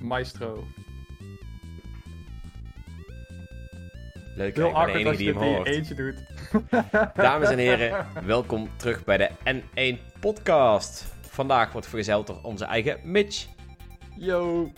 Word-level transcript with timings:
maestro. 0.00 0.66
Leuk, 4.36 4.56
Heel 4.56 4.68
ik 4.86 4.92
ben 4.92 5.04
de 5.12 5.16
die 5.16 5.32
hem 5.32 5.36
hoort. 5.42 5.66
eentje 5.66 5.94
doet. 5.94 6.14
Dames 7.14 7.48
en 7.50 7.58
heren, 7.58 8.06
welkom 8.24 8.70
terug 8.76 9.04
bij 9.04 9.16
de 9.16 9.30
N1 9.44 10.18
podcast. 10.20 11.04
Vandaag 11.20 11.72
wordt 11.72 11.86
vergezeld 11.86 12.26
door 12.26 12.38
onze 12.42 12.64
eigen 12.64 12.98
Mitch, 13.02 13.46
Yo. 14.16 14.72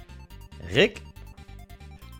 Rick 0.68 1.00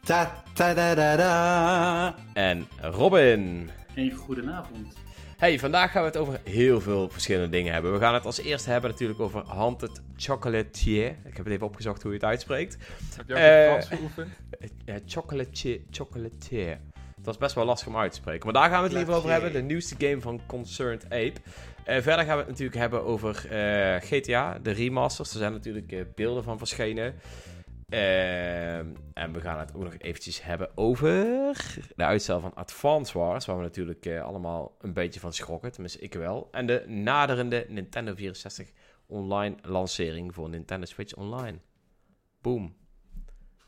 Ta 0.05 0.43
ta 0.55 0.75
da 0.75 0.95
da 0.95 1.17
da. 1.17 2.15
en 2.33 2.67
Robin. 2.81 3.71
Een 3.95 4.11
goedenavond. 4.13 4.95
Hey, 5.43 5.59
vandaag 5.59 5.91
gaan 5.91 6.03
we 6.03 6.09
het 6.09 6.17
over 6.17 6.41
heel 6.45 6.81
veel 6.81 7.09
verschillende 7.09 7.49
dingen 7.49 7.73
hebben. 7.73 7.93
We 7.93 7.99
gaan 7.99 8.15
het 8.15 8.27
als 8.27 8.41
eerste 8.41 8.71
hebben 8.71 8.91
natuurlijk 8.91 9.21
over 9.21 9.45
Haunted 9.47 10.03
Chocolatier. 10.17 11.07
Ik 11.07 11.37
heb 11.37 11.45
het 11.45 11.55
even 11.55 11.67
opgezocht 11.67 12.03
hoe 12.03 12.11
je 12.11 12.17
het 12.17 12.27
uitspreekt. 12.27 12.77
Heb 13.17 13.29
je 13.29 13.35
ook 13.35 13.39
Eh, 13.39 13.67
Frans 13.67 13.87
geoefend? 13.87 14.29
Ja, 14.85 14.99
chocolatier, 15.07 15.81
chocolatier. 15.91 16.79
Dat 17.17 17.35
is 17.35 17.41
best 17.41 17.55
wel 17.55 17.65
lastig 17.65 17.89
om 17.89 17.97
uit 17.97 18.13
te 18.13 18.17
spreken. 18.17 18.45
Maar 18.45 18.63
daar 18.63 18.71
gaan 18.71 18.79
we 18.79 18.89
het 18.89 18.97
liever 18.97 19.15
over 19.15 19.31
hebben. 19.31 19.53
De 19.53 19.63
nieuwste 19.63 19.95
game 19.99 20.21
van 20.21 20.41
Concerned 20.47 21.05
Ape. 21.05 21.35
Eh, 21.85 22.01
verder 22.01 22.25
gaan 22.25 22.37
we 22.37 22.43
het 22.43 22.49
natuurlijk 22.49 22.79
hebben 22.79 23.05
over 23.05 23.47
eh, 23.51 24.01
GTA, 24.01 24.59
de 24.63 24.71
remasters. 24.71 25.33
Er 25.33 25.39
zijn 25.39 25.53
natuurlijk 25.53 25.93
eh, 25.93 26.01
beelden 26.15 26.45
van 26.45 26.59
verschenen. 26.59 27.15
Ehm, 27.93 28.87
en 29.15 29.33
we 29.33 29.41
gaan 29.41 29.59
het 29.59 29.75
ook 29.75 29.83
nog 29.83 29.95
eventjes 29.99 30.43
hebben 30.43 30.71
over 30.75 31.11
de 31.97 32.05
uitstel 32.05 32.41
van 32.41 32.55
Advance 32.55 33.19
Wars. 33.19 33.47
Waar 33.47 33.57
we 33.57 33.63
natuurlijk 33.63 34.07
eh, 34.07 34.23
allemaal 34.23 34.77
een 34.81 34.93
beetje 34.93 35.21
van 35.21 35.33
schrokken. 35.33 35.73
Tenminste, 35.73 35.99
ik 35.99 36.15
wel. 36.15 36.49
En 36.51 36.67
de 36.67 36.85
naderende 36.87 37.67
Nintendo 37.69 38.15
64 38.15 38.69
online 39.07 39.57
lancering 39.63 40.35
voor 40.35 40.49
Nintendo 40.49 40.87
Switch 40.87 41.15
Online. 41.15 41.59
Boom. 42.41 42.75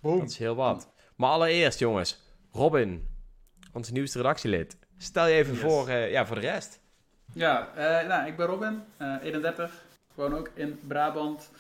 Boom. 0.01 0.19
Dat 0.19 0.31
is 0.31 0.39
heel 0.39 0.55
wat. 0.55 0.93
Maar 1.17 1.31
allereerst, 1.31 1.79
jongens, 1.79 2.21
Robin, 2.53 3.09
ons 3.73 3.91
nieuwste 3.91 4.19
redactielid. 4.19 4.77
Stel 4.99 5.27
je 5.27 5.35
even 5.35 5.53
Yes. 5.53 5.63
voor, 5.63 5.89
eh, 5.89 6.11
ja, 6.11 6.27
voor 6.27 6.37
de 6.37 6.43
rest. 6.43 6.81
Ja, 7.33 7.75
eh, 7.75 8.09
nou, 8.09 8.27
ik 8.27 8.37
ben 8.37 8.47
Robin, 8.47 8.83
eh 8.97 9.15
31. 9.23 9.85
Woon 10.15 10.35
ook 10.37 10.51
in 10.55 10.81
Brabant. 10.87 11.51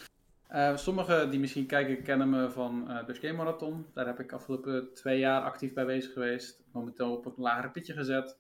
Eh, 0.54 0.76
sommigen 0.76 1.30
die 1.30 1.40
misschien 1.40 1.66
kijken 1.66 2.02
kennen 2.02 2.30
me 2.30 2.50
van 2.50 2.90
eh 2.90 3.06
Dutch 3.06 3.20
Game 3.20 3.32
Marathon. 3.32 3.86
Daar 3.94 4.06
heb 4.06 4.20
ik 4.20 4.32
afgelopen 4.32 4.92
twee 4.92 5.18
jaar 5.18 5.42
actief 5.42 5.72
bij 5.72 5.86
bezig 5.86 6.12
geweest. 6.12 6.62
Momenteel 6.72 7.16
op 7.16 7.26
een 7.26 7.32
lager 7.36 7.70
pitje 7.70 7.92
gezet. 7.92 8.38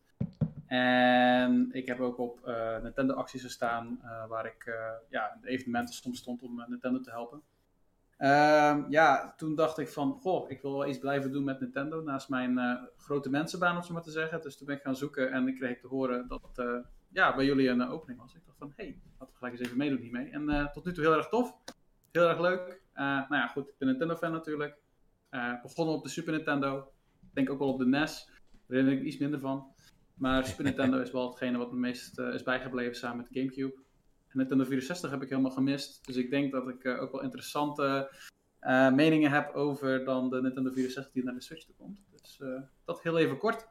En 0.66 1.68
ik 1.72 1.86
heb 1.86 2.00
ook 2.00 2.18
op 2.18 2.46
eh, 2.46 2.82
Nintendo 2.82 3.14
acties 3.14 3.42
gestaan, 3.42 4.00
waar 4.28 4.46
ik 4.46 4.64
ja, 5.08 5.38
de 5.40 5.48
evenementen 5.48 5.94
soms 5.94 6.18
stond 6.18 6.42
om 6.42 6.64
Nintendo 6.68 7.00
te 7.00 7.10
helpen. 7.10 7.42
Ehm, 8.16 8.84
ja, 8.88 9.34
toen 9.36 9.54
dacht 9.54 9.78
ik 9.78 9.88
van, 9.88 10.12
goh, 10.12 10.50
ik 10.50 10.62
wil 10.62 10.78
wel 10.78 10.88
iets 10.88 10.98
blijven 10.98 11.32
doen 11.32 11.44
met 11.44 11.60
Nintendo 11.60 12.02
naast 12.02 12.28
mijn 12.28 12.88
grote 12.96 13.30
mensenbaan, 13.30 13.76
om 13.76 13.82
zo 13.82 13.92
maar 13.92 14.02
te 14.02 14.10
zeggen. 14.10 14.40
Dus 14.40 14.56
toen 14.56 14.66
ben 14.66 14.76
ik 14.76 14.82
gaan 14.82 14.96
zoeken 14.96 15.32
en 15.32 15.48
ik 15.48 15.56
kreeg 15.56 15.80
te 15.80 15.86
horen 15.86 16.28
dat 16.28 16.64
ja, 17.08 17.34
bij 17.34 17.44
jullie 17.44 17.68
een 17.68 17.88
opening 17.88 18.20
was. 18.20 18.34
Ik 18.34 18.44
dacht 18.44 18.58
van, 18.58 18.72
hé, 18.76 18.84
hey, 18.84 19.00
laten 19.18 19.32
we 19.32 19.38
gelijk 19.38 19.58
eens 19.58 19.66
even 19.66 19.78
meedoen 19.78 19.98
hiermee. 19.98 20.30
En 20.30 20.70
tot 20.72 20.84
nu 20.84 20.92
toe 20.92 21.04
heel 21.04 21.16
erg 21.16 21.28
tof. 21.28 21.56
Heel 22.14 22.28
erg 22.28 22.40
leuk. 22.40 22.80
Eh, 22.92 23.04
nou 23.04 23.34
ja, 23.34 23.46
goed, 23.46 23.68
ik 23.68 23.74
ben 23.78 23.88
Nintendo-fan 23.88 24.32
natuurlijk. 24.32 24.76
Eh, 25.28 25.62
begonnen 25.62 25.94
op 25.94 26.02
de 26.02 26.08
Super 26.08 26.32
Nintendo. 26.32 26.78
Ik 27.20 27.34
denk 27.34 27.50
ook 27.50 27.58
wel 27.58 27.68
op 27.68 27.78
de 27.78 27.86
NES. 27.86 28.26
Daar 28.50 28.60
herinner 28.66 28.94
ik 28.94 29.02
iets 29.02 29.18
minder 29.18 29.40
van. 29.40 29.74
Maar 30.14 30.46
Super 30.46 30.64
Nintendo 30.64 31.00
is 31.00 31.10
wel 31.10 31.28
hetgene 31.28 31.58
wat 31.58 31.72
me 31.72 31.78
meest 31.78 32.18
eh, 32.18 32.34
is 32.34 32.42
bijgebleven 32.42 32.96
samen 32.96 33.16
met 33.16 33.28
Gamecube. 33.30 33.74
En 34.28 34.38
Nintendo 34.38 34.64
64 34.64 35.10
heb 35.10 35.22
ik 35.22 35.28
helemaal 35.28 35.50
gemist. 35.50 36.06
Dus 36.06 36.16
ik 36.16 36.30
denk 36.30 36.52
dat 36.52 36.68
ik 36.68 36.86
ook 36.86 37.12
wel 37.12 37.22
interessante 37.22 38.10
meningen 38.92 39.30
heb 39.30 39.54
over 39.54 40.04
dan 40.04 40.30
de 40.30 40.42
Nintendo 40.42 40.70
64 40.70 41.12
die 41.12 41.24
naar 41.24 41.34
de 41.34 41.42
Switch 41.42 41.64
toe 41.64 41.74
komt. 41.74 42.02
Dus 42.10 42.40
dat 42.84 43.02
heel 43.02 43.18
even 43.18 43.38
kort. 43.38 43.68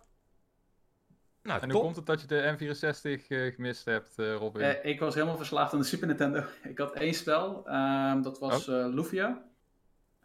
Nou, 1.43 1.61
En 1.61 1.67
top. 1.67 1.71
hoe 1.71 1.81
komt 1.81 1.95
het 1.95 2.05
dat 2.05 2.21
je 2.21 2.27
de 2.27 2.55
N64 2.57 3.27
eh, 3.27 3.53
gemist 3.53 3.85
hebt, 3.85 4.19
eh, 4.19 4.35
Robin? 4.35 4.61
Eh, 4.61 4.91
ik 4.91 4.99
was 4.99 5.13
helemaal 5.13 5.37
verslaafd 5.37 5.73
aan 5.73 5.79
de 5.79 5.85
Super 5.85 6.07
Nintendo. 6.07 6.43
Ik 6.63 6.77
had 6.77 6.93
één 6.93 7.13
spel, 7.13 7.67
ehm, 7.67 8.21
dat 8.21 8.39
was 8.39 8.67
eh 8.67 8.85
Lufia. 8.89 9.43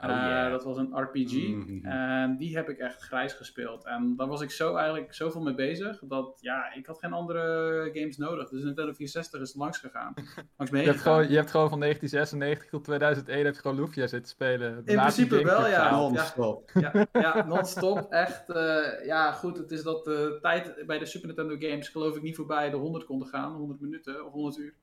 Oh, 0.01 0.11
Eh, 0.11 0.17
yeah. 0.17 0.51
Dat 0.51 0.65
was 0.65 0.77
een 0.77 0.99
RPG. 0.99 1.33
Mhm. 1.49 1.87
En 1.87 2.37
die 2.37 2.57
heb 2.57 2.69
ik 2.69 2.79
echt 2.79 3.03
grijs 3.03 3.33
gespeeld. 3.33 3.85
En 3.85 4.15
daar 4.17 4.27
was 4.27 4.41
ik 4.41 4.51
zo 4.51 4.75
eigenlijk 4.75 5.15
zoveel 5.15 5.43
mee 5.43 5.55
bezig. 5.55 5.99
Dat 6.05 6.39
ja, 6.41 6.75
ik 6.75 6.87
had 6.87 6.99
geen 6.99 7.13
andere 7.13 7.91
games 7.93 8.17
nodig. 8.17 8.49
Dus 8.49 8.63
Nintendo 8.63 8.93
64 8.93 9.41
is 9.41 9.55
langs 9.55 9.79
gegaan. 9.79 10.15
Langs 10.57 10.73
je, 10.73 10.79
hebt 10.79 11.01
gewoon, 11.01 11.29
je 11.29 11.37
hebt 11.37 11.51
gewoon 11.51 11.69
van 11.69 11.81
1996 11.81 12.71
tot 12.71 12.85
2001 12.85 13.45
heb 13.45 13.55
je 13.55 13.61
gewoon 13.61 13.77
Lufia 13.81 14.07
zitten 14.07 14.31
spelen. 14.31 14.83
In 14.85 14.97
principe 14.97 15.45
wel, 15.45 15.69
ja. 15.69 15.91
Non-stop. 15.91 16.71
Ja, 16.75 17.07
ja 17.13 17.47
non-stop. 17.47 18.13
Echt. 18.13 18.51
eh, 18.51 19.07
ja, 19.07 19.33
goed. 19.33 19.57
Het 19.59 19.71
is 19.71 19.83
dat 19.83 20.05
de 20.05 20.39
tijd 20.41 20.75
bij 20.87 20.99
de 20.99 21.07
Super 21.07 21.27
Nintendo 21.27 21.57
games 21.69 21.89
geloof 21.89 22.17
ik 22.17 22.23
niet 22.23 22.37
voorbij 22.37 22.71
de 22.71 22.77
100 22.77 23.05
konden 23.05 23.29
gaan. 23.29 23.53
100 23.53 23.81
minuten 23.81 24.27
of 24.27 24.33
100 24.33 24.59
uur. 24.59 24.75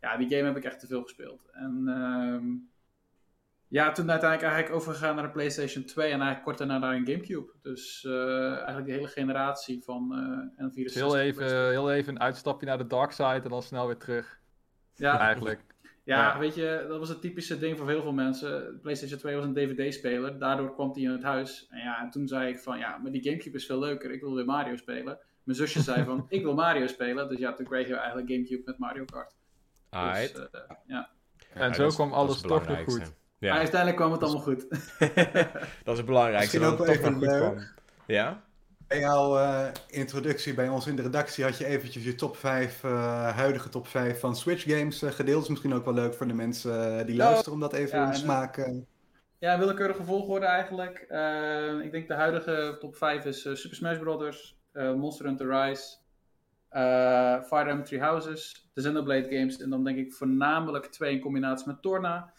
Ja, 0.00 0.16
die 0.16 0.28
game 0.28 0.42
heb 0.42 0.56
ik 0.56 0.64
echt 0.64 0.80
te 0.80 0.86
veel 0.86 1.02
gespeeld. 1.02 1.48
En 1.52 1.82
ehm, 1.86 2.44
ja, 3.72 3.92
toen 3.92 4.10
uiteindelijk 4.10 4.52
eigenlijk 4.52 4.82
overgegaan 4.82 5.14
naar 5.14 5.24
de 5.24 5.30
PlayStation 5.30 5.84
2 5.84 6.04
en 6.04 6.12
eigenlijk 6.12 6.42
kort 6.44 6.58
daarna 6.58 6.78
naar 6.78 6.94
een 6.94 7.06
Gamecube. 7.06 7.52
Dus 7.62 8.04
eh, 8.04 8.54
eigenlijk 8.54 8.84
die 8.84 8.94
hele 8.94 9.06
generatie 9.06 9.82
van 9.84 10.12
eh 10.58 10.66
N64. 10.66 10.74
Dus 10.74 10.94
heel 10.94 11.18
even, 11.18 11.68
heel 11.70 11.92
even 11.92 12.14
een 12.14 12.20
uitstapje 12.20 12.66
naar 12.66 12.78
de 12.78 12.86
dark 12.86 13.12
side 13.12 13.40
en 13.42 13.48
dan 13.48 13.62
snel 13.62 13.86
weer 13.86 13.96
terug. 13.96 14.40
Ja, 14.94 15.18
Eigenlijk. 15.18 15.60
Ja, 16.04 16.32
Ja. 16.32 16.38
weet 16.38 16.54
je, 16.54 16.84
dat 16.88 16.98
was 16.98 17.08
het 17.08 17.20
typische 17.20 17.58
ding 17.58 17.78
voor 17.78 17.88
heel 17.88 18.02
veel 18.02 18.12
mensen. 18.12 18.78
PlayStation 18.82 19.18
2 19.18 19.36
was 19.36 19.44
een 19.44 19.54
DVD-speler, 19.54 20.38
daardoor 20.38 20.74
kwam 20.74 20.92
die 20.92 21.04
in 21.04 21.10
het 21.10 21.22
huis. 21.22 21.66
En 21.70 21.78
ja, 21.78 22.00
en 22.00 22.10
toen 22.10 22.28
zei 22.28 22.48
ik 22.48 22.58
van, 22.58 22.78
ja, 22.78 22.98
maar 22.98 23.12
die 23.12 23.22
Gamecube 23.22 23.56
is 23.56 23.66
veel 23.66 23.78
leuker, 23.78 24.10
ik 24.10 24.20
wil 24.20 24.34
weer 24.34 24.44
Mario 24.44 24.76
spelen. 24.76 25.18
Mijn 25.42 25.58
zusje 25.58 25.82
zei 25.82 26.04
van, 26.04 26.26
ik 26.28 26.42
wil 26.42 26.54
Mario 26.54 26.86
spelen, 26.86 27.28
dus 27.28 27.38
ja, 27.38 27.52
toen 27.52 27.66
kreeg 27.66 27.88
je 27.88 27.94
eigenlijk 27.96 28.30
Gamecube 28.30 28.62
met 28.64 28.78
Mario 28.78 29.04
Kart. 29.04 29.34
Dus, 29.90 30.32
eh, 30.32 30.60
ja. 30.86 31.10
En 31.54 31.68
Ja, 31.68 31.72
zo 31.72 31.88
kwam 31.88 32.12
alles 32.12 32.40
toch 32.40 32.50
nog 32.50 32.60
belangrijkste. 32.60 33.20
Maar 33.48 33.50
Ja, 33.50 33.58
uiteindelijk 33.58 33.96
kwam 33.96 34.12
het 34.12 34.22
allemaal 34.22 34.42
goed. 34.42 34.70
dat 35.84 35.92
is 35.92 35.96
het 35.96 36.06
belangrijkste. 36.06 36.58
Misschien 36.58 36.60
Dat 36.60 36.72
ook 36.72 36.86
het 36.86 36.86
wel 36.86 36.94
toch 36.96 37.12
nog 37.12 37.12
goed 37.14 37.22
even 37.22 37.38
kwam. 37.38 37.54
leuk. 37.54 37.74
Ja? 38.06 38.42
Bij 38.88 38.98
jouw 39.00 39.38
eh, 39.38 39.66
introductie 39.86 40.54
bij 40.54 40.68
ons 40.68 40.86
in 40.86 40.96
de 40.96 41.02
redactie 41.02 41.44
had 41.44 41.58
je 41.58 41.64
eventjes 41.66 42.04
je 42.04 42.14
top 42.14 42.36
5, 42.36 42.84
eh, 42.84 43.36
huidige 43.36 43.68
top 43.68 43.86
5 43.86 44.20
van 44.20 44.36
Switch 44.36 44.64
games 44.76 45.02
eh, 45.02 45.10
gedeeld. 45.10 45.34
Dat 45.34 45.42
is 45.42 45.48
misschien 45.48 45.74
ook 45.74 45.84
wel 45.84 45.94
leuk 45.94 46.14
voor 46.14 46.26
de 46.26 46.34
mensen 46.34 47.06
die 47.06 47.16
luisteren 47.16 47.52
om 47.52 47.60
dat 47.60 47.72
even 47.72 47.98
Ja, 47.98 48.06
in 48.06 48.14
smaak... 48.14 48.70
Ja, 49.38 49.58
willekeurige 49.58 50.04
volgorde 50.04 50.46
eigenlijk. 50.46 50.98
Eh, 51.08 51.80
ik 51.84 51.92
denk 51.92 52.08
de 52.08 52.14
huidige 52.14 52.76
top 52.80 52.96
5 52.96 53.24
is 53.24 53.40
Super 53.40 53.74
Smash 53.76 53.98
Bros., 53.98 54.56
eh, 54.72 54.94
Monster 54.94 55.26
Hunter 55.26 55.48
Rise, 55.48 55.96
eh 56.68 57.42
Fire 57.42 57.68
Emblem 57.68 57.84
Three 57.84 58.00
Houses, 58.00 58.68
de 58.74 58.80
Xenoblade 58.80 59.36
games 59.36 59.60
en 59.60 59.70
dan 59.70 59.84
denk 59.84 59.98
ik 59.98 60.12
voornamelijk 60.12 60.86
twee 60.86 61.12
in 61.12 61.20
combinatie 61.20 61.66
met 61.66 61.82
Torna 61.82 62.32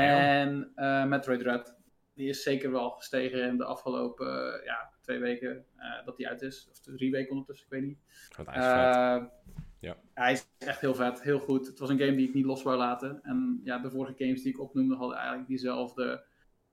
en 0.00 0.72
eh 0.74 1.04
Metroid 1.04 1.40
Dread. 1.40 1.76
Die 2.14 2.28
is 2.28 2.42
zeker 2.42 2.70
wel 2.70 2.90
gestegen 2.90 3.48
in 3.48 3.56
de 3.56 3.64
afgelopen 3.64 4.58
eh, 4.58 4.64
ja, 4.64 4.90
twee 5.00 5.18
weken 5.18 5.64
eh, 5.76 6.04
dat 6.04 6.16
die 6.16 6.28
uit 6.28 6.42
is. 6.42 6.68
Of 6.70 6.80
drie 6.80 7.10
weken 7.10 7.30
ondertussen, 7.30 7.66
ik 7.66 7.72
weet 7.72 7.82
niet. 7.82 7.98
Want 8.36 8.48
hij 8.48 8.58
is 8.58 8.64
vet. 8.64 9.30
Ja. 9.78 9.96
Hij 10.14 10.32
is 10.32 10.46
echt 10.58 10.80
heel 10.80 10.94
vet, 10.94 11.22
heel 11.22 11.40
goed. 11.40 11.66
Het 11.66 11.78
was 11.78 11.90
een 11.90 11.98
game 11.98 12.14
die 12.14 12.28
ik 12.28 12.34
niet 12.34 12.44
los 12.44 12.62
wou 12.62 12.76
laten. 12.76 13.20
En 13.22 13.60
ja, 13.64 13.78
de 13.78 13.90
vorige 13.90 14.24
games 14.24 14.42
die 14.42 14.52
ik 14.52 14.60
opnoemde 14.60 14.94
hadden 14.94 15.16
eigenlijk 15.16 15.48
diezelfde 15.48 16.24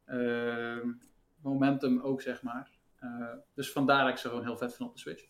ehm, 0.06 0.88
momentum 1.42 2.02
ook, 2.02 2.22
zeg 2.22 2.42
maar. 2.42 2.70
Eh, 3.00 3.34
dus 3.54 3.72
vandaar 3.72 4.04
dat 4.04 4.14
ik 4.14 4.18
ze 4.18 4.28
gewoon 4.28 4.44
heel 4.44 4.58
vet 4.58 4.76
vind 4.76 4.90
op 4.90 4.96
de 4.96 5.02
Switch. 5.02 5.24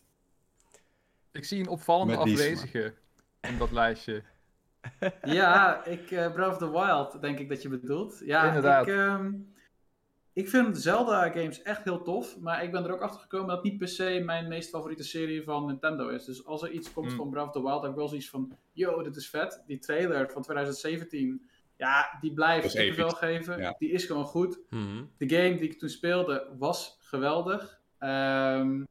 Ik 1.32 1.44
zie 1.44 1.60
een 1.60 1.68
opvallende 1.68 2.16
afwezige 2.16 2.94
in 3.40 3.58
dat 3.58 3.70
lijstje. 3.70 4.22
Ja, 5.22 5.84
ik, 5.84 6.10
eh 6.10 6.32
Breath 6.32 6.50
of 6.52 6.58
the 6.58 6.70
Wild, 6.70 7.20
denk 7.20 7.38
ik 7.38 7.48
dat 7.48 7.62
je 7.62 7.68
bedoelt. 7.68 8.20
Ja, 8.24 8.44
Inderdaad. 8.46 8.86
Ik, 8.86 8.94
ehm, 8.94 9.32
ik 10.32 10.48
vind 10.48 10.78
Zelda-games 10.78 11.62
echt 11.62 11.84
heel 11.84 12.02
tof, 12.02 12.38
maar 12.40 12.64
ik 12.64 12.72
ben 12.72 12.84
er 12.84 12.92
ook 12.92 13.00
achter 13.00 13.20
gekomen 13.20 13.46
dat 13.46 13.56
het 13.56 13.64
niet 13.66 13.78
per 13.78 13.88
se 13.88 14.22
mijn 14.24 14.48
meest 14.48 14.70
favoriete 14.70 15.02
serie 15.04 15.42
van 15.42 15.66
Nintendo 15.66 16.08
is. 16.08 16.24
Dus 16.24 16.44
als 16.46 16.62
er 16.62 16.70
iets 16.70 16.92
komt 16.92 17.10
Mm. 17.10 17.16
van 17.16 17.30
Breath 17.30 17.46
of 17.46 17.52
the 17.52 17.62
Wild, 17.62 17.82
heb 17.82 17.90
ik 17.90 17.96
wel 17.96 18.08
zoiets 18.08 18.30
van, 18.30 18.56
yo, 18.72 19.02
dit 19.02 19.16
is 19.16 19.28
vet. 19.30 19.62
Die 19.66 19.78
trailer 19.78 20.30
van 20.30 20.42
2017, 20.42 21.48
ja, 21.76 22.16
die 22.20 22.32
blijft 22.32 22.74
episch. 22.74 23.12
geven. 23.14 23.58
Ja. 23.58 23.74
Die 23.78 23.90
is 23.90 24.04
gewoon 24.04 24.24
goed. 24.24 24.58
Mhm. 24.70 25.04
De 25.18 25.28
game 25.28 25.54
die 25.58 25.68
ik 25.70 25.78
toen 25.78 25.88
speelde 25.88 26.48
was 26.58 26.96
geweldig. 27.00 27.80
Ehm, 27.98 28.84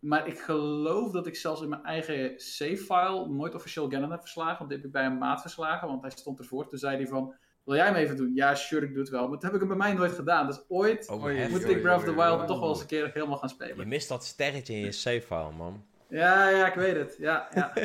maar 0.00 0.26
ik 0.26 0.38
geloof 0.38 1.10
dat 1.12 1.26
ik 1.26 1.36
zelfs 1.36 1.62
in 1.62 1.68
mijn 1.68 1.84
eigen 1.84 2.40
save-file 2.40 3.28
nooit 3.28 3.54
officieel 3.54 3.90
Ganon 3.90 4.10
heb 4.10 4.20
verslagen. 4.20 4.58
Want 4.58 4.68
die 4.68 4.78
heb 4.78 4.86
ik 4.86 4.92
bij 4.92 5.04
een 5.04 5.18
maat 5.18 5.40
verslagen, 5.40 5.88
want 5.88 6.02
hij 6.02 6.10
stond 6.10 6.38
ervoor. 6.38 6.68
Toen 6.68 6.78
zei 6.78 6.96
hij 6.96 7.06
van, 7.06 7.34
wil 7.64 7.74
jij 7.76 7.86
hem 7.86 7.94
even 7.94 8.16
doen? 8.16 8.34
Ja, 8.34 8.54
sure, 8.54 8.86
ik 8.86 8.92
doe 8.92 9.00
het 9.02 9.10
wel. 9.10 9.22
Maar 9.22 9.30
dat 9.30 9.42
heb 9.42 9.52
ik 9.52 9.58
hem 9.58 9.68
bij 9.68 9.76
mij 9.76 9.92
nooit 9.92 10.12
gedaan. 10.12 10.46
Dus 10.46 10.64
ooit 10.68 11.08
Oh, 11.10 11.22
moet 11.50 11.68
ik 11.68 11.82
Breath 11.82 11.98
of 11.98 12.04
the 12.04 12.14
Wild 12.14 12.46
toch 12.46 12.60
wel 12.60 12.68
eens 12.68 12.80
een 12.80 12.86
keer 12.86 13.10
helemaal 13.12 13.36
gaan 13.38 13.48
Je 13.48 13.54
spelen. 13.54 13.88
mist 13.88 14.08
dat 14.08 14.24
sterretje 14.24 14.74
in 14.74 14.80
je 14.80 14.92
save 14.92 15.20
file, 15.22 15.50
man. 15.56 15.84
Ja, 16.08 16.48
ja, 16.48 16.66
ik 16.66 16.74
weet 16.74 16.96
het. 16.96 17.16
Ja, 17.18 17.48
ja. 17.54 17.72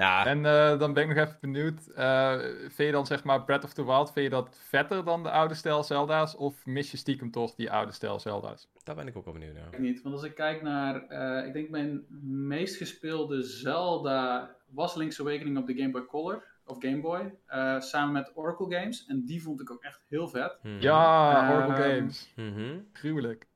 Nou, 0.00 0.26
En 0.26 0.44
eh, 0.46 0.78
dan 0.78 0.92
ben 0.92 1.02
ik 1.10 1.16
nog 1.16 1.26
even 1.26 1.38
benieuwd. 1.40 1.86
eh, 1.86 2.38
vind 2.60 2.76
je 2.76 2.90
dan 2.90 3.06
zeg 3.06 3.24
maar 3.24 3.44
Breath 3.44 3.64
of 3.64 3.72
the 3.72 3.84
Wild, 3.84 4.12
vind 4.12 4.24
je 4.24 4.30
dat 4.30 4.58
vetter 4.62 5.04
dan 5.04 5.22
de 5.22 5.30
oude 5.30 5.54
stijl 5.54 5.82
Zelda's? 5.82 6.36
Of 6.36 6.66
mis 6.66 6.90
je 6.90 6.96
stiekem 6.96 7.30
toch 7.30 7.54
die 7.54 7.70
oude 7.70 7.92
stijl 7.92 8.18
Zelda's? 8.20 8.68
daar 8.84 8.94
ben 8.94 9.06
ik 9.06 9.16
ook 9.16 9.24
wel 9.24 9.34
benieuwd 9.34 9.54
naar. 9.54 9.68
Ik 9.72 9.78
niet, 9.78 10.02
want 10.02 10.14
als 10.14 10.24
ik 10.24 10.34
kijk 10.34 10.62
naar, 10.62 11.06
eh, 11.06 11.46
ik 11.46 11.52
denk 11.52 11.70
mijn 11.70 12.04
meest 12.46 12.76
gespeelde 12.76 13.42
Zelda 13.42 14.56
was 14.70 14.94
Link's 14.94 15.20
Awakening 15.20 15.58
op 15.58 15.66
de 15.66 15.74
Game 15.74 15.90
Boy 15.90 16.04
Color, 16.06 16.44
of 16.64 16.76
Game 16.80 17.00
Boy, 17.00 17.34
eh, 17.46 17.80
samen 17.80 18.12
met 18.12 18.30
Oracle 18.34 18.76
Games. 18.78 19.06
En 19.06 19.24
die 19.24 19.42
vond 19.42 19.60
ik 19.60 19.70
ook 19.70 19.82
echt 19.82 20.04
heel 20.08 20.28
vet. 20.28 20.58
Mhm. 20.62 20.80
Ja, 20.80 21.50
Oracle 21.52 21.84
Ehm, 21.84 21.94
Games. 21.94 22.32
Mhm. 22.36 22.78
Gruwelijk. 22.92 23.48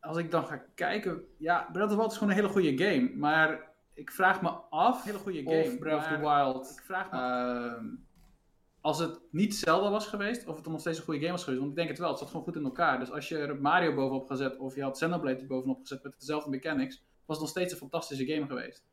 Als 0.00 0.16
ik 0.16 0.30
dan 0.30 0.44
ga 0.46 0.64
kijken, 0.74 1.22
ja, 1.38 1.68
Breath 1.72 1.84
of 1.86 1.90
the 1.92 1.96
Wild 1.98 2.10
is 2.12 2.18
gewoon 2.18 2.32
een 2.32 2.38
hele 2.38 2.52
goede 2.52 2.78
game, 2.84 3.10
maar 3.16 3.72
ik 3.94 4.10
vraag 4.10 4.42
me 4.42 4.48
af 4.70 5.04
Hele 5.04 5.18
goede 5.18 5.42
of 5.44 5.64
game, 5.64 5.78
Breath 5.78 5.98
of 5.98 6.08
the 6.08 6.18
Wild, 6.18 6.70
Ik 6.78 6.84
vraag 6.84 7.10
me 7.10 7.18
ehm, 7.18 7.86
als 8.80 8.98
het 8.98 9.20
niet 9.30 9.54
Zelda 9.54 9.90
was 9.90 10.06
geweest, 10.06 10.46
of 10.46 10.54
het 10.54 10.64
dan 10.64 10.72
nog 10.72 10.80
steeds 10.80 10.98
een 10.98 11.04
goede 11.04 11.20
game 11.20 11.32
was 11.32 11.44
geweest, 11.44 11.60
want 11.60 11.72
ik 11.72 11.78
denk 11.78 11.88
het 11.90 11.98
wel, 11.98 12.08
het 12.08 12.18
zat 12.18 12.28
gewoon 12.28 12.44
goed 12.44 12.56
in 12.56 12.64
elkaar. 12.64 12.98
Dus 12.98 13.10
als 13.10 13.28
je 13.28 13.38
er 13.38 13.60
Mario 13.60 13.94
bovenop 13.94 14.26
gezet, 14.26 14.56
of 14.58 14.74
je 14.74 14.82
had 14.82 14.92
Xenoblade 14.92 15.40
er 15.40 15.46
bovenop 15.46 15.80
gezet 15.80 16.02
met 16.02 16.14
dezelfde 16.18 16.50
mechanics, 16.50 17.04
was 17.24 17.36
het 17.36 17.38
nog 17.38 17.48
steeds 17.48 17.72
een 17.72 17.78
fantastische 17.78 18.26
game 18.26 18.46
geweest. 18.46 18.84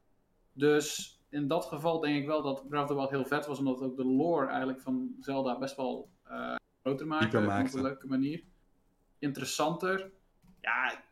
Dus 0.53 1.19
in 1.29 1.47
dat 1.47 1.65
geval 1.65 1.99
denk 1.99 2.17
ik 2.17 2.25
wel 2.25 2.41
dat 2.41 2.67
Breath 2.67 2.83
of 2.83 2.89
the 2.89 2.95
Wild 2.95 3.09
heel 3.09 3.25
vet 3.25 3.45
was, 3.45 3.59
omdat 3.59 3.79
het 3.79 3.89
ook 3.89 3.97
de 3.97 4.05
lore 4.05 4.47
eigenlijk 4.47 4.81
van 4.81 5.15
Zelda 5.19 5.57
best 5.57 5.75
wel 5.75 6.09
eh, 6.23 6.55
groter 6.81 7.07
maakte, 7.07 7.37
op 7.37 7.73
een 7.73 7.81
leuke 7.81 8.07
manier. 8.07 8.43
Interessanter. 9.19 10.11
Ja, 10.61 11.03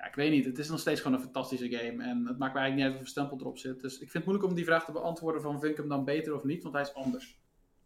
ja, 0.00 0.06
ik 0.06 0.14
weet 0.14 0.30
niet. 0.30 0.44
Het 0.44 0.58
is 0.58 0.68
nog 0.68 0.80
steeds 0.80 1.00
gewoon 1.00 1.16
een 1.16 1.22
fantastische 1.24 1.68
game. 1.70 2.02
En 2.02 2.26
het 2.26 2.38
maakt 2.38 2.54
mij 2.54 2.62
eigenlijk 2.62 2.74
niet 2.74 2.84
uit 2.84 2.94
of 2.94 3.00
een 3.00 3.06
stempel 3.06 3.38
erop 3.40 3.58
zit. 3.58 3.80
Dus 3.80 3.92
ik 3.92 3.98
vind 3.98 4.12
het 4.12 4.24
moeilijk 4.24 4.48
om 4.48 4.54
die 4.54 4.64
vraag 4.64 4.84
te 4.84 4.92
beantwoorden 4.92 5.42
van 5.42 5.60
vind 5.60 5.72
ik 5.72 5.76
hem 5.76 5.88
dan 5.88 6.04
beter 6.04 6.34
of 6.34 6.44
niet, 6.44 6.62
want 6.62 6.74
hij 6.74 6.82
is 6.84 6.94
anders. 6.94 7.38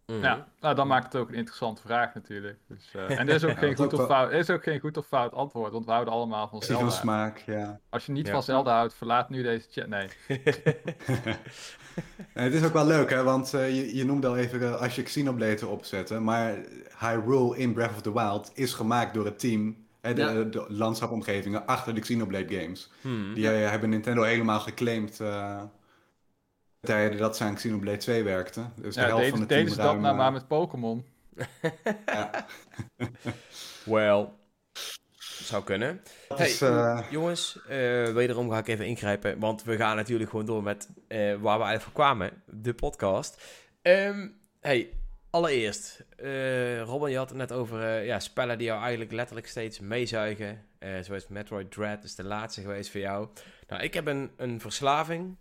Mhm. 0.06 0.20
Ja, 0.22 0.46
nou 0.60 0.74
dan 0.74 0.86
maakt 0.86 1.12
het 1.12 1.22
ook 1.22 1.28
een 1.28 1.34
interessante 1.34 1.82
vraag 1.82 2.14
natuurlijk. 2.14 2.58
Dus, 2.68 2.90
eh, 2.94 3.10
en 3.20 3.28
er 3.28 3.34
is 3.34 3.44
ook, 3.44 3.50
Ja, 3.50 3.56
geen 3.56 3.76
goed 3.76 3.94
ook 3.94 4.00
of 4.00 4.06
fout, 4.06 4.32
er 4.32 4.38
is 4.38 4.50
ook 4.50 4.62
geen 4.62 4.80
goed 4.80 4.96
of 4.96 5.06
fout 5.06 5.32
antwoord, 5.32 5.72
want 5.72 5.84
we 5.84 5.90
houden 5.90 6.14
allemaal 6.14 6.48
van 6.48 6.62
Zelda. 6.62 6.90
smaak, 6.90 7.38
ja. 7.38 7.80
Als 7.90 8.06
je 8.06 8.12
niet 8.12 8.26
Ja. 8.26 8.32
van 8.32 8.42
Zelda 8.42 8.74
houdt, 8.76 8.94
verlaat 8.94 9.30
nu 9.30 9.42
deze 9.42 9.68
chat. 9.70 9.86
Nee. 9.88 10.08
Het 12.32 12.54
is 12.54 12.64
ook 12.64 12.72
wel 12.72 12.86
leuk, 12.86 13.10
hè, 13.10 13.22
want 13.22 13.54
eh, 13.54 13.74
je, 13.76 13.96
je 13.96 14.04
noemde 14.04 14.26
al 14.26 14.36
even 14.36 14.62
eh, 14.62 14.80
als 14.80 14.94
je 14.94 15.02
Xenoblade 15.02 15.58
erop 15.60 15.84
zette, 15.84 16.18
maar 16.20 16.58
Hyrule 16.98 17.56
in 17.58 17.72
Breath 17.72 17.90
of 17.90 18.00
the 18.02 18.12
Wild 18.12 18.50
is 18.54 18.72
gemaakt 18.74 19.14
door 19.14 19.24
het 19.24 19.38
team, 19.38 19.83
hè, 20.04 20.14
de, 20.14 20.22
Ja. 20.22 20.42
de 20.42 20.64
landschapomgevingen 20.68 21.66
achter 21.66 21.94
de 21.94 22.00
Xenoblade 22.00 22.54
games. 22.56 22.90
Mhm. 23.00 23.34
Die 23.34 23.50
eh, 23.50 23.70
hebben 23.70 23.90
Nintendo 23.90 24.22
helemaal 24.22 24.60
geclaimd 24.60 25.20
eh 25.20 25.62
tijden 26.80 27.18
dat 27.18 27.36
ze 27.36 27.44
aan 27.44 27.54
Xenoblade 27.54 27.96
2 27.96 28.22
werkten. 28.22 28.72
Dus 28.80 28.94
de 28.94 29.00
helft 29.00 29.16
deden, 29.16 29.30
van 29.30 29.40
het 29.40 29.48
deden 29.48 29.64
team 29.64 29.76
ze 29.76 29.82
dat 29.82 29.90
ruim, 29.90 30.00
nou 30.00 30.14
eh, 30.14 30.20
maar 30.20 30.32
met 30.32 30.48
Pokémon? 30.48 31.04
ja. 32.06 32.46
Well, 33.84 34.28
zou 35.42 35.64
kunnen. 35.64 36.00
Hey, 36.28 36.56
eh, 36.60 37.00
Jongens, 37.10 37.58
eh, 37.68 38.12
wederom 38.12 38.50
ga 38.50 38.58
ik 38.58 38.68
even 38.68 38.86
ingrijpen, 38.86 39.38
want 39.38 39.62
we 39.62 39.76
gaan 39.76 39.96
natuurlijk 39.96 40.30
gewoon 40.30 40.46
door 40.46 40.62
met 40.62 40.88
eh, 41.08 41.18
waar 41.18 41.58
we 41.58 41.64
eigenlijk 41.64 41.82
voor 41.82 41.92
kwamen, 41.92 42.42
de 42.46 42.74
podcast. 42.74 43.42
Ehm, 43.82 44.28
hey, 44.60 44.90
allereerst, 45.34 46.04
eh 46.16 46.80
Robin, 46.80 47.10
je 47.10 47.16
had 47.16 47.28
het 47.28 47.38
net 47.38 47.52
over 47.52 47.82
eh, 47.82 48.06
ja, 48.06 48.20
spellen 48.20 48.58
die 48.58 48.66
jou 48.66 48.80
eigenlijk 48.80 49.12
letterlijk 49.12 49.46
steeds 49.46 49.80
meezuigen. 49.80 50.66
Eh, 50.78 50.90
zoals 51.00 51.28
Metroid 51.28 51.70
Dread 51.70 52.04
is 52.04 52.14
de 52.14 52.24
laatste 52.24 52.60
geweest 52.60 52.90
voor 52.90 53.00
jou. 53.00 53.28
Nou, 53.68 53.82
ik 53.82 53.94
heb 53.94 54.06
een, 54.06 54.30
een 54.36 54.60
verslaving 54.60 55.36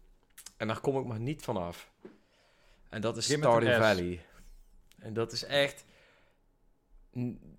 en 0.58 0.68
daar 0.68 0.80
kom 0.80 0.98
ik 0.98 1.06
maar 1.06 1.20
niet 1.20 1.44
vanaf. 1.44 1.90
En 2.90 3.02
dat 3.02 3.18
is 3.18 3.34
Stardew. 3.34 3.82
Valley. 3.82 4.26
En 5.00 5.14
dat 5.14 5.32
is 5.32 5.46
echt... 5.46 5.86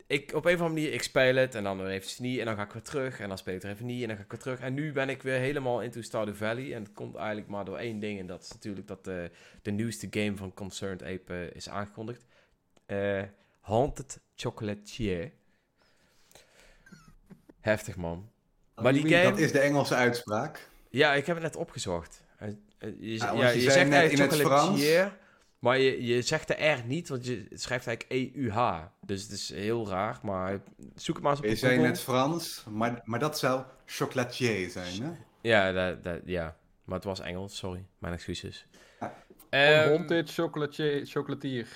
Ik, 0.07 0.33
op 0.35 0.45
een 0.45 0.55
of 0.55 0.61
andere 0.61 0.81
manier, 0.81 0.93
ik 0.93 1.03
speel 1.03 1.35
het 1.35 1.55
en 1.55 1.65
dan 1.65 1.87
even 1.87 2.23
niet 2.23 2.39
en 2.39 2.45
dan 2.45 2.57
ga 2.57 2.63
ik 2.63 2.73
weer 2.73 2.83
terug 2.83 3.21
en 3.21 3.29
dan 3.29 3.39
speel 3.39 3.55
ik 3.55 3.63
er 3.63 3.71
even 3.71 3.87
niet 3.87 4.03
en 4.03 4.09
dan 4.09 4.17
ga 4.17 4.23
ik 4.23 4.31
weer 4.31 4.41
terug. 4.41 4.61
En 4.61 4.75
nu 4.75 4.93
ben 4.93 5.09
ik 5.09 5.23
weer 5.23 5.39
helemaal 5.39 5.83
into 5.83 6.03
Stardew 6.03 6.35
Valley 6.35 6.75
en 6.75 6.83
het 6.83 6.93
komt 6.93 7.15
eigenlijk 7.17 7.49
maar 7.49 7.65
door 7.65 7.79
één 7.79 7.99
ding 7.99 8.19
en 8.19 8.27
dat 8.27 8.43
is 8.43 8.53
natuurlijk 8.53 8.87
dat 8.87 9.05
de, 9.05 9.31
de 9.63 9.71
nieuwste 9.71 10.07
game 10.11 10.37
van 10.37 10.55
Concerned 10.55 11.03
Ape 11.03 11.35
eh, 11.35 11.57
is 11.57 11.69
aangekondigd. 11.69 12.25
Eh, 12.87 13.23
Haunted 13.61 14.21
Chocolatier. 14.35 15.33
Heftig 17.61 17.97
man. 17.97 18.31
Maar 18.75 18.93
die 18.93 19.09
game... 19.09 19.31
Dat 19.31 19.39
is 19.39 19.53
de 19.53 19.59
Engelse 19.59 19.95
uitspraak. 19.95 20.69
Ja, 20.91 21.15
ik 21.15 21.27
heb 21.27 21.37
het 21.37 21.45
net 21.45 21.57
opgezocht. 21.57 22.23
Eh, 22.39 22.49
eh, 22.49 22.55
Je, 22.79 23.17
Ja, 23.17 23.33
ja, 23.33 23.37
want 23.37 23.55
je, 23.55 23.71
zegt 23.71 23.89
net 23.89 24.13
in 24.13 24.21
het 24.21 24.33
chocolatier, 24.33 25.13
maar 25.65 25.79
je, 25.79 26.05
je 26.05 26.23
zegt 26.23 26.49
de 26.49 26.67
R 26.67 26.87
niet, 26.87 27.09
want 27.09 27.27
je 27.27 27.47
schrijft 27.51 27.87
eigenlijk 27.87 28.35
EUH. 28.37 28.83
Dus 29.01 29.23
het 29.23 29.31
is 29.31 29.53
heel 29.53 29.89
raar, 29.89 30.19
maar 30.23 30.61
zoek 30.95 31.15
het 31.15 31.25
maar 31.25 31.33
eens 31.33 31.41
op 31.41 31.47
Je 31.47 31.51
de 31.51 31.57
zei 31.57 31.79
net 31.79 32.01
Frans, 32.01 32.65
maar, 32.71 33.01
maar 33.05 33.19
dat 33.19 33.39
zou 33.39 33.63
chocolatier 33.87 34.71
zijn, 34.71 35.03
hè? 35.03 35.11
Ja, 35.41 35.73
dat, 35.73 36.03
dat, 36.03 36.21
ja, 36.25 36.57
maar 36.85 36.97
het 36.97 37.05
was 37.05 37.21
Engels, 37.21 37.57
sorry. 37.57 37.85
Mijn 37.99 38.13
excuses. 38.13 38.67
Ja. 39.01 39.15
Ehm, 39.51 39.89
Haunted 39.89 40.33
chocolatier, 40.33 41.07
chocolatier. 41.07 41.67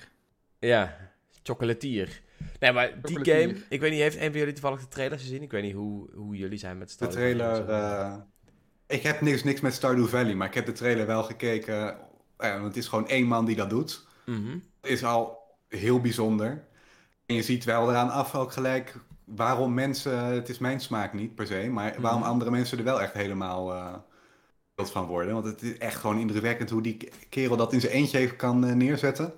ja, 0.59 0.97
chocolatier. 1.43 2.21
Nee, 2.59 2.71
maar 2.71 3.01
die 3.01 3.25
game, 3.25 3.55
ik 3.69 3.79
weet 3.79 3.91
niet, 3.91 3.99
heeft 3.99 4.15
een 4.15 4.29
van 4.29 4.39
jullie 4.39 4.53
toevallig 4.53 4.79
de 4.81 4.87
trailer 4.87 5.19
gezien? 5.19 5.41
Ik 5.41 5.51
weet 5.51 5.63
niet 5.63 5.73
hoe, 5.75 6.09
hoe 6.13 6.35
jullie 6.35 6.57
zijn 6.57 6.77
met 6.77 6.87
De 6.87 6.93
Stardew 6.93 7.17
Valley 7.17 7.31
en 7.31 7.65
trailer... 7.65 7.69
eh, 7.69 8.17
ik 8.87 9.03
heb 9.03 9.21
niks, 9.21 9.43
niks 9.43 9.61
met 9.61 9.73
Stardew 9.73 10.07
Valley, 10.07 10.35
maar 10.35 10.47
ik 10.47 10.53
heb 10.53 10.65
de 10.65 10.71
trailer 10.71 11.05
wel 11.05 11.23
gekeken. 11.23 12.07
Want 12.39 12.63
het 12.63 12.77
is 12.77 12.87
gewoon 12.87 13.07
één 13.07 13.27
man 13.27 13.45
die 13.45 13.55
dat 13.55 13.69
doet. 13.69 14.07
Mhm. 14.25 14.59
Is 14.81 15.03
al 15.03 15.37
heel 15.67 16.01
bijzonder. 16.01 16.67
En 17.25 17.35
je 17.35 17.41
ziet 17.43 17.63
wel 17.63 17.89
eraan 17.89 18.09
af 18.09 18.35
ook 18.35 18.51
gelijk 18.51 18.95
waarom 19.25 19.73
mensen... 19.73 20.25
Het 20.25 20.49
is 20.49 20.57
mijn 20.59 20.79
smaak 20.81 21.13
niet 21.13 21.35
per 21.35 21.47
se, 21.47 21.69
maar 21.69 22.01
waarom 22.01 22.21
Mhm. 22.21 22.29
andere 22.31 22.51
mensen 22.51 22.77
er 22.77 22.83
wel 22.83 23.01
echt 23.01 23.13
helemaal... 23.13 23.65
wild 24.75 24.91
van 24.91 25.05
worden. 25.05 25.33
Want 25.33 25.45
het 25.45 25.61
is 25.61 25.77
echt 25.77 25.97
gewoon 25.99 26.19
indrukwekkend 26.19 26.69
hoe 26.69 26.81
die 26.81 27.09
kerel 27.29 27.57
dat 27.57 27.73
in 27.73 27.81
zijn 27.81 27.93
eentje 27.93 28.17
even 28.17 28.35
kan 28.37 28.65
eh, 28.65 28.73
neerzetten. 28.75 29.33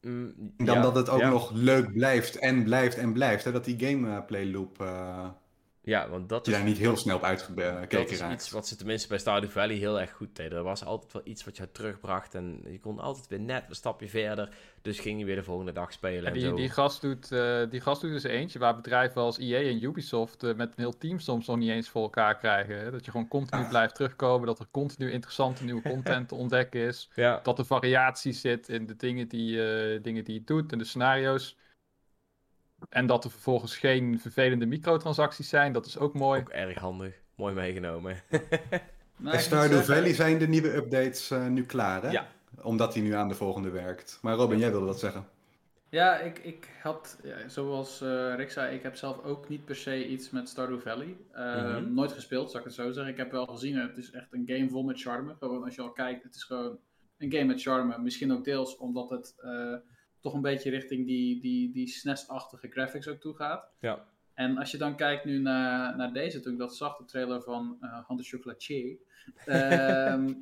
Mm, 0.00 0.54
En 0.56 0.64
dan 0.66 0.74
ja, 0.74 0.82
dat 0.82 0.94
het 0.94 1.08
ook 1.08 1.20
ja. 1.20 1.28
nog 1.28 1.50
leuk 1.52 1.92
blijft 1.92 2.36
en 2.36 2.64
blijft 2.64 2.96
en 2.96 3.12
blijft. 3.12 3.44
Hè? 3.44 3.52
Dat 3.52 3.64
die 3.64 3.78
gameplay 3.86 4.50
loop, 4.50 4.80
eh 4.80 5.28
Ja, 5.88 6.08
want 6.08 6.28
dat 6.28 6.46
je 6.46 6.52
is 6.52 6.56
daar 6.58 6.66
niet 6.66 6.78
heel 6.78 6.96
snel 6.96 7.16
op 7.16 7.20
Dat 7.22 7.30
uitgekeken 7.30 8.10
is 8.10 8.20
raakt. 8.20 8.32
iets 8.34 8.50
wat 8.50 8.66
ze 8.68 8.76
tenminste 8.76 9.08
bij 9.08 9.18
Stardew 9.18 9.50
Valley 9.50 9.76
heel 9.76 10.00
erg 10.00 10.12
goed 10.12 10.36
deden. 10.36 10.58
Er 10.58 10.64
was 10.64 10.84
altijd 10.84 11.12
wel 11.12 11.22
iets 11.24 11.44
wat 11.44 11.56
je 11.56 11.72
terugbracht 11.72 12.34
en 12.34 12.60
je 12.70 12.80
kon 12.80 12.98
altijd 12.98 13.28
weer 13.28 13.40
net 13.40 13.64
een 13.68 13.74
stapje 13.74 14.08
verder. 14.08 14.48
Dus 14.82 14.98
ging 15.00 15.18
je 15.18 15.24
weer 15.24 15.34
de 15.36 15.42
volgende 15.42 15.72
dag 15.72 15.92
spelen 15.92 16.20
Ja, 16.22 16.26
en 16.28 16.32
die, 16.32 16.42
zo. 16.42 16.54
die, 16.54 16.70
gast 16.70 17.00
doet, 17.00 17.32
eh, 17.32 17.60
die 17.70 17.80
gast 17.80 18.00
doet 18.00 18.10
dus 18.10 18.22
eentje 18.22 18.58
waar 18.58 18.76
bedrijven 18.76 19.22
als 19.22 19.38
EA 19.38 19.58
en 19.70 19.82
Ubisoft 19.84 20.42
eh, 20.42 20.54
met 20.54 20.68
een 20.68 20.74
heel 20.76 20.98
team 20.98 21.18
soms 21.18 21.46
nog 21.46 21.56
niet 21.56 21.70
eens 21.70 21.88
voor 21.88 22.02
elkaar 22.02 22.36
krijgen. 22.36 22.78
Hè? 22.78 22.90
Dat 22.90 23.04
je 23.04 23.10
gewoon 23.10 23.28
continu 23.28 23.62
Ah. 23.62 23.68
blijft 23.68 23.94
terugkomen, 23.94 24.46
dat 24.46 24.58
er 24.58 24.66
continu 24.70 25.10
interessante 25.10 25.64
nieuwe 25.64 25.82
content 25.94 26.28
te 26.28 26.34
ontdekken 26.34 26.80
is. 26.80 27.10
Ja, 27.14 27.40
Dat 27.42 27.58
er 27.58 27.64
variatie 27.66 28.32
zit 28.32 28.68
in 28.68 28.86
de 28.86 28.96
dingen 28.96 29.28
die, 29.28 29.66
eh, 29.72 30.02
dingen 30.02 30.24
die 30.24 30.34
je 30.34 30.44
doet 30.44 30.72
en 30.72 30.78
de 30.78 30.84
scenario's. 30.84 31.56
En 32.88 33.06
dat 33.06 33.24
er 33.24 33.30
vervolgens 33.30 33.76
geen 33.76 34.20
vervelende 34.20 34.66
microtransacties 34.66 35.48
zijn, 35.48 35.72
dat 35.72 35.86
is 35.86 35.98
ook 35.98 36.14
mooi. 36.14 36.40
ook 36.40 36.48
erg 36.48 36.78
handig. 36.78 37.14
Mooi 37.34 37.54
meegenomen. 37.54 38.22
Moet 39.16 39.40
Stardew 39.40 39.80
Valley 39.80 40.14
zijn 40.14 40.38
de 40.38 40.48
nieuwe 40.48 40.74
updates 40.76 41.30
eh, 41.30 41.46
nu 41.46 41.64
klaar, 41.64 42.02
hè? 42.02 42.10
Ja. 42.10 42.26
Omdat 42.62 42.94
hij 42.94 43.02
nu 43.02 43.12
aan 43.12 43.28
de 43.28 43.34
volgende 43.34 43.70
werkt. 43.70 44.18
Maar 44.22 44.34
Robin, 44.34 44.58
jij 44.58 44.70
wilde 44.70 44.86
wat 44.86 44.98
zeggen. 44.98 45.26
Ja, 45.90 46.18
ik, 46.18 46.38
ik 46.38 46.68
had, 46.82 47.18
ja, 47.22 47.48
zoals 47.48 48.00
eh, 48.00 48.34
Rick 48.36 48.50
zei, 48.50 48.74
ik 48.76 48.82
heb 48.82 48.96
zelf 48.96 49.22
ook 49.24 49.48
niet 49.48 49.64
per 49.64 49.76
se 49.76 50.08
iets 50.08 50.30
met 50.30 50.48
Stardew 50.48 50.80
Valley. 50.80 51.16
Eh, 51.32 51.54
Mhm. 51.54 51.94
Nooit 51.94 52.12
gespeeld, 52.12 52.50
zou 52.50 52.58
ik 52.58 52.68
het 52.68 52.78
zo 52.78 52.90
zeggen. 52.92 53.12
Ik 53.12 53.18
heb 53.18 53.30
wel 53.30 53.46
gezien, 53.46 53.76
het 53.76 53.96
is 53.96 54.10
echt 54.10 54.32
een 54.32 54.42
game 54.46 54.68
vol 54.68 54.82
met 54.82 55.00
charme. 55.00 55.34
Gewoon 55.38 55.64
als 55.64 55.74
je 55.74 55.82
al 55.82 55.92
kijkt, 55.92 56.22
het 56.22 56.34
is 56.34 56.44
gewoon 56.44 56.78
een 57.18 57.32
game 57.32 57.44
met 57.44 57.62
charme. 57.62 57.98
Misschien 57.98 58.32
ook 58.32 58.44
deels 58.44 58.76
omdat 58.76 59.10
het 59.10 59.34
eh, 59.36 59.74
toch 60.20 60.34
een 60.34 60.40
beetje 60.42 60.70
richting 60.70 61.06
die, 61.06 61.40
die, 61.40 61.72
die 61.72 61.88
SNES-achtige 61.88 62.68
graphics 62.68 63.08
ook 63.08 63.20
toe 63.20 63.34
gaat. 63.34 63.70
Ja. 63.80 64.04
En 64.34 64.58
als 64.58 64.70
je 64.70 64.78
dan 64.78 64.96
kijkt 64.96 65.24
nu 65.24 65.38
naar, 65.38 65.96
naar 65.96 66.12
deze, 66.12 66.40
toen 66.40 66.52
ik 66.52 66.58
dat 66.58 66.76
zag, 66.76 66.96
de 66.96 67.04
trailer 67.04 67.42
van 67.42 67.78
uh, 67.80 68.18
Chocolatier. 68.18 68.96
ehm, 69.44 70.32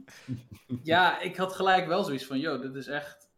ja, 0.82 1.20
ik 1.20 1.36
had 1.36 1.52
gelijk 1.52 1.86
wel 1.86 2.04
zoiets 2.04 2.26
van, 2.26 2.38
yo, 2.38 2.58
dit 2.58 2.74
is 2.74 2.86
echt, 2.86 3.30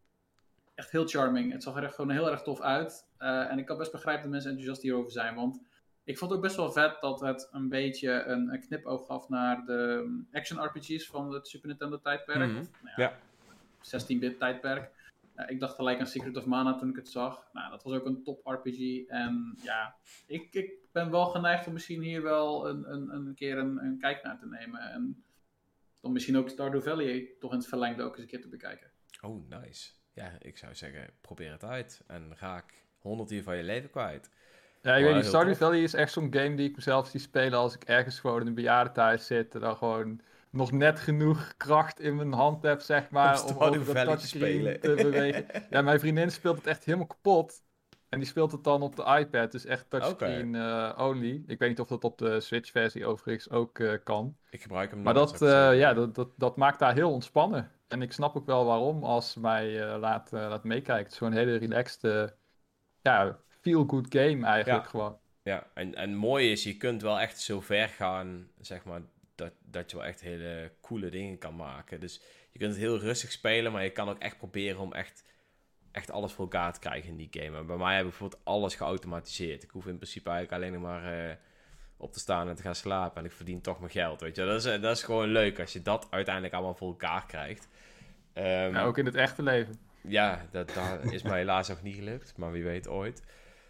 echt 0.75 0.91
heel 0.91 1.07
charming. 1.07 1.51
Het 1.51 1.63
zag 1.63 1.75
er 1.75 1.83
echt 1.83 1.95
gewoon 1.95 2.11
heel 2.11 2.31
erg 2.31 2.41
tof 2.41 2.61
uit. 2.61 3.07
Eh, 3.17 3.51
en 3.51 3.59
ik 3.59 3.65
kan 3.65 3.77
best 3.77 3.91
begrijpen 3.91 4.23
dat 4.23 4.31
mensen 4.31 4.49
enthousiast 4.49 4.81
hierover 4.81 5.11
zijn, 5.11 5.35
want 5.35 5.61
ik 6.03 6.17
vond 6.17 6.31
het 6.31 6.39
ook 6.39 6.45
best 6.45 6.55
wel 6.55 6.71
vet 6.71 7.01
dat 7.01 7.19
het 7.21 7.49
een 7.51 7.69
beetje 7.69 8.23
een, 8.23 8.53
een 8.53 8.59
knipoog 8.59 9.05
gaf 9.05 9.29
naar 9.29 9.65
de 9.65 9.73
um, 9.73 10.27
action 10.31 10.63
RPG's 10.63 11.07
van 11.07 11.33
het 11.33 11.47
Super 11.47 11.67
Nintendo 11.67 11.99
tijdperk. 11.99 12.49
Mhm. 12.49 12.59
Of, 12.59 12.69
nou 12.81 13.01
Ja. 13.01 13.19
16-bit 13.81 14.39
tijdperk. 14.39 14.91
Uh, 15.39 15.49
ik 15.49 15.59
dacht 15.59 15.75
gelijk 15.75 15.99
aan 15.99 16.07
Secret 16.07 16.37
of 16.37 16.45
Mana 16.45 16.75
toen 16.75 16.89
ik 16.89 16.95
het 16.95 17.09
zag. 17.09 17.49
Nou, 17.53 17.71
dat 17.71 17.83
was 17.83 17.93
ook 17.93 18.05
een 18.05 18.23
top 18.23 18.45
RPG. 18.45 19.07
En 19.07 19.57
ja, 19.63 19.95
ik, 20.27 20.47
ik 20.51 20.71
ben 20.91 21.11
wel 21.11 21.25
geneigd 21.25 21.67
om 21.67 21.73
misschien 21.73 22.01
hier 22.01 22.21
wel 22.21 22.69
een, 22.69 22.91
een, 22.91 23.13
een 23.13 23.33
keer 23.35 23.57
een, 23.57 23.83
een 23.83 23.97
kijk 23.99 24.23
naar 24.23 24.39
te 24.39 24.47
nemen. 24.47 24.79
En 24.79 25.23
dan 26.01 26.11
misschien 26.11 26.37
ook 26.37 26.49
Stardew 26.49 26.81
Valley 26.81 27.29
toch 27.39 27.51
in 27.51 27.57
het 27.57 27.67
verlengde 27.67 28.03
ook 28.03 28.11
eens 28.11 28.21
een 28.21 28.27
keer 28.27 28.41
te 28.41 28.47
bekijken. 28.47 28.91
Oh, 29.21 29.49
nice. 29.49 29.91
Ja, 30.13 30.31
ik 30.39 30.57
zou 30.57 30.75
zeggen, 30.75 31.09
probeer 31.21 31.51
het 31.51 31.63
uit. 31.63 32.03
En 32.07 32.35
raak 32.39 32.83
100 32.99 33.31
uur 33.31 33.43
van 33.43 33.57
je 33.57 33.63
leven 33.63 33.89
kwijt. 33.89 34.29
Ja, 34.81 34.95
ik 34.95 35.01
Oh, 35.01 35.07
weet 35.07 35.15
niet, 35.15 35.25
Stardew. 35.25 35.55
Valley 35.55 35.81
is 35.83 35.93
echt 35.93 36.11
zo'n 36.11 36.33
game 36.33 36.55
die 36.55 36.69
ik 36.69 36.75
mezelf 36.75 37.07
zie 37.07 37.19
spelen 37.19 37.59
als 37.59 37.75
ik 37.75 37.83
ergens 37.83 38.19
gewoon 38.19 38.41
in 38.41 38.47
een 38.47 38.53
bejaardentehuis 38.53 39.25
zit. 39.25 39.55
En 39.55 39.61
dan 39.61 39.77
gewoon 39.77 40.21
nog 40.51 40.71
net 40.71 40.99
genoeg 40.99 41.53
kracht 41.57 41.99
in 41.99 42.15
mijn 42.15 42.33
hand 42.33 42.63
heb, 42.63 42.81
zeg 42.81 43.09
maar, 43.09 43.43
Om 43.45 43.57
over 43.57 43.85
te 43.85 43.91
touchscreen 44.05 44.59
spelen. 44.59 44.79
te 44.79 44.93
bewegen. 44.95 45.45
Ja, 45.69 45.81
mijn 45.81 45.99
vriendin 45.99 46.31
speelt 46.31 46.57
het 46.57 46.67
echt 46.67 46.83
helemaal 46.85 47.07
kapot. 47.07 47.61
En 48.09 48.19
die 48.19 48.27
speelt 48.27 48.51
het 48.51 48.63
dan 48.63 48.81
op 48.81 48.95
de 48.95 49.03
iPad, 49.19 49.51
dus 49.51 49.65
echt 49.65 49.89
touchscreen 49.89 50.55
eh, 50.55 50.97
only. 50.97 51.43
Ik 51.47 51.59
weet 51.59 51.69
niet 51.69 51.79
of 51.79 51.87
dat 51.87 52.03
op 52.03 52.17
de 52.17 52.39
Switch-versie 52.39 53.05
overigens 53.05 53.49
ook 53.49 53.79
eh, 53.79 53.93
kan. 54.03 54.37
Ik 54.49 54.61
gebruik 54.61 54.89
hem 54.91 55.01
Maar 55.01 55.13
dat, 55.13 55.41
eh, 55.41 55.77
ja, 55.79 55.93
dat, 55.93 56.15
dat, 56.15 56.29
dat 56.35 56.57
maakt 56.57 56.79
daar 56.79 56.93
heel 56.93 57.11
ontspannen. 57.11 57.71
En 57.87 58.01
ik 58.01 58.11
snap 58.11 58.35
ook 58.35 58.45
wel 58.45 58.65
waarom 58.65 59.03
als 59.03 59.35
mij 59.35 59.97
laat, 59.97 60.29
laat 60.31 60.63
meekijken. 60.63 61.03
Het 61.03 61.11
is 61.11 61.17
gewoon 61.17 61.33
een 61.33 61.39
hele 61.39 61.57
relaxed, 61.57 62.33
ja, 63.01 63.39
feel-good 63.61 64.05
game 64.09 64.45
eigenlijk 64.45 64.83
Ja. 64.83 64.89
gewoon. 64.89 65.17
Ja, 65.43 65.67
en, 65.73 65.95
en 65.95 66.15
mooi 66.15 66.51
is, 66.51 66.63
je 66.63 66.77
kunt 66.77 67.01
wel 67.01 67.19
echt 67.19 67.39
zo 67.39 67.61
ver 67.61 67.87
gaan, 67.87 68.47
zeg 68.59 68.83
maar, 68.83 69.01
dat, 69.39 69.53
dat 69.65 69.91
je 69.91 69.97
wel 69.97 70.05
echt 70.05 70.21
hele 70.21 70.71
coole 70.81 71.09
dingen 71.09 71.37
kan 71.37 71.55
maken. 71.55 71.99
Dus 71.99 72.21
je 72.51 72.59
kunt 72.59 72.71
het 72.71 72.81
heel 72.81 72.99
rustig 72.99 73.31
spelen, 73.31 73.71
maar 73.71 73.83
je 73.83 73.89
kan 73.91 74.09
ook 74.09 74.19
echt 74.19 74.37
proberen 74.37 74.79
om 74.79 74.93
echt, 74.93 75.23
echt 75.91 76.11
alles 76.11 76.31
voor 76.31 76.43
elkaar 76.43 76.73
te 76.73 76.79
krijgen 76.79 77.09
in 77.09 77.17
die 77.17 77.27
game. 77.31 77.57
En 77.57 77.65
bij 77.65 77.77
mij 77.77 77.95
heb 77.95 78.03
ik 78.03 78.09
bijvoorbeeld 78.09 78.41
alles 78.43 78.75
geautomatiseerd. 78.75 79.63
Ik 79.63 79.69
hoef 79.69 79.87
in 79.87 79.95
principe 79.97 80.29
eigenlijk 80.29 80.61
alleen 80.61 80.73
nog 80.81 80.91
maar 80.91 81.29
eh, 81.29 81.35
op 81.97 82.13
te 82.13 82.19
staan 82.19 82.49
en 82.49 82.55
te 82.55 82.61
gaan 82.61 82.75
slapen. 82.75 83.17
En 83.19 83.25
ik 83.25 83.31
verdien 83.31 83.61
toch 83.61 83.79
mijn 83.79 83.91
geld, 83.91 84.21
weet 84.21 84.35
je. 84.35 84.45
Dat 84.45 84.65
is, 84.65 84.73
eh, 84.73 84.81
dat 84.81 84.95
is 84.95 85.03
gewoon 85.03 85.27
leuk 85.29 85.59
als 85.59 85.73
je 85.73 85.81
dat 85.81 86.07
uiteindelijk 86.09 86.53
allemaal 86.53 86.75
voor 86.75 86.89
elkaar 86.89 87.25
krijgt. 87.25 87.67
Ehm, 88.33 88.73
Ja, 88.73 88.83
ook 88.83 88.97
in 88.97 89.05
het 89.05 89.15
echte 89.15 89.43
leven. 89.43 89.79
ja, 90.01 90.47
dat, 90.51 90.73
dat 90.73 91.11
is 91.11 91.21
mij 91.21 91.37
helaas 91.37 91.67
nog 91.67 91.81
niet 91.81 91.95
gelukt, 91.95 92.37
maar 92.37 92.51
wie 92.51 92.63
weet 92.63 92.87
ooit. 92.87 93.23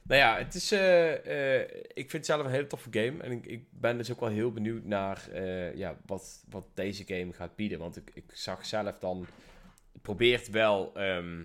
Nou 0.10 0.22
ja, 0.22 0.38
het 0.38 0.56
is, 0.56 0.72
eh, 0.72 1.60
eh, 1.60 1.70
ik 1.88 2.10
vind 2.10 2.12
het 2.12 2.26
zelf 2.26 2.46
een 2.46 2.52
hele 2.52 2.68
toffe 2.68 2.90
game. 2.92 3.24
En 3.24 3.32
ik, 3.32 3.46
ik 3.46 3.66
ben 3.72 3.98
dus 3.98 4.12
ook 4.12 4.20
wel 4.20 4.30
heel 4.30 4.52
benieuwd 4.52 4.84
naar 4.84 5.30
eh, 5.32 5.76
ja, 5.76 5.98
wat, 6.06 6.44
wat 6.50 6.66
deze 6.74 7.04
game 7.08 7.34
gaat 7.34 7.56
bieden. 7.56 7.80
Want 7.80 7.98
ik, 7.98 8.12
ik 8.14 8.24
zag 8.34 8.66
zelf 8.66 8.98
dan, 8.98 9.28
het 9.94 10.02
probeert 10.02 10.50
wel 10.50 10.96
ehm, 10.96 11.44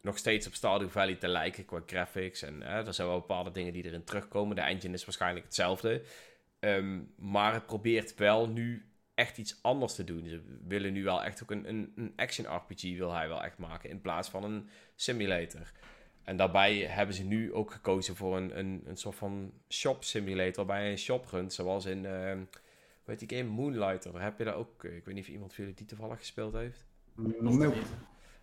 nog 0.00 0.18
steeds 0.18 0.46
op 0.46 0.54
Stardew 0.54 0.88
Valley 0.88 1.14
te 1.14 1.28
lijken 1.28 1.64
qua 1.64 1.82
graphics. 1.86 2.42
En 2.42 2.62
er 2.62 2.94
zijn 2.94 3.08
wel 3.08 3.18
bepaalde 3.20 3.50
dingen 3.50 3.72
die 3.72 3.84
erin 3.84 4.04
terugkomen. 4.04 4.56
De 4.56 4.62
engine 4.62 4.94
is 4.94 5.04
waarschijnlijk 5.04 5.44
hetzelfde. 5.44 6.02
Ehm, 6.60 7.00
maar 7.16 7.52
het 7.52 7.66
probeert 7.66 8.14
wel 8.14 8.48
nu 8.48 8.88
echt 9.14 9.38
iets 9.38 9.58
anders 9.62 9.94
te 9.94 10.04
doen. 10.04 10.28
Ze 10.28 10.58
willen 10.66 10.92
nu 10.92 11.04
wel 11.04 11.22
echt 11.22 11.42
ook 11.42 11.50
een, 11.50 11.68
een, 11.68 11.92
een 11.96 12.12
action 12.16 12.56
RPG 12.56 12.82
wil 12.82 13.12
hij 13.12 13.28
wel 13.28 13.44
echt 13.44 13.58
maken 13.58 13.90
in 13.90 14.00
plaats 14.00 14.28
van 14.28 14.44
een 14.44 14.68
simulator. 14.94 15.72
En 16.24 16.36
daarbij 16.36 16.76
hebben 16.78 17.14
ze 17.14 17.24
nu 17.24 17.52
ook 17.52 17.70
gekozen 17.70 18.16
voor 18.16 18.36
een, 18.36 18.58
een, 18.58 18.82
een 18.86 18.96
soort 18.96 19.16
van 19.16 19.52
shop 19.68 20.04
simulator 20.04 20.64
waarbij 20.64 20.84
je 20.84 20.90
een 20.90 20.98
shop 20.98 21.26
runt, 21.30 21.52
zoals 21.52 21.84
in, 21.84 22.04
heet 23.04 23.28
die 23.28 23.38
game, 23.38 23.50
Moonlighter. 23.50 24.22
Heb 24.22 24.38
je 24.38 24.44
daar 24.44 24.54
ook, 24.54 24.84
eh, 24.84 24.96
ik 24.96 25.04
weet 25.04 25.14
niet 25.14 25.24
of 25.24 25.30
iemand 25.30 25.54
van 25.54 25.64
jullie 25.64 25.78
die 25.78 25.86
toevallig 25.86 26.18
gespeeld 26.18 26.52
heeft. 26.52 26.84
Nope. 27.40 27.72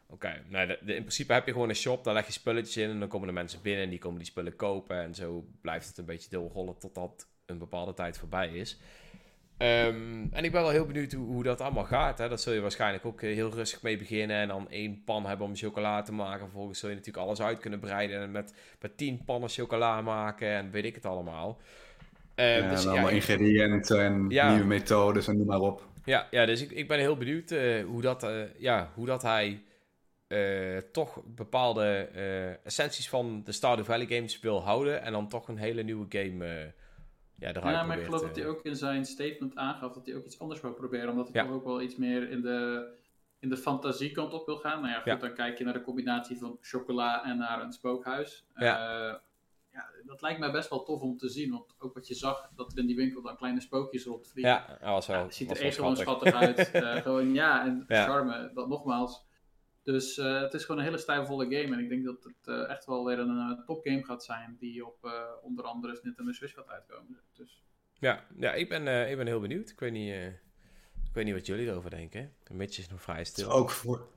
Oké, 0.07 0.43
nou, 0.47 0.67
de, 0.67 0.79
de- 0.85 0.93
in 0.95 1.01
principe 1.01 1.33
heb 1.33 1.45
je 1.45 1.51
gewoon 1.51 1.69
een 1.69 1.75
shop, 1.75 2.03
daar 2.03 2.13
leg 2.13 2.25
je 2.25 2.31
spulletjes 2.31 2.77
in 2.77 2.89
en 2.89 3.00
dan 3.00 3.07
komen 3.07 3.27
de 3.27 3.33
mensen 3.33 3.61
binnen 3.61 3.83
en 3.83 3.89
die 3.89 4.00
komen 4.00 4.17
die 4.17 4.27
spullen 4.27 4.55
kopen. 4.55 5.01
En 5.01 5.15
zo 5.15 5.45
blijft 5.61 5.88
het 5.88 5.97
een 5.97 6.05
beetje 6.05 6.29
doorrollen 6.29 6.77
totdat 6.77 7.27
een 7.45 7.57
bepaalde 7.57 7.93
tijd 7.93 8.17
voorbij 8.17 8.50
is. 8.53 8.79
Ehm, 9.62 10.25
en 10.32 10.44
ik 10.44 10.51
ben 10.51 10.62
wel 10.62 10.70
heel 10.70 10.86
benieuwd 10.86 11.12
hoe, 11.12 11.25
hoe 11.25 11.44
dat 11.44 11.62
allemaal 11.62 11.84
gaat. 11.84 12.18
Hè. 12.18 12.30
Dat 12.30 12.41
zul 12.41 12.53
je 12.53 12.60
waarschijnlijk 12.62 13.06
ook 13.06 13.22
eh, 13.22 13.34
heel 13.34 13.50
rustig 13.51 13.82
mee 13.82 13.98
beginnen 13.98 14.38
en 14.38 14.48
dan 14.48 14.70
één 14.70 15.01
pan 15.06 15.25
hebben 15.25 15.48
om 15.48 15.56
chocola 15.56 16.01
te 16.01 16.13
maken. 16.13 16.39
Vervolgens 16.39 16.80
zul 16.80 16.89
je 16.89 16.96
natuurlijk 16.96 17.25
alles 17.25 17.41
uit 17.41 17.60
kunnen 17.60 17.80
breiden 17.80 18.22
en 18.22 18.32
met, 18.32 18.53
met 18.82 18.98
tien 18.98 19.22
pannen 19.25 19.50
chocola 19.50 20.01
maken 20.01 20.48
en 20.48 20.72
weet 20.72 20.86
ik 20.86 20.96
het 20.96 21.06
allemaal. 21.06 21.58
Ehm, 22.36 22.48
Ja, 22.63 22.70
dus 22.70 22.80
en 22.80 22.86
ja, 22.86 22.89
allemaal 22.91 23.10
ik- 23.10 23.15
ingrediënten 23.15 24.01
en 24.01 24.25
Ja. 24.30 24.51
nieuwe 24.51 24.68
methodes 24.68 25.27
en 25.27 25.38
noem 25.38 25.48
maar 25.48 25.60
op. 25.60 25.86
ja, 26.06 26.27
ja 26.32 26.46
dus 26.46 26.62
ik, 26.62 26.72
ik 26.72 26.88
ben 26.88 27.00
heel 27.00 27.18
benieuwd 27.18 27.51
eh, 27.51 27.84
hoe, 27.86 28.01
dat, 28.01 28.24
eh, 28.24 28.32
ja, 28.58 28.89
hoe 28.94 29.06
dat 29.06 29.22
hij 29.22 29.62
toch 30.91 31.22
bepaalde 31.25 32.10
essenties 32.63 33.10
van 33.10 33.41
de 33.46 33.51
Stardew 33.51 33.86
Valley 33.86 34.06
games 34.06 34.39
wil 34.39 34.63
houden. 34.63 35.01
En 35.03 35.12
dan 35.12 35.27
toch 35.30 35.48
een 35.48 35.58
hele 35.58 35.84
nieuwe 35.84 36.06
game 36.10 36.74
ja, 37.41 37.83
maar 37.83 37.98
ik 37.98 38.05
geloof 38.05 38.21
eh. 38.21 38.27
dat 38.27 38.36
hij 38.36 38.48
ook 38.48 38.62
in 38.63 38.75
zijn 38.75 39.05
statement 39.05 39.55
aangaf 39.55 39.93
dat 39.93 40.05
hij 40.05 40.15
ook 40.15 40.25
iets 40.25 40.39
anders 40.39 40.62
wil 40.62 40.74
proberen. 40.74 41.10
Omdat 41.10 41.29
hij 41.31 41.41
Ja. 41.41 41.48
toch 41.48 41.55
ook 41.57 41.65
wel 41.65 41.81
iets 41.81 41.95
meer 41.95 42.29
in 42.29 42.41
de, 42.41 42.88
in 43.39 43.50
de 43.50 43.57
fantasiekant 43.57 44.33
op 44.33 44.45
wil 44.45 44.57
gaan. 44.57 44.81
Nou 44.81 44.91
ja, 44.93 44.98
goed, 44.98 45.05
Ja. 45.05 45.15
dan 45.15 45.33
kijk 45.33 45.57
je 45.57 45.63
naar 45.63 45.74
de 45.74 45.81
combinatie 45.81 46.38
van 46.38 46.57
chocola 46.62 47.24
en 47.25 47.38
naar 47.38 47.62
een 47.62 47.74
spookhuis. 47.74 48.45
Ja. 48.55 48.89
Eh, 49.07 49.15
ja, 49.74 49.89
dat 50.05 50.21
lijkt 50.21 50.39
mij 50.39 50.51
best 50.51 50.69
wel 50.69 50.83
tof 50.83 51.01
om 51.01 51.17
te 51.17 51.29
zien. 51.29 51.51
Want 51.51 51.75
ook 51.79 51.93
wat 51.93 52.07
je 52.07 52.13
zag, 52.15 52.50
dat 52.55 52.71
er 52.71 52.77
in 52.77 52.86
die 52.86 52.95
winkel 52.95 53.21
dan 53.21 53.36
kleine 53.38 53.62
spookjes 53.62 54.03
rondvliegen. 54.05 54.53
Ja, 54.53 54.65
dat 54.67 54.89
was 54.89 55.07
wel, 55.07 55.19
Ja, 55.24 55.31
ziet 55.31 55.51
er 55.51 55.62
echt 55.62 55.75
gewoon 55.75 55.98
schattig. 55.98 56.33
uit. 56.33 56.71
Eh, 56.71 56.95
gewoon 56.95 57.33
ja, 57.33 57.65
en 57.65 57.83
charme, 57.88 58.51
dat 58.53 58.67
nogmaals. 58.67 59.25
Dus 59.83 60.17
eh, 60.17 60.41
het 60.41 60.53
is 60.53 60.61
gewoon 60.65 60.79
een 60.79 60.85
hele 60.88 60.97
stijlvolle 60.97 61.43
game. 61.43 61.75
En 61.75 61.79
ik 61.79 61.89
denk 61.89 62.05
dat 62.05 62.23
het 62.23 62.47
eh, 62.47 62.69
echt 62.69 62.85
wel 62.85 63.05
weer 63.05 63.19
een 63.19 63.38
eh, 63.57 63.65
topgame 63.65 64.03
gaat 64.05 64.23
zijn. 64.23 64.57
Die 64.59 64.85
op 64.85 65.05
eh, 65.05 65.11
onder 65.41 65.65
andere 65.65 66.00
Nintendo 66.03 66.31
Switch 66.31 66.53
gaat 66.53 66.69
uitkomen. 66.69 67.19
Dus 67.33 67.63
Ja, 68.00 68.25
ja 68.38 68.53
ik, 68.53 68.69
ben, 68.69 68.88
eh, 68.88 69.11
ik 69.11 69.17
ben 69.17 69.27
heel 69.27 69.39
benieuwd. 69.39 69.69
Ik 69.69 69.79
weet 69.79 69.91
niet, 69.91 70.11
eh, 70.11 70.27
ik 71.05 71.13
weet 71.13 71.25
niet 71.25 71.33
wat 71.33 71.45
jullie 71.45 71.67
erover 71.67 71.89
denken. 71.89 72.33
Mitch 72.51 72.77
is 72.77 72.89
nog 72.89 73.01
vrij 73.01 73.23
stil. 73.23 73.51
ook 73.51 73.69
voor... 73.69 74.07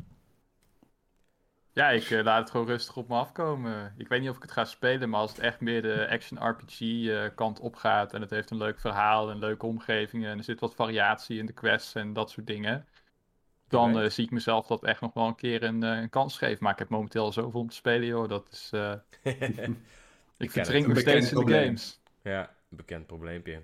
Ja, 1.72 1.88
ik 1.90 2.10
laat 2.10 2.40
het 2.40 2.50
gewoon 2.50 2.66
rustig 2.66 2.96
op 2.96 3.08
me 3.08 3.14
afkomen. 3.14 3.94
Ik 3.98 4.08
weet 4.08 4.20
niet 4.20 4.30
of 4.30 4.36
ik 4.36 4.42
het 4.42 4.50
ga 4.50 4.64
spelen, 4.64 5.08
maar 5.10 5.20
als 5.20 5.30
het 5.30 5.40
echt 5.40 5.60
meer 5.60 5.82
de 5.82 6.08
action 6.08 6.48
RPG 6.48 6.80
eh, 6.80 7.24
kant 7.34 7.60
op 7.60 7.74
gaat 7.74 8.12
en 8.12 8.20
het 8.20 8.30
heeft 8.30 8.50
een 8.50 8.56
leuk 8.56 8.80
verhaal 8.80 9.30
en 9.30 9.38
leuke 9.38 9.66
omgevingen 9.66 10.30
en 10.30 10.38
er 10.38 10.44
zit 10.44 10.60
wat 10.60 10.74
variatie 10.74 11.38
in 11.38 11.46
de 11.46 11.52
quests 11.52 11.94
en 11.94 12.12
dat 12.12 12.30
soort 12.30 12.46
dingen, 12.46 12.86
dan 13.74 14.00
eh, 14.00 14.10
zie 14.10 14.24
ik 14.24 14.30
mezelf 14.30 14.66
dat 14.66 14.84
echt 14.84 15.00
nog 15.00 15.14
wel 15.14 15.26
een 15.26 15.34
keer 15.34 15.62
een, 15.62 15.82
eh, 15.82 16.00
een 16.00 16.10
kans 16.10 16.38
geven. 16.38 16.58
Maar 16.60 16.72
ik 16.72 16.78
heb 16.78 16.88
momenteel 16.88 17.32
zoveel 17.32 17.60
om 17.60 17.68
te 17.68 17.74
spelen, 17.74 18.06
joh. 18.06 18.28
Dat 18.28 18.48
is, 18.52 18.70
eh, 18.72 18.94
ik 20.36 20.50
verdrink 20.50 20.86
nog 20.86 20.98
steeds 20.98 21.32
in 21.32 21.44
de 21.44 21.52
games. 21.52 22.00
ja, 22.22 22.40
een 22.40 22.76
bekend 22.76 23.06
probleempje. 23.06 23.62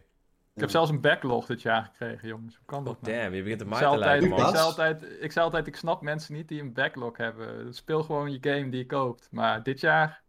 Ik 0.55 0.61
heb 0.61 0.71
zelfs 0.71 0.91
een 0.91 1.01
backlog 1.01 1.47
dit 1.47 1.63
jaar 1.63 1.85
gekregen, 1.85 2.29
jongens. 2.29 2.57
Hoe 2.57 2.67
kan 2.67 2.85
dat 2.85 2.97
Oh 2.97 3.03
nou? 3.03 3.17
damn, 3.17 3.35
je 3.35 3.43
begint 3.43 3.61
op 3.61 3.67
Ik 3.67 3.73
mij 3.73 3.83
zei, 3.83 3.91
te 3.91 3.97
altijd, 3.97 4.23
ik, 4.23 4.39
zei 4.39 4.57
altijd, 4.57 5.03
ik 5.21 5.33
zei 5.33 5.45
altijd, 5.45 5.67
ik 5.67 5.77
snap 5.77 6.03
mensen 6.03 6.35
niet 6.35 6.49
die 6.49 6.61
een 6.61 6.73
backlog 6.73 7.17
hebben. 7.17 7.75
Speel 7.75 8.03
gewoon 8.03 8.33
je 8.33 8.39
game 8.41 8.69
die 8.69 8.79
je 8.79 8.87
koopt. 8.87 9.29
Maar 9.31 9.63
dit 9.63 9.81
jaar 9.81 10.23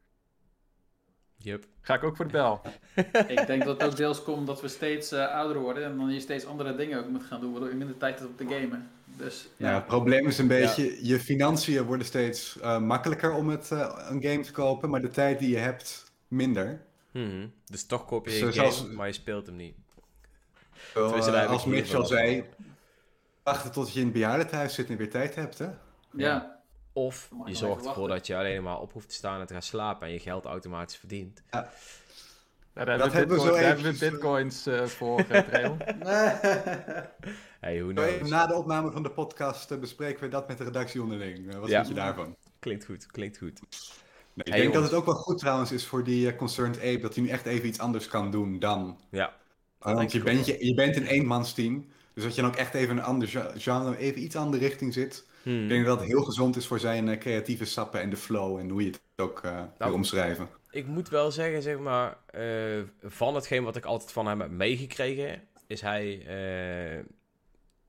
Yup. 1.37 1.65
ga 1.81 1.93
ik 1.93 2.03
ook 2.03 2.15
voor 2.15 2.25
de 2.25 2.31
bel. 2.31 2.61
ik 3.37 3.47
denk 3.47 3.63
dat 3.63 3.81
het 3.81 3.91
ook 3.91 3.95
deels 3.95 4.23
komt 4.23 4.47
dat 4.47 4.61
we 4.61 4.67
steeds 4.67 5.11
eh, 5.11 5.27
ouder 5.27 5.61
worden. 5.61 5.83
En 5.83 5.97
dan 5.97 6.13
je 6.13 6.19
steeds 6.19 6.45
andere 6.45 6.75
dingen 6.75 6.99
ook 6.99 7.09
moet 7.09 7.23
gaan 7.23 7.39
doen. 7.39 7.51
Waardoor 7.51 7.69
je 7.69 7.75
minder 7.75 7.97
tijd 7.97 8.19
hebt 8.19 8.29
om 8.29 8.47
te 8.47 8.55
gamen. 8.55 8.89
Dus 9.21 9.49
Ja, 9.57 9.73
het 9.75 9.85
probleem 9.85 10.27
is 10.27 10.37
een 10.37 10.47
beetje, 10.47 11.07
je 11.07 11.19
financiën 11.19 11.83
worden 11.83 12.05
steeds 12.05 12.59
eh, 12.59 12.79
makkelijker 12.79 13.33
om 13.33 13.49
het, 13.49 13.71
eh, 13.71 14.05
een 14.09 14.21
game 14.23 14.39
te 14.39 14.51
kopen, 14.51 14.89
maar 14.89 15.01
de 15.01 15.09
tijd 15.09 15.39
die 15.39 15.49
je 15.49 15.57
hebt 15.57 16.11
minder. 16.27 16.81
Mhm. 17.11 17.47
Dus 17.65 17.85
toch 17.85 18.05
koop 18.05 18.27
je 18.27 18.41
een 18.41 18.53
game, 18.53 18.93
maar 18.93 19.07
je 19.07 19.13
speelt 19.13 19.45
hem 19.45 19.55
niet. 19.55 19.75
Eh, 20.95 21.47
als 21.47 21.61
ik 21.63 21.69
Mitch 21.69 21.87
hier 21.87 21.95
al 21.95 22.01
wel 22.01 22.05
zei, 22.09 22.43
wachten 23.43 23.71
tot 23.71 23.93
je 23.93 23.99
in 23.99 24.05
het 24.05 24.13
bejaardentehuis 24.13 24.73
zit 24.73 24.89
en 24.89 24.97
weer 24.97 25.09
tijd 25.09 25.35
hebt, 25.35 25.57
hè? 25.57 25.67
ja. 26.11 26.59
Of 26.93 27.29
je 27.45 27.55
zorgt 27.55 27.79
even 27.79 27.89
ervoor 27.89 28.07
dat 28.07 28.27
je 28.27 28.35
alleen 28.37 28.63
maar 28.63 28.79
op 28.79 28.93
hoeft 28.93 29.09
te 29.09 29.15
staan 29.15 29.39
en 29.39 29.45
te 29.45 29.53
gaan 29.53 29.61
slapen 29.61 30.07
en 30.07 30.13
je 30.13 30.19
geld 30.19 30.45
automatisch 30.45 30.97
verdient. 30.97 31.41
Ja, 31.51 31.69
daar 32.73 32.85
Dat 32.97 33.11
hebben 33.11 33.11
we, 33.11 33.17
hebben 33.17 33.27
we 33.27 33.35
bitcoin- 33.35 33.47
zo 33.47 33.53
daar 33.55 33.63
hebben 33.63 33.83
we 33.83 33.89
eventjes, 33.89 34.07
eh, 34.07 34.11
bitcoins 34.11 34.65
eh, 34.65 34.85
voor, 34.85 35.19
uh, 35.31 35.39
Trail. 35.39 35.77
Hey, 37.61 37.77
knows? 37.79 38.29
Na 38.29 38.47
de 38.47 38.53
opname 38.53 38.91
van 38.91 39.03
de 39.03 39.09
podcast 39.11 39.71
eh, 39.71 39.77
bespreken 39.79 40.23
we 40.23 40.27
dat 40.29 40.47
met 40.47 40.57
de 40.57 40.63
redactie 40.63 41.01
onderling. 41.01 41.53
Eh, 41.53 41.59
wat 41.59 41.69
Ja. 41.69 41.75
vind 41.75 41.87
je 41.87 42.01
daarvan? 42.01 42.35
Klinkt 42.59 42.85
goed, 42.85 43.05
klinkt 43.05 43.37
goed. 43.37 43.59
Nee, 44.33 44.45
ik 44.45 44.53
Hey, 44.53 44.61
denk 44.61 44.73
dat 44.73 44.83
het 44.83 44.93
ook 44.93 45.05
wel 45.05 45.15
goed 45.15 45.37
trouwens 45.37 45.71
is 45.71 45.85
voor 45.85 46.03
die 46.03 46.31
eh, 46.31 46.37
Concerned 46.37 46.77
Ape, 46.79 46.99
dat 46.99 47.15
hij 47.15 47.23
nu 47.23 47.29
echt 47.29 47.45
even 47.45 47.67
iets 47.67 47.79
anders 47.79 48.07
kan 48.07 48.31
doen 48.31 48.59
dan. 48.59 48.99
Ja, 49.11 49.33
Want 49.79 50.11
je 50.11 50.23
bent, 50.23 50.45
je, 50.45 50.65
je 50.65 50.73
bent 50.73 50.95
een 50.95 51.05
eenmansteam, 51.05 51.85
dus 52.13 52.23
dat 52.23 52.35
je 52.35 52.41
dan 52.41 52.49
ook 52.49 52.55
echt 52.57 52.73
even 52.73 52.97
een 52.97 53.03
ander 53.03 53.27
ge- 53.27 53.51
genre, 53.55 53.97
even 53.97 54.21
iets 54.23 54.35
andere 54.35 54.63
richting 54.63 54.93
zit. 54.93 55.27
Hmm. 55.43 55.63
Ik 55.63 55.69
denk 55.69 55.85
dat 55.85 55.99
het 55.99 56.07
heel 56.07 56.23
gezond 56.23 56.55
is 56.55 56.67
voor 56.67 56.79
zijn 56.79 57.19
creatieve 57.19 57.65
sappen 57.65 58.01
en 58.01 58.09
de 58.09 58.17
flow 58.17 58.57
en 58.57 58.69
hoe 58.69 58.81
je 58.83 58.87
het 58.89 59.01
ook 59.15 59.39
eh 59.43 59.55
wil 59.55 59.67
Nou, 59.77 59.93
omschrijven. 59.93 60.49
ik 60.69 60.87
moet 60.87 61.09
wel 61.09 61.31
zeggen, 61.31 61.61
zeg 61.61 61.77
maar, 61.79 62.17
van 63.03 63.35
hetgeen 63.35 63.63
wat 63.63 63.75
ik 63.75 63.85
altijd 63.85 64.11
van 64.11 64.27
hem 64.27 64.39
heb 64.41 64.49
meegekregen, 64.49 65.41
is 65.67 65.81
hij, 65.81 66.25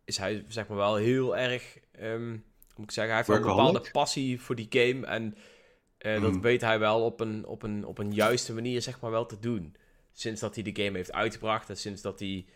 is 0.05 0.17
hij 0.17 0.45
zeg 0.49 0.69
maar 0.69 0.77
wel 0.77 0.97
heel 0.97 1.37
erg, 1.37 1.79
ehm, 1.93 2.29
hoe 2.29 2.77
moet 2.77 2.85
ik 2.85 2.91
zeggen, 2.91 3.15
hij 3.15 3.25
heeft 3.27 3.39
een 3.39 3.49
bepaalde 3.49 3.91
passie 3.93 4.41
voor 4.41 4.55
die 4.55 4.67
game 4.71 5.07
en 5.07 5.37
eh, 6.03 6.21
dat 6.21 6.33
Mm. 6.33 6.41
weet 6.41 6.61
hij 6.61 6.79
wel 6.79 7.05
op 7.05 7.21
een, 7.21 7.47
op, 7.47 7.63
een, 7.63 7.85
op 7.87 7.99
een 7.99 8.13
juiste 8.13 8.55
manier, 8.55 8.83
zeg 8.83 9.01
maar, 9.01 9.11
wel 9.11 9.27
te 9.27 9.39
doen. 9.39 9.77
Sinds 10.13 10.41
dat 10.41 10.55
hij 10.55 10.73
de 10.73 10.83
game 10.83 10.97
heeft 10.97 11.13
uitgebracht 11.13 11.69
en 11.69 11.77
sinds 11.77 12.03
dat 12.03 12.21
hij 12.21 12.47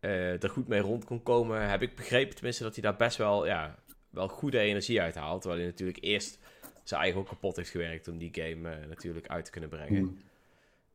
eh, 0.00 0.42
er 0.42 0.50
goed 0.50 0.68
mee 0.68 0.80
rond 0.80 1.04
kon 1.04 1.22
komen. 1.22 1.68
Heb 1.68 1.82
ik 1.82 1.96
begrepen 1.96 2.34
tenminste 2.34 2.62
dat 2.62 2.74
hij 2.74 2.82
daar 2.82 2.96
best 2.96 3.16
wel, 3.16 3.46
ja, 3.46 3.78
wel 4.10 4.28
goede 4.28 4.58
energie 4.58 5.00
uit 5.00 5.14
haalt. 5.14 5.40
Terwijl 5.40 5.62
hij 5.62 5.70
natuurlijk 5.70 5.98
eerst 6.00 6.38
zijn 6.82 7.00
eigen 7.00 7.20
ook 7.20 7.28
kapot 7.28 7.56
heeft 7.56 7.70
gewerkt 7.70 8.08
om 8.08 8.18
die 8.18 8.30
game 8.32 8.70
eh, 8.70 8.88
natuurlijk 8.88 9.26
uit 9.28 9.44
te 9.44 9.50
kunnen 9.50 9.70
brengen. 9.70 10.02
Hmm. 10.02 10.18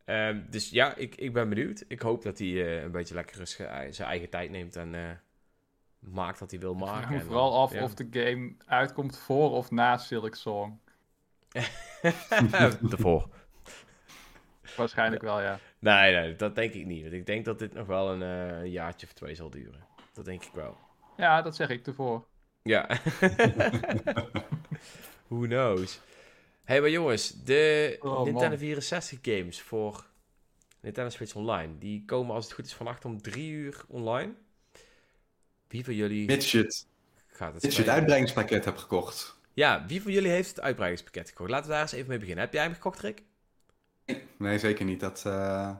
Ehm, 0.06 0.42
dus 0.50 0.70
ja, 0.70 0.96
ik, 0.96 1.16
ik 1.16 1.34
ben 1.34 1.50
benieuwd. 1.50 1.86
Ik 1.88 2.02
hoop 2.02 2.24
dat 2.24 2.38
hij 2.40 2.84
een 2.84 2.92
beetje 2.92 3.14
lekker 3.14 3.48
zijn 3.48 4.08
eigen 4.08 4.30
tijd 4.30 4.50
neemt 4.50 4.76
en 4.76 5.20
maakt 6.02 6.40
wat 6.40 6.52
hij 6.52 6.60
wil 6.60 6.72
Ik 6.72 6.78
maken. 6.80 6.98
vraag 6.98 7.10
me 7.10 7.16
En 7.16 7.26
vooral 7.26 7.60
af 7.62 7.74
ja. 7.74 7.84
of 7.84 7.94
de 7.94 8.08
game 8.12 8.54
uitkomt 8.66 9.18
voor 9.18 9.52
of 9.52 9.72
na 9.72 9.98
Silk 9.98 10.36
Song. 10.36 10.80
Ervoor. 12.92 13.30
Waarschijnlijk 14.78 15.22
wel, 15.22 15.42
ja. 15.42 15.60
Nee, 15.80 16.14
nee, 16.14 16.36
dat 16.36 16.56
denk 16.56 16.74
ik 16.74 16.86
niet. 16.86 17.02
Want 17.02 17.14
ik 17.14 17.26
denk 17.26 17.46
dat 17.46 17.60
dit 17.60 17.74
nog 17.74 17.88
wel 17.88 18.12
een 18.12 18.22
eh, 18.22 18.62
een 18.62 18.72
jaartje 18.72 19.08
of 19.08 19.14
twee 19.14 19.36
zal 19.36 19.50
duren. 19.50 19.86
Dat 20.14 20.26
denk 20.26 20.44
ik 20.44 20.52
wel. 20.54 20.78
Ja, 21.18 21.42
dat 21.42 21.56
zeg 21.56 21.70
ik 21.70 21.88
ervoor. 21.88 22.26
Ja. 22.62 22.88
Who 25.28 25.40
knows? 25.40 26.00
hey, 26.64 26.82
maar 26.82 26.90
jongens, 26.90 27.44
de 27.44 27.98
Oh, 28.00 28.14
man. 28.14 28.24
Nintendo 28.24 28.58
64 28.58 29.20
games 29.22 29.62
voor 29.62 30.06
Nintendo 30.80 31.10
Switch 31.10 31.36
Online, 31.36 31.78
die 31.78 32.06
komen 32.06 32.36
als 32.36 32.46
het 32.46 32.54
goed 32.54 32.66
is 32.66 32.74
vannacht 32.74 33.06
om 33.06 33.22
drie 33.22 33.52
uur 33.52 33.84
online. 33.88 34.34
Wie 35.72 35.86
van 35.86 35.96
jullie 35.96 36.32
het, 36.32 36.88
gaat 37.28 37.62
het 37.62 37.88
uitbreidingspakket 37.88 38.66
hebt 38.66 38.80
gekocht. 38.80 39.40
Ja, 39.54 39.86
wie 39.88 40.02
van 40.02 40.12
jullie 40.12 40.32
heeft 40.32 40.50
het 40.50 40.62
uitbreidingspakket 40.62 41.30
gekocht? 41.30 41.50
Laten 41.50 41.68
we 41.68 41.72
daar 41.72 41.82
eens 41.82 41.92
even 41.92 42.10
mee 42.10 42.20
beginnen. 42.20 42.44
Heb 42.44 42.54
jij 42.54 42.64
hem 42.64 42.74
gekocht, 42.74 43.00
Rick? 43.00 43.24
Nee, 44.38 44.60
zeker 44.60 44.86
niet. 44.86 45.00
Dat, 45.00 45.24
eh, 45.26 45.76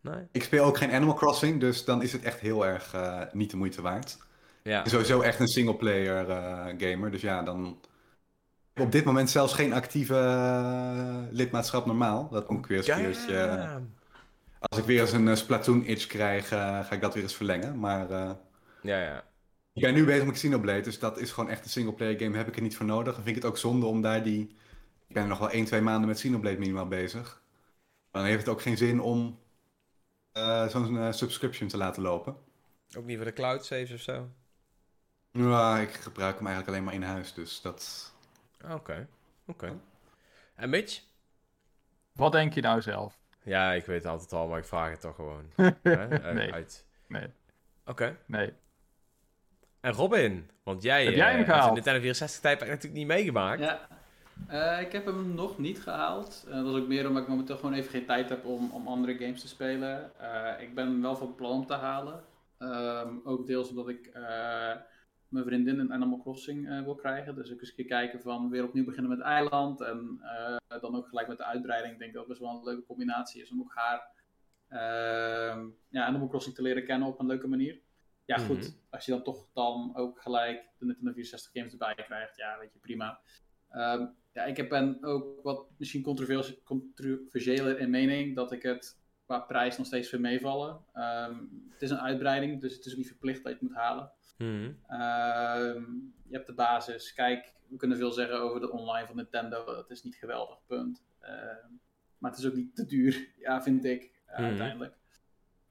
Nee? 0.00 0.26
Ik 0.32 0.42
speel 0.42 0.64
ook 0.64 0.76
geen 0.76 0.92
Animal 0.92 1.14
Crossing, 1.14 1.60
dus 1.60 1.84
dan 1.84 2.02
is 2.02 2.12
het 2.12 2.22
echt 2.22 2.40
heel 2.40 2.66
erg 2.66 2.94
eh, 2.94 3.20
niet 3.32 3.50
de 3.50 3.56
moeite 3.56 3.82
waard. 3.82 4.18
Ja. 4.62 4.76
Ik 4.76 4.82
ben 4.82 4.92
sowieso 4.92 5.20
echt 5.20 5.40
een 5.40 5.48
singleplayer 5.48 6.30
eh 6.30 6.66
gamer, 6.78 7.10
dus 7.10 7.20
ja, 7.20 7.42
dan... 7.42 7.80
Op 8.76 8.92
dit 8.92 9.04
moment 9.04 9.30
zelfs 9.30 9.54
geen 9.54 9.72
actieve 9.72 11.28
lidmaatschap 11.30 11.86
normaal. 11.86 12.28
Dat 12.30 12.50
moet 12.50 12.58
ik 12.58 12.66
weer 12.66 12.78
eens 12.78 12.88
een 12.88 12.96
keertje... 12.96 13.80
Als 14.58 14.78
ik 14.78 14.84
weer 14.84 15.00
eens 15.00 15.12
een 15.12 15.36
Splatoon-itch 15.36 16.06
krijg, 16.06 16.48
ga 16.48 16.90
ik 16.90 17.00
dat 17.00 17.14
weer 17.14 17.22
eens 17.22 17.36
verlengen. 17.36 17.78
Maar 17.78 18.36
Ja, 18.86 19.02
ja. 19.02 19.24
ik 19.72 19.82
ben 19.82 19.94
nu 19.94 20.04
bezig 20.04 20.24
met 20.24 20.34
Xenoblade, 20.34 20.80
dus 20.80 20.98
dat 20.98 21.18
is 21.18 21.32
gewoon 21.32 21.50
echt 21.50 21.64
een 21.64 21.70
singleplayer 21.70 22.18
game. 22.18 22.36
Heb 22.36 22.48
ik 22.48 22.56
er 22.56 22.62
niet 22.62 22.76
voor 22.76 22.86
nodig. 22.86 23.14
Dan 23.14 23.22
vind 23.24 23.36
ik 23.36 23.42
het 23.42 23.50
ook 23.52 23.58
zonde 23.58 23.86
om 23.86 24.02
daar 24.02 24.22
die... 24.22 24.56
Ik 25.08 25.14
ben 25.14 25.28
nog 25.28 25.38
wel 25.38 25.50
1, 25.50 25.64
2 25.64 25.80
maanden 25.80 26.08
met 26.08 26.16
Xenoblade 26.16 26.58
minimaal 26.58 26.88
bezig. 26.88 27.42
Dan 28.10 28.24
heeft 28.24 28.38
het 28.38 28.48
ook 28.48 28.62
geen 28.62 28.76
zin 28.76 29.00
om 29.00 29.38
eh, 30.32 30.68
zo'n 30.68 30.98
eh, 30.98 31.12
subscription 31.12 31.68
te 31.68 31.76
laten 31.76 32.02
lopen. 32.02 32.36
Ook 32.96 33.04
niet 33.04 33.16
voor 33.16 33.24
de 33.24 33.32
cloud 33.32 33.64
saves 33.64 33.92
of 33.92 34.00
zo? 34.00 34.28
Ja, 35.30 35.78
ik 35.78 35.90
gebruik 35.90 36.36
hem 36.36 36.46
eigenlijk 36.46 36.68
alleen 36.68 36.84
maar 36.84 36.94
in 36.94 37.02
huis, 37.02 37.34
dus 37.34 37.60
dat... 37.60 38.12
Oké, 38.70 39.08
oké. 39.46 39.78
En 40.54 40.70
Mitch? 40.70 41.02
Wat 42.12 42.32
denk 42.32 42.52
je 42.54 42.60
nou 42.60 42.82
zelf? 42.82 43.18
Ja, 43.42 43.72
ik 43.72 43.84
weet 43.86 44.02
het 44.02 44.12
altijd 44.12 44.32
al, 44.32 44.48
maar 44.48 44.58
ik 44.58 44.64
vraag 44.64 44.90
het 44.90 45.00
toch 45.00 45.14
gewoon. 45.14 45.50
Hè? 45.82 46.08
Eh, 46.08 46.34
Nee. 46.34 46.52
Uit. 46.52 46.86
Nee, 47.08 47.26
Oké. 47.84 48.18
nee. 48.26 48.52
En 49.86 49.92
Robin, 49.92 50.50
want 50.62 50.82
jij, 50.82 51.04
Heb 51.04 51.14
jij 51.14 51.30
hem 51.30 51.30
eh, 51.30 51.36
hebt 51.36 51.48
gehaald? 51.48 51.68
de 51.68 51.74
Nintendo 51.74 52.00
64 52.00 52.40
tijdperk 52.40 52.70
natuurlijk 52.70 52.98
niet 52.98 53.06
meegemaakt. 53.06 53.60
Ja, 53.60 53.88
Eh, 54.48 54.80
ik 54.80 54.92
heb 54.92 55.04
hem 55.04 55.34
nog 55.34 55.58
niet 55.58 55.82
gehaald. 55.82 56.44
Eh, 56.48 56.54
dat 56.54 56.74
is 56.74 56.80
ook 56.80 56.88
meer 56.88 57.08
omdat 57.08 57.22
ik 57.22 57.28
momenteel 57.28 57.56
gewoon 57.56 57.72
even 57.72 57.90
geen 57.90 58.06
tijd 58.06 58.28
heb 58.28 58.44
om, 58.44 58.70
om 58.70 58.86
andere 58.88 59.16
games 59.18 59.40
te 59.40 59.48
spelen. 59.48 60.10
Eh, 60.20 60.62
ik 60.62 60.74
ben 60.74 61.02
wel 61.02 61.16
van 61.16 61.34
plan 61.34 61.50
om 61.50 61.66
te 61.66 61.74
halen. 61.74 62.24
Ehm, 62.58 63.14
ook 63.24 63.46
deels 63.46 63.68
omdat 63.68 63.88
ik 63.88 64.06
eh, 64.06 64.22
mijn 65.28 65.44
vriendin 65.44 65.78
een 65.78 65.92
Animal 65.92 66.20
Crossing 66.20 66.68
eh, 66.68 66.82
wil 66.82 66.94
krijgen. 66.94 67.34
Dus 67.34 67.52
ook 67.52 67.60
eens 67.60 67.68
een 67.68 67.74
keer 67.76 67.84
kijken 67.84 68.20
van 68.20 68.50
weer 68.50 68.64
opnieuw 68.64 68.84
beginnen 68.84 69.10
met 69.10 69.20
eiland. 69.20 69.80
En 69.80 70.20
eh, 70.68 70.80
dan 70.80 70.96
ook 70.96 71.08
gelijk 71.08 71.28
met 71.28 71.38
de 71.38 71.44
uitbreiding. 71.44 71.92
Ik 71.92 71.98
denk 71.98 72.12
dat 72.12 72.20
het 72.20 72.28
best 72.28 72.40
wel 72.40 72.56
een 72.58 72.64
leuke 72.64 72.86
combinatie 72.86 73.42
is 73.42 73.50
om 73.50 73.60
ook 73.60 73.72
haar 73.74 74.08
ehm, 74.68 75.64
ja, 75.88 76.04
Animal 76.06 76.28
Crossing 76.28 76.54
te 76.54 76.62
leren 76.62 76.84
kennen 76.84 77.08
op 77.08 77.20
een 77.20 77.26
leuke 77.26 77.48
manier. 77.48 77.78
Ja, 78.26 78.38
goed. 78.38 78.58
Mhm. 78.58 78.70
Als 78.90 79.04
je 79.04 79.10
dan 79.12 79.22
toch 79.22 79.48
dan 79.52 79.92
ook 79.96 80.20
gelijk 80.22 80.64
de 80.78 80.84
Nintendo 80.86 81.12
64 81.12 81.52
games 81.52 81.72
erbij 81.72 81.94
krijgt, 81.94 82.36
ja, 82.36 82.58
weet 82.58 82.72
je, 82.72 82.78
prima. 82.78 83.20
Ehm, 83.70 84.06
ja, 84.32 84.44
ik 84.44 84.56
heb 84.56 84.68
ben 84.68 84.98
ook 85.04 85.42
wat 85.42 85.66
misschien 85.76 86.02
controversiëler 86.64 87.78
in 87.78 87.90
mening 87.90 88.34
dat 88.36 88.52
ik 88.52 88.62
het 88.62 88.98
qua 89.24 89.38
prijs 89.40 89.76
nog 89.76 89.86
steeds 89.86 90.08
vind 90.08 90.22
meevallen. 90.22 90.80
Ehm, 90.92 91.36
het 91.70 91.82
is 91.82 91.90
een 91.90 92.00
uitbreiding, 92.00 92.60
dus 92.60 92.74
het 92.76 92.84
is 92.86 92.92
ook 92.92 92.98
niet 92.98 93.06
verplicht 93.08 93.42
dat 93.42 93.52
je 93.52 93.58
het 93.58 93.68
moet 93.68 93.76
halen. 93.76 94.12
Mhm. 94.38 94.72
Ehm, 94.86 95.82
je 96.28 96.34
hebt 96.34 96.46
de 96.46 96.54
basis. 96.54 97.12
Kijk, 97.14 97.52
we 97.68 97.76
kunnen 97.76 97.96
veel 97.96 98.12
zeggen 98.12 98.40
over 98.40 98.60
de 98.60 98.70
online 98.72 99.06
van 99.06 99.16
Nintendo. 99.16 99.76
Het 99.76 99.90
is 99.90 100.02
niet 100.02 100.14
geweldig, 100.14 100.58
punt. 100.66 101.04
Maar 102.18 102.30
het 102.30 102.40
is 102.40 102.46
ook 102.46 102.54
niet 102.54 102.74
te 102.76 102.84
duur, 102.86 103.28
ja, 103.46 103.62
vind 103.62 103.84
ik, 103.84 104.10
eh, 104.26 104.38
Mhm. 104.38 104.44
uiteindelijk. 104.48 104.94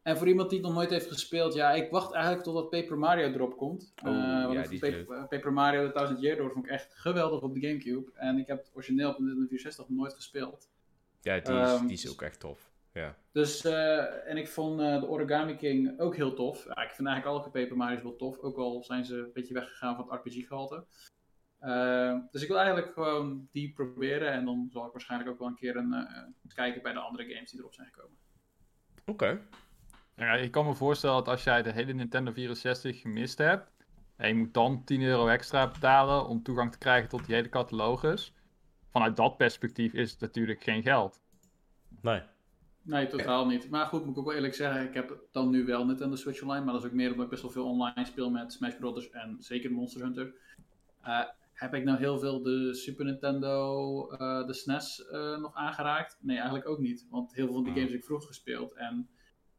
En 0.06 0.18
voor 0.18 0.28
iemand 0.28 0.50
die 0.50 0.58
het 0.60 0.68
nog 0.68 0.76
nooit 0.78 0.90
heeft 0.90 1.12
gespeeld, 1.12 1.54
ja, 1.54 1.72
ik 1.72 1.92
wacht 1.92 2.14
eigenlijk 2.14 2.44
totdat 2.44 2.70
Paper 2.70 2.98
Mario 2.98 3.28
erop 3.32 3.58
komt. 3.58 3.94
Oh, 4.04 4.10
Eh, 4.10 4.46
want 4.46 4.70
ja, 4.70 4.80
Paper, 4.80 5.28
Paper 5.28 5.54
Mario 5.54 5.86
The 5.88 5.92
Thousand 5.94 6.22
Year 6.22 6.38
Door 6.38 6.52
vond 6.52 6.66
ik 6.66 6.72
echt 6.72 6.94
geweldig 6.96 7.42
op 7.42 7.54
de 7.54 7.60
Gamecube. 7.60 8.12
En 8.14 8.38
ik 8.38 8.48
heb 8.48 8.58
het 8.58 8.72
origineel 8.74 9.10
op 9.10 9.18
de 9.18 9.22
Nintendo 9.24 9.48
64 9.48 9.88
nog 9.90 9.98
nooit 9.98 10.14
gespeeld. 10.14 10.70
Ja, 11.22 11.40
die 11.40 11.54
is, 11.54 11.70
Ehm, 11.72 11.86
die 11.88 11.96
is 11.98 12.10
ook 12.12 12.22
echt 12.22 12.40
tof. 12.40 12.72
Ja. 12.94 13.16
Dus, 13.32 13.64
eh, 13.66 14.30
en 14.30 14.38
ik 14.38 14.48
vond 14.48 14.80
eh, 14.80 15.00
de 15.00 15.08
Origami 15.08 15.56
King 15.56 16.00
ook 16.00 16.16
heel 16.16 16.34
tof. 16.34 16.66
Ja, 16.66 16.84
ik 16.84 16.92
vind 16.92 17.08
eigenlijk 17.08 17.26
alle 17.26 17.50
Paper 17.52 17.78
Mario's 17.78 18.02
wel 18.02 18.16
tof. 18.16 18.38
Ook 18.40 18.58
al 18.58 18.84
zijn 18.84 19.06
ze 19.06 19.16
een 19.18 19.32
beetje 19.34 19.54
weggegaan 19.54 19.96
van 19.96 20.06
het 20.12 20.20
RPG-gehalte. 20.20 20.86
Eh, 21.60 22.18
dus 22.32 22.42
ik 22.42 22.48
wil 22.48 22.58
eigenlijk 22.58 22.94
gewoon 22.94 23.48
die 23.52 23.74
proberen. 23.74 24.32
En 24.32 24.46
dan 24.46 24.68
zal 24.72 24.86
ik 24.86 24.92
waarschijnlijk 24.92 25.32
ook 25.32 25.40
wel 25.40 25.48
een 25.48 25.56
keer 25.56 25.76
een, 25.76 26.08
kijken 26.54 26.82
bij 26.82 26.94
de 26.94 27.00
andere 27.00 27.34
games 27.34 27.52
die 27.52 27.60
erop 27.60 27.74
zijn 27.74 27.88
gekomen. 27.88 28.18
Oké. 29.06 29.42
Ja, 30.16 30.34
ik 30.34 30.52
kan 30.52 30.66
me 30.66 30.74
voorstellen 30.74 31.16
dat 31.16 31.28
als 31.28 31.44
jij 31.44 31.62
de 31.64 31.72
hele 31.72 31.94
Nintendo 31.94 32.32
64 32.32 33.02
gemist 33.02 33.38
hebt. 33.38 33.72
En 34.16 34.28
je 34.28 34.36
moet 34.36 34.54
dan 34.54 34.84
10 34.84 35.02
euro 35.02 35.28
extra 35.28 35.68
betalen 35.68 36.28
om 36.28 36.44
toegang 36.44 36.72
te 36.72 36.78
krijgen 36.78 37.10
tot 37.10 37.26
die 37.26 37.36
hele 37.36 37.50
catalogus. 37.50 38.34
Vanuit 38.92 39.16
dat 39.16 39.38
perspectief 39.38 39.94
is 39.94 40.12
het 40.12 40.20
natuurlijk 40.20 40.64
geen 40.64 40.82
geld. 40.84 41.22
Nee. 42.02 42.22
Nee, 42.82 43.08
totaal 43.08 43.46
niet. 43.48 43.70
Maar 43.70 43.86
goed, 43.86 44.02
moet 44.06 44.12
ik 44.14 44.18
ook 44.20 44.26
wel 44.26 44.36
eerlijk 44.36 44.54
zeggen, 44.54 44.88
ik 44.88 44.94
heb 44.94 45.20
dan 45.32 45.50
nu 45.50 45.66
wel 45.66 45.86
Nintendo 45.86 46.16
Switch 46.16 46.42
Online. 46.42 46.64
Maar 46.66 46.74
dat 46.74 46.84
is 46.84 46.90
ook 46.90 46.96
meer 46.96 47.10
omdat 47.10 47.24
ik 47.24 47.30
best 47.30 47.42
wel 47.42 47.52
veel 47.52 47.66
online 47.66 48.06
speel 48.06 48.30
met 48.30 48.54
Smash 48.54 48.76
Brothers 48.76 49.10
en 49.10 49.36
zeker 49.40 49.72
Monster 49.72 50.02
Hunter. 50.02 50.34
Eh, 51.02 51.20
heb 51.54 51.74
ik 51.74 51.84
nou 51.84 51.98
heel 51.98 52.20
veel 52.20 52.42
de 52.42 52.74
Super 52.74 53.06
Nintendo, 53.06 54.10
eh, 54.10 54.48
de 54.48 54.54
SNES 54.54 55.06
eh, 55.08 55.38
nog 55.38 55.56
aangeraakt? 55.56 56.18
Nee, 56.22 56.36
eigenlijk 56.36 56.68
ook 56.70 56.80
niet. 56.80 57.08
Want 57.10 57.34
heel 57.36 57.46
veel 57.46 57.54
van 57.56 57.64
die 57.64 57.72
Ah. 57.72 57.78
games 57.78 57.92
heb 57.92 58.00
ik 58.02 58.06
vroeg 58.06 58.26
gespeeld. 58.28 58.74
En 58.74 59.10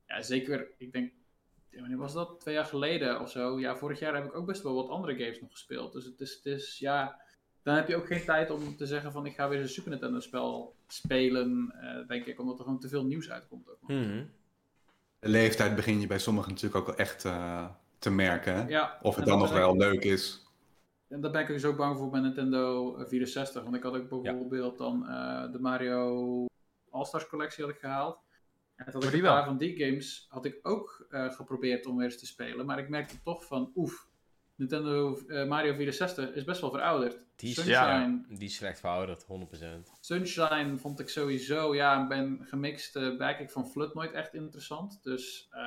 ja, 0.07 0.23
zeker, 0.23 0.69
ik 0.79 0.93
denk, 0.93 1.13
wanneer 1.71 1.97
was 1.97 2.13
dat? 2.13 2.41
Twee 2.41 2.55
jaar 2.55 2.65
geleden 2.65 3.21
of 3.21 3.31
zo. 3.31 3.61
Ja, 3.61 3.77
vorig 3.77 3.99
jaar 3.99 4.15
heb 4.15 4.25
ik 4.25 4.35
ook 4.35 4.47
best 4.47 4.63
wel 4.63 4.75
wat 4.75 4.89
andere 4.89 5.17
games 5.17 5.41
nog 5.41 5.51
gespeeld. 5.51 5.93
Dus 5.93 6.05
het 6.05 6.21
is, 6.21 6.35
het 6.35 6.47
is 6.47 6.79
ja, 6.79 7.21
dan 7.63 7.75
heb 7.75 7.89
je 7.89 7.97
ook 7.97 8.07
geen 8.07 8.25
tijd 8.25 8.51
om 8.51 8.77
te 8.77 8.87
zeggen 8.87 9.13
van 9.13 9.27
ik 9.27 9.35
ga 9.35 9.49
weer 9.49 9.61
een 9.61 9.69
Super 9.69 9.91
Nintendo 9.91 10.21
spel 10.21 10.75
spelen, 10.87 11.75
eh, 11.81 12.09
denk 12.09 12.27
ik. 12.27 12.41
Omdat 12.41 12.59
er 12.59 12.65
gewoon 12.65 12.81
te 12.81 12.89
veel 12.89 13.05
nieuws 13.05 13.31
uitkomt 13.31 13.71
ook. 13.71 13.81
Mhm. 13.81 14.25
De 15.19 15.29
leeftijd 15.29 15.75
begin 15.75 16.01
je 16.01 16.07
bij 16.07 16.19
sommigen 16.19 16.51
natuurlijk 16.51 16.81
ook 16.81 16.87
wel 16.87 16.97
echt 16.97 17.25
eh, 17.25 17.69
te 17.99 18.11
merken. 18.11 18.69
Ja, 18.69 18.99
Of 19.03 19.17
het 19.17 19.27
dan 19.27 19.39
nog 19.39 19.53
wel 19.53 19.77
leuk 19.77 20.05
is. 20.05 20.47
En 21.09 21.21
daar 21.21 21.31
ben 21.31 21.41
ik 21.41 21.47
dus 21.47 21.65
ook 21.65 21.77
bang 21.77 21.97
voor 21.97 22.11
bij 22.11 22.21
Nintendo 22.21 22.97
eh, 22.97 23.07
64. 23.07 23.63
Want 23.63 23.75
ik 23.75 23.83
had 23.83 23.95
ook 23.95 24.23
bijvoorbeeld 24.23 24.79
dan 24.79 25.09
eh, 25.09 25.53
de 25.53 25.59
Mario 25.59 26.47
All-Stars 26.91 27.27
collectie 27.27 27.65
had 27.65 27.73
ik 27.73 27.81
gehaald. 27.81 28.19
En 28.77 28.93
dat 28.93 29.05
ik 29.05 29.13
een 29.13 29.21
paar 29.21 29.45
van 29.45 29.59
die 29.59 29.77
games 29.77 30.27
had 30.29 30.45
ik 30.45 30.59
ook 30.63 31.07
eh, 31.11 31.33
geprobeerd 31.33 31.87
om 31.87 31.97
weer 31.97 32.05
eens 32.05 32.19
te 32.19 32.27
spelen. 32.27 32.67
Maar 32.67 32.79
ik 32.79 32.89
merkte 32.89 33.23
toch 33.23 33.45
van, 33.45 33.73
oef, 33.75 34.09
Nintendo 34.57 35.19
eh, 35.27 35.47
Mario 35.47 35.75
64 35.75 36.35
is 36.35 36.45
best 36.45 36.61
wel 36.61 36.71
verouderd. 36.71 37.19
Die 37.37 37.49
is, 37.49 37.55
Sunshine, 37.55 38.25
ja, 38.29 38.37
die 38.37 38.49
is 38.49 38.55
slecht 38.55 38.81
verouderd, 38.81 39.25
100%. 39.25 39.27
Sunshine 40.01 40.79
vond 40.79 41.01
ik 41.01 41.09
sowieso, 41.09 41.75
ja, 41.75 42.07
ben 42.07 42.39
gemixt 42.43 42.97
uh, 42.97 43.17
back 43.19 43.51
van 43.51 43.67
Flood 43.67 43.95
nooit 43.95 44.13
echt 44.13 44.35
interessant. 44.35 45.03
Dus 45.03 45.49
uh, 45.53 45.59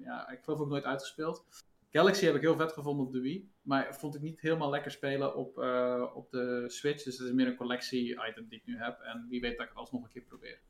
ja, 0.00 0.28
ik 0.30 0.38
geloof 0.42 0.60
ook 0.60 0.68
nooit 0.68 0.84
uitgespeeld. 0.84 1.46
Galaxy 1.90 2.24
heb 2.24 2.34
ik 2.34 2.40
heel 2.40 2.56
vet 2.56 2.72
gevonden 2.72 3.06
op 3.06 3.12
de 3.12 3.20
Wii, 3.20 3.50
maar 3.62 3.94
vond 3.94 4.14
ik 4.14 4.20
niet 4.20 4.40
helemaal 4.40 4.70
lekker 4.70 4.90
spelen 4.90 5.36
op, 5.36 5.58
uh, 5.58 6.04
op 6.14 6.30
de 6.30 6.64
Switch. 6.66 7.04
Dus 7.04 7.18
het 7.18 7.26
is 7.26 7.32
meer 7.32 7.46
een 7.46 7.56
collectie-item 7.56 8.48
die 8.48 8.58
ik 8.58 8.66
nu 8.66 8.78
heb. 8.78 9.00
En 9.00 9.26
wie 9.28 9.40
weet 9.40 9.56
dat 9.56 9.62
ik 9.62 9.68
het 9.68 9.78
alsnog 9.78 10.04
een 10.04 10.10
keer 10.10 10.22
probeer. 10.22 10.60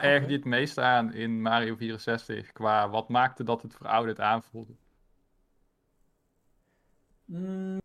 Erg 0.00 0.26
die 0.26 0.36
het 0.36 0.44
meest 0.44 0.78
aan 0.78 1.12
in 1.12 1.42
Mario 1.42 1.76
64 1.76 2.52
qua 2.52 2.90
wat 2.90 3.08
maakte 3.08 3.44
dat 3.44 3.62
het 3.62 3.74
verouderd 3.74 4.20
aanvoelde? 4.20 4.72
Mm, 7.24 7.78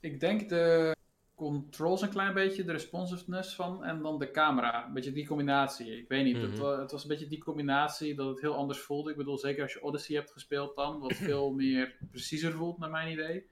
ik 0.00 0.20
denk 0.20 0.48
de 0.48 0.96
controls 1.34 2.02
een 2.02 2.08
klein 2.10 2.34
beetje, 2.34 2.64
de 2.64 2.72
responsiveness 2.72 3.54
van. 3.54 3.84
En 3.84 4.02
dan 4.02 4.18
de 4.18 4.30
camera. 4.30 4.86
Een 4.86 4.92
beetje 4.92 5.12
die 5.12 5.26
combinatie. 5.26 5.98
Ik 5.98 6.08
weet 6.08 6.24
niet. 6.24 6.36
het, 6.36 6.58
Mhm. 6.58 6.80
het 6.80 6.90
was 6.90 7.02
een 7.02 7.08
beetje 7.08 7.26
die 7.28 7.44
combinatie 7.44 8.14
dat 8.14 8.28
het 8.28 8.40
heel 8.40 8.56
anders 8.56 8.80
voelde. 8.80 9.10
Ik 9.10 9.16
bedoel, 9.16 9.38
zeker 9.38 9.62
als 9.62 9.72
je 9.72 9.82
Odyssey 9.82 10.16
hebt 10.16 10.30
gespeeld 10.30 10.76
dan. 10.76 10.98
Wat 11.00 11.12
veel 11.30 11.52
meer 11.52 11.96
preciezer 12.10 12.52
voelt, 12.52 12.78
naar 12.78 12.90
mijn 12.90 13.12
idee. 13.12 13.46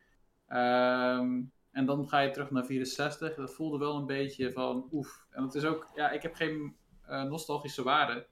Ehm, 0.47 1.41
en 1.71 1.87
dan 1.87 2.09
ga 2.09 2.21
je 2.21 2.31
terug 2.31 2.51
naar 2.51 2.65
64. 2.67 3.35
Dat 3.35 3.55
voelde 3.55 3.79
wel 3.79 3.97
een 3.97 4.07
beetje 4.07 4.53
van 4.53 4.89
oef. 4.93 5.27
En 5.31 5.43
het 5.43 5.55
is 5.55 5.65
ook, 5.65 5.89
ja, 5.95 6.11
ik 6.11 6.23
heb 6.23 6.35
geen 6.35 6.77
eh, 7.09 7.23
nostalgische 7.23 7.83
waarde. 7.83 8.27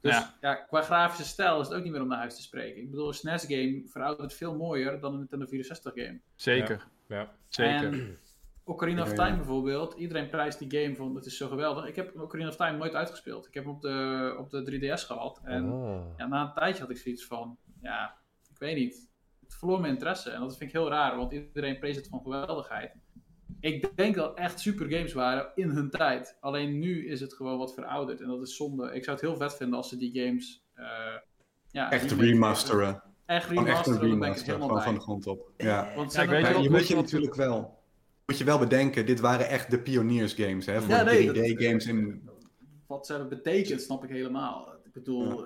Dus 0.00 0.12
Ja. 0.14 0.34
ja. 0.40 0.54
qua 0.54 0.80
grafische 0.82 1.24
stijl 1.24 1.60
is 1.60 1.66
het 1.68 1.76
ook 1.76 1.82
niet 1.82 1.92
meer 1.92 2.00
om 2.02 2.08
naar 2.08 2.18
huis 2.18 2.36
te 2.36 2.42
spreken. 2.42 2.82
Ik 2.82 2.90
bedoel, 2.90 3.08
een 3.08 3.14
SNES-game 3.14 3.82
veroudert 3.86 4.34
veel 4.34 4.56
mooier 4.56 5.00
dan 5.00 5.12
een 5.12 5.18
Nintendo 5.18 5.46
64-game. 5.46 6.20
Zeker, 6.34 6.86
Ja. 7.08 7.30
zeker. 7.48 7.92
En 7.92 8.18
Ocarina 8.64 9.02
of 9.02 9.12
Time 9.12 9.36
bijvoorbeeld, 9.36 9.94
iedereen 9.94 10.28
prijst 10.28 10.58
die 10.58 10.80
game 10.82 10.96
van 10.96 11.14
het 11.14 11.26
is 11.26 11.36
zo 11.36 11.48
geweldig. 11.48 11.86
Ik 11.86 11.96
heb 11.96 12.20
Ocarina 12.20 12.48
of 12.48 12.56
Time 12.56 12.76
nooit 12.76 12.94
uitgespeeld. 12.94 13.46
Ik 13.46 13.54
heb 13.54 13.64
hem 13.64 13.72
op 13.72 13.80
de, 13.80 14.34
op 14.38 14.50
de 14.50 14.62
3DS 14.64 15.06
gehad. 15.06 15.40
En 15.44 15.72
Oh. 15.72 16.14
ja, 16.16 16.26
na 16.26 16.42
een 16.42 16.52
tijdje 16.52 16.80
had 16.82 16.90
ik 16.90 16.96
zoiets 16.98 17.26
van, 17.26 17.58
ja, 17.82 18.14
ik 18.50 18.58
weet 18.58 18.76
niet. 18.76 19.08
Het 19.40 19.54
verloor 19.58 19.80
mijn 19.80 19.92
interesse 19.92 20.30
en 20.30 20.40
dat 20.40 20.56
vind 20.56 20.70
ik 20.70 20.76
heel 20.76 20.88
raar, 20.88 21.16
want 21.16 21.32
iedereen 21.32 21.78
prees 21.78 21.96
het 21.96 22.08
van 22.08 22.20
geweldigheid. 22.22 22.96
Ik 23.60 23.96
denk 23.96 24.14
dat 24.14 24.36
echt 24.38 24.60
super 24.60 24.90
games 24.90 25.12
waren 25.12 25.48
in 25.54 25.68
hun 25.70 25.90
tijd. 25.90 26.36
Alleen 26.40 26.78
nu 26.78 27.06
is 27.08 27.20
het 27.20 27.34
gewoon 27.34 27.58
wat 27.58 27.74
verouderd 27.74 28.20
en 28.20 28.28
dat 28.28 28.42
is 28.42 28.56
zonde. 28.56 28.94
Ik 28.94 29.04
zou 29.04 29.16
het 29.16 29.26
heel 29.26 29.36
vet 29.36 29.56
vinden 29.56 29.76
als 29.76 29.88
ze 29.88 29.96
die 29.96 30.20
games 30.24 30.62
eh 30.74 30.86
ja, 31.70 31.90
Echt 31.90 32.10
remasteren. 32.12 33.02
Echt 33.26 33.46
Gewoon 33.46 33.66
echt 33.66 33.86
een 33.86 33.92
remasteren, 33.92 34.10
dan 34.10 34.18
ben 34.18 34.28
ik 34.28 34.34
remaster. 34.34 34.46
helemaal 34.46 34.68
Gewoon 34.68 34.82
van 34.82 34.94
de 34.94 35.00
grond 35.00 35.26
op. 35.26 35.50
Ja. 35.56 35.92
Want 35.96 36.12
Ja, 36.12 36.22
ik 36.22 36.28
weet 36.28 36.46
je 36.46 36.54
weet 36.54 36.70
moet 36.70 36.88
je 36.88 36.94
natuurlijk 36.94 37.34
wel... 37.34 37.78
Moet 38.26 38.38
je 38.38 38.44
wel 38.44 38.58
bedenken, 38.58 39.06
dit 39.06 39.20
waren 39.20 39.48
echt 39.48 39.70
de 39.70 39.80
pioniersgames, 39.80 40.66
hè? 40.66 40.80
Voor 40.80 40.90
Ja, 40.90 41.02
nee, 41.02 41.26
dat- 41.26 41.36
3D-games 41.36 41.86
in... 41.86 42.28
wat 42.86 43.06
ze 43.06 43.12
hebben 43.12 43.30
betekend, 43.30 43.82
snap 43.82 44.04
ik 44.04 44.10
helemaal. 44.10 44.74
Ik 44.84 44.92
bedoel, 44.92 45.44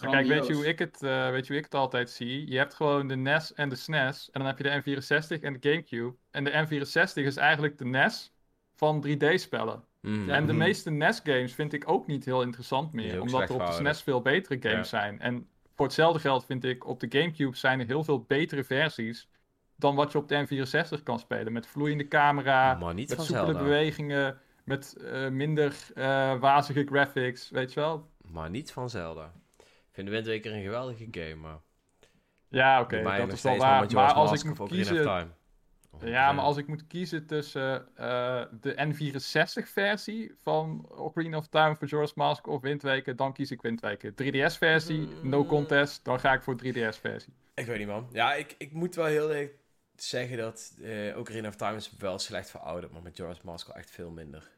Kijk, 0.00 0.26
weet 0.26 0.46
je, 0.46 0.52
hoe 0.54 0.66
ik 0.66 0.78
het, 0.78 1.02
eh, 1.02 1.30
weet 1.30 1.42
je 1.46 1.52
hoe 1.52 1.58
ik 1.58 1.64
het 1.64 1.74
altijd 1.74 2.10
zie? 2.10 2.50
Je 2.50 2.56
hebt 2.56 2.74
gewoon 2.74 3.08
de 3.08 3.16
NES 3.16 3.54
en 3.54 3.68
de 3.68 3.74
SNES. 3.76 4.28
En 4.32 4.40
dan 4.40 4.46
heb 4.48 4.58
je 4.58 4.64
de 4.64 4.70
N64 4.98 5.42
en 5.42 5.52
de 5.52 5.68
GameCube. 5.70 6.14
En 6.30 6.44
de 6.44 6.50
N64 6.50 7.12
is 7.14 7.36
eigenlijk 7.36 7.78
de 7.78 7.84
NES 7.84 8.32
van 8.76 9.00
3D-spellen. 9.06 9.84
Mm. 10.00 10.30
En 10.30 10.46
de 10.46 10.52
Mhm. 10.52 10.62
meeste 10.62 10.90
NES-games 10.90 11.54
vind 11.54 11.72
ik 11.72 11.88
ook 11.90 12.06
niet 12.06 12.24
heel 12.24 12.42
interessant 12.42 12.92
meer. 12.92 13.20
Omdat 13.20 13.48
er 13.48 13.54
op 13.54 13.66
de. 13.66 13.72
SNES 13.72 14.02
veel 14.02 14.20
betere 14.22 14.68
games 14.70 14.88
zijn. 14.88 15.20
En 15.20 15.48
voor 15.74 15.86
hetzelfde 15.86 16.20
geld 16.20 16.44
vind 16.44 16.64
ik 16.64 16.86
op 16.86 17.00
de 17.00 17.06
GameCube 17.18 17.56
zijn 17.56 17.80
er 17.80 17.86
heel 17.86 18.04
veel 18.04 18.22
betere 18.22 18.64
versies. 18.64 19.28
Dan 19.76 19.94
wat 19.94 20.12
je 20.12 20.18
op 20.18 20.28
de 20.28 20.34
N64 20.98 21.02
kan 21.02 21.18
spelen. 21.18 21.52
Met 21.52 21.66
vloeiende 21.66 22.08
camera, 22.08 22.74
maar 22.74 22.94
niet 22.94 23.08
met 23.08 23.20
soepele 23.20 23.44
Zelda. 23.46 23.62
bewegingen. 23.62 24.38
Met 24.64 24.96
eh, 24.96 25.28
minder 25.28 25.76
eh, 25.94 26.38
wazige 26.40 26.84
graphics, 26.84 27.50
weet 27.50 27.72
je 27.72 27.80
wel? 27.80 28.08
Maar 28.26 28.50
niet 28.50 28.72
van 28.72 28.90
Zelda. 28.90 29.32
Ik 30.06 30.08
vind 30.12 30.24
Wind 30.24 30.36
Waker 30.36 30.56
een 30.56 30.62
geweldige 30.62 31.08
game, 31.10 31.34
maar... 31.34 31.58
Ja, 32.48 32.80
oké, 32.80 33.02
mij 33.02 33.18
dat 33.18 33.32
is 33.32 33.42
wel 33.42 33.56
waar. 33.56 33.92
Maar 33.92 34.12
als 34.12 34.32
ik 34.32 34.44
moet 34.44 34.60
Ocarina 34.60 34.80
of 34.80 34.86
kiezen... 34.88 35.04
Time. 35.04 35.26
Of 35.90 36.04
Ja, 36.04 36.32
maar 36.32 36.44
als 36.44 36.56
ik 36.56 36.66
moet 36.66 36.86
kiezen 36.86 37.26
tussen 37.26 37.96
eh, 37.96 38.42
de 38.60 38.74
N64-versie 38.74 40.34
van 40.42 40.86
Ocarina 40.88 41.36
of 41.36 41.46
Time, 41.48 41.76
Majora's 41.80 42.14
Mask 42.14 42.46
of 42.46 42.60
Wind 42.62 42.82
Waker, 42.82 43.16
dan 43.16 43.32
kies 43.32 43.50
ik 43.50 43.62
Wind 43.62 43.80
Waker. 43.80 44.12
3DS-versie, 44.12 45.08
no 45.22 45.42
Mm. 45.42 45.46
contest, 45.46 46.04
dan 46.04 46.20
ga 46.20 46.32
ik 46.32 46.42
voor 46.42 46.56
3DS-versie. 46.56 47.32
Ik 47.54 47.66
weet 47.66 47.78
niet, 47.78 47.86
man. 47.86 48.08
Ja, 48.12 48.34
ik, 48.34 48.54
ik 48.58 48.72
moet 48.72 48.94
wel 48.94 49.04
heel 49.06 49.32
erg 49.34 49.50
zeggen 49.96 50.36
dat 50.36 50.74
eh 50.82 51.18
Ocarina 51.18 51.48
of 51.48 51.56
Time 51.56 51.76
is 51.76 51.92
wel 51.98 52.18
slecht 52.18 52.50
verouderd, 52.50 52.92
maar 52.92 53.02
met 53.02 53.18
Majora's 53.18 53.42
Mask 53.42 53.66
wel 53.66 53.76
echt 53.76 53.90
veel 53.90 54.10
minder. 54.10 54.50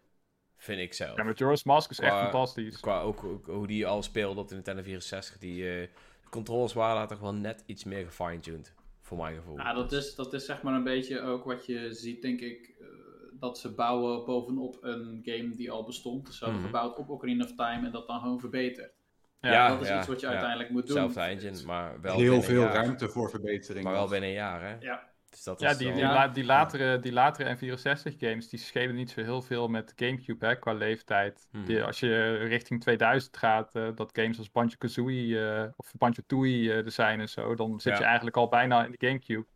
Vind 0.62 0.80
ik 0.80 0.92
zelf. 0.94 1.16
Ja, 1.16 1.22
Majora's 1.24 1.64
Mask 1.64 1.90
is 1.90 1.98
echt 1.98 2.16
fantastisch. 2.18 2.80
Qua 2.80 3.00
ook, 3.00 3.24
ook 3.24 3.46
hoe 3.46 3.66
die 3.66 3.86
al 3.86 4.02
speelde 4.02 4.40
op 4.40 4.48
de 4.48 4.54
Nintendo 4.54 4.82
64. 4.82 5.38
Die 5.38 5.68
eh, 5.68 5.80
de 6.22 6.28
controls 6.30 6.72
waren 6.72 6.96
daar 6.96 7.08
toch 7.08 7.18
wel 7.20 7.34
net 7.34 7.62
iets 7.66 7.84
meer 7.84 8.04
gefine-tuned. 8.04 8.74
Voor 9.00 9.16
mijn 9.16 9.34
gevoel. 9.36 9.56
Ja, 9.56 9.72
dat 9.72 9.92
is, 9.92 10.14
dat 10.14 10.32
is 10.32 10.44
zeg 10.44 10.62
maar 10.62 10.74
een 10.74 10.84
beetje 10.84 11.20
ook 11.20 11.44
wat 11.44 11.66
je 11.66 11.92
ziet, 11.92 12.22
denk 12.22 12.40
ik. 12.40 12.74
eh, 12.80 12.86
dat 13.32 13.58
ze 13.58 13.74
bouwen 13.74 14.24
bovenop 14.24 14.78
een 14.80 15.20
game 15.24 15.48
die 15.56 15.70
al 15.70 15.84
bestond. 15.84 16.26
Dus 16.26 16.38
ze 16.38 16.44
hebben 16.44 16.62
Mhm. 16.62 16.70
gebouwd 16.72 16.98
op 16.98 17.08
Ocarina 17.10 17.44
of 17.44 17.54
Time 17.54 17.86
en 17.86 17.92
dat 17.92 18.06
dan 18.06 18.20
gewoon 18.20 18.40
verbeterd. 18.40 18.92
Ja, 19.40 19.68
dat 19.68 19.80
is 19.80 19.88
ja, 19.88 19.98
iets 19.98 20.06
wat 20.06 20.20
je 20.20 20.26
ja. 20.26 20.32
uiteindelijk 20.32 20.70
moet 20.70 20.86
doen. 20.86 20.96
Zelfde 20.96 21.20
engine, 21.20 21.62
maar 21.66 22.00
wel 22.00 22.16
Heel 22.16 22.42
veel 22.42 22.62
jaar. 22.62 22.72
ruimte 22.74 23.08
voor 23.08 23.30
verbetering. 23.30 23.84
Maar 23.84 23.92
wel 23.92 24.08
binnen 24.08 24.28
een 24.28 24.34
jaar, 24.34 24.62
hè? 24.62 24.76
Ja. 24.80 25.10
Dus 25.32 25.42
dat 25.42 25.60
Ja, 25.60 25.74
die, 25.74 25.92
die, 25.92 26.00
Ja. 26.02 26.12
la- 26.12 26.28
die, 26.28 26.44
latere, 26.44 27.00
die 27.00 27.12
latere 27.12 27.56
N64-games, 27.56 28.48
die 28.48 28.58
schelen 28.58 28.94
niet 28.94 29.10
zo 29.10 29.22
heel 29.22 29.42
veel 29.42 29.68
met 29.68 29.92
Gamecube, 29.96 30.46
hè, 30.46 30.56
qua 30.58 30.72
leeftijd. 30.72 31.46
Mhm. 31.50 31.64
Die, 31.64 31.82
als 31.82 32.00
je 32.00 32.34
richting 32.34 32.80
2000 32.80 33.36
gaat, 33.36 33.74
eh, 33.74 33.88
dat 33.94 34.10
games 34.12 34.38
als 34.38 34.50
Banjo-Kazooie 34.50 35.48
eh, 35.50 35.68
of 35.76 35.92
Banjo-Tooie 35.98 36.70
eh, 36.72 36.84
er 36.84 36.90
zijn 36.90 37.20
en 37.20 37.28
zo, 37.28 37.54
dan 37.54 37.80
zit 37.80 37.92
Ja. 37.92 37.98
je 37.98 38.04
eigenlijk 38.04 38.36
al 38.36 38.48
bijna 38.48 38.84
in 38.84 38.90
de 38.98 39.06
Gamecube. 39.06 39.46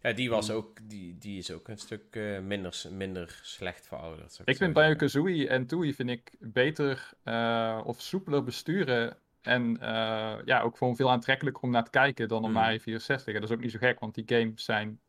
Ja, 0.00 0.12
die, 0.12 0.30
was 0.30 0.50
ook, 0.50 0.78
die, 0.82 1.18
die 1.18 1.38
is 1.38 1.50
ook 1.52 1.68
een 1.68 1.78
stuk 1.78 2.02
eh, 2.16 2.38
minder, 2.38 2.82
minder 2.90 3.38
slecht 3.42 3.86
verouderd. 3.86 4.40
Ik 4.44 4.56
vind. 4.56 4.72
Banjo-Kazooie 4.72 5.48
en 5.48 5.66
Tooie 5.66 5.94
vind 5.94 6.10
ik 6.10 6.32
beter 6.38 7.10
eh, 7.24 7.80
of 7.84 8.00
soepeler 8.00 8.44
besturen. 8.44 9.16
En 9.42 9.80
eh, 9.80 10.34
ja, 10.44 10.60
ook 10.60 10.76
gewoon 10.76 10.96
veel 10.96 11.10
aantrekkelijker 11.10 11.62
om 11.62 11.70
naar 11.70 11.84
te 11.84 11.90
kijken 11.90 12.28
dan 12.28 12.38
op 12.44 12.50
Mhm. 12.50 12.52
Mario 12.58 12.78
64. 12.78 13.34
En 13.34 13.40
dat 13.40 13.50
is 13.50 13.56
ook 13.56 13.62
niet 13.62 13.70
zo 13.72 13.78
gek, 13.78 14.00
want 14.00 14.14
die 14.14 14.24
games 14.26 14.64
zijn 14.64 15.00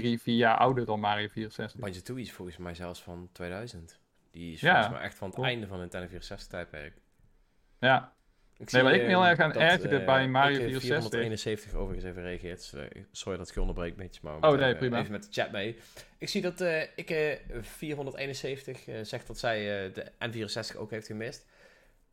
drie, 0.00 0.20
vier 0.22 0.36
jaar 0.36 0.56
ouder 0.56 0.84
dan 0.86 1.00
Mario 1.00 1.28
64. 1.28 1.80
Banjo-Tooie 1.80 2.22
is 2.22 2.32
volgens 2.32 2.56
mij 2.56 2.74
zelfs 2.74 3.02
van 3.02 3.28
2000. 3.32 3.98
Die 4.30 4.52
is 4.52 4.60
Ja, 4.60 4.72
volgens 4.72 4.94
mij 4.94 5.02
echt 5.04 5.14
van 5.16 5.28
het 5.30 5.38
einde 5.38 5.66
van 5.66 5.80
het 5.80 5.80
Nintendo 5.92 6.06
64 6.08 6.48
tijdperk. 6.48 6.94
Ja, 7.78 8.14
Ik 8.58 8.70
Nee, 8.72 8.82
waar 8.82 8.92
ik 8.94 9.00
me 9.00 9.06
eh, 9.06 9.12
heel 9.12 9.26
erg 9.26 9.38
aan 9.38 9.52
ergerde 9.52 9.98
eh, 9.98 10.06
bij 10.06 10.28
Mario 10.28 10.56
ik, 10.56 10.62
eh, 10.62 10.68
64. 10.68 11.10
471 11.10 11.74
overigens 11.74 12.04
even 12.10 12.22
reageert. 12.22 12.74
Sorry 13.12 13.38
dat 13.38 13.48
ik 13.48 13.54
je 13.54 13.60
onderbreek, 13.60 13.96
beetje, 13.96 14.20
maar 14.22 14.34
Oh, 14.36 14.40
nee, 14.58 14.64
even- 14.66 14.76
prima. 14.78 14.98
even 14.98 15.12
met 15.12 15.22
de 15.22 15.28
chat 15.40 15.50
mee. 15.52 15.78
Ik 16.18 16.28
zie 16.28 16.42
dat 16.42 16.60
eh, 16.60 16.82
ik 16.82 17.10
eh 17.10 17.38
471 17.60 18.86
eh, 18.88 18.94
zegt 19.02 19.26
dat 19.26 19.38
zij 19.38 19.92
de 19.92 20.12
N64 20.18 20.76
ook 20.76 20.90
heeft 20.90 21.06
gemist. 21.06 21.46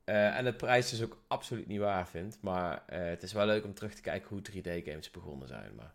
En 0.04 0.44
de 0.44 0.54
prijs 0.54 0.90
dus 0.90 1.04
ook 1.04 1.24
absoluut 1.28 1.68
niet 1.68 1.80
waar 1.80 2.08
vindt. 2.08 2.38
Maar 2.42 2.84
het 2.86 3.24
is 3.24 3.34
wel 3.34 3.46
leuk 3.46 3.64
om 3.66 3.74
terug 3.74 3.94
te 3.94 4.02
kijken 4.02 4.30
hoe 4.30 4.42
3D-games 4.52 5.12
begonnen 5.12 5.48
zijn. 5.48 5.76
Maar 5.76 5.94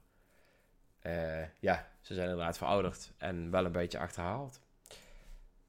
eh, 1.01 1.43
ja, 1.61 1.89
ze 2.01 2.15
zijn 2.15 2.29
inderdaad 2.29 2.59
verouderd 2.59 3.13
en 3.17 3.51
wel 3.51 3.65
een 3.65 3.73
beetje 3.73 3.99
achterhaald. 3.99 4.61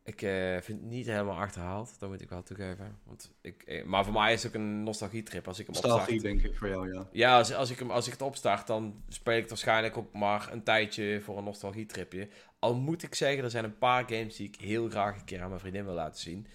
Ik 0.03 0.21
eh, 0.21 0.61
vind 0.61 0.79
het 0.79 0.89
niet 0.89 1.05
helemaal 1.05 1.37
achterhaald, 1.37 1.99
dat 1.99 2.09
moet 2.09 2.21
ik 2.21 2.29
wel 2.29 2.43
toegeven. 2.43 2.99
Want 3.03 3.31
ik, 3.41 3.63
eh, 3.63 3.85
maar 3.85 4.03
voor 4.03 4.13
mij 4.13 4.33
is 4.33 4.43
het 4.43 4.51
ook 4.51 4.61
een 4.61 4.83
nostalgietrip 4.83 5.47
als 5.47 5.59
ik 5.59 5.65
hem 5.65 5.75
opstart. 5.75 5.93
Nostalgie, 5.93 6.21
denk 6.21 6.41
ik, 6.41 6.57
voor 6.57 6.67
jou, 6.67 6.93
ja. 6.93 7.07
Ja, 7.11 7.37
als, 7.37 7.53
als, 7.53 7.69
ik 7.69 7.79
hem, 7.79 7.91
als 7.91 8.05
ik 8.05 8.11
het 8.11 8.21
opstart, 8.21 8.67
dan 8.67 9.03
speel 9.07 9.33
ik 9.33 9.39
het 9.39 9.49
waarschijnlijk 9.49 9.97
ook 9.97 10.13
maar 10.13 10.49
een 10.51 10.63
tijdje 10.63 11.21
voor 11.21 11.37
een 11.37 11.43
nostalgietripje. 11.43 12.29
Al 12.59 12.75
moet 12.75 13.03
ik 13.03 13.15
zeggen, 13.15 13.43
er 13.43 13.49
zijn 13.49 13.63
een 13.63 13.77
paar 13.77 14.03
games 14.07 14.35
die 14.35 14.47
ik 14.47 14.55
heel 14.55 14.89
graag 14.89 15.15
een 15.15 15.25
keer 15.25 15.41
aan 15.41 15.49
mijn 15.49 15.59
vriendin 15.59 15.85
wil 15.85 15.93
laten 15.93 16.21
zien. 16.21 16.47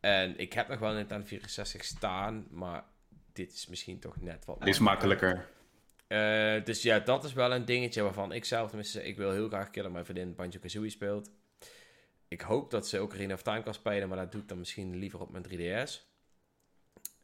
En 0.00 0.38
ik 0.38 0.52
heb 0.52 0.68
nog 0.68 0.78
wel 0.78 0.90
een 0.90 0.96
Nintendo 0.96 1.26
64 1.26 1.84
staan, 1.84 2.46
maar 2.50 2.84
dit 3.32 3.52
is 3.52 3.66
misschien 3.66 3.98
toch 3.98 4.20
net 4.20 4.44
wat... 4.44 4.66
Is 4.66 4.78
makkelijker. 4.78 5.48
Eh, 6.08 6.64
dus 6.64 6.82
ja, 6.82 6.98
dat 6.98 7.24
is 7.24 7.32
wel 7.32 7.52
een 7.52 7.64
dingetje 7.64 8.02
waarvan 8.02 8.32
ik 8.32 8.44
zelf 8.44 8.68
tenminste, 8.68 9.04
ik 9.04 9.16
wil 9.16 9.30
heel 9.30 9.48
graag 9.48 9.66
een 9.66 9.70
keer 9.70 9.82
dat 9.82 9.92
mijn 9.92 10.04
vriendin 10.04 10.34
Banjo-Kazooie 10.34 10.90
speelt. 10.90 11.30
Ik 12.28 12.40
hoop 12.40 12.70
dat 12.70 12.88
ze 12.88 12.98
ook 12.98 13.12
Arena 13.12 13.34
of 13.34 13.42
Time 13.42 13.62
kan 13.62 13.74
spelen, 13.74 14.08
maar 14.08 14.18
dat 14.18 14.32
doe 14.32 14.40
ik 14.40 14.48
dan 14.48 14.58
misschien 14.58 14.96
liever 14.96 15.20
op 15.20 15.30
mijn 15.30 15.44
3DS. 15.48 16.06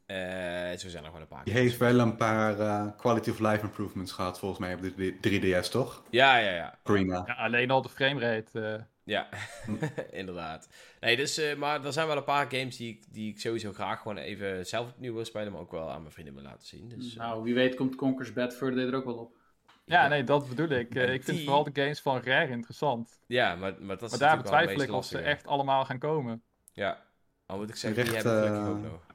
Eh, 0.06 0.78
zo 0.78 0.88
zijn 0.88 1.02
er 1.02 1.10
gewoon 1.10 1.20
een 1.20 1.28
paar 1.28 1.44
Die 1.44 1.54
heeft 1.54 1.78
wel 1.78 1.98
een 1.98 2.16
paar 2.16 2.60
eh, 2.60 2.86
quality 2.96 3.30
of 3.30 3.38
life 3.38 3.62
improvements 3.62 4.12
gehad, 4.12 4.38
volgens 4.38 4.60
mij, 4.60 4.74
op 4.74 4.82
de 4.96 5.62
3DS, 5.62 5.68
toch? 5.70 6.02
Ja, 6.10 6.36
ja, 6.36 6.50
ja. 6.50 6.78
Prima. 6.82 7.22
ja 7.26 7.34
alleen 7.34 7.70
al 7.70 7.82
de 7.82 7.88
framerate. 7.88 8.86
Ja, 9.04 9.28
inderdaad. 10.10 10.68
Nee, 11.00 11.16
dus, 11.16 11.38
eh, 11.38 11.56
maar 11.56 11.84
er 11.84 11.92
zijn 11.92 12.06
wel 12.06 12.16
een 12.16 12.24
paar 12.24 12.50
games 12.50 12.76
die 12.76 12.88
ik, 12.94 13.04
die 13.08 13.30
ik 13.32 13.40
sowieso 13.40 13.72
graag 13.72 14.00
gewoon 14.00 14.16
even 14.16 14.66
zelf 14.66 14.88
opnieuw 14.90 15.14
wil 15.14 15.24
spelen, 15.24 15.52
maar 15.52 15.60
ook 15.60 15.70
wel 15.70 15.90
aan 15.90 16.00
mijn 16.00 16.12
vrienden 16.12 16.34
wil 16.34 16.42
laten 16.42 16.66
zien. 16.66 16.88
Dus, 16.88 17.12
eh, 17.12 17.18
Nou, 17.18 17.42
wie 17.42 17.54
weet 17.54 17.74
komt 17.74 17.94
Conker's 17.94 18.32
Bad 18.32 18.54
Fur 18.54 18.74
Day 18.74 18.86
er 18.86 18.94
ook 18.94 19.04
wel 19.04 19.14
op. 19.16 19.36
ja, 19.84 20.08
nee, 20.08 20.24
dat 20.24 20.48
bedoel 20.48 20.68
ik. 20.68 20.94
Eh, 20.94 21.12
ik 21.12 21.22
vind 21.24 21.36
die- 21.36 21.46
vooral 21.46 21.64
de 21.64 21.80
games 21.80 22.00
van 22.00 22.20
Rare 22.22 22.50
interessant. 22.52 23.18
ja, 23.26 23.54
maar, 23.56 23.74
maar 23.80 23.96
dat 23.98 24.12
is 24.12 24.18
Maar 24.18 24.28
daar 24.28 24.36
betwijfel 24.42 24.80
ik 24.82 24.92
of 24.92 25.04
ze 25.04 25.18
echt 25.18 25.46
allemaal 25.46 25.84
gaan 25.84 25.98
komen. 25.98 26.42
Ja, 26.72 27.04
al 27.46 27.56
moet 27.56 27.68
ik 27.68 27.76
zeggen, 27.76 28.04
die 28.04 28.14
heb 28.14 28.24
ik 28.24 28.30
gelukkig 28.30 28.66
ook 28.68 28.82
nog. 28.82 29.06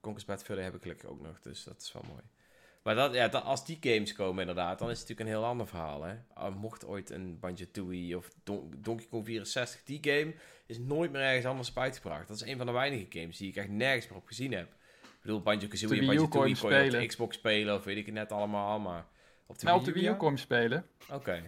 Conquest 0.00 0.26
Bad 0.26 0.42
Fur 0.42 0.62
heb 0.62 0.74
ik 0.74 0.82
gelukkig 0.82 1.08
ook 1.10 1.20
nog, 1.20 1.40
dus 1.40 1.64
dat 1.64 1.80
is 1.80 1.92
wel 1.92 2.02
mooi. 2.08 2.22
Maar 2.84 2.94
dat, 2.94 3.14
ja, 3.14 3.28
dat, 3.28 3.44
als 3.44 3.66
die 3.66 3.78
games 3.80 4.12
komen 4.12 4.40
inderdaad, 4.40 4.78
dan 4.78 4.90
is 4.90 4.98
het 5.00 5.08
natuurlijk 5.08 5.28
een 5.36 5.40
heel 5.42 5.50
ander 5.50 5.66
verhaal. 5.66 6.02
Hè? 6.02 6.14
Ah, 6.34 6.54
mocht 6.56 6.86
ooit 6.86 7.10
een 7.10 7.38
Banjo-Tooie 7.40 8.16
of 8.16 8.30
Don- 8.44 8.72
Donkey 8.78 9.06
Kong 9.10 9.24
64, 9.24 9.80
die 9.84 9.98
game 10.02 10.34
is 10.66 10.78
nooit 10.78 11.12
meer 11.12 11.20
ergens 11.20 11.46
anders 11.46 11.70
op 11.70 11.78
uitgebracht. 11.78 12.28
Dat 12.28 12.36
is 12.36 12.42
een 12.46 12.56
van 12.56 12.66
de 12.66 12.72
weinige 12.72 13.06
games 13.08 13.36
die 13.36 13.48
ik 13.48 13.56
echt 13.56 13.68
nergens 13.68 14.08
meer 14.08 14.18
op 14.18 14.26
gezien 14.26 14.52
heb. 14.52 14.66
Ik 15.02 15.20
bedoel, 15.22 15.42
Banjo-Kazooie 15.42 16.00
en 16.00 16.06
Banjo-Tooie 16.06 16.56
kon 16.58 16.70
je 16.74 16.84
op 16.84 16.90
de. 16.90 17.06
Xbox 17.06 17.36
spelen 17.36 17.74
of 17.74 17.84
weet 17.84 17.96
ik 17.96 18.06
het 18.06 18.14
net 18.14 18.32
allemaal, 18.32 18.78
maar 18.80 19.06
op 19.46 19.58
de 19.58 19.72
op 19.72 19.82
Wii 19.82 19.84
de 19.84 19.90
U, 19.90 19.94
Wii 19.94 20.04
U 20.04 20.08
ja? 20.08 20.14
kon 20.14 20.30
je 20.32 20.36
spelen. 20.38 20.86
Oké. 21.12 21.42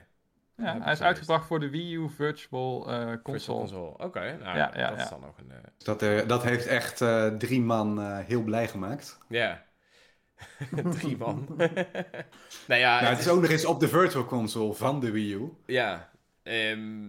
Ja, 0.57 0.81
hij 0.81 0.93
is 0.93 1.01
uitgebracht 1.03 1.47
voor 1.47 1.61
de 1.61 1.71
Wii 1.71 1.95
U 1.95 2.09
Virtual 2.11 2.81
eh, 2.91 2.97
Virtual 2.97 3.21
Console. 3.23 3.59
console. 3.59 3.99
Oké, 3.99 4.21
nou, 4.21 4.57
Ja, 4.59 4.71
ja, 4.75 4.89
dat 4.89 4.97
ja. 4.99 5.03
is 5.05 5.09
dan 5.09 5.21
nog 5.21 5.39
een... 5.39 5.51
eh, 5.51 5.57
Dat, 5.79 6.03
eh, 6.03 6.29
dat 6.29 6.43
heeft 6.43 6.67
echt 6.67 7.01
eh, 7.01 7.27
drie 7.27 7.61
man 7.61 8.01
eh, 8.01 8.19
heel 8.19 8.43
blij 8.43 8.69
gemaakt. 8.69 9.19
Ja. 9.29 9.65
Drie 10.99 11.17
man. 11.17 11.45
nou 11.57 12.81
ja, 12.81 12.95
Nou, 13.01 13.01
het 13.01 13.09
het 13.09 13.19
is 13.19 13.29
ook 13.29 13.41
nog 13.41 13.51
eens 13.51 13.65
op 13.65 13.81
de 13.81 13.89
Virtual 13.89 14.25
Console 14.25 14.75
van 14.75 15.01
de 15.01 15.11
Wii 15.11 15.33
U. 15.35 15.53
Ja, 15.67 16.11
ehm, 16.43 17.09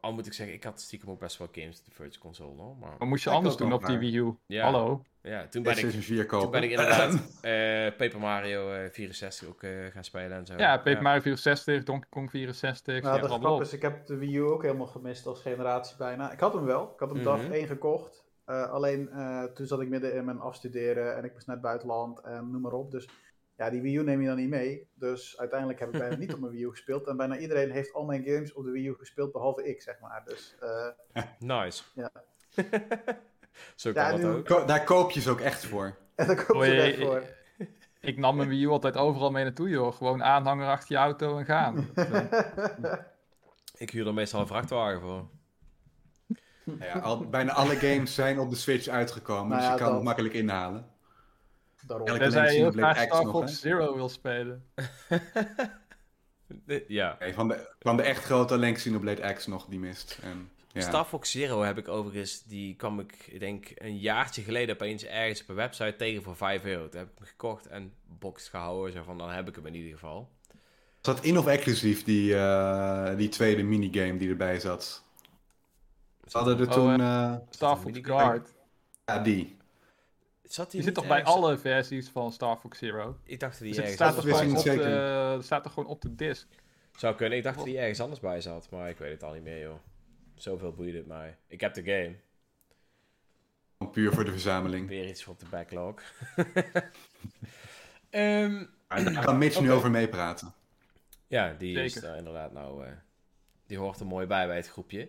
al 0.00 0.12
moet 0.12 0.26
ik 0.26 0.32
zeggen, 0.32 0.54
ik 0.54 0.64
had 0.64 0.80
stiekem 0.80 1.10
ook 1.10 1.18
best 1.20 1.38
wel 1.38 1.48
games 1.52 1.78
op 1.78 1.84
de 1.84 1.90
Virtual 1.94 2.22
Console, 2.22 2.62
hoor. 2.62 2.76
Maar 2.80 2.94
Wat 2.98 3.08
moest 3.08 3.24
je 3.24 3.30
Ik 3.30 3.36
anders 3.36 3.56
doen 3.56 3.72
op 3.72 3.86
die. 3.86 3.98
Wii 3.98 4.16
U? 4.16 4.34
Ja. 4.46 4.62
Hallo? 4.64 5.02
ja, 5.22 5.46
toen 5.48 5.62
ben 5.62 5.72
ik, 5.72 5.78
PlayStation 5.78 6.02
4 6.02 6.16
toen 6.16 6.26
kopen. 6.26 6.50
ben 6.50 6.62
ik 6.62 6.70
inderdaad 6.70 7.12
eh, 7.40 7.96
Paper 7.96 8.18
Mario 8.18 8.72
eh, 8.72 8.90
64 8.90 9.48
ook 9.48 9.62
eh, 9.62 9.70
gaan 9.92 10.04
spelen 10.04 10.36
en 10.36 10.46
zo. 10.46 10.54
Ja, 10.56 10.76
Paper 10.76 11.02
Mario 11.02 11.20
64, 11.20 11.82
Donkey 11.84 12.08
Kong 12.10 12.30
64, 12.30 13.02
Nou, 13.02 13.16
ja, 13.16 13.22
de 13.22 13.28
grap 13.28 13.60
is, 13.60 13.72
ik 13.72 13.82
heb 13.82 14.06
de 14.06 14.16
Wii 14.16 14.36
U 14.36 14.40
ook 14.40 14.62
helemaal 14.62 14.86
gemist 14.86 15.26
als 15.26 15.40
generatie 15.40 15.96
bijna. 15.96 16.32
Ik 16.32 16.40
had 16.40 16.52
hem 16.54 16.64
wel. 16.64 16.90
Ik 16.94 17.00
had 17.00 17.10
hem 17.10 17.22
dag 17.22 17.42
Mhm. 17.42 17.52
1 17.52 17.66
gekocht. 17.66 18.24
Eh, 18.52 18.70
alleen 18.70 19.08
eh, 19.10 19.42
toen 19.44 19.66
zat 19.66 19.80
ik 19.80 19.88
midden 19.88 20.14
in 20.14 20.24
mijn 20.24 20.40
afstuderen 20.40 21.16
en 21.16 21.24
ik 21.24 21.32
was 21.32 21.46
net 21.46 21.60
buitenland 21.60 22.20
en 22.20 22.50
noem 22.50 22.60
maar 22.60 22.72
op. 22.72 22.90
Dus 22.90 23.08
ja, 23.56 23.70
die 23.70 23.80
Wii 23.82 23.96
U 23.96 24.02
neem 24.04 24.20
je 24.20 24.26
dan 24.26 24.36
niet 24.36 24.48
mee. 24.48 24.88
Dus 24.94 25.38
uiteindelijk 25.38 25.78
heb 25.80 25.92
ik 25.92 25.98
bijna 25.98 26.16
niet 26.16 26.32
op 26.34 26.40
mijn 26.40 26.52
Wii 26.52 26.64
U 26.64 26.70
gespeeld. 26.70 27.06
En 27.06 27.16
bijna 27.16 27.38
iedereen 27.38 27.70
heeft 27.70 27.92
al 27.92 28.04
mijn 28.04 28.24
games 28.24 28.52
op 28.52 28.64
de 28.64 28.70
Wii 28.70 28.86
U 28.86 28.94
gespeeld, 28.94 29.32
behalve 29.32 29.68
ik, 29.68 29.82
zeg 29.82 30.00
maar. 30.00 30.22
Dus 30.24 30.56
eh, 30.60 31.24
Nice. 31.62 31.82
Ja. 31.94 32.10
zo 33.76 33.88
Ja, 33.88 34.08
kan 34.10 34.16
nu- 34.20 34.22
dat 34.26 34.36
ook. 34.36 34.44
Ko- 34.46 34.64
daar 34.64 34.84
koop 34.84 35.10
je 35.10 35.20
ze 35.20 35.30
ook 35.30 35.40
echt 35.40 35.64
voor. 35.66 35.84
en 36.14 36.26
daar 36.26 36.46
ze 36.64 36.70
je- 36.74 37.04
voor. 37.04 37.22
Ik 38.00 38.18
nam 38.18 38.36
mijn 38.36 38.48
Wii 38.48 38.62
U 38.64 38.68
altijd 38.68 38.96
overal 38.96 39.30
mee 39.30 39.44
naartoe, 39.44 39.68
joh. 39.68 39.92
Gewoon 39.94 40.22
aanhanger 40.22 40.66
achter 40.66 40.92
je 40.92 40.98
auto 41.02 41.38
en 41.38 41.44
gaan. 41.44 41.88
Ik 43.76 43.90
huur 43.90 44.06
er 44.06 44.14
meestal 44.14 44.40
een 44.40 44.46
vrachtwagen 44.46 45.00
voor. 45.00 45.28
Nou 46.64 46.84
ja, 46.84 46.98
al, 46.98 47.28
bijna 47.28 47.52
alle 47.52 47.76
games 47.76 48.14
zijn 48.14 48.38
op 48.38 48.50
de 48.50 48.56
Switch 48.56 48.88
uitgekomen, 48.88 49.48
Nou 49.48 49.60
dus 49.60 49.70
je 49.70 49.76
kan 49.76 49.86
dat. 49.86 49.94
het 49.94 50.04
makkelijk 50.04 50.34
inhalen. 50.34 50.86
Daarom. 51.86 52.06
Elke- 52.06 52.20
Tenzij 52.20 52.56
je 52.56 52.70
graag 52.70 53.02
Star 53.02 53.24
Fox? 53.30 53.60
Zero 53.60 53.94
wil 53.94 54.08
spelen. 54.08 54.64
De- 56.46 56.84
ja. 56.88 57.18
Van, 57.32 57.48
de, 57.48 57.70
van 57.80 57.96
de 57.96 58.02
echt 58.02 58.24
grote 58.24 58.54
alleen 58.54 58.74
Xenoblade 58.74 59.32
X 59.32 59.46
nog 59.46 59.66
die 59.66 59.78
mist. 59.78 60.18
En, 60.22 60.50
ja. 60.72 60.80
Star 60.80 61.04
Fox 61.04 61.30
Zero 61.30 61.62
heb 61.62 61.78
ik 61.78 61.88
overigens, 61.88 62.42
die 62.42 62.76
kwam 62.76 63.00
ik, 63.00 63.26
ik 63.26 63.40
denk, 63.40 63.66
een 63.74 63.98
jaartje 63.98 64.42
geleden 64.42 64.74
opeens 64.74 65.04
ergens 65.04 65.42
op 65.42 65.48
een 65.48 65.54
website 65.54 65.94
tegen 65.96 66.22
voor 66.22 66.36
5 66.36 66.64
euro. 66.64 66.88
Toen 66.88 66.98
heb 67.00 67.08
ik 67.10 67.18
hem 67.18 67.26
gekocht 67.26 67.66
en 67.66 67.92
box 68.18 68.48
gehouden, 68.48 68.92
zo 68.92 69.02
van, 69.02 69.18
dan 69.18 69.30
heb 69.30 69.48
ik 69.48 69.54
hem 69.54 69.66
in 69.66 69.74
ieder 69.74 69.92
geval. 69.92 70.28
Dat 71.00 71.24
in 71.24 71.38
of 71.38 71.46
exclusief, 71.46 72.04
die, 72.04 72.36
eh, 72.36 73.16
die 73.16 73.28
tweede 73.28 73.62
minigame 73.62 74.16
die 74.18 74.28
erbij 74.28 74.60
zat? 74.60 75.04
Ze 76.26 76.36
hadden 76.36 76.58
er 76.58 76.66
Oh, 76.66 76.72
toen... 76.72 77.00
eh, 77.00 77.34
Star 77.50 77.76
een 77.76 77.82
Fox? 77.82 77.98
Guard. 78.02 78.54
ja, 79.04 79.18
die. 79.18 79.56
Zat 80.42 80.70
Die 80.70 80.82
zit 80.82 80.94
toch 80.94 81.06
bij 81.06 81.24
alle 81.24 81.58
versies 81.58 82.08
van 82.08 82.32
Star 82.32 82.56
Fox 82.56 82.78
Zero? 82.78 83.16
Ik 83.24 83.40
dacht 83.40 83.58
dat 83.58 83.68
die 83.68 83.80
Dus 83.82 83.92
staat 83.92 84.16
er, 84.16 84.26
ik 84.26 84.34
gewoon 84.34 84.46
niet 84.46 84.56
op 84.56 84.62
zeker. 84.62 85.42
staat 85.42 85.64
er 85.64 85.70
gewoon 85.70 85.88
op 85.88 86.00
de 86.00 86.14
disc. 86.14 86.46
Zou 86.96 87.14
kunnen. 87.14 87.38
Ik 87.38 87.44
dacht 87.44 87.56
dat 87.56 87.64
die 87.64 87.78
ergens 87.78 88.00
anders 88.00 88.20
bij 88.20 88.40
zat, 88.40 88.70
maar 88.70 88.88
ik 88.88 88.98
weet 88.98 89.10
het 89.12 89.22
al 89.22 89.32
niet 89.32 89.42
meer, 89.42 89.60
joh. 89.60 89.78
Zoveel 90.34 90.72
boeide 90.72 90.98
het 90.98 91.06
mij. 91.06 91.36
Ik 91.46 91.60
heb 91.60 91.74
de 91.74 91.82
game. 91.82 92.14
Puur 93.90 94.12
voor 94.12 94.24
de 94.24 94.30
verzameling. 94.30 94.88
Weer 94.88 95.08
iets 95.08 95.22
voor 95.24 95.32
op 95.32 95.40
de 95.40 95.46
backlog. 95.50 96.00
Ehm, 98.10 98.64
Maar 98.88 99.04
daar 99.04 99.24
kan 99.24 99.38
Mitch 99.38 99.60
nu 99.60 99.72
over 99.72 99.90
meepraten. 99.90 100.52
ja, 101.26 101.54
die 101.58 101.78
is 101.82 102.02
er 102.02 102.16
inderdaad 102.16 102.52
nou... 102.52 102.86
eh, 102.86 102.92
die 103.66 103.78
hoort 103.78 104.00
er 104.00 104.06
mooi 104.06 104.26
bij 104.26 104.46
bij 104.46 104.56
het 104.56 104.68
groepje. 104.68 105.08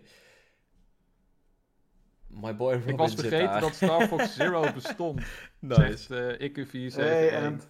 My 2.34 2.56
boy 2.56 2.72
Robin 2.74 2.88
Ik 2.88 2.96
was 2.98 3.14
vergeten 3.14 3.60
dat 3.60 3.74
Star 3.74 4.06
Fox 4.08 4.34
Zero 4.34 4.72
bestond. 4.74 5.22
Nice. 5.58 5.96
Zegt 5.96 6.40
uh, 6.40 6.66
IQ471. 6.92 6.94
Hey, 6.94 7.30
en 7.30 7.60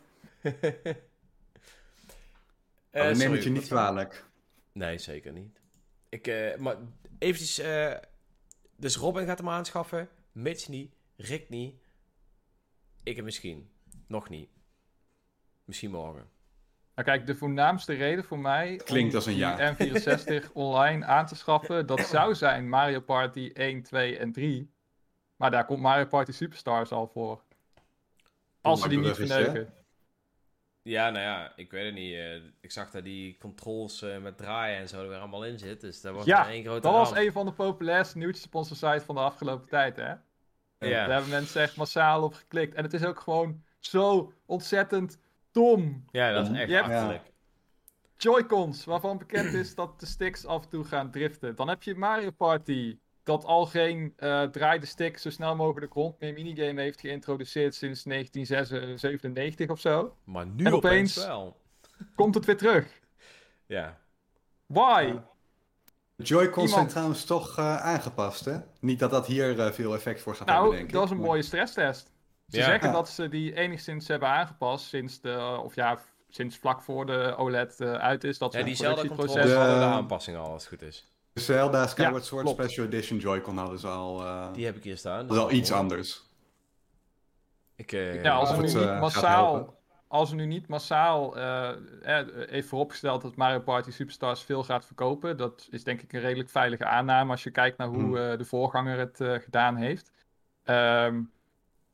Eh, 2.90 3.08
Oh, 3.08 3.14
sorry, 3.14 3.34
het 3.34 3.44
je 3.44 3.50
niet 3.50 3.66
kwalijk. 3.66 4.24
Nee, 4.72 4.98
zeker 4.98 5.32
niet. 5.32 5.60
Ik, 6.08 6.26
eh, 6.26 6.56
maar 6.56 6.76
eventjes... 7.18 7.58
eh, 7.58 7.94
dus 8.76 8.96
Robin 8.96 9.26
gaat 9.26 9.38
hem 9.38 9.48
aanschaffen. 9.48 10.08
Mitch 10.32 10.68
niet. 10.68 10.94
Rick 11.16 11.48
niet. 11.48 11.74
Ik 13.02 13.16
heb 13.16 13.24
misschien. 13.24 13.70
Nog 14.06 14.28
niet. 14.28 14.48
Misschien 15.64 15.90
morgen. 15.90 16.28
Nou 16.94 17.08
kijk, 17.08 17.26
de 17.26 17.34
voornaamste 17.34 17.92
reden 17.92 18.24
voor 18.24 18.38
mij 18.38 18.76
Klinkt 18.76 19.10
om 19.10 19.16
als 19.16 19.26
een 19.26 19.36
ja. 19.36 19.72
die 19.72 19.90
N64 19.90 20.52
online 20.52 21.04
aan 21.04 21.26
te 21.26 21.34
schaffen, 21.34 21.86
dat 21.86 22.00
zou 22.00 22.34
zijn 22.34 22.68
Mario 22.68 23.00
Party 23.00 23.50
1, 23.54 23.82
2 23.82 24.18
en 24.18 24.32
3. 24.32 24.72
Maar 25.36 25.50
daar 25.50 25.64
komt 25.64 25.80
Mario 25.80 26.06
Party 26.06 26.32
Superstars 26.32 26.90
al 26.90 27.06
voor. 27.06 27.42
Als 28.60 28.82
ze 28.82 28.88
die 28.88 28.98
niet 28.98 29.14
verneuken. 29.14 29.74
Ja, 30.82 31.10
nou 31.10 31.24
ja, 31.24 31.52
ik 31.56 31.70
weet 31.70 31.84
het 31.84 31.94
niet. 31.94 32.14
eh, 32.14 32.34
ik 32.60 32.70
zag 32.70 32.90
dat 32.90 33.04
die 33.04 33.36
controls 33.38 34.02
eh, 34.02 34.18
met 34.18 34.36
draaien 34.36 34.78
en 34.78 34.88
zo 34.88 35.02
er 35.02 35.08
weer 35.08 35.18
allemaal 35.18 35.44
in 35.44 35.58
zit. 35.58 35.80
Dus 35.80 36.00
dat 36.00 36.14
was 36.14 36.24
Ja, 36.24 36.48
één 36.48 36.64
grote 36.64 36.80
Dat 36.80 36.92
was 36.92 37.16
een 37.16 37.32
van 37.32 37.46
de 37.46 37.52
populairste 37.52 38.18
nieuwtjes 38.18 38.46
op 38.46 38.54
onze 38.54 38.74
site 38.74 39.02
van 39.04 39.14
de 39.14 39.20
afgelopen 39.20 39.68
tijd, 39.68 39.96
hè? 39.96 40.08
Ja. 40.08 40.16
Daar 40.78 41.10
hebben 41.10 41.30
mensen 41.30 41.62
echt 41.62 41.76
massaal 41.76 42.22
op 42.22 42.34
geklikt. 42.34 42.74
En 42.74 42.82
het 42.82 42.92
is 42.92 43.04
ook 43.04 43.20
gewoon 43.20 43.62
zo 43.78 44.32
ontzettend 44.46 45.18
dom. 45.54 46.04
Ja, 46.10 46.32
dat 46.32 46.50
is 46.50 46.58
echt 46.58 46.68
Je 46.70 46.74
hebt-. 46.76 47.32
Joy-Cons, 48.16 48.84
waarvan 48.84 49.18
bekend 49.18 49.52
is 49.52 49.74
dat 49.74 50.00
de 50.00 50.06
sticks 50.06 50.46
af 50.46 50.62
en 50.62 50.68
toe 50.68 50.84
gaan 50.84 51.10
driften. 51.10 51.56
Dan 51.56 51.68
heb 51.68 51.82
je 51.82 51.94
Mario 51.94 52.30
Party, 52.30 52.98
dat 53.22 53.44
al 53.44 53.66
geen 53.66 54.12
eh 54.16 54.42
draai 54.42 54.86
stick 54.86 55.18
zo 55.18 55.30
snel 55.30 55.56
mogelijk 55.56 55.86
de 55.86 55.92
grond 55.92 56.20
meer 56.20 56.32
minigame 56.32 56.80
heeft 56.80 57.00
geïntroduceerd 57.00 57.74
sinds 57.74 58.02
1997 58.04 59.68
of 59.70 59.80
zo. 59.80 60.16
Maar 60.24 60.46
nu 60.46 60.64
En 60.64 60.72
opeens, 60.72 61.18
opeens- 61.18 61.26
wel. 61.26 61.56
Komt 62.14 62.34
het 62.34 62.44
weer 62.44 62.56
terug? 62.56 63.00
Ja. 63.66 63.98
Why? 64.66 65.14
De 66.16 66.22
Joy-Cons 66.24 66.72
zijn 66.72 66.86
trouwens 66.88 67.24
toch 67.24 67.58
eh, 67.58 67.76
aangepast, 67.76 68.44
hè? 68.44 68.56
Niet 68.80 68.98
dat 68.98 69.10
dat 69.10 69.26
hier 69.26 69.60
eh, 69.60 69.72
veel 69.72 69.94
effect 69.94 70.20
voor 70.20 70.34
gaat 70.34 70.46
hebben, 70.48 70.64
Nou, 70.64 70.74
denk 70.76 70.86
ik. 70.86 70.92
dat 70.92 71.00
was 71.02 71.10
een 71.10 71.16
maar- 71.16 71.26
mooie 71.26 71.42
stresstest. 71.42 72.12
Ze 72.48 72.58
Ja. 72.58 72.64
zeggen 72.64 72.88
Ja. 72.88 72.94
dat 72.94 73.08
ze 73.08 73.28
die 73.28 73.54
enigszins 73.54 74.08
hebben 74.08 74.28
aangepast 74.28 74.86
sinds 74.86 75.20
de, 75.20 75.60
of 75.62 75.74
ja, 75.74 75.98
sinds 76.28 76.56
vlak 76.58 76.82
voor 76.82 77.06
de 77.06 77.34
OLED 77.36 77.80
eh, 77.80 77.92
uit 77.92 78.24
is. 78.24 78.38
Dat 78.38 78.52
ze 78.52 78.58
Ja, 78.58 78.64
diezelfde 78.64 79.06
controles 79.06 79.32
productieproces... 79.32 79.64
De- 79.66 79.70
hadden 79.72 79.90
de 79.90 79.96
aanpassingen 79.96 80.40
al, 80.40 80.50
als 80.52 80.62
het 80.68 80.72
goed 80.80 80.88
is. 80.88 81.08
De 81.32 81.40
Zelda 81.40 81.86
Skyward 81.86 82.24
Sword 82.24 82.44
klopt. 82.44 82.62
Special 82.62 82.86
Edition 82.86 83.18
Joy-Con 83.18 83.56
hadden 83.56 83.78
ze 83.78 83.88
al... 83.88 84.24
eh, 84.24 84.52
Die 84.52 84.64
heb 84.64 84.76
ik 84.76 84.82
hier 84.84 84.96
staan. 84.96 85.26
dat 85.26 85.36
is 85.36 85.42
al 85.42 85.50
iets 85.50 85.72
anders. 85.72 86.22
Ik, 87.76 87.92
eh, 87.92 88.22
Ja, 88.22 88.34
als 88.34 88.50
het, 88.50 89.00
massaal, 89.00 89.82
als 90.08 90.30
we 90.30 90.36
nu 90.36 90.46
niet 90.46 90.68
massaal, 90.68 91.36
even 92.46 92.64
vooropgesteld 92.68 93.22
dat 93.22 93.36
Mario 93.36 93.60
Party 93.60 93.90
Superstars 93.90 94.42
veel 94.42 94.64
gaat 94.64 94.86
verkopen, 94.86 95.36
dat 95.36 95.66
is 95.70 95.84
denk 95.84 96.02
ik 96.02 96.12
een 96.12 96.20
redelijk 96.20 96.48
veilige 96.50 96.84
aanname 96.84 97.30
als 97.30 97.42
je 97.42 97.50
kijkt 97.50 97.78
naar 97.78 97.88
hoe 97.88 97.98
Hmm. 98.02 98.16
eh, 98.16 98.38
de 98.38 98.44
voorganger 98.44 98.98
het 98.98 99.20
eh, 99.20 99.34
gedaan 99.38 99.76
heeft. 99.76 100.10
Ehm, 100.64 101.20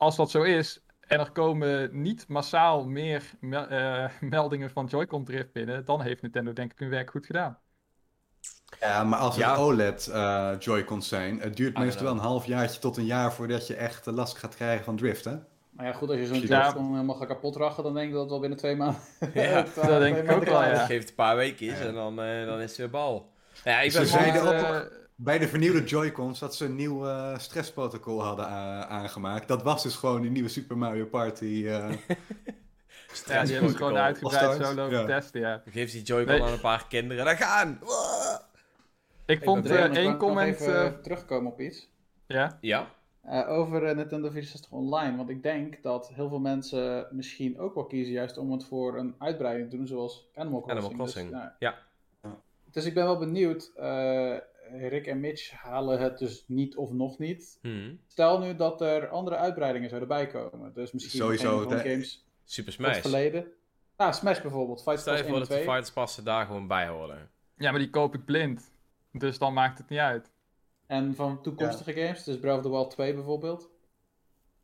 als 0.00 0.16
dat 0.16 0.30
zo 0.30 0.42
is 0.42 0.82
en 1.00 1.18
er 1.18 1.30
komen 1.30 2.02
niet 2.02 2.28
massaal 2.28 2.84
meer 2.88 3.22
me- 3.40 3.66
eh, 3.66 4.04
meldingen 4.30 4.70
van 4.70 4.86
Joy-Con 4.86 5.24
drift 5.24 5.52
binnen, 5.52 5.84
dan 5.84 6.00
heeft 6.02 6.22
Nintendo 6.22 6.52
denk 6.52 6.72
ik 6.72 6.78
hun 6.78 6.88
werk 6.90 7.10
goed 7.10 7.26
gedaan. 7.26 7.58
Ja, 8.80 9.04
maar 9.04 9.18
als 9.18 9.34
het 9.36 9.44
Ja. 9.44 9.56
OLED 9.56 10.06
eh, 10.06 10.50
Joy-Cons 10.58 11.08
zijn, 11.08 11.40
het 11.40 11.56
duurt 11.56 11.76
I 11.76 11.80
meestal 11.80 12.02
wel 12.04 12.12
een 12.12 12.18
half 12.18 12.46
jaartje 12.46 12.80
tot 12.80 12.96
een 12.96 13.04
jaar 13.04 13.32
voordat 13.32 13.66
je 13.66 13.74
echt 13.74 14.06
last 14.06 14.36
gaat 14.38 14.54
krijgen 14.54 14.84
van 14.84 14.96
drift, 14.96 15.24
hè? 15.24 15.36
Maar 15.70 15.86
ja, 15.86 15.92
goed, 15.92 16.08
als 16.10 16.18
je 16.18 16.26
zo'n 16.26 16.40
Ja. 16.40 16.62
Joy-Con 16.64 16.90
helemaal 16.92 17.14
gaat 17.16 17.28
kapot 17.28 17.56
rachen, 17.56 17.82
dan 17.82 17.94
denk 17.94 18.06
ik 18.06 18.12
dat 18.12 18.20
het 18.20 18.30
wel 18.30 18.40
binnen 18.40 18.58
twee 18.58 18.76
maanden... 18.76 19.00
Ja, 19.34 19.62
dat 19.74 20.00
denk 20.00 20.16
ik 20.16 20.30
ook 20.32 20.44
wel, 20.44 20.62
is. 20.62 20.78
ja. 20.78 20.86
Geef 20.86 20.98
het 21.00 21.08
een 21.08 21.14
paar 21.14 21.36
weken 21.36 21.74
en 21.80 21.94
dan, 21.94 22.20
eh, 22.22 22.46
dan 22.46 22.60
is 22.60 22.68
het 22.68 22.76
weer 22.76 22.90
bal. 22.90 23.30
Ja, 23.64 23.80
ik 23.80 23.90
Ze 23.92 23.98
ben 23.98 24.06
zeiden 24.06 24.44
maar, 24.44 24.82
ook- 24.82 24.92
Bij 25.22 25.38
de 25.38 25.48
vernieuwde 25.48 25.84
Joy-Cons 25.84 26.38
dat 26.38 26.54
ze 26.56 26.64
een 26.64 26.74
nieuw 26.74 27.06
eh, 27.06 27.38
stressprotocol 27.38 28.22
hadden 28.22 28.44
a- 28.46 28.86
aangemaakt. 28.86 29.48
Dat 29.48 29.62
was 29.62 29.82
dus 29.82 29.96
gewoon 29.96 30.20
die 30.20 30.30
nieuwe 30.30 30.48
Super 30.48 30.78
Mario 30.78 31.04
Party. 31.06 31.44
eh, 31.66 31.92
ja, 33.26 33.42
die 33.44 33.52
hebben 33.52 33.70
ze 33.70 33.76
gewoon 33.76 33.96
uitgebreid 33.96 34.42
All-Stars, 34.44 34.68
solo 34.70 34.90
ja. 34.90 35.00
getest, 35.00 35.34
ja. 35.34 35.62
Geef 35.70 35.90
die 35.92 36.02
Joy-Con 36.02 36.34
Nee. 36.34 36.42
aan 36.42 36.52
een 36.52 36.60
paar 36.60 36.86
kinderen. 36.88 37.24
Dan 37.24 37.36
gaan! 37.36 37.78
Ik 39.26 39.42
vond 39.42 39.66
eh, 39.66 39.84
één 39.96 40.16
comment... 40.16 40.60
even 40.60 40.84
eh, 40.86 40.92
terugkomen 41.02 41.52
op 41.52 41.60
iets. 41.60 41.88
ja? 42.26 42.58
Ja. 42.60 42.86
Eh, 43.22 43.48
over 43.50 43.84
eh, 43.84 43.96
Nintendo 43.96 44.30
64 44.30 44.70
Online. 44.70 45.16
Want 45.16 45.30
ik 45.30 45.42
denk 45.42 45.82
dat 45.82 46.10
heel 46.14 46.28
veel 46.28 46.38
mensen 46.40 47.06
misschien 47.10 47.58
ook 47.58 47.74
wel 47.74 47.84
kiezen 47.86 48.12
juist 48.12 48.38
om 48.38 48.52
het 48.52 48.64
voor 48.64 48.98
een 48.98 49.14
uitbreiding 49.18 49.70
te 49.70 49.76
doen, 49.76 49.86
zoals 49.86 50.28
Animal 50.34 50.60
Crossing. 50.60 50.84
Animal 50.86 50.96
Crossing. 51.04 51.30
Dus, 51.30 51.38
nou, 51.38 51.50
Ja. 51.58 51.78
dus 52.70 52.84
ik 52.84 52.94
ben 52.94 53.04
wel 53.04 53.18
benieuwd. 53.18 53.72
Rick 54.78 55.06
en 55.06 55.20
Mitch 55.20 55.50
halen 55.50 56.00
het 56.00 56.18
dus 56.18 56.44
niet 56.46 56.76
of 56.76 56.90
nog 56.92 57.18
niet. 57.18 57.58
Hm. 57.62 57.94
Stel 58.06 58.38
nu 58.38 58.56
dat 58.56 58.80
er 58.80 59.08
andere 59.08 59.36
uitbreidingen 59.36 59.88
zouden 59.88 60.08
bijkomen. 60.08 60.72
Dus 60.74 60.92
misschien 60.92 61.20
Sowieso, 61.20 61.56
een 61.62 61.68
van 61.68 61.76
de- 61.76 61.88
games 61.90 62.26
Super 62.44 62.72
Smash. 62.72 63.00
verleden. 63.00 63.46
Ah, 63.96 64.12
Smash 64.12 64.40
bijvoorbeeld. 64.40 64.82
Fight 64.82 65.00
Stel 65.00 65.12
je 65.16 65.18
voor 65.22 65.28
1 65.30 65.38
dat 65.38 65.48
de 65.48 65.54
2. 65.54 65.64
fighters 65.66 65.92
passen 65.92 66.24
daar 66.24 66.46
gewoon 66.46 66.66
bij 66.66 66.88
horen. 66.88 67.30
Ja, 67.56 67.70
maar 67.70 67.80
die 67.80 67.90
koop 67.90 68.14
ik 68.14 68.24
blind. 68.24 68.72
Dus 69.12 69.38
dan 69.38 69.52
maakt 69.52 69.78
het 69.78 69.88
niet 69.88 69.98
uit. 69.98 70.32
En 70.86 71.14
van 71.14 71.42
toekomstige 71.42 71.92
games, 71.92 72.24
dus 72.24 72.38
Breath 72.38 72.56
of 72.58 72.62
the 72.62 72.70
Wild 72.70 72.90
2 72.90 73.14
bijvoorbeeld. 73.14 73.70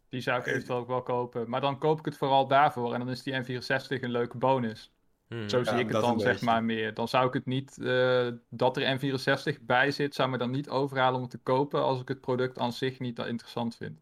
Die 0.08 0.20
zou 0.20 0.40
ik 0.40 0.46
eventueel 0.46 0.78
ook 0.78 0.86
wel 0.86 1.02
kopen. 1.02 1.48
Maar 1.50 1.60
dan 1.60 1.78
koop 1.78 1.98
ik 1.98 2.04
het 2.04 2.16
vooral 2.16 2.46
daarvoor. 2.46 2.92
En 2.92 2.98
dan 2.98 3.10
is 3.10 3.22
die 3.22 3.34
N64 3.34 4.02
een 4.02 4.10
leuke 4.10 4.36
bonus. 4.38 4.92
Hmm. 5.28 5.48
Zo 5.48 5.64
zie 5.64 5.78
ik 5.78 5.88
het 5.88 6.00
dan 6.00 6.20
zeg 6.20 6.40
maar 6.40 6.64
meer. 6.64 6.94
Dan 6.94 7.08
zou 7.08 7.26
ik 7.26 7.32
het 7.32 7.46
niet, 7.46 7.78
eh, 7.82 8.28
dat 8.50 8.76
er 8.76 8.98
N64 8.98 9.60
bij 9.60 9.90
zit, 9.90 10.14
zou 10.14 10.28
me 10.30 10.38
dan 10.38 10.50
niet 10.50 10.68
overhalen 10.68 11.14
om 11.16 11.22
het 11.22 11.30
te 11.30 11.38
kopen 11.38 11.82
als 11.82 12.00
ik 12.00 12.08
het 12.08 12.20
product 12.20 12.58
aan 12.58 12.72
zich 12.72 12.98
niet 12.98 13.16
dat 13.16 13.26
interessant 13.26 13.76
vind. 13.76 13.98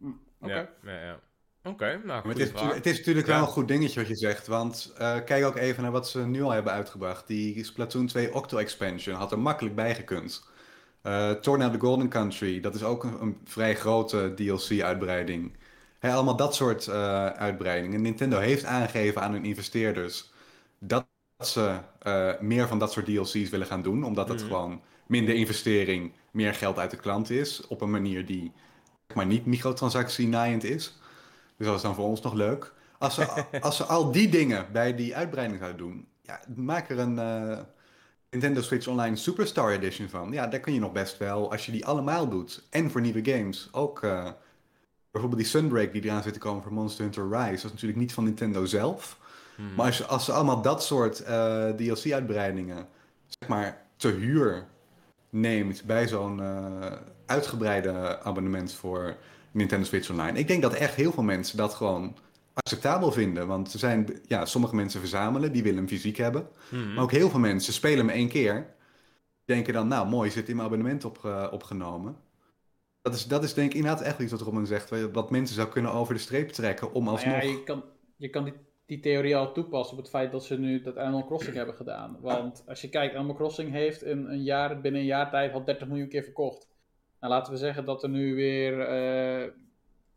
Hm, 0.00 0.06
Oké. 0.40 0.52
Ja, 0.54 0.68
ja, 0.84 1.00
ja. 1.04 1.18
Oké, 1.66 1.86
nou, 1.86 2.04
Maar 2.06 2.34
het, 2.36 2.38
is, 2.38 2.60
het 2.60 2.86
is 2.86 2.98
natuurlijk 2.98 3.26
Ja. 3.26 3.32
wel 3.32 3.42
een 3.42 3.48
goed 3.52 3.68
dingetje 3.68 4.00
wat 4.00 4.08
je 4.08 4.16
zegt. 4.16 4.46
Want 4.46 4.92
eh, 4.96 5.24
kijk 5.24 5.44
ook 5.44 5.56
even 5.56 5.82
naar 5.82 5.92
wat 5.92 6.08
ze 6.08 6.26
nu 6.26 6.42
al 6.42 6.50
hebben 6.50 6.72
uitgebracht. 6.72 7.26
Die 7.26 7.64
Splatoon 7.64 8.06
2 8.06 8.34
Octo 8.34 8.58
Expansion 8.58 9.14
had 9.16 9.32
er 9.32 9.38
makkelijk 9.38 9.74
bij 9.74 9.94
gekund. 9.94 10.48
Eh 11.02 11.30
Torna 11.30 11.70
the 11.70 11.78
Golden 11.80 12.08
Country, 12.08 12.60
dat 12.60 12.74
is 12.74 12.82
ook 12.82 13.04
een, 13.04 13.22
een 13.22 13.40
vrij 13.44 13.76
grote 13.76 14.32
DLC-uitbreiding. 14.34 15.56
allemaal 16.00 16.36
dat 16.36 16.54
soort 16.54 16.88
eh, 16.88 17.26
uitbreidingen. 17.26 18.02
Nintendo 18.02 18.38
heeft 18.38 18.64
aangegeven 18.64 19.22
aan 19.22 19.32
hun 19.32 19.44
investeerders 19.44 20.32
dat 20.86 21.06
ze 21.38 21.78
eh, 21.98 22.40
meer 22.40 22.68
van 22.68 22.78
dat 22.78 22.92
soort 22.92 23.06
DLC's 23.06 23.50
willen 23.50 23.66
gaan 23.66 23.82
doen. 23.82 24.04
Omdat 24.04 24.28
het 24.28 24.38
Mhm. 24.38 24.46
gewoon 24.46 24.82
minder 25.06 25.34
investering, 25.34 26.12
meer 26.30 26.54
geld 26.54 26.78
uit 26.78 26.90
de 26.90 26.96
klant 26.96 27.30
is. 27.30 27.66
Op 27.66 27.80
een 27.80 27.90
manier 27.90 28.26
die 28.26 28.52
zeg 29.06 29.16
maar 29.16 29.26
niet 29.26 29.46
microtransactie-naaiend 29.46 30.64
is. 30.64 30.98
Dus 31.56 31.66
dat 31.66 31.76
is 31.76 31.82
dan 31.82 31.94
voor 31.94 32.04
ons 32.06 32.20
nog 32.20 32.32
leuk. 32.34 32.72
Als 32.98 33.14
ze, 33.14 33.26
als 33.60 33.76
ze 33.76 33.84
al 33.84 34.12
die 34.12 34.28
dingen 34.28 34.66
bij 34.72 34.94
die 34.94 35.16
uitbreiding 35.16 35.58
zouden 35.60 35.78
doen, 35.86 36.06
ja, 36.22 36.40
maak 36.56 36.90
er 36.90 36.98
een 36.98 37.18
eh, 37.18 37.58
Nintendo 38.30 38.60
Switch 38.62 38.86
Online 38.86 39.16
Superstar 39.16 39.70
Edition 39.72 40.08
van. 40.08 40.32
Ja, 40.32 40.46
daar 40.46 40.60
kun 40.60 40.72
je 40.74 40.80
nog 40.80 40.92
best 40.92 41.18
wel, 41.18 41.50
als 41.50 41.66
je 41.66 41.72
die 41.72 41.86
allemaal 41.86 42.28
doet, 42.28 42.66
en 42.70 42.90
voor 42.90 43.00
nieuwe 43.00 43.24
games, 43.32 43.68
ook 43.72 44.02
eh, 44.02 44.30
bijvoorbeeld 45.10 45.42
die 45.42 45.50
Sunbreak 45.50 45.92
die 45.92 46.04
eraan 46.04 46.22
zit 46.22 46.32
te 46.32 46.38
komen 46.38 46.62
voor 46.62 46.72
Monster 46.72 47.02
Hunter 47.04 47.28
Rise, 47.28 47.50
dat 47.50 47.64
is 47.64 47.70
natuurlijk 47.72 48.00
niet 48.00 48.12
van 48.14 48.24
Nintendo 48.24 48.64
zelf. 48.64 49.18
Hmm. 49.56 49.74
Maar 49.74 50.04
als, 50.08 50.24
ze 50.24 50.32
allemaal 50.32 50.62
dat 50.62 50.84
soort 50.84 51.20
eh, 51.20 51.68
DLC-uitbreidingen, 51.68 52.88
zeg 53.26 53.48
maar, 53.48 53.86
te 53.96 54.08
huur 54.08 54.66
neemt 55.30 55.84
bij 55.84 56.08
zo'n 56.08 56.42
eh, 56.42 56.92
uitgebreide 57.26 58.22
abonnement 58.22 58.72
voor 58.72 59.16
Nintendo 59.50 59.86
Switch 59.86 60.10
Online. 60.10 60.38
Ik 60.38 60.48
denk 60.48 60.62
dat 60.62 60.74
echt 60.74 60.94
heel 60.94 61.12
veel 61.12 61.22
mensen 61.22 61.56
dat 61.56 61.74
gewoon 61.74 62.16
acceptabel 62.52 63.12
vinden. 63.12 63.46
Want 63.46 63.72
er 63.72 63.78
zijn, 63.78 64.20
ja, 64.26 64.44
sommige 64.44 64.74
mensen 64.74 65.00
verzamelen, 65.00 65.52
die 65.52 65.62
willen 65.62 65.78
hem 65.78 65.88
fysiek 65.88 66.16
hebben. 66.16 66.48
Hmm. 66.68 66.94
Maar 66.94 67.02
ook 67.02 67.12
heel 67.12 67.30
veel 67.30 67.40
mensen 67.40 67.72
spelen 67.72 68.06
hem 68.06 68.16
één 68.16 68.28
keer. 68.28 68.74
Denken 69.44 69.72
dan, 69.72 69.88
nou 69.88 70.08
mooi, 70.08 70.30
zit 70.30 70.48
in 70.48 70.56
mijn 70.56 70.68
abonnement 70.68 71.04
op, 71.04 71.48
opgenomen. 71.50 72.16
Dat 73.02 73.14
is, 73.14 73.26
dat 73.26 73.44
is 73.44 73.54
denk 73.54 73.70
ik 73.70 73.76
inderdaad 73.76 74.00
echt 74.00 74.18
iets 74.18 74.30
wat 74.30 74.40
Robin 74.40 74.66
zegt. 74.66 75.10
Wat 75.12 75.30
mensen 75.30 75.56
zou 75.56 75.68
kunnen 75.68 75.92
over 75.92 76.14
de 76.14 76.20
streep 76.20 76.48
trekken 76.48 76.92
om 76.92 77.04
Nou 77.04 77.16
alsnog... 77.16 77.42
ja, 77.42 77.48
je 77.48 77.62
kan, 77.62 77.84
je 78.16 78.28
kan 78.28 78.44
die, 78.44 78.52
die 78.86 79.00
theorie 79.00 79.36
al 79.36 79.52
toepassen 79.52 79.96
op 79.96 80.02
het 80.02 80.12
feit 80.12 80.32
dat 80.32 80.44
ze 80.44 80.58
nu 80.58 80.80
dat 80.80 80.96
Animal 80.96 81.24
Crossing 81.26 81.56
hebben 81.56 81.74
gedaan. 81.74 82.18
Want 82.20 82.62
als 82.66 82.80
je 82.80 82.88
kijkt, 82.88 83.14
Animal 83.14 83.34
Crossing 83.36 83.70
heeft 83.70 84.02
in 84.02 84.26
een 84.26 84.42
jaar, 84.42 84.80
binnen 84.80 85.00
een 85.00 85.06
jaar 85.06 85.30
tijd 85.30 85.52
al 85.52 85.64
30 85.64 85.88
miljoen 85.88 86.08
keer 86.08 86.22
verkocht. 86.22 86.68
Nou, 87.20 87.32
laten 87.32 87.52
we 87.52 87.58
zeggen 87.58 87.84
dat 87.84 88.02
er 88.02 88.08
nu 88.08 88.34
weer 88.34 88.80
eh, 88.80 89.50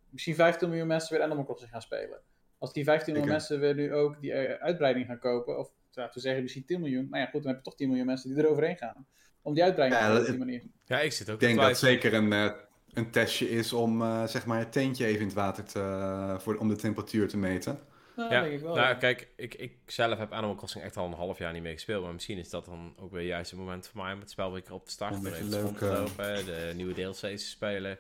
misschien 0.10 0.36
15 0.36 0.70
miljoen 0.70 0.88
mensen 0.88 1.16
weer 1.16 1.26
Animal 1.26 1.46
Crossing 1.46 1.72
gaan 1.72 1.82
spelen. 1.82 2.20
Als 2.58 2.74
die 2.74 2.84
15 2.84 3.14
miljoen 3.14 3.32
mensen 3.32 3.60
weer 3.60 3.76
nu 3.76 3.94
ook 3.94 4.22
die 4.22 4.34
eh, 4.34 4.62
uitbreiding 4.62 5.06
gaan 5.06 5.20
kopen, 5.20 5.60
of 5.60 5.70
laten 5.94 6.14
we 6.14 6.20
zeggen 6.20 6.42
misschien 6.42 6.66
10 6.66 6.80
miljoen, 6.80 7.08
nou 7.10 7.24
ja 7.24 7.30
goed, 7.30 7.44
dan 7.44 7.52
heb 7.52 7.58
je 7.58 7.70
toch 7.70 7.76
10 7.76 7.88
miljoen 7.88 8.06
mensen 8.06 8.30
die 8.30 8.44
eroverheen 8.44 8.78
gaan. 8.78 9.08
Om 9.42 9.54
die 9.54 9.64
uitbreiding 9.64 10.02
Ja, 10.02 10.08
te 10.08 10.14
kopen 10.14 10.34
op 10.34 10.38
die 10.38 10.46
manier. 10.46 10.64
Ja, 10.86 11.00
ik 11.00 11.12
zit 11.12 11.30
ook 11.30 11.42
Ik 11.42 11.48
denk 11.48 11.60
dat 11.60 11.78
zeker 11.78 12.14
een, 12.14 12.34
eh, 12.34 12.52
een 12.94 13.12
testje 13.12 13.50
is 13.50 13.74
om 13.74 14.02
eh, 14.02 14.28
zeg 14.28 14.46
maar 14.46 14.60
het 14.60 14.72
teentje 14.72 15.06
even 15.06 15.20
in 15.20 15.26
het 15.26 15.36
water 15.36 15.64
te, 15.64 16.36
voor, 16.40 16.56
om 16.58 16.68
de 16.68 16.76
temperatuur 16.76 17.28
te 17.28 17.38
meten. 17.38 17.80
Nou, 18.18 18.32
Ja, 18.34 18.42
denk 18.42 18.54
ik 18.54 18.60
wel. 18.60 18.76
nou 18.76 18.88
ja. 18.88 18.94
kijk, 18.94 19.28
ik, 19.36 19.54
ik 19.54 19.78
zelf 19.86 20.18
heb 20.18 20.32
Animal 20.32 20.56
Crossing 20.56 20.84
echt 20.84 20.98
al 20.98 21.06
een 21.06 21.14
half 21.14 21.38
jaar 21.38 21.54
niet 21.54 21.62
meer 21.62 21.74
gespeeld. 21.74 22.04
Maar 22.04 22.14
misschien 22.14 22.38
is 22.38 22.50
dat 22.50 22.66
dan 22.66 22.94
ook 23.00 23.12
weer 23.12 23.26
juist 23.26 23.52
het 23.52 23.60
moment 23.60 23.88
voor 23.88 24.02
mij 24.04 24.14
om 24.14 24.20
het 24.20 24.30
spel 24.30 24.52
weer 24.52 24.74
op 24.74 24.86
te 24.86 24.92
starten. 24.92 25.26
Even 25.26 25.50
leuk, 25.50 25.80
lopen, 25.80 26.46
de 26.46 26.72
nieuwe 26.76 26.94
DLC's 26.94 27.20
te 27.20 27.38
spelen. 27.38 27.98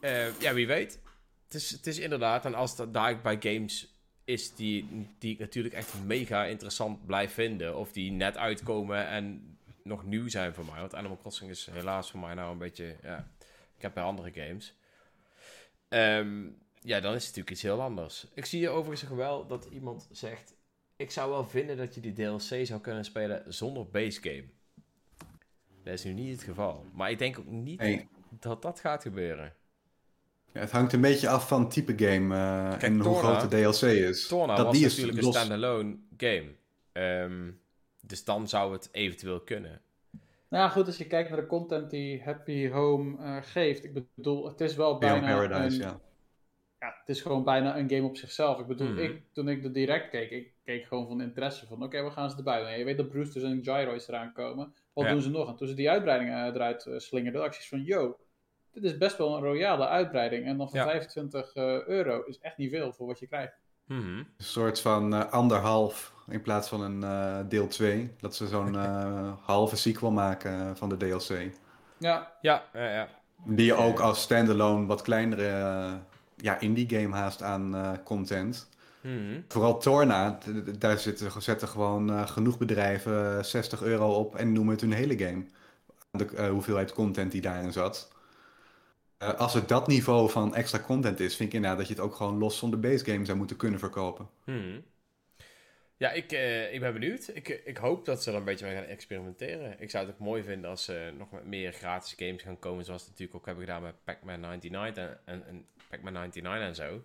Eh, 0.00 0.40
ja, 0.40 0.54
wie 0.54 0.66
weet. 0.66 1.00
Het 1.44 1.54
is, 1.54 1.70
het 1.70 1.86
is 1.86 1.98
inderdaad, 1.98 2.44
en 2.44 2.54
als 2.54 2.76
dat 2.76 2.94
daar 2.94 3.20
bij 3.20 3.36
games 3.40 3.94
is 4.24 4.54
die, 4.54 5.08
die 5.18 5.32
ik 5.32 5.38
natuurlijk 5.38 5.74
echt 5.74 5.94
mega 6.04 6.44
interessant 6.44 7.06
blijf 7.06 7.32
vinden. 7.32 7.76
Of 7.76 7.92
die 7.92 8.10
net 8.12 8.36
uitkomen 8.36 9.06
en 9.06 9.56
nog 9.82 10.04
nieuw 10.04 10.28
zijn 10.28 10.54
voor 10.54 10.64
mij. 10.64 10.80
Want 10.80 10.94
Animal 10.94 11.18
Crossing 11.18 11.50
is 11.50 11.68
helaas 11.70 12.10
voor 12.10 12.20
mij 12.20 12.34
nou 12.34 12.52
een 12.52 12.58
beetje, 12.58 12.96
ja, 13.02 13.28
ik 13.76 13.82
heb 13.82 13.94
bij 13.94 14.02
andere 14.02 14.30
games. 14.32 14.74
Ehm, 15.88 16.46
ja, 16.84 17.00
dan 17.00 17.14
is 17.14 17.26
het 17.26 17.36
natuurlijk 17.36 17.50
iets 17.50 17.62
heel 17.62 17.82
anders. 17.82 18.26
Ik 18.34 18.44
zie 18.44 18.58
hier 18.58 18.70
overigens 18.70 19.10
wel 19.10 19.46
dat 19.46 19.64
iemand 19.64 20.08
zegt... 20.10 20.54
Ik 20.96 21.10
zou 21.10 21.30
wel 21.30 21.44
vinden 21.44 21.76
dat 21.76 21.94
je 21.94 22.00
die 22.00 22.12
DLC 22.12 22.66
zou 22.66 22.80
kunnen 22.80 23.04
spelen 23.04 23.54
zonder 23.54 23.88
base 23.90 24.22
game. 24.22 24.44
Dat 25.84 25.92
is 25.94 26.04
nu 26.04 26.12
niet 26.12 26.32
het 26.32 26.42
geval. 26.42 26.84
Maar 26.92 27.10
ik 27.10 27.18
denk 27.18 27.38
ook 27.38 27.46
niet 27.46 28.06
dat 28.40 28.62
dat 28.62 28.80
gaat 28.80 29.02
gebeuren. 29.02 29.52
Ja, 30.52 30.60
het 30.60 30.70
hangt 30.70 30.92
een 30.92 31.00
beetje 31.00 31.28
af 31.28 31.48
van 31.48 31.68
type 31.68 31.94
game 31.96 32.34
eh, 32.34 32.82
en 32.82 33.00
hoe 33.00 33.18
groot 33.18 33.40
de 33.40 33.48
DLC 33.48 33.82
is. 33.82 34.26
Torna 34.26 34.54
dat 34.56 34.64
was 34.64 34.76
die 34.76 34.84
is 34.84 34.96
natuurlijk 34.96 35.26
een 35.26 35.32
standalone 35.32 35.96
game. 36.16 36.54
Ehm, 36.92 37.50
dus 38.00 38.24
dan 38.24 38.48
zou 38.48 38.72
het 38.72 38.88
eventueel 38.92 39.40
kunnen. 39.40 39.80
Nou 40.48 40.64
ja, 40.64 40.68
goed, 40.68 40.86
als 40.86 40.96
je 40.96 41.06
kijkt 41.06 41.30
naar 41.30 41.40
de 41.40 41.46
content 41.46 41.90
die 41.90 42.22
Happy 42.22 42.68
Home 42.68 43.18
eh, 43.18 43.36
geeft. 43.42 43.84
Ik 43.84 43.92
bedoel, 44.14 44.48
het 44.48 44.60
is 44.60 44.74
wel 44.74 44.98
Beyond 44.98 45.20
bijna 45.20 45.36
Paradise, 45.36 45.82
een, 45.82 45.88
ja. 45.88 46.00
Ja, 46.84 46.94
het 46.98 47.08
is 47.08 47.20
gewoon 47.22 47.44
bijna 47.44 47.76
een 47.78 47.90
game 47.90 48.02
op 48.06 48.16
zichzelf. 48.16 48.58
Ik 48.58 48.66
bedoel, 48.66 48.88
Mhm. 48.88 48.98
ik, 48.98 49.22
toen 49.32 49.48
ik 49.48 49.62
de 49.62 49.70
direct 49.70 50.10
keek, 50.10 50.30
ik 50.30 50.52
keek 50.64 50.84
gewoon 50.86 51.06
van 51.06 51.20
interesse 51.20 51.66
van, 51.66 51.82
oké, 51.82 52.04
we 52.04 52.10
gaan 52.10 52.30
ze 52.30 52.36
erbij 52.36 52.58
doen. 52.58 52.68
En 52.68 52.78
je 52.78 52.84
weet 52.84 52.96
dat 52.96 53.08
Brewsters 53.08 53.44
en 53.44 53.60
Gyro's 53.62 54.08
eraan 54.08 54.32
komen. 54.32 54.74
Wat 54.92 55.04
Ja. 55.04 55.10
doen 55.10 55.22
ze 55.22 55.30
nog? 55.30 55.48
En 55.48 55.56
toen 55.56 55.68
ze 55.68 55.74
die 55.74 55.90
uitbreiding 55.90 56.30
eh, 56.30 56.36
eruit 56.44 56.86
eh, 56.86 56.98
slingerden, 56.98 57.40
dacht 57.40 57.54
ik 57.54 57.68
van, 57.68 57.82
yo, 57.82 58.16
dit 58.72 58.84
is 58.84 58.96
best 58.98 59.16
wel 59.18 59.36
een 59.36 59.42
royale 59.42 59.86
uitbreiding. 59.88 60.46
En 60.46 60.56
dan 60.56 60.68
voor 60.68 60.78
Ja. 60.78 60.84
25 60.84 61.54
eh, 61.54 61.86
euro 61.86 62.22
is 62.22 62.38
echt 62.38 62.56
niet 62.56 62.70
veel 62.70 62.92
voor 62.92 63.06
wat 63.06 63.18
je 63.18 63.26
krijgt. 63.26 63.58
Mhm. 63.84 64.16
Een 64.18 64.26
soort 64.36 64.80
van 64.80 65.14
eh, 65.14 65.32
anderhalf 65.32 66.12
in 66.28 66.42
plaats 66.42 66.68
van 66.68 66.80
een 66.82 67.02
eh, 67.02 67.48
deel 67.48 67.66
2. 67.66 68.10
Dat 68.20 68.34
ze 68.36 68.46
zo'n 68.46 68.74
eh, 68.78 69.32
halve 69.40 69.76
sequel 69.76 70.10
maken 70.10 70.76
van 70.76 70.88
de 70.88 70.96
DLC. 70.96 71.52
Ja, 71.98 72.32
Ja, 72.40 72.64
ja, 72.72 72.90
ja. 72.92 73.08
Die 73.46 73.66
je 73.66 73.74
ook 73.74 74.00
als 74.00 74.22
standalone 74.22 74.86
wat 74.86 75.02
kleinere 75.02 75.98
ja, 76.44 76.60
indie 76.60 76.88
game 76.88 77.14
haast 77.14 77.42
aan 77.42 77.74
eh, 77.74 77.92
content. 78.04 78.68
Mhm. 79.00 79.40
Vooral 79.48 79.78
Torna, 79.78 80.38
daar 80.78 80.98
zitten, 80.98 81.42
zetten 81.42 81.68
gewoon 81.68 82.10
eh, 82.10 82.26
genoeg 82.26 82.58
bedrijven 82.58 83.38
eh, 83.38 83.42
60 83.42 83.82
euro 83.82 84.14
op 84.14 84.36
en 84.36 84.52
noemen 84.52 84.72
het 84.72 84.80
hun 84.80 84.92
hele 84.92 85.18
game. 85.18 85.44
De 86.10 86.26
eh, 86.36 86.48
hoeveelheid 86.48 86.92
content 86.92 87.32
die 87.32 87.40
daarin 87.40 87.72
zat. 87.72 88.12
Eh, 89.18 89.34
als 89.34 89.54
het 89.54 89.68
dat 89.68 89.86
niveau 89.86 90.30
van 90.30 90.54
extra 90.54 90.78
content 90.78 91.20
is, 91.20 91.36
vind 91.36 91.48
ik 91.48 91.54
inderdaad 91.54 91.78
dat 91.78 91.88
je 91.88 91.94
het 91.94 92.02
ook 92.02 92.14
gewoon 92.14 92.38
los 92.38 92.58
zonder 92.58 92.80
base 92.80 93.04
game 93.04 93.24
zou 93.24 93.38
moeten 93.38 93.56
kunnen 93.56 93.78
verkopen. 93.78 94.28
Mhm. 94.44 94.80
Ja, 95.96 96.10
ik, 96.10 96.32
eh, 96.32 96.72
ik 96.72 96.80
ben 96.80 96.92
benieuwd. 96.92 97.30
Ik, 97.34 97.48
eh, 97.48 97.66
ik 97.66 97.76
hoop 97.76 98.04
dat 98.04 98.22
ze 98.22 98.30
er 98.30 98.36
een 98.36 98.44
beetje 98.44 98.66
mee 98.66 98.74
gaan 98.74 98.84
experimenteren. 98.84 99.80
Ik 99.80 99.90
zou 99.90 100.06
het 100.06 100.14
ook 100.14 100.20
mooi 100.20 100.42
vinden 100.42 100.70
als 100.70 100.84
ze 100.84 101.12
nog 101.18 101.30
met 101.30 101.44
meer 101.44 101.72
gratis 101.72 102.14
games 102.16 102.42
gaan 102.42 102.58
komen. 102.58 102.84
Zoals 102.84 103.02
ze 103.02 103.08
natuurlijk 103.08 103.38
ook 103.38 103.46
hebben 103.46 103.64
gedaan 103.64 103.82
met 103.82 104.04
Pac-Man 104.04 104.40
99 104.40 105.04
en, 105.04 105.18
en, 105.24 105.44
en 105.46 105.66
Pac-Man 105.94 106.12
99 106.12 106.68
en 106.68 106.74
zo. 106.74 107.02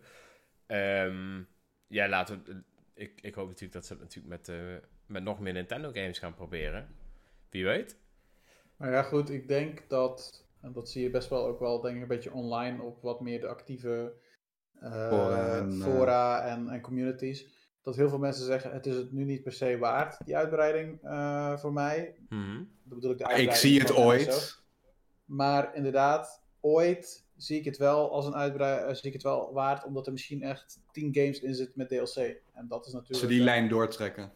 Ehm, 0.65 1.43
ja, 1.87 2.07
laten 2.07 2.43
we... 2.45 2.61
Ik, 2.93 3.21
ik 3.21 3.33
hoop 3.33 3.47
natuurlijk 3.47 3.73
dat 3.73 3.85
ze 3.85 3.93
het 3.93 4.01
natuurlijk 4.01 4.27
met, 4.27 4.49
eh, 4.49 4.75
met 5.05 5.23
nog 5.23 5.39
meer 5.39 5.53
Nintendo 5.53 5.91
games 5.91 6.19
gaan 6.19 6.33
proberen. 6.33 6.95
Wie 7.49 7.65
weet. 7.65 7.97
Maar 8.75 8.91
ja, 8.91 9.03
goed, 9.03 9.29
ik 9.29 9.47
denk 9.47 9.89
dat, 9.89 10.45
en 10.61 10.73
dat 10.73 10.89
zie 10.89 11.03
je 11.03 11.09
best 11.09 11.29
wel 11.29 11.45
ook 11.45 11.59
wel, 11.59 11.81
denk 11.81 11.95
ik, 11.95 12.01
een 12.01 12.07
beetje 12.07 12.33
online 12.33 12.81
op 12.81 13.01
wat 13.01 13.21
meer 13.21 13.39
de 13.39 13.47
actieve 13.47 14.13
eh, 14.79 15.09
Fora 15.09 15.57
en, 15.57 15.71
eh, 15.71 15.81
fora 15.81 16.41
en, 16.41 16.69
en 16.69 16.81
communities. 16.81 17.57
Dat 17.81 17.95
heel 17.95 18.09
veel 18.09 18.19
mensen 18.19 18.45
zeggen, 18.45 18.71
het 18.71 18.85
is 18.85 18.95
het 18.95 19.11
nu 19.11 19.23
niet 19.23 19.43
per 19.43 19.51
se 19.51 19.77
waard, 19.77 20.25
die 20.25 20.37
uitbreiding 20.37 21.03
eh, 21.03 21.57
voor 21.57 21.73
mij. 21.73 22.15
Mhm. 22.29 22.57
Dat 22.83 22.97
bedoel 22.99 23.11
ik 23.11 23.17
de 23.17 23.41
Ik 23.41 23.51
zie 23.51 23.79
het 23.79 23.95
ooit. 23.95 24.63
Maar 25.25 25.75
inderdaad, 25.75 26.43
ooit 26.59 27.28
zie 27.39 27.59
ik 27.59 27.65
het 27.65 27.77
wel 27.77 28.11
als 28.11 28.25
een 28.25 28.35
uitbreiding, 28.35 28.97
zie 28.97 29.07
ik 29.07 29.13
het 29.13 29.23
wel 29.23 29.53
waard, 29.53 29.83
omdat 29.85 30.05
er 30.05 30.11
misschien 30.11 30.41
echt 30.43 30.79
10 30.91 31.13
games 31.13 31.39
in 31.39 31.55
zitten 31.55 31.73
met 31.77 31.89
DLC. 31.89 32.41
En 32.53 32.67
dat 32.67 32.85
is 32.85 32.93
natuurlijk... 32.93 33.19
ze 33.19 33.27
die 33.27 33.39
eh, 33.39 33.45
lijn 33.45 33.67
doortrekken. 33.69 34.31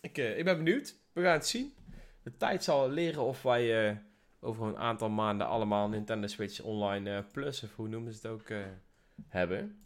Ik, 0.00 0.18
eh, 0.18 0.38
ik 0.38 0.44
ben 0.44 0.56
benieuwd. 0.56 0.96
We 1.12 1.22
gaan 1.22 1.32
het 1.32 1.46
zien. 1.46 1.74
De 2.22 2.36
tijd 2.36 2.64
zal 2.64 2.88
leren 2.90 3.22
of 3.22 3.42
wij 3.42 3.88
eh, 3.88 3.96
over 4.40 4.66
een 4.66 4.76
aantal 4.78 5.08
maanden 5.08 5.46
allemaal 5.46 5.88
Nintendo 5.88 6.26
Switch 6.26 6.62
Online 6.62 7.16
eh, 7.16 7.22
Plus, 7.32 7.62
of 7.62 7.74
hoe 7.76 7.88
noemen 7.88 8.12
ze 8.12 8.18
het 8.22 8.26
ook, 8.40 8.48
eh, 8.48 8.58
hebben. 9.28 9.78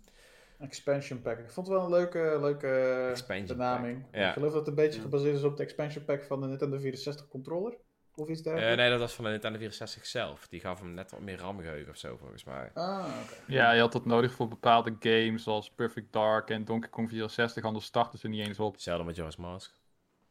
Expansion 0.59 1.22
pack. 1.22 1.39
Ik 1.39 1.51
vond 1.51 1.66
het 1.66 1.76
wel 1.76 1.85
een 1.85 1.91
leuke, 1.91 2.39
leuke 2.41 3.45
benaming. 3.47 4.05
ja. 4.12 4.26
Ik 4.29 4.33
geloof 4.33 4.51
dat 4.53 4.59
het 4.61 4.68
een 4.68 4.74
beetje 4.74 4.97
Ja. 4.99 5.03
gebaseerd 5.05 5.37
is 5.37 5.43
op 5.43 5.57
de 5.57 5.62
expansion 5.62 6.05
pack 6.05 6.22
van 6.22 6.41
de 6.41 6.47
Nintendo 6.47 6.79
64 6.79 7.29
controller. 7.29 7.76
Of 8.19 8.29
iets 8.29 8.43
Eh, 8.43 8.55
nee, 8.77 8.91
dat 8.91 8.99
was 9.01 9.14
van 9.14 9.25
de 9.25 9.31
Nintendo 9.31 9.59
64 9.59 10.07
zelf. 10.07 10.49
Die 10.49 10.61
gaf 10.61 10.79
hem 10.79 10.95
net 10.95 11.11
wat 11.11 11.21
meer 11.21 11.39
RAM-geheugen 11.39 11.91
of 11.91 11.97
zo, 11.97 12.16
volgens 12.16 12.45
mij. 12.45 12.71
Ah, 12.75 13.05
oké. 13.23 13.35
Ja, 13.47 13.73
je 13.73 13.81
had 13.81 13.93
dat 13.93 14.05
nodig 14.07 14.33
voor 14.33 14.49
bepaalde 14.49 14.97
games 15.01 15.43
zoals 15.43 15.71
Perfect 15.71 16.12
Dark 16.12 16.51
en 16.51 16.64
Donkey 16.64 16.89
Kong 16.91 17.09
64, 17.09 17.64
anders 17.64 17.85
starten 17.85 18.19
ze 18.19 18.29
niet 18.29 18.47
eens 18.47 18.59
op. 18.61 18.73
Hetzelfde 18.73 19.05
met 19.05 19.16
Joris 19.16 19.37
Mask. 19.37 19.77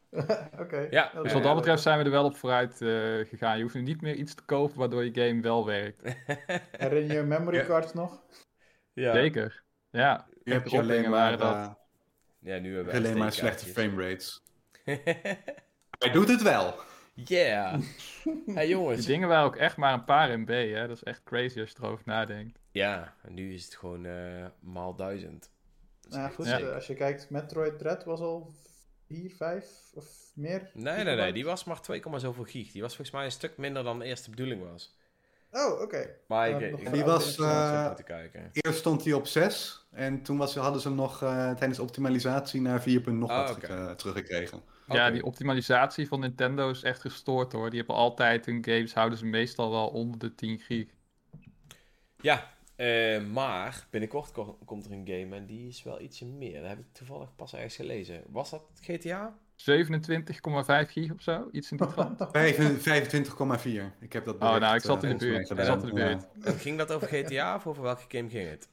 Oké. 0.60 0.88
Ja, 0.90 1.04
dat 1.04 1.14
Dus 1.14 1.24
is 1.26 1.34
wat 1.34 1.44
dat 1.44 1.56
betreft 1.56 1.82
zijn 1.82 1.98
we 1.98 2.04
er 2.04 2.12
wel 2.12 2.26
op 2.26 2.38
vooruit 2.38 2.82
eh, 2.82 2.90
gegaan. 3.30 3.58
Je 3.58 3.64
hoeft 3.64 3.76
nu 3.76 3.82
niet 3.82 4.02
meer 4.02 4.16
iets 4.16 4.34
te 4.34 4.44
kopen 4.46 4.78
waardoor 4.78 5.04
je 5.06 5.14
game 5.28 5.42
wel 5.42 5.66
werkt. 5.66 6.02
Herinner 6.78 7.16
je 7.16 7.22
memory 7.24 7.58
Ja. 7.58 7.66
cards 7.66 7.94
nog? 7.94 8.22
ja. 8.94 9.14
Zeker. 9.14 9.64
Ja. 9.92 10.28
Je 10.44 10.54
hebt 10.54 10.74
alleen 10.74 11.02
maar, 11.02 11.10
waren 11.12 11.38
dat. 11.40 11.56
eh, 11.56 11.72
Ja, 12.40 12.60
nu 12.60 12.76
hebben 12.76 12.94
we 12.94 13.00
alleen 13.00 13.18
maar 13.18 13.32
slechte 13.32 13.66
framerates. 13.66 14.42
Hij 16.00 16.12
doet 16.12 16.28
het 16.30 16.42
wel. 16.42 16.76
Yeah. 17.26 17.80
hey 18.46 18.66
Die 18.66 18.68
jongens. 18.68 19.06
dingen 19.06 19.28
waren 19.28 19.46
ook 19.46 19.56
echt 19.56 19.78
maar 19.78 19.94
een 19.94 20.04
paar 20.06 20.40
MB, 20.40 20.50
hè. 20.74 20.88
Dat 20.88 20.96
is 20.96 21.04
echt 21.04 21.24
crazy 21.24 21.60
als 21.60 21.70
je 21.72 21.76
erover 21.82 22.04
nadenkt. 22.06 22.60
Ja, 22.72 23.14
en 23.24 23.34
nu 23.34 23.54
is 23.54 23.66
het 23.66 23.76
gewoon 23.76 24.06
eh 24.06 24.46
maal 24.60 24.96
duizend. 24.96 25.52
Nou 26.10 26.32
goed. 26.34 26.46
Ja. 26.46 26.60
eh, 26.60 26.74
als 26.74 26.88
je 26.88 26.94
kijkt, 26.94 27.30
Metroid 27.30 27.80
Dread 27.80 28.04
was 28.04 28.20
al 28.20 28.52
4, 29.08 29.32
5 29.38 29.66
of 29.94 30.06
meer. 30.36 30.70
Nee, 30.74 31.04
nee, 31.04 31.16
nee. 31.16 31.34
Die 31.34 31.46
was 31.46 31.64
maar 31.64 31.82
2, 31.82 32.02
zoveel 32.16 32.44
gig. 32.44 32.72
Die 32.72 32.82
was 32.82 32.96
volgens 32.96 33.16
mij 33.16 33.26
een 33.26 33.32
stuk 33.32 33.58
minder 33.58 33.84
dan 33.84 34.00
de 34.00 34.06
eerste 34.06 34.30
bedoeling 34.30 34.70
was. 34.72 34.96
Oh, 35.52 35.82
oké. 35.82 36.10
Maar 36.28 36.50
ik, 36.50 36.80
ik 36.80 36.94
Die 36.94 37.04
was, 37.04 37.38
eh, 37.38 37.94
kijken. 38.04 38.50
Eerst 38.52 38.78
stond 38.80 39.04
hij 39.04 39.14
op 39.14 39.28
6 39.28 39.88
en 39.92 40.22
toen 40.22 40.38
was, 40.38 40.56
hadden 40.56 40.82
ze 40.82 40.88
hem 40.88 40.98
nog 40.98 41.22
eh, 41.24 41.52
tijdens 41.52 41.80
optimalisatie 41.80 42.62
naar 42.62 42.82
4. 42.82 43.14
nog 43.14 43.30
Ah, 43.30 43.48
wat 43.48 43.56
oké. 43.56 43.66
ge- 43.66 43.94
Ja, 44.96 45.12
die 45.12 45.24
optimalisatie 45.24 46.08
van 46.08 46.20
Nintendo 46.20 46.70
is 46.70 46.84
echt 46.84 47.02
gestoord 47.02 47.52
hoor. 47.52 47.70
Die 47.70 47.78
hebben 47.80 47.96
altijd 47.96 48.46
hun 48.46 48.64
games, 48.66 48.94
houden 48.94 49.18
ze 49.18 49.26
meestal 49.26 49.72
wel 49.72 49.88
onder 49.88 50.20
de 50.20 50.36
10 50.36 50.60
gig. 50.60 50.88
Ja, 52.22 52.52
eh, 52.76 53.22
maar 53.26 53.88
binnenkort 53.90 54.32
ko- 54.32 54.58
komt 54.66 54.86
er 54.86 54.92
een 54.92 55.08
game 55.08 55.36
en 55.36 55.46
die 55.46 55.68
is 55.68 55.84
wel 55.84 56.02
ietsje 56.02 56.26
meer. 56.26 56.60
Dat 56.62 56.70
heb 56.70 56.80
ik 56.80 56.86
toevallig 56.92 57.36
pas 57.36 57.54
ergens 57.54 57.76
gelezen. 57.76 58.24
Was 58.30 58.50
dat 58.50 58.62
GTA? 58.82 59.38
27,5 59.56 60.92
gig 60.92 61.12
of 61.14 61.22
zo, 61.22 61.48
iets 61.52 61.72
in 61.72 61.78
die 61.78 61.88
trant. 61.88 62.28
Vijf- 62.32 62.82
25,4. 62.82 63.94
Ik 64.00 64.14
heb 64.14 64.26
dat 64.26 64.36
Oh, 64.36 64.56
nou, 64.56 64.76
ik 64.76 64.82
zat 64.82 65.04
eh, 65.04 65.10
in 65.10 65.18
de 65.18 65.26
buurt. 65.26 65.50
Ik 65.50 65.60
zat 65.62 65.82
in 65.84 65.88
de 65.88 65.94
buurt. 65.94 66.28
Ja. 66.44 66.52
Ging 66.52 66.78
dat 66.78 66.92
over 66.92 67.08
GTA 67.08 67.56
of 67.56 67.68
over 67.68 67.84
welke 67.84 68.04
game 68.08 68.30
ging 68.30 68.50
het? 68.50 68.70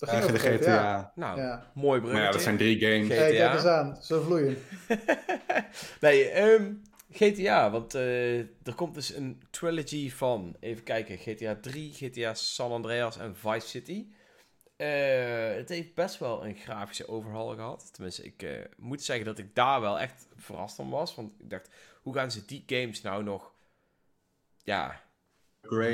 Dat 0.00 0.10
Ja, 0.10 0.20
ging 0.20 0.26
de 0.26 0.38
over 0.38 0.58
GTA. 0.58 1.12
Nou, 1.14 1.40
Ja. 1.40 1.70
mooi 1.74 1.90
Maar 1.90 2.00
bruggetje. 2.00 2.26
ja, 2.26 2.32
dat 2.32 2.42
zijn 2.42 2.56
drie 2.56 2.80
games. 2.80 3.06
GTA. 3.06 3.14
Hey, 3.14 3.36
kijk 3.36 3.52
eens 3.52 3.64
aan. 3.64 4.02
Zo 4.02 4.22
vloeien. 4.22 4.56
nee, 6.00 6.28
ehm, 6.28 6.72
GTA, 7.10 7.70
want 7.70 7.94
eh, 7.94 8.38
er 8.38 8.74
komt 8.76 8.94
dus 8.94 9.14
een 9.14 9.42
trilogy 9.50 10.10
van, 10.10 10.56
even 10.60 10.82
kijken, 10.82 11.18
GTA 11.18 11.56
3, 11.60 11.92
GTA 11.92 12.34
San 12.34 12.72
Andreas 12.72 13.18
en 13.18 13.36
Vice 13.36 13.68
City. 13.68 14.06
Eh, 14.76 15.54
het 15.54 15.68
heeft 15.68 15.94
best 15.94 16.18
wel 16.18 16.44
een 16.44 16.56
grafische 16.56 17.08
overhaul 17.08 17.54
gehad. 17.54 17.92
Tenminste, 17.92 18.24
ik 18.24 18.42
eh, 18.42 18.50
moet 18.76 19.02
zeggen 19.02 19.24
dat 19.24 19.38
ik 19.38 19.54
daar 19.54 19.80
wel 19.80 19.98
echt 19.98 20.28
verrast 20.36 20.74
van 20.76 20.90
was. 20.90 21.14
Want 21.14 21.32
ik 21.40 21.50
dacht, 21.50 21.70
hoe 22.02 22.14
gaan 22.14 22.30
ze 22.30 22.44
die 22.44 22.62
games 22.66 23.02
nou 23.02 23.22
nog 23.22 23.52
ja, 24.62 25.02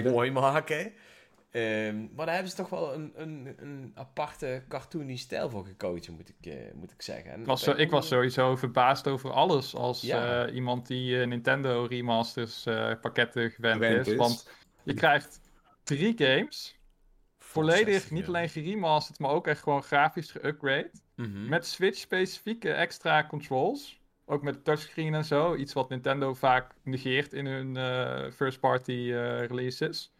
mooi 0.04 0.30
maken? 0.30 0.92
Ehm, 1.56 2.06
maar 2.14 2.26
daar 2.26 2.34
hebben 2.34 2.50
ze 2.52 2.56
toch 2.56 2.68
wel 2.68 2.94
een, 2.94 3.12
een, 3.16 3.54
een 3.58 3.92
aparte 3.94 4.62
cartoony 4.68 5.16
stijl 5.16 5.50
voor 5.50 5.64
gekozen, 5.64 6.14
moet 6.14 6.28
ik, 6.28 6.46
eh, 6.52 6.74
moet 6.74 6.90
ik 6.90 7.02
zeggen. 7.02 7.30
En 7.32 7.40
Ik 7.40 7.46
was, 7.46 7.62
zo- 7.62 7.70
ik 7.76 7.90
was 7.90 8.08
sowieso 8.08 8.56
verbaasd 8.56 9.06
over 9.08 9.30
alles 9.32 9.74
als 9.74 10.00
Ja. 10.00 10.44
eh, 10.46 10.54
iemand 10.54 10.86
die 10.86 11.20
eh, 11.20 11.26
Nintendo 11.26 11.84
remasters 11.84 12.66
eh, 12.66 12.92
pakketten 13.00 13.50
gewend 13.50 13.74
Gewend 13.82 14.06
is. 14.06 14.12
is. 14.12 14.18
Want 14.18 14.50
je 14.82 14.94
krijgt 14.94 15.40
drie 15.82 16.14
games, 16.16 16.78
volledig 17.38 17.92
60 17.92 18.10
niet 18.10 18.26
alleen 18.26 18.48
geremasterd, 18.48 19.18
maar 19.18 19.30
ook 19.30 19.46
echt 19.46 19.62
gewoon 19.62 19.82
grafisch 19.82 20.30
geupgrade. 20.30 20.90
Mhm. 21.14 21.48
Met 21.48 21.66
Switch-specifieke 21.66 22.72
extra 22.72 23.26
controls. 23.26 24.00
Ook 24.24 24.42
met 24.42 24.64
touchscreen 24.64 25.14
en 25.14 25.24
zo. 25.24 25.54
Iets 25.54 25.72
wat 25.72 25.88
Nintendo 25.88 26.34
vaak 26.34 26.74
negeert 26.82 27.32
in 27.32 27.46
hun 27.46 27.76
eh, 27.76 28.30
first-party 28.32 29.10
releases. 29.46 30.14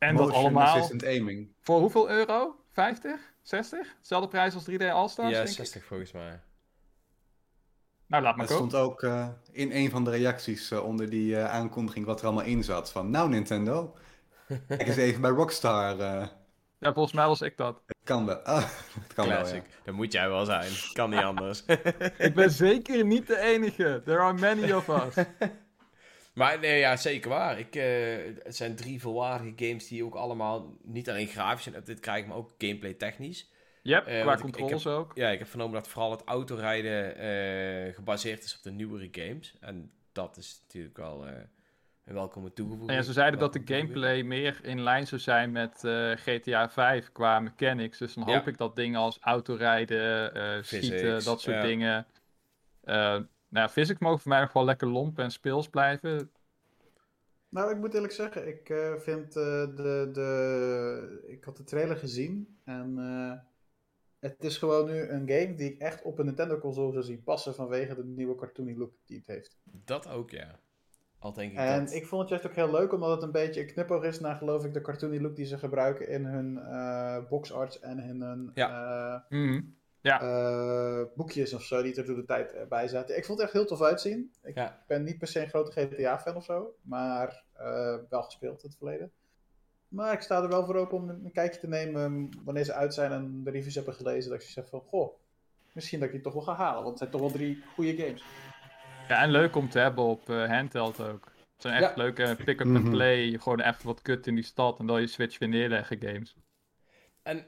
En 0.00 0.16
dat 0.16 0.30
allemaal 0.32 0.66
Assistant 0.66 1.04
aiming. 1.04 1.48
voor 1.60 1.80
hoeveel 1.80 2.10
euro? 2.10 2.54
50? 2.72 3.20
60? 3.42 3.94
Hetzelfde 3.98 4.28
prijs 4.28 4.54
als 4.54 4.70
3D 4.70 4.82
All-Stars, 4.82 5.28
Ja, 5.30 5.34
denk 5.36 5.48
ik? 5.48 5.54
60 5.54 5.84
volgens 5.84 6.12
mij. 6.12 6.40
Nou, 8.06 8.22
laat 8.22 8.36
maar 8.36 8.46
Het 8.46 8.54
stond 8.54 8.74
ook 8.74 9.02
eh, 9.02 9.28
in 9.52 9.72
een 9.72 9.90
van 9.90 10.04
de 10.04 10.10
reacties 10.10 10.70
eh, 10.70 10.84
onder 10.84 11.10
die 11.10 11.36
eh, 11.36 11.50
aankondiging 11.50 12.06
wat 12.06 12.20
er 12.20 12.26
allemaal 12.26 12.44
in 12.44 12.64
zat. 12.64 12.90
Van, 12.92 13.10
nou 13.10 13.28
Nintendo, 13.28 13.96
kijk 14.68 14.86
eens 14.86 14.96
even 14.96 15.20
bij 15.20 15.30
Rockstar. 15.30 15.98
eh, 16.00 16.26
Ja, 16.78 16.92
volgens 16.92 17.14
mij 17.14 17.26
was 17.26 17.40
ik 17.40 17.56
dat. 17.56 17.82
het 17.86 17.96
kan 18.04 18.26
wel. 18.26 18.36
Ah, 18.36 18.64
het 19.04 19.14
kan 19.14 19.24
Classic. 19.24 19.52
wel, 19.62 19.70
ja. 19.70 19.76
Dat 19.84 19.94
moet 19.94 20.12
jij 20.12 20.28
wel 20.28 20.44
zijn. 20.44 20.72
Kan 20.92 21.10
niet 21.10 21.22
anders. 21.32 21.64
Ik 22.18 22.34
ben 22.34 22.50
zeker 22.50 23.04
niet 23.04 23.26
de 23.26 23.38
enige. 23.38 24.02
There 24.04 24.18
are 24.20 24.32
many 24.38 24.72
of 24.72 24.88
us. 24.88 25.24
Maar 26.40 26.58
nee, 26.58 26.78
ja, 26.78 26.96
zeker 26.96 27.30
waar. 27.30 27.58
Ik, 27.58 27.74
eh, 27.76 27.84
het 28.42 28.56
zijn 28.56 28.76
drie 28.76 29.00
volwaardige 29.00 29.66
games 29.66 29.88
die 29.88 30.04
ook 30.04 30.14
allemaal 30.14 30.76
niet 30.82 31.10
alleen 31.10 31.26
grafisch 31.26 31.66
een 31.66 31.74
update 31.76 32.00
krijgen, 32.00 32.28
maar 32.28 32.36
ook 32.36 32.54
gameplay 32.58 32.94
technisch. 32.94 33.50
Yep, 33.82 34.06
Eh, 34.06 34.14
qua 34.20 34.24
want 34.24 34.38
ik- 34.40 34.46
ik 34.46 34.52
controls 34.54 34.86
ook. 34.86 35.12
Ja, 35.14 35.28
ik 35.28 35.38
heb 35.38 35.48
vernomen 35.48 35.74
dat 35.74 35.88
vooral 35.88 36.10
het 36.10 36.22
autorijden 36.24 37.16
eh, 37.16 37.94
gebaseerd 37.94 38.44
is 38.44 38.56
op 38.56 38.62
de 38.62 38.70
nieuwere 38.70 39.08
games. 39.12 39.56
En 39.60 39.92
dat 40.12 40.36
is 40.36 40.60
natuurlijk 40.62 40.96
wel 40.96 41.26
een 41.26 42.14
welkome 42.14 42.52
toegevoeging. 42.52 42.90
En 42.90 42.96
ja, 42.96 43.02
ze 43.02 43.12
zeiden 43.12 43.40
dat 43.40 43.52
de 43.52 43.62
gameplay 43.64 44.22
meer 44.22 44.58
in 44.62 44.82
lijn 44.82 45.06
zou 45.06 45.20
zijn 45.20 45.52
met 45.52 45.78
GTA 46.16 46.70
5 46.70 47.12
qua 47.12 47.40
mechanics. 47.40 47.98
Dus 47.98 48.14
dan 48.14 48.24
Ja. 48.26 48.34
hoop 48.36 48.46
ik 48.48 48.56
dat 48.56 48.76
dingen 48.76 49.00
als 49.00 49.18
autorijden, 49.20 50.64
schieten, 50.64 51.24
dat 51.24 51.40
soort 51.40 51.56
ja. 51.56 51.62
dingen. 51.62 52.06
Nou 53.50 53.66
ja, 53.66 53.68
physics 53.68 54.00
mogen 54.00 54.20
voor 54.20 54.30
mij 54.30 54.40
nog 54.40 54.52
wel 54.52 54.64
lekker 54.64 54.88
lomp 54.88 55.18
en 55.18 55.30
speels 55.30 55.68
blijven. 55.68 56.30
Nou, 57.48 57.70
ik 57.70 57.76
moet 57.76 57.94
eerlijk 57.94 58.12
zeggen, 58.12 58.48
ik 58.48 58.68
eh, 58.68 58.94
vind 58.94 59.36
eh, 59.36 59.42
de, 59.76 60.10
de... 60.12 61.24
Ik 61.26 61.44
had 61.44 61.56
de 61.56 61.64
trailer 61.64 61.96
gezien 61.96 62.58
en 62.64 62.98
eh, 62.98 63.38
het 64.18 64.44
is 64.44 64.58
gewoon 64.58 64.86
nu 64.86 65.08
een 65.08 65.28
game 65.28 65.54
die 65.54 65.72
ik 65.72 65.78
echt 65.78 66.02
op 66.02 66.18
een 66.18 66.26
Nintendo-console 66.26 66.92
zou 66.92 67.04
zien 67.04 67.22
passen 67.22 67.54
vanwege 67.54 67.94
de 67.94 68.04
nieuwe 68.04 68.34
cartoony 68.34 68.74
look 68.76 68.92
die 69.04 69.16
het 69.16 69.26
heeft. 69.26 69.58
Dat 69.84 70.08
ook, 70.08 70.30
ja. 70.30 70.58
Al 71.18 71.32
denk 71.32 71.52
ik 71.52 71.58
En 71.58 71.84
dat... 71.84 71.94
ik 71.94 72.06
vond 72.06 72.20
het 72.20 72.30
juist 72.30 72.46
ook 72.46 72.54
heel 72.54 72.70
leuk, 72.70 72.92
omdat 72.92 73.10
het 73.10 73.22
een 73.22 73.32
beetje 73.32 73.60
een 73.60 73.72
knipoog 73.72 74.04
is 74.04 74.20
naar, 74.20 74.36
geloof 74.36 74.64
ik, 74.64 74.74
de 74.74 74.80
cartoony 74.80 75.20
look 75.20 75.36
die 75.36 75.46
ze 75.46 75.58
gebruiken 75.58 76.08
in 76.08 76.24
hun 76.24 76.58
eh 76.58 77.28
boxarts 77.28 77.80
en 77.80 77.98
in 77.98 78.20
hun 78.20 78.50
eh, 78.54 79.16
Mhm. 80.02 80.24
eh, 80.24 81.02
boekjes 81.16 81.54
of 81.54 81.62
zo, 81.62 81.82
die 81.82 81.94
er 81.94 82.06
door 82.06 82.16
de 82.16 82.24
tijd 82.24 82.52
eh, 82.52 82.66
bij 82.68 82.88
zaten. 82.88 83.16
Ik 83.16 83.24
vond 83.24 83.38
het 83.38 83.46
echt 83.46 83.56
heel 83.58 83.66
tof 83.66 83.82
uitzien. 83.82 84.32
Ik 84.42 84.54
Ja. 84.54 84.82
ben 84.86 85.02
niet 85.02 85.18
per 85.18 85.28
se 85.28 85.40
een 85.42 85.48
grote 85.48 85.70
GTA-fan 85.72 86.36
of 86.36 86.44
zo, 86.44 86.74
maar 86.82 87.42
eh, 87.52 87.96
wel 88.08 88.22
gespeeld 88.22 88.62
in 88.62 88.68
het 88.68 88.78
verleden. 88.78 89.12
Maar 89.88 90.12
ik 90.12 90.20
sta 90.20 90.42
er 90.42 90.48
wel 90.48 90.64
voor 90.64 90.76
open 90.76 90.96
om 90.96 91.08
een 91.08 91.32
kijkje 91.32 91.60
te 91.60 91.68
nemen 91.68 92.28
wanneer 92.44 92.64
ze 92.64 92.72
uit 92.72 92.94
zijn 92.94 93.12
en 93.12 93.44
de 93.44 93.50
reviews 93.50 93.74
hebben 93.74 93.94
gelezen. 93.94 94.30
Dat 94.30 94.42
ik 94.42 94.48
zeg 94.48 94.68
van, 94.68 94.80
goh, 94.80 95.14
misschien 95.72 95.98
dat 95.98 96.08
ik 96.08 96.14
die 96.14 96.22
toch 96.24 96.32
wel 96.34 96.42
ga 96.42 96.54
halen, 96.54 96.74
want 96.82 96.88
het 96.88 96.98
zijn 96.98 97.10
toch 97.10 97.20
wel 97.20 97.30
drie 97.30 97.62
goede 97.74 97.96
games. 97.96 98.24
Ja, 99.08 99.22
en 99.22 99.30
leuk 99.30 99.56
om 99.56 99.68
te 99.70 99.78
hebben 99.78 100.04
op 100.04 100.26
handheld 100.26 101.00
ook. 101.00 101.24
Het 101.24 101.62
zijn 101.70 101.82
echt 101.82 101.96
Ja. 101.96 102.02
leuke 102.02 102.36
pick-up 102.44 102.66
Mhm. 102.66 102.76
and 102.76 102.90
play. 102.90 103.38
Gewoon 103.38 103.60
even 103.60 103.86
wat 103.86 104.02
kut 104.02 104.26
in 104.26 104.34
die 104.34 104.44
stad 104.44 104.78
en 104.78 104.86
dan 104.86 105.00
je 105.00 105.06
Switch 105.06 105.38
weer 105.38 105.48
neerleggen 105.48 106.02
games. 106.02 106.36
En... 107.22 107.46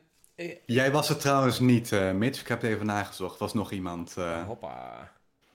eh, 0.51 0.57
Jij 0.67 0.91
was 0.91 1.09
het 1.09 1.21
trouwens 1.21 1.59
niet, 1.61 1.93
eh, 1.93 2.13
Mitch. 2.13 2.41
Ik 2.41 2.49
heb 2.49 2.61
het 2.63 2.71
even 2.71 2.87
nagezocht. 2.87 3.39
Was 3.39 3.55
nog 3.55 3.71
iemand. 3.73 4.17
eh, 4.17 4.45
hoppa. 4.47 5.13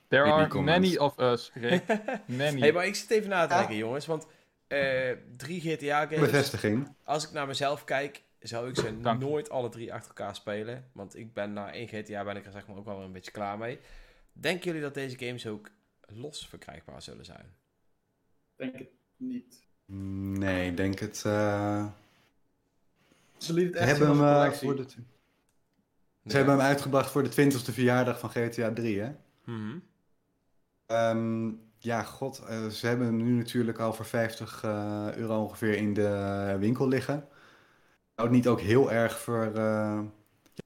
There 0.08 0.22
are 0.22 0.46
comments. 0.48 0.88
many 0.88 0.96
of 0.98 1.18
us, 1.18 1.50
Rick. 1.54 1.84
Many. 2.26 2.60
hey, 2.60 2.72
maar 2.72 2.86
ik 2.86 2.94
zit 2.94 3.10
even 3.10 3.28
na 3.28 3.46
te 3.46 3.52
Ja. 3.52 3.58
denken, 3.58 3.76
jongens. 3.76 4.06
Want 4.06 4.26
eh, 4.66 5.10
drie 5.36 5.60
GTA-games... 5.60 6.20
bevestiging. 6.20 6.94
Als 7.04 7.24
ik 7.26 7.32
naar 7.32 7.46
mezelf 7.46 7.84
kijk, 7.84 8.22
zou 8.40 8.68
ik 8.68 8.76
ze 8.76 9.00
Dank 9.00 9.20
nooit 9.20 9.50
alle 9.50 9.68
drie 9.68 9.92
achter 9.92 10.08
elkaar 10.08 10.34
spelen. 10.34 10.84
Want 10.92 11.16
ik 11.16 11.32
ben 11.32 11.52
na 11.52 11.72
één 11.72 11.88
GTA 11.88 12.24
ben 12.24 12.36
ik 12.36 12.46
er 12.46 12.52
zeg 12.52 12.66
maar 12.66 12.76
ook 12.76 12.84
wel 12.84 12.96
weer 12.96 13.04
een 13.04 13.12
beetje 13.12 13.30
klaar 13.30 13.58
mee. 13.58 13.78
Denken 14.32 14.64
jullie 14.64 14.80
dat 14.80 14.94
deze 14.94 15.18
games 15.18 15.46
ook 15.46 15.70
los 16.06 16.46
verkrijgbaar 16.48 17.02
zullen 17.02 17.24
zijn? 17.24 17.54
Denk 18.56 18.78
het 18.78 18.88
niet. 19.16 19.66
Nee, 19.86 20.70
ik 20.70 20.76
denk 20.76 20.98
het. 20.98 21.22
eh, 21.26 21.86
Ze 23.38 23.52
lieten 23.52 23.72
Ze 23.72 23.78
het 23.80 23.88
echt 23.88 23.98
hebben 23.98 24.16
hem, 24.16 24.26
eh, 24.26 24.34
collectie. 24.34 24.68
voor 24.68 24.76
de, 24.76 24.84
ze 26.30 26.36
hebben 26.36 26.54
hem 26.56 26.64
uitgebracht 26.66 27.10
voor 27.10 27.22
de 27.22 27.28
20ste 27.30 27.72
verjaardag 27.72 28.18
van 28.18 28.30
GTA 28.30 28.72
3, 28.72 29.00
hè? 29.00 29.10
Mhm. 29.44 29.78
Ehm, 30.86 31.50
ja, 31.78 32.02
god. 32.02 32.38
eh, 32.48 32.66
ze 32.66 32.86
hebben 32.86 33.06
hem 33.06 33.16
nu 33.16 33.32
natuurlijk 33.32 33.78
al 33.78 33.92
voor 33.92 34.04
50 34.04 34.62
eh, 34.64 35.06
euro 35.14 35.42
ongeveer 35.42 35.74
in 35.74 35.94
de 35.94 36.56
winkel 36.58 36.88
liggen. 36.88 37.28
Zou 38.14 38.28
het 38.28 38.36
niet 38.36 38.48
ook 38.48 38.60
heel 38.60 38.92
erg 38.92 39.18
voor. 39.18 39.52
eh, 39.54 40.00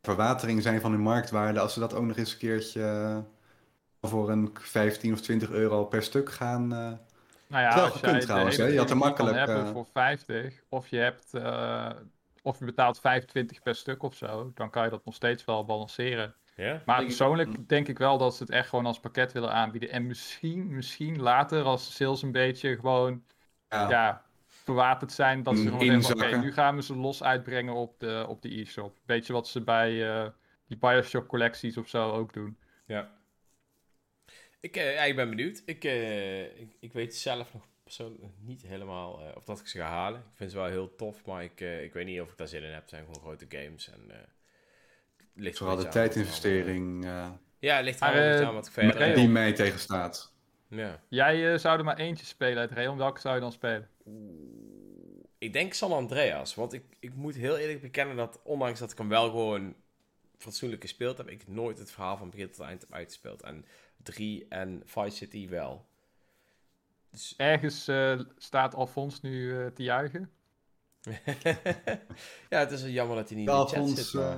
verwatering 0.03 0.63
zijn 0.63 0.81
van 0.81 0.91
hun 0.93 1.01
marktwaarde, 1.01 1.61
als 1.61 1.73
ze 1.73 1.81
dat 1.81 1.95
ook 1.95 2.05
nog 2.05 2.17
eens 2.17 2.33
een 2.33 2.39
keertje 2.39 3.25
voor 4.01 4.31
een 4.31 4.51
15 4.61 5.13
of 5.13 5.21
20 5.21 5.51
euro 5.51 5.85
per 5.85 6.03
stuk 6.03 6.31
gaan. 6.33 6.63
eh, 6.73 6.93
Nou 7.47 7.63
ja, 7.63 7.69
als 7.89 8.01
jij 8.01 8.19
de 8.19 8.25
trouwens, 8.25 8.57
hè? 8.57 8.67
Je 8.67 8.79
had 8.79 8.91
er 8.91 8.97
makkelijk, 8.97 9.37
hebben 9.37 9.67
voor 9.67 9.87
50, 9.93 10.63
of 10.69 10.89
je 10.89 10.97
hebt, 10.97 11.35
eh, 11.35 11.91
of 12.43 12.59
je 12.59 12.65
betaalt 12.65 13.01
25 13.01 13.63
per 13.63 13.75
stuk 13.75 14.03
of 14.03 14.15
zo, 14.15 14.51
dan 14.55 14.71
kan 14.71 14.85
je 14.85 14.91
dat 14.91 15.05
nog 15.05 15.15
steeds 15.15 15.45
wel 15.45 15.65
balanceren. 15.65 16.35
Ja? 16.57 16.73
Maar 16.73 16.85
Denk 16.85 16.99
ik- 16.99 17.07
persoonlijk 17.07 17.69
denk 17.69 17.89
ik 17.89 17.99
wel 17.99 18.19
dat 18.19 18.37
ze 18.37 18.43
het 18.43 18.53
echt 18.53 18.69
gewoon 18.69 18.87
als 18.87 19.01
pakket 19.01 19.33
willen 19.33 19.53
aanbieden. 19.53 19.91
En 19.91 20.07
misschien, 20.07 20.75
misschien 20.75 21.21
later, 21.23 21.63
als 21.63 21.87
de 21.87 21.93
sales 21.93 22.23
een 22.23 22.33
beetje 22.33 22.75
gewoon 22.75 23.25
ja. 23.69 23.89
ja, 23.91 24.25
verwaterd 24.47 25.13
zijn, 25.13 25.43
dat 25.43 25.57
ze 25.57 25.63
Mm, 25.71 25.79
gewoon 25.79 26.03
zeggen, 26.03 26.27
oké, 26.27 26.37
nu 26.37 26.53
gaan 26.53 26.77
we 26.77 26.83
ze 26.83 26.97
los 26.97 27.23
uitbrengen 27.23 27.75
op 27.75 28.01
de, 28.01 28.25
op 28.29 28.43
de 28.43 28.61
e-shop. 28.61 28.97
Beetje 29.07 29.33
wat 29.33 29.49
ze 29.49 29.61
bij 29.63 30.11
eh, 30.23 30.29
die 30.67 30.79
Bioshock 30.79 31.29
collecties 31.29 31.77
of 31.77 31.89
zo 31.89 32.11
ook 32.11 32.33
doen. 32.33 32.57
Ja. 32.87 33.11
Ik, 34.61 34.77
eh, 34.77 34.95
ja, 34.95 35.03
ik 35.03 35.17
ben 35.17 35.29
benieuwd. 35.29 35.63
Ik, 35.67 35.85
eh, 35.85 36.61
ik, 36.61 36.77
ik 36.81 36.93
weet 36.93 37.15
zelf 37.17 37.53
nog 37.55 37.63
persoonlijk 37.97 38.23
nog 38.23 38.33
niet 38.41 38.63
helemaal 38.63 39.21
eh, 39.21 39.37
of 39.37 39.45
dat 39.45 39.61
ik 39.61 39.67
ze 39.67 39.79
ga 39.79 39.87
halen. 39.87 40.21
Ik 40.21 40.37
vind 40.37 40.51
ze 40.51 40.57
wel 40.57 40.67
heel 40.67 40.95
tof, 40.95 41.25
maar 41.25 41.43
ik, 41.45 41.61
eh, 41.61 41.83
ik 41.83 41.93
weet 41.93 42.07
niet 42.07 42.21
of 42.21 42.31
ik 42.31 42.37
daar 42.37 42.49
zin 42.49 42.63
in 42.63 42.71
heb. 42.73 42.81
Het 42.81 42.91
zijn 42.91 43.05
gewoon 43.05 43.21
grote 43.21 43.47
games. 43.49 43.91
En, 43.91 44.11
eh, 44.11 44.17
het 45.17 45.27
ligt 45.43 45.59
Vooral 45.59 45.77
de 45.77 45.89
tijdinvestering 45.89 47.05
eh, 47.05 47.31
Ja, 47.59 47.77
het 47.77 47.85
ligt 47.85 48.01
er 48.01 48.13
wel 48.13 48.47
aan 48.47 48.55
wat 48.55 48.67
ik 48.67 48.73
verder 48.73 48.91
Matteo- 48.91 49.07
heb. 49.07 49.17
die 49.17 49.29
mij 49.29 49.53
tegenstaat. 49.53 50.33
Ja. 50.69 51.01
Jij 51.09 51.53
eh, 51.53 51.59
zou 51.59 51.79
er 51.79 51.85
maar 51.85 51.99
eentje 51.99 52.27
spelen 52.27 52.59
uit 52.59 52.71
Rayon. 52.71 52.97
Welke 52.99 53.21
zou 53.21 53.35
je 53.35 53.41
dan 53.41 53.53
spelen? 53.53 53.89
Ik 55.39 55.53
denk 55.53 55.73
San 55.73 55.93
Andreas, 55.93 56.55
want 56.55 56.73
ik, 56.73 56.85
ik 57.01 57.15
moet 57.15 57.35
heel 57.35 57.57
eerlijk 57.57 57.81
bekennen 57.81 58.17
dat 58.17 58.41
ondanks 58.45 58.79
dat 58.79 58.93
ik 58.93 58.99
hem 58.99 59.09
wel 59.09 59.31
gewoon 59.31 59.75
fatsoenlijk 60.39 60.83
gespeeld 60.83 61.17
heb, 61.19 61.29
ik 61.29 61.49
nooit 61.49 61.79
het 61.79 61.91
verhaal 61.91 62.17
van 62.17 62.31
begin 62.31 62.51
tot 62.51 62.61
eind 62.67 62.81
heb 62.81 62.93
uitgespeeld. 62.93 63.43
En 63.43 63.65
3 64.03 64.47
en 64.49 64.83
Vice 64.85 65.17
City 65.17 65.49
wel. 65.49 65.87
Dus 67.13 67.35
Ergens 67.37 67.89
eh, 67.89 68.21
staat 68.37 68.75
Alfons 68.75 69.21
nu 69.21 69.61
eh, 69.61 69.67
te 69.67 69.83
juichen. 69.83 70.31
ja, 72.51 72.59
het 72.59 72.71
is 72.71 72.83
wel 72.83 72.91
jammer 72.91 73.17
dat 73.17 73.29
hij 73.29 73.39
niet 73.39 73.49
in 73.49 73.55
de 73.55 73.61
chat 73.61 73.75
Alfons, 73.77 74.11
zit. 74.11 74.21
Maar... 74.21 74.33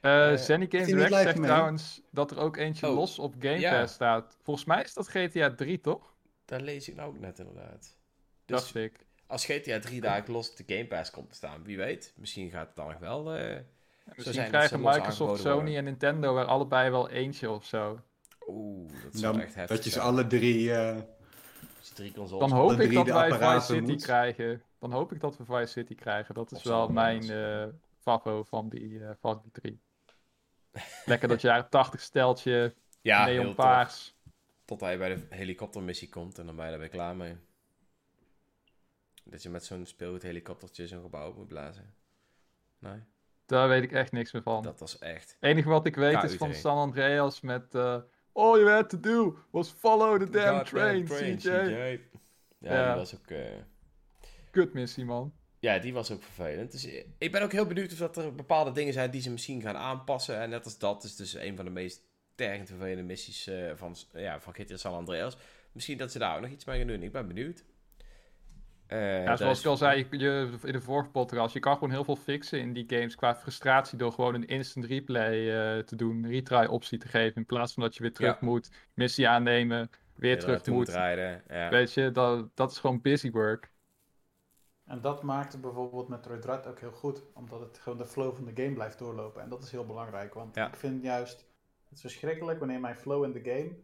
Eh 0.00 0.32
Eh, 0.32 0.38
Zenny 0.38 0.66
is 0.70 0.70
Games 0.70 0.86
Direct 0.86 1.14
zegt 1.14 1.36
mee? 1.38 1.46
trouwens 1.46 2.02
dat 2.10 2.30
er 2.30 2.38
ook 2.38 2.56
eentje 2.56 2.88
Oh, 2.88 2.94
los 2.94 3.18
op 3.18 3.34
Game 3.38 3.58
ja. 3.58 3.80
Pass 3.80 3.94
staat. 3.94 4.36
Volgens 4.42 4.66
mij 4.66 4.82
is 4.82 4.94
dat 4.94 5.08
GTA 5.08 5.54
3, 5.54 5.80
toch? 5.80 6.14
Dat 6.44 6.60
lees 6.60 6.88
ik 6.88 6.94
nou 6.94 7.08
ook 7.08 7.18
net 7.18 7.38
inderdaad. 7.38 7.80
Dus 8.44 8.60
Dacht 8.60 8.74
ik. 8.74 9.06
als 9.26 9.44
GTA 9.44 9.78
3 9.78 10.00
dagen 10.00 10.32
los 10.32 10.50
op 10.50 10.56
de 10.56 10.64
Game 10.74 10.86
Pass 10.86 11.10
komt 11.10 11.28
te 11.28 11.34
staan, 11.34 11.64
wie 11.64 11.76
weet. 11.76 12.12
Misschien 12.16 12.50
gaat 12.50 12.66
het 12.66 12.76
dan 12.76 12.88
nog 12.88 12.98
wel... 12.98 13.34
eh, 13.34 13.60
Misschien 14.16 14.48
krijgen 14.48 14.80
Microsoft, 14.80 15.40
Sony 15.42 15.54
worden. 15.54 15.76
en 15.76 15.84
Nintendo 15.84 16.38
er 16.38 16.44
allebei 16.44 16.90
wel 16.90 17.08
eentje 17.10 17.50
of 17.50 17.64
zo. 17.64 18.00
Oeh, 18.46 18.92
dat 19.02 19.14
zou 19.16 19.32
Dan, 19.32 19.42
echt 19.42 19.54
heftig 19.54 19.76
dat 19.76 19.84
je 19.84 19.90
ze 19.90 20.00
alle 20.00 20.26
drie. 20.26 20.72
eh, 20.74 20.96
Drie 21.92 22.12
consoles 22.12 22.50
Dan 22.50 22.58
hoop 22.58 22.70
ik 22.80 22.92
dat 22.94 23.06
wij 23.06 23.32
Vice 23.32 23.66
City 23.72 23.90
moet. 23.90 24.02
krijgen. 24.02 24.62
Dan 24.78 24.92
hoop 24.92 25.12
ik 25.12 25.20
dat 25.20 25.36
we 25.36 25.44
Vice 25.44 25.66
City 25.66 25.94
krijgen. 25.94 26.34
Dat 26.34 26.52
is 26.52 26.58
Of 26.58 26.64
wel 26.64 26.88
mijn 26.88 27.20
Andreas. 27.20 27.68
eh 27.68 27.74
favo 28.00 28.42
van 28.42 28.68
die, 28.68 29.04
eh, 29.04 29.10
van 29.20 29.40
die 29.42 29.50
drie. 29.52 29.80
Lekker 31.04 31.28
dat 31.28 31.40
jaren 31.40 31.68
80 31.70 32.00
steltje, 32.00 32.74
ja, 33.00 33.24
neon 33.24 33.54
paars. 33.54 34.14
Tot 34.64 34.80
hij 34.80 34.98
bij 34.98 35.14
de 35.14 35.26
helikoptermissie 35.30 36.08
komt 36.08 36.38
en 36.38 36.46
dan 36.46 36.56
ben 36.56 36.66
je 36.66 36.72
er 36.72 36.78
weer 36.78 36.88
klaar 36.88 37.16
mee. 37.16 37.36
Dat 39.24 39.42
je 39.42 39.50
met 39.50 39.64
zo'n 39.64 39.86
speelgoedhelikoptertje 39.86 40.86
zo'n 40.86 41.02
gebouw 41.02 41.28
op 41.28 41.36
moet 41.36 41.48
blazen. 41.48 41.94
Nee, 42.78 43.02
Daar 43.46 43.68
weet 43.68 43.82
ik 43.82 43.92
echt 43.92 44.12
niks 44.12 44.32
meer 44.32 44.42
van. 44.42 44.62
dat 44.62 44.80
was 44.80 44.98
echt. 44.98 45.30
Het 45.40 45.50
enige 45.50 45.68
wat 45.68 45.86
ik 45.86 45.94
weet 45.96 46.22
is 46.22 46.34
van 46.36 46.54
San 46.54 46.76
Andreas 46.76 47.40
met... 47.40 47.74
eh, 47.74 47.96
All 48.34 48.58
you 48.58 48.70
had 48.70 48.88
to 48.90 49.00
do 49.00 49.36
was 49.50 49.70
follow 49.78 50.18
the 50.18 50.30
damn 50.30 50.56
Goddamn 50.56 51.04
train, 51.06 51.36
CJ. 51.38 51.48
Ja, 51.48 51.98
Ja. 52.58 52.86
die 52.86 52.94
was 53.00 53.14
ook... 53.14 53.26
eh, 53.30 53.38
Kutmissie, 54.50 55.04
man. 55.04 55.32
Ja, 55.58 55.78
die 55.78 55.92
was 55.92 56.10
ook 56.10 56.22
vervelend. 56.22 56.72
Dus 56.72 56.84
eh, 56.86 57.04
ik 57.18 57.32
ben 57.32 57.42
ook 57.42 57.52
heel 57.52 57.66
benieuwd 57.66 57.92
of 57.92 57.98
dat 57.98 58.16
er 58.16 58.34
bepaalde 58.34 58.72
dingen 58.72 58.92
zijn 58.92 59.10
die 59.10 59.20
ze 59.22 59.30
misschien 59.30 59.62
gaan 59.62 59.76
aanpassen. 59.76 60.38
En 60.40 60.50
net 60.50 60.64
als 60.64 60.78
dat 60.78 61.04
is 61.04 61.16
dus 61.16 61.34
een 61.34 61.56
van 61.56 61.64
de 61.64 61.70
meest 61.70 62.02
tergend 62.34 62.68
vervelende 62.68 63.02
missies 63.02 63.46
eh, 63.46 63.70
van, 63.74 63.96
ja, 64.12 64.40
van 64.40 64.54
GTA 64.54 64.76
San 64.76 64.94
Andreas. 64.94 65.36
Misschien 65.72 65.98
dat 65.98 66.12
ze 66.12 66.18
daar 66.18 66.34
ook 66.36 66.42
nog 66.42 66.50
iets 66.50 66.64
mee 66.64 66.78
gaan 66.78 66.86
doen. 66.86 67.02
Ik 67.02 67.12
ben 67.12 67.26
benieuwd. 67.28 67.64
Eh, 68.94 69.24
Ja, 69.24 69.36
zoals 69.36 69.52
is- 69.58 69.64
ik 69.64 69.70
al 69.70 69.76
zei 69.76 70.06
je, 70.10 70.50
in 70.64 70.72
de 70.72 70.80
vorige 70.80 71.10
podcast, 71.10 71.54
je 71.54 71.60
kan 71.60 71.74
gewoon 71.74 71.90
heel 71.90 72.04
veel 72.04 72.16
fixen 72.16 72.58
in 72.60 72.72
die 72.72 72.84
games 72.86 73.14
qua 73.14 73.34
frustratie 73.36 73.98
door 73.98 74.12
gewoon 74.12 74.34
een 74.34 74.46
instant 74.46 74.84
replay 74.84 75.32
eh, 75.50 75.82
te 75.84 75.96
doen, 75.96 76.26
retry 76.26 76.64
optie 76.66 76.98
te 76.98 77.08
geven, 77.08 77.36
in 77.36 77.46
plaats 77.46 77.72
van 77.74 77.82
dat 77.82 77.94
je 77.96 78.02
weer 78.02 78.12
terug 78.12 78.40
Ja. 78.40 78.46
moet, 78.46 78.70
missie 78.94 79.28
aannemen, 79.28 79.90
weer 80.14 80.38
terug 80.38 80.54
naartoe 80.54 80.74
moet. 80.74 80.88
rijden. 80.88 81.42
Ja. 81.48 81.68
Weet 81.70 81.92
je, 81.92 82.10
dat, 82.10 82.56
dat 82.56 82.70
is 82.70 82.78
gewoon 82.78 83.00
busy 83.00 83.30
work. 83.30 83.72
En 84.84 85.00
dat 85.00 85.22
maakt 85.22 85.60
bijvoorbeeld 85.60 86.08
Metroid 86.08 86.42
Dread 86.42 86.66
ook 86.66 86.80
heel 86.80 86.92
goed. 86.92 87.22
Omdat 87.34 87.60
het 87.60 87.78
gewoon 87.78 87.98
de 87.98 88.06
flow 88.06 88.34
van 88.34 88.44
de 88.44 88.62
game 88.62 88.72
blijft 88.74 88.98
doorlopen. 88.98 89.42
En 89.42 89.48
dat 89.48 89.62
is 89.62 89.70
heel 89.70 89.86
belangrijk. 89.86 90.34
Want 90.34 90.54
Ja. 90.54 90.66
ik 90.66 90.76
vind 90.76 91.02
juist 91.02 91.46
het 91.88 92.00
verschrikkelijk 92.00 92.58
wanneer 92.58 92.80
mijn 92.80 92.96
flow 92.96 93.24
in 93.24 93.32
de 93.32 93.50
game 93.50 93.76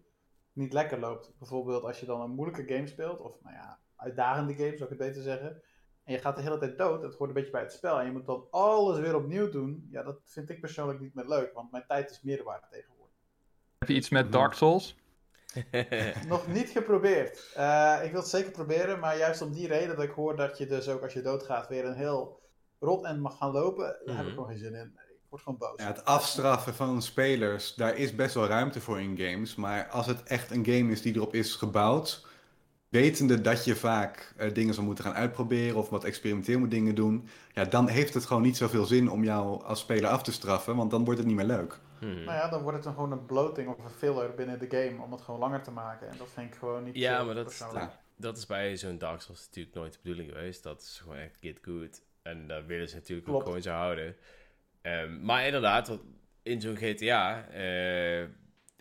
niet 0.52 0.72
lekker 0.72 0.98
loopt. 0.98 1.32
Bijvoorbeeld 1.38 1.84
als 1.84 2.00
je 2.00 2.06
dan 2.06 2.20
een 2.20 2.30
moeilijke 2.30 2.74
game 2.74 2.86
speelt. 2.86 3.20
Of 3.20 3.42
nou 3.42 3.54
ja, 3.54 3.78
uitdagende 4.00 4.54
game 4.54 4.76
zou 4.76 4.82
ik 4.82 4.88
het 4.88 5.08
beter 5.08 5.22
zeggen. 5.22 5.62
En 6.04 6.12
je 6.12 6.18
gaat 6.20 6.36
de 6.36 6.42
hele 6.42 6.58
tijd 6.58 6.78
dood. 6.78 7.02
Het 7.02 7.14
hoort 7.14 7.28
een 7.30 7.34
beetje 7.36 7.50
bij 7.50 7.60
het 7.62 7.72
spel. 7.72 7.98
En 7.98 8.06
je 8.06 8.12
moet 8.12 8.26
dan 8.26 8.46
alles 8.50 8.98
weer 8.98 9.14
opnieuw 9.16 9.48
doen. 9.50 9.88
Ja, 9.90 10.02
dat 10.02 10.20
vind 10.24 10.50
ik 10.50 10.60
persoonlijk 10.60 11.00
niet 11.00 11.14
meer 11.14 11.26
leuk. 11.28 11.52
Want 11.54 11.70
mijn 11.70 11.84
tijd 11.88 12.10
is 12.10 12.22
meerwaarde 12.22 12.66
tegenwoordig. 12.70 13.14
Heb 13.78 13.88
je 13.88 13.94
iets 13.94 14.08
met 14.08 14.22
Mhm. 14.24 14.32
Dark 14.32 14.52
Souls? 14.52 14.96
Nog 16.28 16.46
niet 16.48 16.68
geprobeerd. 16.70 17.52
Eh, 17.54 17.98
ik 18.04 18.10
wil 18.10 18.20
het 18.20 18.28
zeker 18.30 18.50
proberen, 18.50 18.98
maar 18.98 19.18
juist 19.18 19.42
om 19.42 19.52
die 19.52 19.66
reden 19.66 19.96
dat 19.96 20.04
ik 20.04 20.10
hoor 20.10 20.36
dat 20.36 20.58
je 20.58 20.66
dus 20.66 20.88
ook 20.88 21.02
als 21.02 21.12
je 21.12 21.22
doodgaat 21.22 21.68
weer 21.68 21.84
een 21.84 21.94
heel 21.96 22.40
rot 22.78 23.04
end 23.04 23.20
mag 23.20 23.36
gaan 23.36 23.50
lopen, 23.52 23.84
daar 23.84 24.16
heb 24.16 24.16
ik 24.16 24.22
Mhm. 24.24 24.30
gewoon 24.30 24.48
geen 24.48 24.58
zin 24.58 24.74
in. 24.74 24.98
Ik 25.08 25.26
word 25.28 25.42
gewoon 25.42 25.58
boos. 25.58 25.72
ja, 25.82 25.86
het 25.86 26.04
afstraffen 26.04 26.74
van 26.74 27.02
spelers, 27.02 27.74
daar 27.74 27.96
is 27.96 28.14
best 28.14 28.34
wel 28.34 28.46
ruimte 28.46 28.80
voor 28.80 29.00
in 29.00 29.18
games. 29.18 29.54
Maar 29.54 29.88
als 29.88 30.06
het 30.06 30.22
echt 30.22 30.50
een 30.50 30.64
game 30.64 30.92
is 30.92 31.02
die 31.02 31.14
erop 31.14 31.34
is 31.34 31.54
gebouwd, 31.54 32.26
wetende 32.90 33.40
dat 33.40 33.64
je 33.64 33.76
vaak 33.76 34.32
eh, 34.36 34.54
dingen 34.54 34.74
zal 34.74 34.84
moeten 34.84 35.04
gaan 35.04 35.14
uitproberen 35.14 35.76
of 35.76 35.88
wat 35.88 36.04
experimenteel 36.04 36.58
moet 36.58 36.70
dingen 36.70 36.94
doen, 36.94 37.28
ja, 37.52 37.64
dan 37.64 37.88
heeft 37.88 38.14
het 38.14 38.24
gewoon 38.26 38.42
niet 38.42 38.56
zoveel 38.56 38.84
zin 38.84 39.10
om 39.10 39.24
jou 39.24 39.64
als 39.64 39.80
speler 39.80 40.10
af 40.10 40.22
te 40.22 40.32
straffen, 40.32 40.76
want 40.76 40.90
dan 40.90 41.04
wordt 41.04 41.18
het 41.18 41.28
niet 41.28 41.36
meer 41.36 41.46
leuk. 41.46 41.78
Hmm. 41.98 42.14
Nou 42.14 42.32
ja, 42.32 42.48
dan 42.48 42.62
wordt 42.62 42.76
het 42.76 42.84
dan 42.84 42.94
gewoon 42.94 43.12
een 43.12 43.26
bloating 43.26 43.68
of 43.68 43.84
een 43.84 43.90
filler 43.90 44.34
binnen 44.34 44.58
de 44.58 44.66
game 44.70 45.02
om 45.02 45.12
het 45.12 45.20
gewoon 45.20 45.40
langer 45.40 45.62
te 45.62 45.70
maken. 45.70 46.08
En 46.08 46.14
dat 46.18 46.28
vind 46.34 46.52
ik 46.52 46.58
gewoon 46.58 46.84
niet 46.84 46.96
Ja, 46.96 47.16
chill, 47.16 47.26
maar 47.26 47.34
dat. 47.34 47.66
Dat 48.16 48.36
is 48.36 48.46
bij 48.46 48.76
zo'n 48.76 48.98
Dark 48.98 49.20
Souls 49.20 49.46
natuurlijk 49.46 49.74
nooit 49.74 49.92
de 49.92 49.98
bedoeling 50.02 50.28
geweest. 50.30 50.62
Dat 50.62 50.80
is 50.80 50.98
gewoon 51.02 51.18
echt 51.18 51.36
get 51.40 51.58
good. 51.62 52.02
En 52.22 52.46
dat 52.46 52.64
willen 52.66 52.88
ze 52.88 52.94
natuurlijk 52.94 53.28
ook 53.28 53.34
Klopt. 53.34 53.46
gewoon 53.46 53.62
zo 53.62 53.70
houden. 53.70 54.16
Ehm, 54.82 55.24
maar 55.24 55.46
inderdaad, 55.46 55.98
in 56.42 56.60
zo'n 56.60 56.76
GTA... 56.76 57.46
eh, 57.48 58.24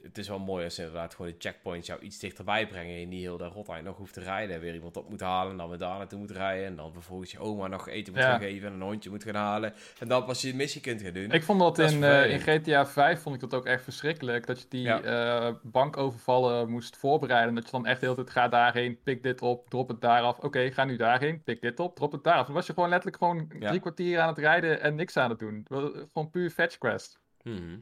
het 0.10 0.18
is 0.18 0.28
wel 0.28 0.40
mooi 0.40 0.64
als 0.64 0.78
inderdaad 0.80 1.16
gewoon 1.16 1.32
de 1.32 1.38
checkpoints 1.40 1.88
jou 1.88 2.00
iets 2.02 2.20
dichterbij 2.20 2.68
brengen. 2.68 2.94
En 2.94 3.00
je 3.00 3.06
niet 3.06 3.22
heel 3.22 3.38
de 3.38 3.46
rotheid 3.46 3.84
nog 3.84 3.98
hoeft 3.98 4.14
te 4.14 4.20
rijden. 4.22 4.56
En 4.56 4.62
weer 4.62 4.74
iemand 4.74 4.98
op 4.98 5.10
moet 5.10 5.20
halen 5.20 5.52
en 5.52 5.58
dan 5.58 5.70
weer 5.70 5.78
daar 5.78 5.98
naartoe 5.98 6.20
moet 6.20 6.32
rijden. 6.32 6.66
En 6.66 6.76
dan 6.76 6.94
vervolgens 6.94 7.32
je 7.32 7.40
oma 7.40 7.68
nog 7.68 7.88
eten 7.90 8.14
moet 8.14 8.22
Ja. 8.22 8.30
gaan 8.30 8.40
geven 8.40 8.68
en 8.68 8.74
een 8.74 8.82
hondje 8.82 9.10
moet 9.10 9.24
gaan 9.24 9.36
halen. 9.36 9.74
En 10.00 10.08
dan 10.08 10.26
pas 10.26 10.42
je 10.42 10.52
de 10.52 10.56
missie 10.56 10.82
kunt 10.82 11.02
gaan 11.02 11.14
doen. 11.14 11.32
Ik 11.32 11.44
vond 11.44 11.60
dat, 11.60 11.80
in, 11.80 12.04
eh, 12.04 12.32
in. 12.32 12.40
GTA 12.40 12.86
5 12.86 13.22
vond 13.22 13.36
ik 13.36 13.42
dat 13.42 13.54
ook 13.54 13.66
echt 13.66 13.84
verschrikkelijk. 13.84 14.46
Dat 14.48 14.62
je 14.62 14.66
die 14.70 14.82
Ja. 14.82 15.02
eh, 15.02 15.54
bankovervallen 15.64 16.70
moest 16.70 16.98
voorbereiden. 16.98 17.56
Dat 17.56 17.66
je 17.66 17.72
dan 17.72 17.86
echt 17.86 18.00
de 18.00 18.06
hele 18.06 18.18
tijd 18.18 18.30
ga 18.30 18.48
daarheen, 18.48 19.00
pik 19.04 19.24
dit 19.24 19.42
op, 19.42 19.70
drop 19.70 19.88
het 19.88 20.02
daar 20.02 20.22
af. 20.22 20.40
Oké, 20.40 20.72
ga 20.72 20.84
nu 20.86 20.96
daarheen, 20.96 21.44
pik 21.44 21.62
dit 21.62 21.80
op, 21.80 21.96
drop 21.96 22.12
het 22.12 22.24
daar 22.24 22.36
af. 22.38 22.46
Dan 22.46 22.56
was 22.56 22.68
je 22.68 22.74
gewoon 22.74 22.90
letterlijk 22.90 23.24
gewoon 23.24 23.52
Ja. 23.60 23.68
drie 23.68 23.80
kwartier 23.80 24.20
aan 24.20 24.28
het 24.28 24.38
rijden 24.38 24.82
en 24.82 24.96
niks 24.96 25.18
aan 25.18 25.30
het 25.30 25.40
doen. 25.40 25.66
Gewoon 26.14 26.30
puur 26.32 26.50
fetch 26.50 26.78
quest. 26.78 27.20
Mhm. 27.44 27.78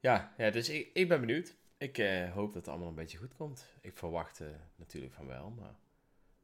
Ja, 0.00 0.32
ja, 0.36 0.50
dus 0.50 0.68
ik, 0.68 0.90
ik 0.92 1.08
ben 1.08 1.20
benieuwd. 1.20 1.54
Ik 1.78 1.98
eh, 1.98 2.32
hoop 2.32 2.46
dat 2.46 2.54
het 2.54 2.68
allemaal 2.68 2.88
een 2.88 2.94
beetje 2.94 3.18
goed 3.18 3.34
komt. 3.36 3.66
Ik 3.80 3.96
verwacht 3.96 4.40
eh, 4.40 4.46
natuurlijk 4.76 5.12
van 5.12 5.26
wel, 5.26 5.50
maar 5.60 5.74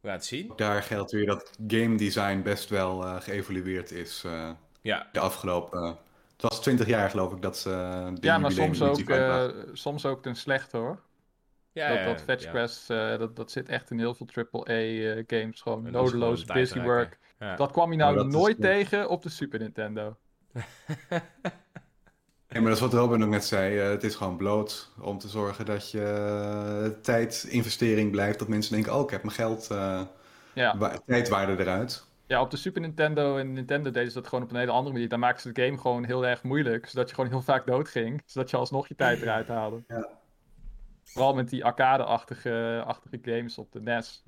we 0.01 0.09
gaan 0.09 0.17
het 0.17 0.27
zien. 0.27 0.51
Ook 0.51 0.59
daar 0.59 0.83
geldt 0.83 1.11
weer 1.11 1.27
dat 1.27 1.51
game 1.67 1.97
design 1.97 2.43
best 2.43 2.69
wel 2.69 3.05
eh, 3.05 3.21
geëvolueerd 3.21 3.91
is 3.91 4.23
eh, 4.25 4.51
Ja, 4.81 5.09
de 5.13 5.21
afgelopen... 5.21 5.99
het 6.33 6.43
was 6.43 6.63
20 6.63 6.87
jaar 6.87 7.11
geloof 7.11 7.33
ik 7.33 7.43
dat 7.43 7.59
ze 7.59 7.69
uh, 7.71 8.13
Ja, 8.21 8.39
maar 8.39 8.53
soms 8.53 8.83
ook, 8.83 8.99
eh, 8.99 9.49
soms 9.73 10.07
ook 10.07 10.23
ten 10.23 10.35
slechte 10.37 10.77
hoor. 10.77 11.03
ja, 11.73 11.89
dat, 11.89 11.99
ja, 11.99 12.05
dat 12.05 12.23
fetch 12.23 12.45
ja. 12.45 12.51
quest, 12.51 12.91
eh, 12.91 13.19
dat, 13.19 13.37
dat 13.37 13.51
zit 13.51 13.69
echt 13.69 13.91
in 13.91 13.99
heel 13.99 14.15
veel 14.15 14.27
AAA 14.35 14.73
eh, 14.73 15.25
games. 15.27 15.61
Gewoon 15.61 15.91
nodeloos 15.91 16.45
busy 16.45 16.81
work. 16.81 17.19
Ja. 17.39 17.57
Dat 17.57 17.73
kwam 17.73 17.91
je 17.91 17.97
nou 17.97 18.27
is 18.27 18.35
nooit 18.35 18.61
tegen 18.61 19.09
op 19.09 19.23
de 19.23 19.29
Super 19.29 19.59
Nintendo. 19.59 20.17
Ja, 22.53 22.61
maar 22.61 22.69
dat 22.71 22.81
is 22.81 22.81
wat 22.81 22.93
Robin 22.93 23.23
ook 23.25 23.31
net 23.31 23.45
zei. 23.45 23.79
eh, 23.79 23.89
het 23.89 24.05
is 24.05 24.15
gewoon 24.15 24.37
bloot 24.37 24.91
om 25.01 25.19
te 25.19 25.29
zorgen 25.29 25.65
dat 25.67 25.91
je 25.91 26.03
eh, 26.03 27.01
tijdinvestering 27.03 28.11
blijft. 28.11 28.39
Dat 28.39 28.49
mensen 28.49 28.73
denken, 28.73 28.95
oh, 28.95 29.03
ik 29.03 29.11
heb 29.11 29.23
mijn 29.23 29.35
geld, 29.35 29.71
eh 29.71 30.01
Ja. 30.55 30.79
wa- 30.79 30.99
tijdwaarde 31.07 31.59
eruit. 31.63 32.05
Ja, 32.27 32.41
op 32.41 32.51
de 32.51 32.57
Super 32.57 32.81
Nintendo 32.81 33.37
en 33.37 33.53
Nintendo 33.53 33.91
deden 33.91 34.09
ze 34.11 34.15
dat 34.19 34.29
gewoon 34.29 34.45
op 34.45 34.51
een 34.51 34.57
hele 34.57 34.71
andere 34.71 34.93
manier. 34.93 35.09
Dan 35.09 35.19
maakten 35.19 35.43
ze 35.43 35.53
de 35.53 35.65
game 35.67 35.79
gewoon 35.79 36.05
heel 36.05 36.27
erg 36.27 36.43
moeilijk, 36.43 36.87
zodat 36.89 37.09
je 37.09 37.15
gewoon 37.15 37.31
heel 37.31 37.43
vaak 37.43 37.67
doodging. 37.67 38.23
Zodat 38.27 38.51
je 38.51 38.57
alsnog 38.57 38.89
je 38.89 38.95
tijd 38.95 39.23
eruit 39.23 39.49
haalde. 39.49 39.83
Ja. 39.89 40.09
Vooral 41.05 41.35
met 41.35 41.49
die 41.51 41.65
arcade-achtige 41.65 42.83
achtige 42.87 43.19
games 43.23 43.59
op 43.59 43.73
de 43.73 43.81
NES. 43.81 44.23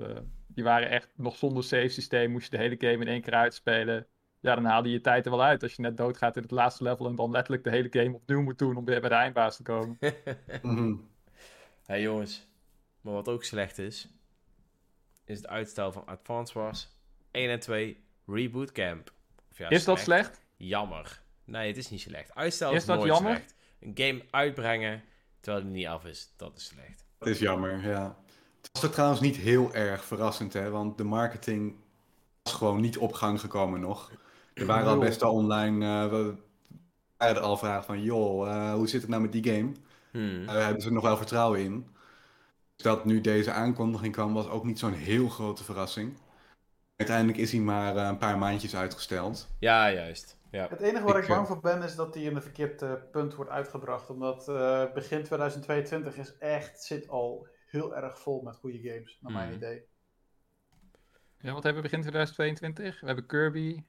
die 0.47 0.65
waren 0.65 0.89
echt 0.91 1.09
nog 1.17 1.37
zonder 1.37 1.65
save 1.65 1.89
systeem. 1.89 2.31
Moest 2.31 2.51
je 2.51 2.57
de 2.57 2.63
hele 2.63 2.77
game 2.79 3.05
in 3.05 3.09
één 3.09 3.23
keer 3.23 3.35
uitspelen. 3.35 4.07
Ja, 4.45 4.55
dan 4.55 4.65
haalde 4.65 4.89
je 4.89 4.95
je 4.95 5.01
tijd 5.01 5.25
er 5.25 5.31
wel 5.31 5.43
uit. 5.43 5.63
Als 5.63 5.75
je 5.75 5.83
net 5.83 5.97
doodgaat 5.97 6.37
in 6.37 6.43
het 6.43 6.51
laatste 6.51 6.83
level 6.83 7.07
en 7.07 7.15
dan 7.15 7.31
letterlijk 7.31 7.65
de 7.65 7.71
hele 7.71 7.89
game 7.91 8.15
opnieuw 8.15 8.43
moet 8.43 8.59
doen 8.59 8.77
om 8.77 8.85
weer 8.85 9.01
bij 9.01 9.09
de 9.09 9.15
eindbaas 9.15 9.57
te 9.57 9.63
komen. 9.63 9.99
Mhm. 10.63 10.95
Hé 11.85 11.95
jongens, 11.95 12.47
maar 13.01 13.13
wat 13.13 13.29
ook 13.29 13.45
slecht 13.45 13.79
is, 13.79 14.09
is 15.25 15.37
het 15.37 15.47
uitstel 15.47 15.93
van 15.93 16.07
Advance 16.07 16.59
Wars 16.59 16.89
1 17.31 17.51
en 17.51 17.61
2 17.61 18.05
Reboot 18.27 18.73
Camp. 18.73 19.13
Ja, 19.57 19.69
Is 19.69 19.85
dat 19.85 19.99
slecht? 19.99 20.41
Jammer. 20.57 21.21
Nee, 21.45 21.67
het 21.67 21.77
is 21.77 21.91
niet 21.91 22.01
slecht. 22.01 22.35
Uitstel 22.35 22.71
Is 22.71 22.77
is, 22.77 22.85
dat 22.85 22.97
nooit 22.97 23.13
jammer? 23.13 23.35
slecht. 23.35 23.55
Een 23.81 23.93
game 23.95 24.25
uitbrengen 24.31 25.03
terwijl 25.41 25.65
die 25.65 25.73
niet 25.73 25.87
af 25.87 26.05
is, 26.05 26.33
dat 26.37 26.57
is 26.57 26.65
slecht. 26.65 27.05
Dat 27.19 27.29
is 27.29 27.39
jammer, 27.39 27.89
ja. 27.89 28.17
Het 28.61 28.71
was 28.73 28.85
ook 28.85 28.93
trouwens 28.93 29.21
niet 29.21 29.37
heel 29.37 29.75
erg 29.75 30.05
verrassend, 30.05 30.53
hè, 30.53 30.71
want 30.71 30.99
de 30.99 31.05
marketing 31.05 31.77
was 32.43 32.53
gewoon 32.53 32.81
niet 32.81 32.99
op 32.99 33.13
gang 33.13 33.41
gekomen 33.41 33.81
nog. 33.81 34.11
Er 34.55 34.67
waren 34.67 34.87
al 34.87 34.99
best 34.99 35.21
wel 35.21 35.33
online, 35.33 35.85
eh, 36.05 36.11
we 36.11 36.35
waren 37.17 37.37
er 37.37 37.43
al 37.43 37.57
vragen 37.57 37.85
van, 37.85 38.03
joh, 38.03 38.49
eh, 38.49 38.73
hoe 38.75 38.89
zit 38.89 39.01
het 39.01 39.11
nou 39.11 39.23
met 39.23 39.33
die 39.33 39.45
game? 39.53 39.73
Hmm. 40.11 40.47
Daar 40.47 40.65
hebben 40.65 40.83
ze 40.83 40.93
nog 40.93 41.03
wel 41.03 41.17
vertrouwen 41.17 41.61
in. 41.61 41.87
Dus 42.77 42.85
dat 42.85 43.05
nu 43.05 43.21
deze 43.21 43.53
aankondiging 43.53 44.13
kwam, 44.13 44.33
was 44.35 44.49
ook 44.49 44.65
niet 44.65 44.79
zo'n 44.79 44.93
heel 44.93 45.29
grote 45.29 45.65
verrassing. 45.65 46.17
Uiteindelijk 46.97 47.39
is 47.39 47.53
hij 47.53 47.61
maar 47.61 47.97
eh, 47.97 48.07
een 48.07 48.19
paar 48.19 48.39
maandjes 48.39 48.77
uitgesteld. 48.77 49.49
Ja, 49.59 49.91
juist. 49.93 50.39
Ja. 50.51 50.67
Het 50.69 50.81
enige 50.81 51.05
waar 51.05 51.17
Ik, 51.17 51.23
ik 51.23 51.29
bang 51.29 51.41
eh, 51.41 51.47
voor 51.47 51.61
ben 51.61 51.83
is 51.83 51.95
dat 51.95 52.13
die 52.13 52.31
in 52.31 52.37
een 52.37 52.43
verkeerd 52.43 52.83
eh, 52.83 52.93
punt 53.11 53.35
wordt 53.35 53.51
uitgebracht. 53.51 54.11
Omdat 54.11 54.49
eh, 54.49 54.93
begin 54.93 55.23
2022 55.23 56.17
is 56.17 56.39
echt, 56.39 56.83
zit 56.83 57.09
al 57.09 57.47
heel 57.67 57.97
erg 57.97 58.19
vol 58.19 58.43
met 58.43 58.57
goede 58.57 58.79
games, 58.79 59.19
naar 59.21 59.33
mijn 59.33 59.47
Mhm. 59.49 59.57
idee. 59.57 59.83
Ja, 61.39 61.53
wat 61.53 61.63
hebben 61.63 61.83
we 61.83 61.89
begin 61.89 62.01
2022? 62.01 63.01
We 63.01 63.07
hebben 63.07 63.27
Kirby. 63.27 63.83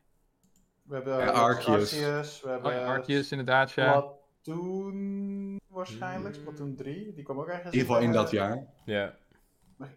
We 0.85 0.95
hebben 0.95 1.17
Ja, 1.17 1.31
eh, 1.31 1.41
Arceus. 1.41 1.93
Arceus, 1.93 2.41
we 2.41 2.49
hebben 2.49 2.85
Arceus 2.85 3.31
inderdaad, 3.31 3.71
ja. 3.71 4.03
Splatoon 4.41 5.59
waarschijnlijk. 5.67 6.35
Splatoon 6.35 6.75
3. 6.75 7.13
Die 7.13 7.23
kwam 7.23 7.39
ook 7.39 7.47
ergens 7.47 7.73
In 7.73 7.79
ieder 7.79 7.87
geval 7.87 8.01
in 8.01 8.11
dat 8.11 8.31
jaar. 8.31 8.65
ja. 8.85 9.15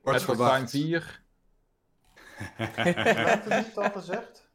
Wordt 0.02 0.22
verwacht. 0.22 0.70
4. 0.70 1.22
Had 2.56 3.44
het 3.44 3.66
niet 3.66 3.76
al 3.76 3.90
gezegd? 3.90 4.48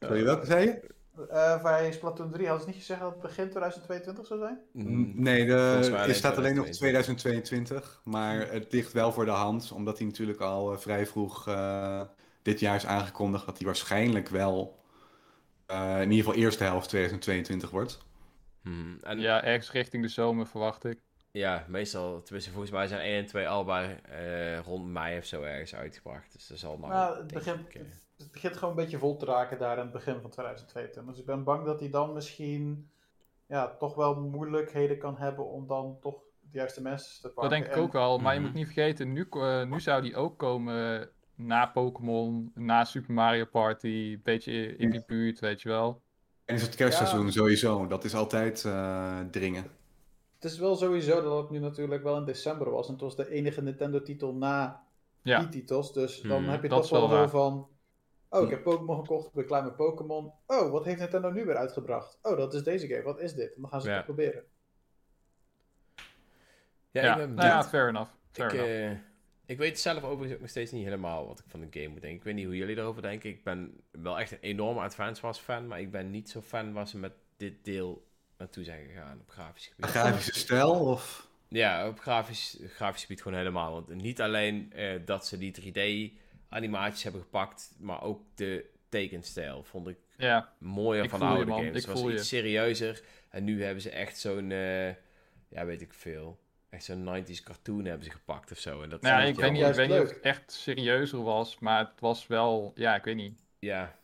Sorry, 0.00 0.24
welke 0.24 0.46
zei 0.46 0.64
je? 0.66 0.94
Eh 1.28 1.62
bij 1.62 1.92
Splatoon 1.92 2.30
3 2.30 2.46
hadden 2.46 2.64
ze 2.64 2.70
niet 2.70 2.78
gezegd 2.80 3.00
dat 3.00 3.10
het 3.12 3.20
begin 3.20 3.48
2022 3.50 4.26
zou 4.26 4.40
zijn? 4.40 4.58
Hmm. 4.72 5.12
Nee, 5.14 5.46
de, 5.46 5.52
er 6.06 6.14
staat 6.14 6.36
alleen 6.36 6.54
nog 6.54 6.66
2022. 6.66 6.76
2022. 6.76 8.00
Maar 8.04 8.52
het 8.52 8.72
ligt 8.72 8.92
wel 8.92 9.12
voor 9.12 9.24
de 9.24 9.30
hand, 9.30 9.72
omdat 9.72 9.98
hij 9.98 10.06
natuurlijk 10.06 10.40
al 10.40 10.72
eh, 10.72 10.78
vrij 10.78 11.06
vroeg 11.06 11.48
eh, 11.48 12.00
dit 12.42 12.60
jaar 12.60 12.76
is 12.76 12.86
aangekondigd 12.86 13.46
dat 13.46 13.56
hij 13.56 13.66
waarschijnlijk 13.66 14.28
wel 14.28 14.78
eh, 15.66 15.94
in 16.00 16.10
ieder 16.10 16.24
geval 16.24 16.34
eerste 16.42 16.64
helft 16.64 16.88
2022 16.88 17.70
wordt. 17.70 17.98
Hmm. 18.62 18.98
En 19.02 19.18
Ja, 19.20 19.44
ergens 19.44 19.70
richting 19.72 20.02
de 20.02 20.08
zomer 20.08 20.46
verwacht 20.46 20.84
ik. 20.84 21.04
Ja, 21.30 21.64
meestal, 21.68 22.22
tenminste 22.22 22.50
volgens 22.50 22.72
mij 22.72 22.86
zijn 22.86 23.00
1 23.00 23.18
en 23.18 23.26
2 23.26 23.48
allebei 23.48 23.96
eh, 24.02 24.58
rond 24.58 24.86
mei 24.86 25.18
of 25.18 25.24
zo 25.24 25.42
ergens 25.42 25.74
uitgebracht. 25.74 26.32
Dus 26.32 26.46
dat 26.46 26.58
zal 26.58 26.78
nog 26.78 26.88
Nou, 26.88 27.16
het 27.18 27.26
begint-. 27.32 27.72
Het 28.16 28.32
begint 28.32 28.56
gewoon 28.56 28.70
een 28.70 28.82
beetje 28.82 28.98
vol 28.98 29.16
te 29.16 29.24
raken 29.24 29.58
daar 29.58 29.76
in 29.76 29.82
het 29.82 29.92
begin 29.92 30.20
van 30.20 30.30
2022. 30.30 31.04
Dus 31.12 31.20
ik 31.20 31.26
ben 31.26 31.44
bang 31.44 31.64
dat 31.64 31.80
hij 31.80 31.90
dan 31.90 32.12
misschien 32.12 32.90
ja, 33.46 33.76
toch 33.78 33.94
wel 33.94 34.14
moeilijkheden 34.20 34.98
kan 34.98 35.16
hebben 35.18 35.46
om 35.46 35.66
dan 35.66 35.96
toch 36.00 36.14
de 36.40 36.48
juiste 36.58 36.82
mensen 36.82 37.20
te 37.20 37.28
pakken. 37.28 37.42
Dat 37.42 37.50
denk 37.50 37.64
ik 37.64 37.72
En- 37.72 37.82
ook 37.82 37.92
wel. 37.92 38.18
Maar 38.18 38.32
je 38.34 38.38
Mhm. 38.40 38.48
moet 38.48 38.58
niet 38.58 38.66
vergeten, 38.66 39.12
nu, 39.12 39.26
eh, 39.30 39.62
nu 39.64 39.80
zou 39.80 40.02
die 40.02 40.16
ook 40.16 40.38
komen 40.38 41.08
na 41.36 41.66
Pokémon, 41.66 42.50
na 42.54 42.84
Super 42.84 43.12
Mario 43.14 43.44
Party. 43.44 43.86
Een 44.14 44.20
beetje 44.22 44.76
in 44.76 44.90
die 44.90 45.04
buurt, 45.06 45.40
weet 45.40 45.62
je 45.62 45.68
wel. 45.68 46.02
En 46.44 46.54
is 46.54 46.62
het 46.62 46.74
kerstseizoen 46.74 47.32
sowieso. 47.32 47.86
Dat 47.86 48.04
is 48.04 48.14
altijd 48.14 48.64
eh, 48.64 49.20
dringen. 49.30 49.62
Het 50.34 50.44
is 50.52 50.58
wel 50.58 50.76
sowieso 50.76 51.22
dat 51.22 51.38
het 51.42 51.50
nu 51.50 51.58
natuurlijk 51.58 52.02
wel 52.02 52.16
in 52.16 52.24
december 52.24 52.70
was. 52.70 52.86
En 52.86 52.92
het 52.92 53.02
was 53.02 53.16
de 53.16 53.30
enige 53.30 53.62
Nintendo-titel 53.62 54.34
na 54.34 54.84
Ja, 55.22 55.38
die 55.38 55.48
titels. 55.48 55.92
Dus 55.92 56.20
dan 56.20 56.38
Hmm, 56.42 56.48
heb 56.48 56.62
je 56.62 56.68
toch 56.68 56.88
wel 56.90 57.08
wel 57.08 57.22
zo 57.22 57.28
van... 57.28 57.68
Oh, 58.28 58.42
ik 58.42 58.50
heb 58.50 58.62
Pokémon 58.62 58.96
gekocht, 58.98 59.26
ik 59.26 59.32
ben 59.32 59.46
klaar 59.46 59.64
met 59.64 59.76
Pokémon. 59.76 60.32
Oh, 60.46 60.70
wat 60.70 60.84
heeft 60.84 60.98
Nintendo 60.98 61.30
nu 61.30 61.44
weer 61.44 61.56
uitgebracht? 61.56 62.18
Oh, 62.22 62.36
dat 62.36 62.54
is 62.54 62.62
deze 62.62 62.86
game, 62.86 63.02
wat 63.02 63.20
is 63.20 63.34
dit? 63.34 63.54
En 63.54 63.60
dan 63.60 63.70
gaan 63.70 63.80
ze 63.80 63.86
het 63.86 63.96
Ja. 63.96 64.02
proberen. 64.02 64.44
Ja, 66.90 67.02
ja, 67.02 67.10
ik 67.10 67.16
ben 67.16 67.34
nou 67.34 67.48
ja, 67.48 67.54
benieuwd. 67.54 67.68
fair 67.68 67.88
enough. 67.88 68.10
Fair 68.32 68.52
ik, 68.52 68.52
enough. 68.52 68.72
eh, 68.72 68.90
ik 69.46 69.58
weet 69.58 69.80
zelf 69.80 70.02
overigens 70.02 70.32
ook 70.34 70.40
nog 70.40 70.48
steeds 70.50 70.70
niet 70.72 70.84
helemaal 70.84 71.26
wat 71.26 71.38
ik 71.38 71.44
van 71.48 71.60
de 71.60 71.66
game 71.70 71.88
moet 71.88 72.00
denken. 72.00 72.18
Ik 72.18 72.24
weet 72.24 72.34
niet 72.34 72.44
hoe 72.44 72.56
jullie 72.56 72.76
erover 72.76 73.02
denken. 73.02 73.30
Ik 73.30 73.44
ben 73.44 73.80
wel 73.90 74.18
echt 74.20 74.32
een 74.32 74.38
enorme 74.40 74.80
Advance 74.80 75.22
Wars 75.22 75.38
fan, 75.38 75.66
maar 75.66 75.80
ik 75.80 75.90
ben 75.90 76.10
niet 76.10 76.30
zo 76.30 76.40
fan 76.40 76.72
waar 76.72 76.88
ze 76.88 76.98
met 76.98 77.12
dit 77.36 77.64
deel 77.64 78.06
naartoe 78.38 78.64
zijn 78.64 78.86
gegaan 78.86 79.18
op 79.20 79.30
grafisch 79.30 79.66
gebied. 79.66 79.90
Grafische 79.90 80.34
stijl 80.34 80.70
of... 80.70 81.28
Ja, 81.48 81.88
op 81.88 81.98
grafisch, 82.00 82.58
grafisch 82.66 83.02
gebied 83.02 83.22
gewoon 83.22 83.38
helemaal. 83.38 83.72
Want 83.72 83.94
niet 84.02 84.20
alleen 84.20 84.72
eh, 84.72 85.00
dat 85.04 85.26
ze 85.26 85.38
die 85.38 85.54
3D-animaties 85.60 87.02
hebben 87.02 87.20
gepakt, 87.22 87.74
maar 87.78 88.02
ook 88.02 88.22
de 88.34 88.64
tekenstijl 88.88 89.62
vond 89.64 89.88
ik 89.88 89.96
ja, 90.16 90.52
mooier 90.58 91.04
Ik 91.04 91.10
van 91.10 91.18
de 91.18 91.24
je, 91.24 91.30
oude 91.30 91.46
man. 91.46 91.58
games. 91.58 91.70
Ik 91.70 91.76
Het 91.76 91.86
was 91.86 92.00
voel 92.00 92.10
je. 92.10 92.16
iets 92.16 92.28
serieuzer. 92.28 93.02
En 93.30 93.44
nu 93.44 93.62
hebben 93.64 93.82
ze 93.82 93.90
echt 93.90 94.18
zo'n, 94.18 94.50
eh, 94.50 94.88
ja, 95.48 95.64
weet 95.64 95.80
ik 95.80 95.92
veel. 95.94 96.38
Echt 96.76 96.84
zo'n 96.84 97.04
90s 97.24 97.42
cartoon 97.42 97.84
hebben 97.84 98.04
ze 98.04 98.10
gepakt 98.10 98.50
of 98.50 98.58
zo. 98.58 98.82
En 98.82 98.88
dat 98.88 99.00
nou 99.02 99.20
ja, 99.20 99.26
ik 99.28 99.34
weet 99.36 99.52
niet, 99.52 99.66
ik 99.66 99.74
weet 99.74 99.88
niet 99.88 100.00
of 100.00 100.08
het 100.08 100.20
echt 100.20 100.52
serieuzer 100.52 101.22
was, 101.22 101.58
maar 101.58 101.78
het 101.78 102.00
was 102.00 102.26
wel, 102.26 102.72
ja, 102.74 102.94
ik 102.94 103.04
weet 103.04 103.16
niet. 103.16 103.44
Ja, 103.58 103.96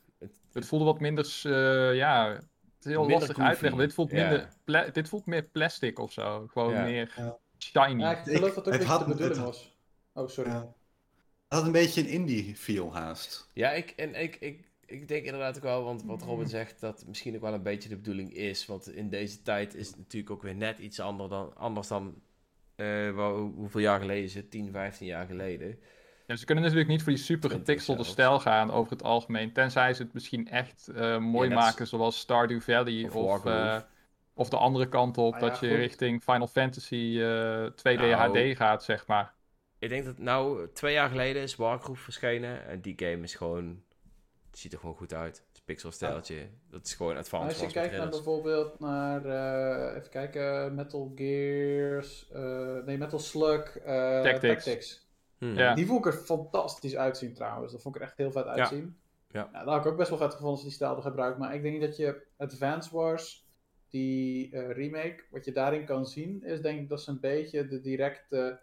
Het 0.52 0.66
voelde 0.66 0.84
wat 0.84 1.00
minder, 1.00 1.40
eh, 1.42 1.94
ja, 1.96 2.28
het 2.32 2.44
is 2.80 2.84
heel 2.90 3.08
lastig 3.08 3.26
goofy. 3.26 3.40
uitleggen. 3.40 3.76
maar 3.76 3.86
Dit 3.86 3.94
voelt, 3.94 4.10
Ja. 4.10 4.16
minder 4.28 4.48
pla- 4.64 4.88
dit 4.88 5.08
voelt 5.08 5.26
meer 5.26 5.42
plastic 5.42 5.98
of 5.98 6.12
zo. 6.12 6.46
Gewoon 6.52 6.72
Ja. 6.72 6.82
meer 6.84 7.12
Ja. 7.16 7.36
shiny. 7.58 8.00
Ja, 8.02 8.10
ik 8.24 8.36
geloof 8.36 8.54
dat 8.54 8.66
ook 8.66 8.72
het 8.72 8.84
had- 8.84 8.98
de 8.98 9.04
bedoeling 9.04 9.36
het- 9.36 9.44
was. 9.44 9.76
Oh, 10.12 10.28
sorry. 10.28 10.50
Ja. 10.50 10.58
Het 11.48 11.58
had 11.58 11.64
een 11.66 11.72
beetje 11.72 12.00
een 12.00 12.08
indie 12.08 12.56
feel 12.56 12.94
haast. 12.94 13.48
ja 13.52 13.70
ik, 13.72 13.90
en 13.90 14.14
ik, 14.14 14.36
ik, 14.36 14.70
ik 14.86 15.08
denk 15.08 15.24
inderdaad 15.24 15.56
ook 15.56 15.62
wel, 15.62 15.82
want 15.84 16.02
wat 16.02 16.22
Robin 16.22 16.48
zegt, 16.48 16.80
dat 16.80 17.04
misschien 17.06 17.34
ook 17.34 17.40
wel 17.40 17.54
een 17.54 17.62
beetje 17.62 17.88
de 17.88 17.96
bedoeling 17.96 18.34
is. 18.34 18.66
Want 18.66 18.90
in 18.94 19.08
deze 19.08 19.42
tijd 19.42 19.74
is 19.74 19.86
het 19.88 19.96
natuurlijk 19.96 20.32
ook 20.32 20.42
weer 20.42 20.54
net 20.54 20.78
iets 20.78 21.00
ander 21.00 21.28
dan, 21.28 21.56
anders 21.56 21.88
dan, 21.88 22.14
eh, 22.76 22.86
wel- 23.14 23.52
hoeveel 23.56 23.80
jaar 23.80 24.00
geleden 24.00 24.22
is 24.24 24.34
het? 24.34 24.50
10, 24.50 24.70
15 24.72 25.06
jaar 25.06 25.26
geleden. 25.26 25.78
Ja, 26.26 26.36
ze 26.36 26.44
kunnen 26.44 26.64
natuurlijk 26.64 26.90
niet 26.90 27.02
voor 27.02 27.12
die 27.12 27.22
super 27.22 27.48
20 27.48 27.58
gepixelde 27.68 28.02
zelfs. 28.02 28.18
stijl 28.20 28.40
gaan 28.40 28.70
over 28.70 28.92
het 28.92 29.02
algemeen. 29.02 29.52
Tenzij 29.52 29.94
ze 29.94 30.02
het 30.02 30.12
misschien 30.12 30.48
echt 30.48 30.88
eh, 30.88 31.18
mooi 31.18 31.50
maken, 31.50 31.86
zoals 31.86 32.18
Stardew 32.18 32.60
Valley 32.60 33.04
Of 33.04 33.14
of, 33.14 33.44
eh, 33.44 33.78
of 34.34 34.48
de 34.48 34.56
andere 34.56 34.88
kant 34.88 35.18
op. 35.18 35.34
Ah 35.34 35.40
ja, 35.40 35.48
dat 35.48 35.60
je 35.60 35.68
goed. 35.68 35.76
richting 35.76 36.22
Final 36.22 36.46
Fantasy 36.46 37.16
eh 37.20 37.66
2D 37.66 38.00
Nou. 38.00 38.12
HD 38.14 38.56
gaat, 38.56 38.84
zeg 38.84 39.06
maar. 39.06 39.34
Ik 39.78 39.88
denk 39.88 40.04
dat 40.04 40.18
nou, 40.18 40.68
twee 40.72 40.92
jaar 40.92 41.08
geleden 41.08 41.42
is 41.42 41.56
Wargroove 41.56 42.02
verschenen. 42.02 42.66
En 42.66 42.80
die 42.80 42.94
game 42.96 43.22
is 43.22 43.34
gewoon, 43.34 43.82
het 44.50 44.58
ziet 44.58 44.72
er 44.72 44.78
gewoon 44.78 44.94
goed 44.94 45.14
uit. 45.14 45.44
Pixelstijltje. 45.72 46.48
Dat 46.70 46.86
is 46.86 46.94
gewoon 46.94 47.12
Maar 47.12 47.22
advanced 47.22 47.62
als 47.62 47.72
je 47.72 47.80
kijkt 47.80 47.96
naar 47.96 48.08
bijvoorbeeld 48.08 48.78
naar, 48.80 49.24
eh, 49.24 49.96
even 49.96 50.10
kijken, 50.10 50.74
Metal 50.74 51.12
Gears, 51.14 52.30
eh, 52.30 52.76
nee, 52.84 52.98
Metal 52.98 53.18
Slug, 53.18 53.78
eh, 53.78 54.22
Tactics. 54.22 54.64
Tactics. 54.64 55.10
Hmm. 55.38 55.56
Ja. 55.56 55.74
Die 55.74 55.86
vond 55.86 56.06
ik 56.06 56.12
er 56.12 56.18
fantastisch 56.18 56.96
uitzien 56.96 57.34
trouwens. 57.34 57.72
Dat 57.72 57.82
vond 57.82 57.94
ik 57.94 58.00
er 58.00 58.06
echt 58.06 58.16
heel 58.16 58.32
vet 58.32 58.46
uitzien. 58.46 58.96
Ja. 59.28 59.48
Nou, 59.52 59.64
dat 59.64 59.74
had 59.74 59.84
ik 59.84 59.90
ook 59.90 59.96
best 59.96 60.08
wel 60.08 60.18
vet 60.18 60.30
gevonden 60.30 60.54
als 60.54 60.62
die 60.62 60.72
stijl 60.72 60.92
hadden 60.92 61.10
gebruikt. 61.10 61.38
Maar 61.38 61.54
ik 61.54 61.62
denk 61.62 61.78
niet 61.78 61.86
dat 61.86 61.96
je 61.96 62.22
Advance 62.36 62.96
Wars, 62.96 63.48
die 63.88 64.58
remake, 64.72 65.24
wat 65.30 65.44
je 65.44 65.52
daarin 65.52 65.84
kan 65.84 66.06
zien, 66.06 66.42
is 66.42 66.60
denk 66.60 66.80
ik 66.80 66.88
dat 66.88 67.02
ze 67.02 67.10
een 67.10 67.20
beetje 67.20 67.66
de 67.66 67.80
directe 67.80 68.60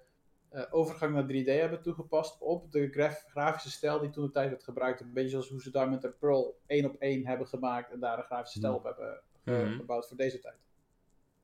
eh, 0.50 0.62
overgang 0.70 1.14
naar 1.14 1.24
3D 1.28 1.46
hebben 1.60 1.82
toegepast 1.82 2.38
op 2.40 2.72
de 2.72 2.90
graf- 2.92 3.26
grafische 3.28 3.72
stijl 3.72 4.00
die 4.00 4.10
toen 4.10 4.26
de 4.26 4.32
tijd 4.32 4.50
werd 4.50 4.64
gebruikt. 4.64 5.02
Een 5.02 5.14
beetje 5.14 5.30
zoals 5.30 5.50
hoe 5.50 5.62
ze 5.62 5.72
daar 5.72 5.90
met 5.90 6.02
de 6.02 6.10
Pearl 6.10 6.58
één 6.66 6.86
op 6.86 6.96
één 7.00 7.26
hebben 7.28 7.48
gemaakt 7.48 7.92
en 7.92 8.00
daar 8.00 8.18
een 8.18 8.24
grafische 8.24 8.58
stijl 8.58 8.74
op 8.76 8.84
hebben 8.84 9.22
eh, 9.44 9.54
Mhm. 9.60 9.76
gebouwd 9.76 10.08
voor 10.08 10.18
deze 10.18 10.40
tijd. 10.40 10.56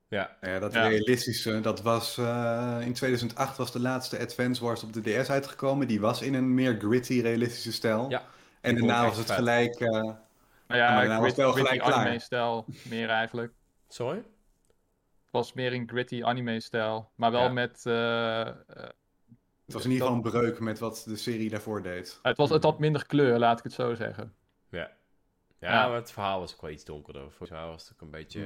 Ja. 0.07 0.37
Nou 0.41 0.53
ja, 0.53 0.59
dat 0.59 0.73
Ja. 0.73 0.87
realistische, 0.87 1.61
dat 1.61 1.81
was 1.81 2.17
eh, 2.17 2.77
in 2.81 2.93
2008 2.93 3.57
was 3.57 3.71
de 3.71 3.79
laatste 3.79 4.19
Advance 4.19 4.63
Wars 4.63 4.83
op 4.83 4.93
de 4.93 5.01
DS 5.01 5.29
uitgekomen. 5.29 5.87
Die 5.87 5.99
was 5.99 6.21
in 6.21 6.33
een 6.33 6.53
meer 6.53 6.75
gritty, 6.79 7.21
realistische 7.21 7.71
stijl. 7.71 8.09
Ja, 8.09 8.23
en 8.61 8.75
daarna 8.75 9.03
was 9.05 9.17
het 9.17 9.25
vet. 9.25 9.35
gelijk... 9.35 9.79
eh, 9.79 9.89
Maar 9.89 10.15
maar 10.67 10.77
ja, 10.77 10.95
daarna 10.95 11.17
was 11.19 11.27
het 11.27 11.37
wel 11.37 11.51
gritty 11.51 11.69
gelijk 11.71 11.87
klaar. 11.89 12.05
anime-stijl 12.05 12.65
meer 12.89 13.09
eigenlijk. 13.09 13.53
Sorry? 13.87 14.23
Het 15.35 15.45
was 15.45 15.53
meer 15.53 15.73
een 15.73 15.87
gritty 15.89 16.23
anime-stijl. 16.23 17.09
Maar 17.15 17.31
wel 17.31 17.41
Ja. 17.43 17.49
met... 17.51 17.83
eh, 17.85 18.41
eh, 18.47 18.55
het 19.65 19.73
was 19.73 19.85
in 19.85 19.91
ieder 19.91 20.07
geval 20.07 20.23
een 20.23 20.29
breuk 20.31 20.59
met 20.59 20.79
wat 20.79 21.03
de 21.07 21.15
serie 21.15 21.49
daarvoor 21.49 21.81
deed. 21.81 22.19
het, 22.21 22.37
was, 22.37 22.49
het 22.49 22.63
had 22.63 22.79
minder 22.79 23.05
kleur, 23.05 23.39
laat 23.39 23.57
ik 23.57 23.63
het 23.63 23.73
zo 23.73 23.93
zeggen. 23.95 24.33
Ja, 24.69 24.91
Ja. 25.59 25.87
maar 25.87 25.95
het 25.95 26.11
verhaal 26.11 26.39
was 26.39 26.53
ook 26.53 26.61
wel 26.61 26.69
iets 26.71 26.85
donkerder. 26.85 27.21
Volgens 27.21 27.49
mij 27.49 27.65
was 27.65 27.83
het 27.83 27.93
ook 27.93 28.01
een 28.01 28.11
beetje... 28.11 28.39
Hm. 28.41 28.45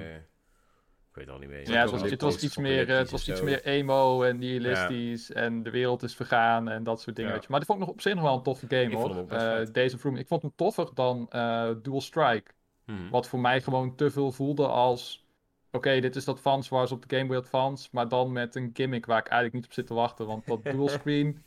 Ik 1.10 1.16
weet 1.16 1.26
het 1.26 1.34
al 1.34 1.40
niet 1.40 1.50
meer. 1.50 1.70
Ja, 1.72 1.82
het 1.82 1.92
was, 1.92 2.02
wel 2.02 2.10
het 2.10 2.22
was 2.22 2.44
iets 2.44 2.58
meer, 2.58 2.90
eh, 2.90 2.98
het 2.98 3.10
was 3.10 3.30
iets 3.30 3.42
meer 3.42 3.64
emo 3.66 4.24
en 4.24 4.38
nihilistisch 4.38 5.32
en 5.32 5.64
de 5.64 5.70
wereld 5.70 6.04
is 6.04 6.16
vergaan 6.16 6.70
en 6.70 6.84
dat 6.84 7.02
soort 7.02 7.16
dingen. 7.16 7.34
Ja. 7.34 7.42
Maar 7.48 7.60
die 7.60 7.68
vond 7.68 7.80
ik 7.80 7.86
nog 7.86 7.94
op 7.96 8.02
zich 8.02 8.14
nog 8.14 8.24
wel 8.24 8.36
een 8.36 8.44
toffe 8.44 8.66
game 8.70 8.82
Ik 8.82 8.92
vond 8.92 9.04
hoor. 9.04 9.10
hem 9.14 9.20
ook 9.24 9.30
best 9.30 9.42
Eh, 9.42 9.52
vet. 9.56 9.74
Days 9.74 9.94
of 9.94 10.04
Room. 10.04 10.16
Ik 10.16 10.28
vond 10.28 10.42
hem 10.42 10.52
toffer 10.56 10.90
dan 10.94 11.26
eh, 11.30 11.70
Dual 11.82 12.02
Strike. 12.02 12.52
Mhm. 12.86 13.10
Wat 13.10 13.28
voor 13.28 13.40
mij 13.40 13.62
gewoon 13.62 13.96
te 13.96 14.12
veel 14.12 14.32
voelde 14.32 14.68
als... 14.68 15.28
Oké, 15.72 16.00
dit 16.00 16.16
is 16.16 16.26
dat 16.26 16.36
Advance 16.36 16.70
Wars 16.76 16.92
op 16.92 17.10
de 17.10 17.16
Game 17.16 17.28
Boy 17.28 17.38
Advance, 17.38 17.90
maar 17.92 18.08
dan 18.08 18.32
met 18.32 18.56
een 18.56 18.70
gimmick 18.74 19.06
waar 19.06 19.20
ik 19.20 19.28
eigenlijk 19.28 19.54
niet 19.54 19.66
op 19.66 19.74
zit 19.74 19.88
te 19.88 19.94
wachten. 19.94 20.26
Want 20.28 20.46
dat 20.46 20.64
dual 20.72 20.90
screen, 20.90 21.44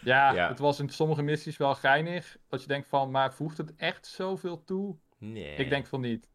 ja, 0.00 0.32
Ja. 0.32 0.48
het 0.48 0.58
was 0.58 0.80
in 0.80 0.88
sommige 0.88 1.22
missies 1.22 1.56
wel 1.56 1.74
geinig. 1.74 2.36
Dat 2.48 2.60
je 2.62 2.68
denkt 2.68 2.88
van, 2.88 3.10
maar 3.10 3.34
voegt 3.34 3.56
het 3.58 3.74
echt 3.76 4.06
zoveel 4.06 4.64
toe? 4.64 4.96
Nee. 5.18 5.56
Ik 5.56 5.68
denk 5.68 5.86
van 5.86 6.00
niet. 6.00 6.28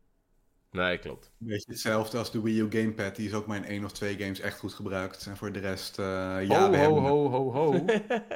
Nee, 0.71 0.97
klopt. 0.97 1.31
Een 1.39 1.47
beetje 1.47 1.71
hetzelfde 1.71 2.17
als 2.17 2.31
de 2.31 2.41
Wii 2.41 2.59
U 2.59 2.67
Gamepad. 2.69 3.15
Die 3.15 3.27
is 3.27 3.33
ook 3.33 3.45
maar 3.45 3.57
in 3.57 3.65
één 3.65 3.85
of 3.85 3.91
twee 3.91 4.17
games 4.17 4.39
echt 4.39 4.59
goed 4.59 4.73
gebruikt. 4.73 5.25
En 5.25 5.37
voor 5.37 5.51
de 5.51 5.59
rest, 5.59 5.99
eh, 5.99 6.05
ja, 6.05 6.39
ho, 6.39 6.45
we 6.69 6.77
ho, 6.77 6.81
hebben... 6.81 7.01
ho, 7.01 7.29
ho, 7.29 7.51
ho. 7.51 7.85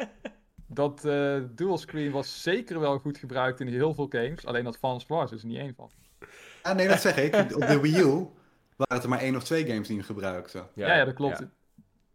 dat 0.68 1.06
eh 1.06 1.38
dual 1.52 1.78
screen 1.78 2.12
was 2.12 2.42
zeker 2.42 2.80
wel 2.80 2.98
goed 3.00 3.18
gebruikt 3.18 3.60
in 3.60 3.68
heel 3.68 3.94
veel 3.94 4.08
games. 4.10 4.46
Alleen 4.46 4.68
Advance 4.68 5.06
Wars 5.08 5.32
is 5.32 5.42
er 5.42 5.48
niet 5.48 5.58
één 5.58 5.76
van. 5.76 5.92
Ah, 6.62 6.76
nee, 6.76 6.88
dat 6.88 7.02
zeg 7.02 7.18
ik. 7.18 7.36
Op 7.36 7.62
de 7.68 7.80
Wii 7.80 8.00
U 8.00 8.28
waren 8.76 8.96
het 8.96 9.04
er 9.04 9.10
maar 9.10 9.20
één 9.20 9.36
of 9.36 9.44
twee 9.44 9.66
games 9.66 9.88
die 9.88 9.98
hem 9.98 10.06
gebruikten. 10.06 10.68
Ja, 10.74 10.96
ja, 10.96 11.06
dat 11.06 11.14
klopt. 11.14 11.40
ja. 11.40 11.50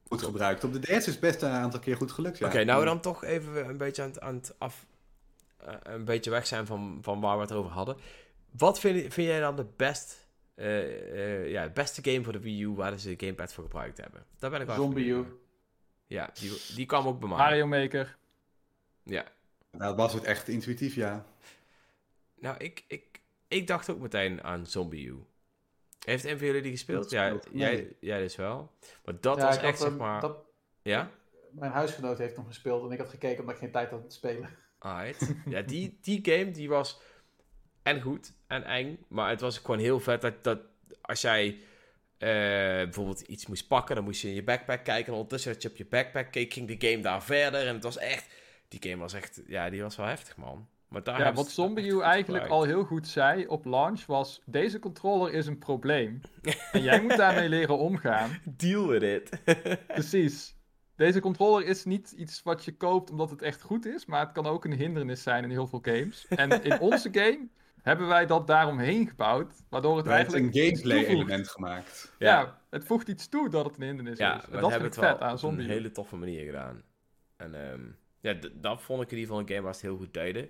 Goed 0.08 0.22
gebruikt. 0.22 0.64
Op 0.64 0.72
de 0.72 0.78
DS 0.80 0.88
is 0.88 1.06
het 1.06 1.20
best 1.20 1.42
een 1.42 1.50
aantal 1.50 1.80
keer 1.80 1.96
goed 1.96 2.12
gelukt, 2.12 2.38
ja. 2.38 2.46
Oké, 2.46 2.64
nou 2.64 2.78
we 2.80 2.84
dan 2.86 3.00
toch 3.00 3.24
even 3.24 3.68
een 3.68 3.76
beetje 3.76 4.02
aan 4.02 4.08
het, 4.08 4.20
aan 4.20 4.34
het 4.34 4.54
af... 4.58 4.86
eh, 5.56 5.74
een 5.82 6.04
beetje 6.04 6.30
weg 6.30 6.46
zijn 6.46 6.66
van, 6.66 6.98
van 7.02 7.20
waar 7.20 7.36
we 7.36 7.42
het 7.42 7.52
over 7.52 7.70
hadden. 7.70 7.96
Wat 8.50 8.80
vind, 8.80 9.14
vind 9.14 9.28
jij 9.28 9.40
dan 9.40 9.56
de 9.56 9.66
best, 9.76 10.28
eh, 10.54 11.42
eh, 11.42 11.50
ja, 11.50 11.62
het 11.62 11.74
beste 11.74 12.10
game 12.10 12.24
voor 12.24 12.32
de 12.32 12.40
Wii 12.40 12.62
U 12.62 12.68
waar 12.68 12.98
ze 12.98 13.16
de 13.16 13.24
gamepad 13.26 13.52
voor 13.52 13.64
gebruikt 13.64 13.98
hebben? 13.98 14.24
Daar 14.38 14.50
ben 14.50 14.60
ik 14.60 14.66
wel 14.66 14.76
Zombie 14.76 15.06
U. 15.06 15.24
Ja, 16.06 16.30
die, 16.34 16.52
die 16.74 16.86
kwam 16.86 17.06
ook 17.06 17.20
bij 17.20 17.28
mij. 17.28 17.38
Mario 17.38 17.66
Maker. 17.66 18.16
Ja. 19.02 19.24
Nou, 19.70 19.96
was 19.96 20.12
het 20.12 20.24
echt 20.24 20.48
intuïtief, 20.48 20.94
ja. 20.94 21.24
Nou, 22.40 22.56
ik, 22.58 22.84
ik, 22.88 23.20
ik 23.48 23.66
dacht 23.66 23.90
ook 23.90 23.98
meteen 23.98 24.42
aan 24.44 24.66
Zombie 24.66 25.06
U. 25.06 25.24
Heeft 26.04 26.24
een 26.24 26.38
van 26.38 26.46
jullie 26.46 26.62
die 26.62 26.70
gespeeld? 26.70 27.10
Ja, 27.10 27.22
gespeeld, 27.30 27.48
jij, 27.56 27.74
nee. 27.74 27.96
jij 28.00 28.20
dus 28.20 28.36
wel. 28.36 28.70
Maar 29.04 29.14
dat 29.20 29.36
Ja, 29.36 29.44
was 29.46 29.54
had 29.56 29.64
echt, 29.64 29.78
zeg 29.78 29.96
maar... 29.96 30.20
dat- 30.20 30.44
Ja? 30.82 31.10
mijn 31.50 31.72
huisgenoot 31.72 32.18
heeft 32.18 32.36
hem 32.36 32.46
gespeeld 32.46 32.84
en 32.84 32.92
ik 32.92 32.98
had 32.98 33.08
gekeken 33.08 33.40
omdat 33.40 33.54
ik 33.54 33.60
geen 33.60 33.70
tijd 33.70 33.90
had 33.90 34.08
te 34.10 34.14
spelen. 34.16 34.50
Alright. 34.78 35.34
ja, 35.54 35.62
die, 35.62 35.98
die 36.00 36.20
game 36.22 36.50
die 36.50 36.68
was 36.68 37.00
en 37.82 38.00
goed 38.00 38.32
en 38.46 38.64
eng. 38.64 39.04
Maar 39.08 39.30
het 39.30 39.40
was 39.40 39.58
gewoon 39.58 39.78
heel 39.78 40.00
vet 40.00 40.20
dat, 40.20 40.44
dat 40.44 40.58
als 41.00 41.20
jij 41.20 41.46
eh, 42.18 42.28
bijvoorbeeld 42.84 43.20
iets 43.20 43.46
moest 43.46 43.68
pakken, 43.68 43.94
dan 43.94 44.04
moest 44.04 44.20
je 44.22 44.28
in 44.28 44.34
je 44.34 44.42
backpack 44.44 44.84
kijken. 44.84 45.06
En 45.06 45.12
ondertussen 45.12 45.52
dat 45.52 45.62
je 45.62 45.68
op 45.68 45.76
je 45.76 45.86
backpack 45.86 46.30
keek, 46.32 46.52
ging 46.52 46.78
de 46.78 46.88
game 46.88 47.02
daar 47.02 47.22
verder. 47.22 47.66
En 47.66 47.74
het 47.74 47.82
was 47.84 47.98
echt... 47.98 48.28
Die 48.68 48.82
game 48.90 48.96
was 49.02 49.12
echt... 49.12 49.42
Ja, 49.46 49.70
die 49.70 49.82
was 49.82 49.96
wel 49.96 50.06
heftig, 50.06 50.36
man. 50.36 50.68
Maar 50.90 51.02
daar 51.02 51.18
Ja, 51.18 51.32
wat 51.32 51.56
eigenlijk 51.56 52.24
gebruikt. 52.24 52.50
al 52.50 52.62
heel 52.62 52.84
goed 52.84 53.06
zei 53.08 53.46
op 53.46 53.64
launch 53.64 54.06
was... 54.06 54.42
Deze 54.44 54.78
controller 54.78 55.32
is 55.32 55.46
een 55.46 55.58
probleem. 55.58 56.20
en 56.72 56.82
jij 56.82 57.02
moet 57.02 57.16
daarmee 57.16 57.48
leren 57.58 57.78
omgaan. 57.78 58.30
Deal 58.44 58.86
with 58.86 59.02
it. 59.02 59.44
Precies. 59.86 60.56
Deze 60.96 61.20
controller 61.20 61.66
is 61.66 61.84
niet 61.84 62.10
iets 62.10 62.42
wat 62.42 62.64
je 62.64 62.76
koopt 62.76 63.10
omdat 63.10 63.30
het 63.30 63.42
echt 63.42 63.62
goed 63.62 63.86
is, 63.86 64.06
maar 64.06 64.20
het 64.20 64.32
kan 64.32 64.46
ook 64.46 64.64
een 64.64 64.72
hindernis 64.72 65.22
zijn 65.22 65.44
in 65.44 65.50
heel 65.50 65.66
veel 65.66 65.78
games. 65.82 66.26
En 66.28 66.62
in 66.64 66.80
onze 66.90 67.08
game 67.12 67.48
hebben 67.82 68.06
wij 68.08 68.26
dat 68.26 68.46
daaromheen 68.46 69.08
gebouwd, 69.08 69.52
waardoor 69.68 69.96
het 69.96 70.06
Wij 70.06 70.16
hebben 70.16 70.34
eigenlijk 70.34 70.56
een 70.66 70.70
iets 70.72 70.80
gameplay 70.80 71.04
toevoegt. 71.04 71.28
element 71.28 71.48
gemaakt. 71.48 72.14
Ja. 72.18 72.60
het 72.70 72.84
voegt 72.84 73.08
iets 73.08 73.28
toe 73.28 73.48
dat 73.50 73.64
het 73.64 73.76
een 73.76 73.82
hindernis 73.82 74.18
Ja, 74.18 74.36
is. 74.38 74.44
En 74.44 74.60
dat 74.60 74.70
hebben 74.70 74.92
vind 74.92 75.04
ik 75.04 75.10
vet 75.10 75.20
aan 75.20 75.32
op 75.32 75.38
Zombie. 75.38 75.64
een 75.64 75.70
hele 75.70 75.90
toffe 75.90 76.16
manier 76.16 76.44
gedaan. 76.44 76.82
En 77.36 77.54
ehm, 77.70 77.80
ja, 78.20 78.34
dat 78.54 78.82
vond 78.82 79.02
ik 79.02 79.10
in 79.10 79.16
ieder 79.18 79.26
geval 79.34 79.40
een 79.40 79.48
game 79.54 79.60
waar 79.62 79.74
ze 79.74 79.80
het 79.80 79.88
heel 79.90 79.98
goed 80.04 80.14
deden. 80.14 80.48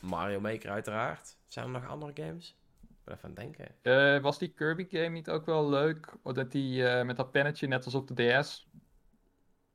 Mario 0.00 0.40
Maker 0.40 0.70
uiteraard. 0.70 1.36
Zijn 1.46 1.66
er 1.66 1.70
nog 1.72 1.86
andere 1.88 2.12
games? 2.14 2.56
Ik 2.82 2.98
ben 3.04 3.14
even 3.14 3.28
aan 3.28 3.34
het 3.36 3.56
denken. 3.56 3.74
Eh, 4.16 4.22
was 4.22 4.38
die 4.38 4.48
Kirby 4.48 4.86
game 4.90 5.08
niet 5.08 5.30
ook 5.30 5.46
wel 5.46 5.68
leuk? 5.68 6.08
Dat 6.22 6.52
die 6.52 6.88
eh, 6.88 7.04
met 7.06 7.16
dat 7.16 7.30
pennetje, 7.30 7.66
net 7.66 7.84
als 7.84 7.94
op 7.94 8.08
de 8.08 8.14
DS. 8.40 8.66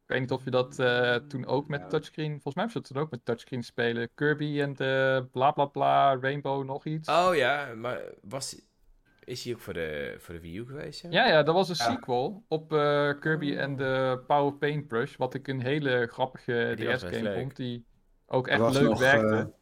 Ik 0.03 0.13
weet 0.13 0.20
niet 0.20 0.32
of 0.32 0.43
je 0.43 0.49
dat 0.51 0.80
eh, 0.80 1.15
toen 1.15 1.45
ook 1.45 1.68
met 1.68 1.82
Ja. 1.82 1.88
touchscreen... 1.88 2.32
Volgens 2.32 2.55
mij 2.55 2.68
ze 2.68 2.78
het 2.78 2.88
toen 2.88 2.97
ook 2.97 3.11
met 3.11 3.26
touchscreen 3.26 3.63
spelen. 3.63 4.09
Kirby 4.13 4.61
en 4.61 4.74
de 4.74 5.26
bla 5.32 5.51
bla 5.51 5.65
bla, 5.65 6.18
Rainbow 6.20 6.65
nog 6.65 6.86
iets. 6.86 7.09
Oh 7.09 7.36
ja, 7.36 7.74
maar 7.76 7.99
was, 8.22 8.61
is 9.24 9.43
hij 9.43 9.53
ook 9.53 9.59
voor 9.59 9.74
de, 9.74 10.15
voor 10.20 10.34
de 10.34 10.39
Wii 10.41 10.57
U 10.57 10.65
geweest? 10.65 11.01
Ja? 11.01 11.09
Ja, 11.11 11.28
ja, 11.28 11.43
dat 11.43 11.53
was 11.55 11.70
een 11.70 11.76
Ja. 11.78 11.91
sequel 11.93 12.43
op 12.47 12.74
eh, 12.74 13.11
Kirby 13.20 13.55
en 13.55 13.76
de 13.76 14.24
Power 14.28 14.53
Paintbrush. 14.53 15.15
Wat 15.15 15.34
ik 15.34 15.47
een 15.47 15.61
hele 15.61 16.07
grappige 16.11 16.76
was 16.86 17.01
DS-game 17.01 17.34
vond. 17.34 17.55
Die 17.55 17.86
ook 18.26 18.47
echt 18.47 18.59
was 18.59 18.74
leuk 18.78 18.89
nog, 18.89 18.99
werkte. 18.99 19.53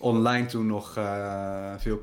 Online 0.00 0.46
toen 0.46 0.66
nog 0.66 0.96
eh, 0.96 1.74
veel... 1.78 1.98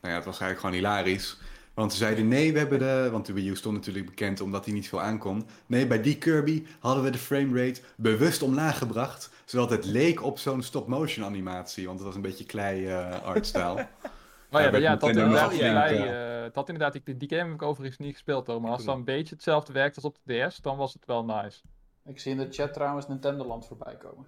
Nou 0.00 0.12
ja, 0.12 0.18
het 0.18 0.24
was 0.24 0.40
eigenlijk 0.40 0.60
gewoon 0.60 0.74
hilarisch. 0.74 1.38
Want 1.74 1.92
ze 1.92 1.98
zeiden 1.98 2.28
nee, 2.28 2.52
we 2.52 2.58
hebben 2.58 2.78
de... 2.78 3.08
Want 3.12 3.26
de 3.26 3.32
Wii 3.32 3.48
U 3.48 3.56
stond 3.56 3.74
natuurlijk 3.74 4.06
bekend 4.06 4.40
omdat 4.40 4.64
hij 4.64 4.74
niet 4.74 4.88
veel 4.88 5.00
aankon. 5.00 5.46
Nee, 5.66 5.86
bij 5.86 6.02
die 6.02 6.18
Kirby 6.18 6.66
hadden 6.78 7.04
we 7.04 7.10
de 7.10 7.18
framerate 7.18 7.80
bewust 7.96 8.42
omlaag 8.42 8.78
gebracht. 8.78 9.30
Zodat 9.44 9.70
het 9.70 9.84
leek 9.84 10.22
op 10.22 10.38
zo'n 10.38 10.62
stop-motion 10.62 11.24
animatie. 11.24 11.86
Want 11.86 11.98
het 11.98 12.06
was 12.06 12.16
een 12.16 12.22
beetje 12.22 12.46
klei 12.46 12.86
eh 12.86 13.22
artstyle. 13.22 13.86
maar 14.50 14.62
ja, 14.62 14.78
ja, 14.78 14.96
dat 14.96 15.08
inderdaad, 15.08 15.52
eh, 15.52 16.52
dat 16.52 16.68
inderdaad 16.68 16.92
die, 16.92 17.16
die 17.16 17.28
game 17.28 17.42
heb 17.42 17.54
ik 17.54 17.62
overigens 17.62 17.98
niet 17.98 18.12
gespeeld 18.12 18.46
hoor. 18.46 18.60
Maar 18.60 18.70
als 18.70 18.78
het 18.78 18.88
dan 18.88 18.98
een 18.98 19.04
beetje 19.04 19.34
hetzelfde 19.34 19.72
werkt 19.72 19.96
als 19.96 20.04
op 20.04 20.16
de 20.22 20.46
DS, 20.48 20.56
dan 20.56 20.76
was 20.76 20.92
het 20.92 21.06
wel 21.06 21.24
nice. 21.24 21.60
Ik 22.04 22.20
zie 22.20 22.32
in 22.32 22.38
de 22.38 22.46
chat 22.50 22.72
trouwens 22.72 23.08
Nintendo 23.08 23.44
Land 23.44 23.66
voorbij 23.66 23.96
komen. 23.96 24.26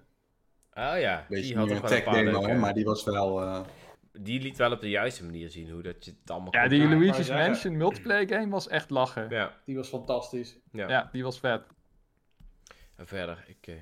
Oh 0.75 0.99
ja, 0.99 1.25
Beetje 1.29 1.45
die 1.45 1.55
had 1.57 1.67
toch 1.67 1.75
een 1.75 1.81
wel 1.81 1.91
een 1.91 1.95
tech 1.97 2.03
paar 2.03 2.23
demo, 2.23 2.39
leuke... 2.41 2.53
maar 2.59 2.73
die 2.73 2.85
was 2.85 3.03
wel... 3.03 3.41
eh, 3.41 3.61
Die 4.11 4.41
liet 4.41 4.57
wel 4.57 4.71
op 4.71 4.79
de 4.81 4.89
juiste 4.89 5.25
manier 5.25 5.49
zien 5.49 5.69
hoe 5.69 5.81
dat 5.81 6.05
je 6.05 6.11
het 6.21 6.29
allemaal 6.31 6.53
Ja, 6.53 6.59
kon 6.61 6.69
die 6.69 6.87
Luigi's. 6.87 7.29
Mansion 7.29 7.77
multiplayer 7.77 8.27
game 8.27 8.49
was 8.49 8.67
echt 8.67 8.89
lachen. 8.89 9.29
Ja, 9.29 9.57
Die 9.65 9.75
was 9.75 9.87
fantastisch. 9.87 10.57
ja. 10.71 11.09
die 11.11 11.23
was 11.23 11.39
vet. 11.39 11.61
En 12.95 13.07
verder, 13.07 13.45
ik... 13.47 13.67
eh, 13.67 13.75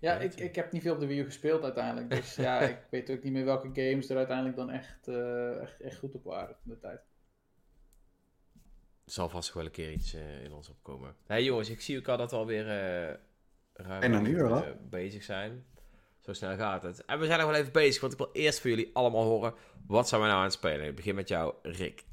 Ja, 0.00 0.14
ik, 0.18 0.34
ik 0.34 0.54
heb 0.54 0.72
niet 0.72 0.82
veel 0.82 0.94
op 0.94 1.00
de 1.00 1.06
Wii 1.06 1.18
U 1.20 1.24
gespeeld 1.24 1.62
uiteindelijk. 1.62 2.10
Dus 2.10 2.34
ja, 2.36 2.60
ik 2.74 2.78
weet 2.90 3.10
ook 3.10 3.22
niet 3.22 3.32
meer 3.32 3.44
welke 3.44 3.70
games 3.72 4.08
er 4.08 4.16
uiteindelijk 4.16 4.56
dan 4.56 4.70
echt, 4.70 5.08
eh, 5.08 5.60
echt, 5.62 5.80
echt 5.80 5.98
goed 5.98 6.14
op 6.14 6.24
waren 6.24 6.56
in 6.64 6.70
de 6.70 6.78
tijd. 6.78 7.00
Er 9.04 9.12
zal 9.12 9.28
vast 9.28 9.52
wel 9.54 9.64
een 9.64 9.70
keer 9.70 9.92
iets 9.92 10.14
eh, 10.14 10.44
in 10.44 10.52
ons 10.52 10.68
opkomen. 10.68 11.08
Hé 11.08 11.34
hey, 11.34 11.44
jongens, 11.44 11.70
ik 11.70 11.80
zie 11.80 11.98
ook 11.98 12.08
al 12.08 12.16
dat 12.16 12.30
we 12.30 12.36
alweer 12.36 12.70
eh 12.70 13.14
ruim 13.74 14.02
En 14.02 14.12
een 14.12 14.26
uur, 14.26 14.44
eh, 14.44 14.50
hoor. 14.50 14.76
bezig 14.90 15.22
zijn. 15.22 15.64
Zo 16.20 16.32
snel 16.32 16.56
gaat 16.56 16.82
het. 16.82 17.04
En 17.04 17.18
we 17.18 17.26
zijn 17.26 17.38
nog 17.38 17.50
wel 17.50 17.58
even 17.58 17.72
bezig, 17.72 18.00
want 18.00 18.12
ik 18.12 18.18
wil 18.18 18.30
eerst 18.32 18.60
voor 18.60 18.70
jullie 18.70 18.90
allemaal 18.92 19.24
horen... 19.24 19.54
wat 19.86 20.08
zijn 20.08 20.20
we 20.20 20.26
nou 20.26 20.38
aan 20.38 20.44
het 20.44 20.52
spelen? 20.52 20.86
Ik 20.86 20.96
begin 20.96 21.14
met 21.14 21.28
jou, 21.28 21.54
Rick. 21.62 22.04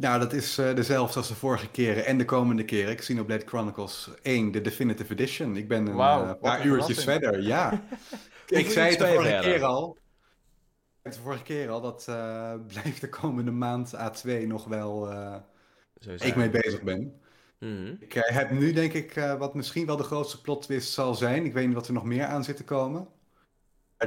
Nou, 0.00 0.20
dat 0.20 0.32
is 0.32 0.58
eh, 0.58 0.74
dezelfde 0.74 1.18
als 1.18 1.28
de 1.28 1.34
vorige 1.34 1.70
keren 1.70 2.06
en 2.06 2.18
de 2.18 2.24
komende 2.24 2.64
keren. 2.64 2.96
Xenoblade 2.96 3.46
Chronicles 3.46 4.10
1, 4.22 4.50
de 4.50 4.60
Definitive 4.60 5.12
Edition. 5.12 5.56
Ik 5.56 5.68
ben 5.68 5.86
een 5.86 5.92
eh, 5.92 6.32
paar 6.40 6.60
een 6.60 6.66
uurtjes 6.66 7.04
verrassing. 7.04 7.24
verder, 7.24 7.42
ja. 7.42 7.72
Ik 8.46 8.58
ik 8.58 8.70
zei 8.70 8.90
het 8.90 8.98
de 8.98 9.06
vorige 9.06 9.28
verder. 9.28 9.52
keer 9.52 9.64
al. 9.64 9.96
Ik 9.96 9.98
zei 10.00 11.02
het 11.02 11.14
de 11.14 11.20
vorige 11.20 11.42
keer 11.42 11.68
al, 11.70 11.80
dat 11.80 12.06
eh, 12.08 12.54
blijft 12.72 13.00
de 13.00 13.08
komende 13.08 13.50
maand 13.50 13.94
A2 13.94 14.46
nog 14.46 14.64
wel 14.64 15.10
eh 15.10 15.34
ik 16.18 16.36
mee 16.36 16.50
bezig 16.50 16.82
ben. 16.82 17.20
Mhm. 17.60 17.94
Ik 18.00 18.14
eh, 18.14 18.36
heb 18.36 18.50
nu 18.50 18.72
denk 18.72 18.92
ik 18.92 19.16
eh, 19.16 19.34
wat 19.34 19.54
misschien 19.54 19.86
wel 19.86 19.96
de 19.96 20.02
grootste 20.02 20.40
plot 20.40 20.62
twist 20.62 20.92
zal 20.92 21.14
zijn. 21.14 21.44
Ik 21.44 21.52
weet 21.52 21.66
niet 21.66 21.74
wat 21.74 21.86
er 21.86 21.92
nog 21.92 22.04
meer 22.04 22.24
aan 22.24 22.44
zit 22.44 22.56
te 22.56 22.64
komen. 22.64 23.08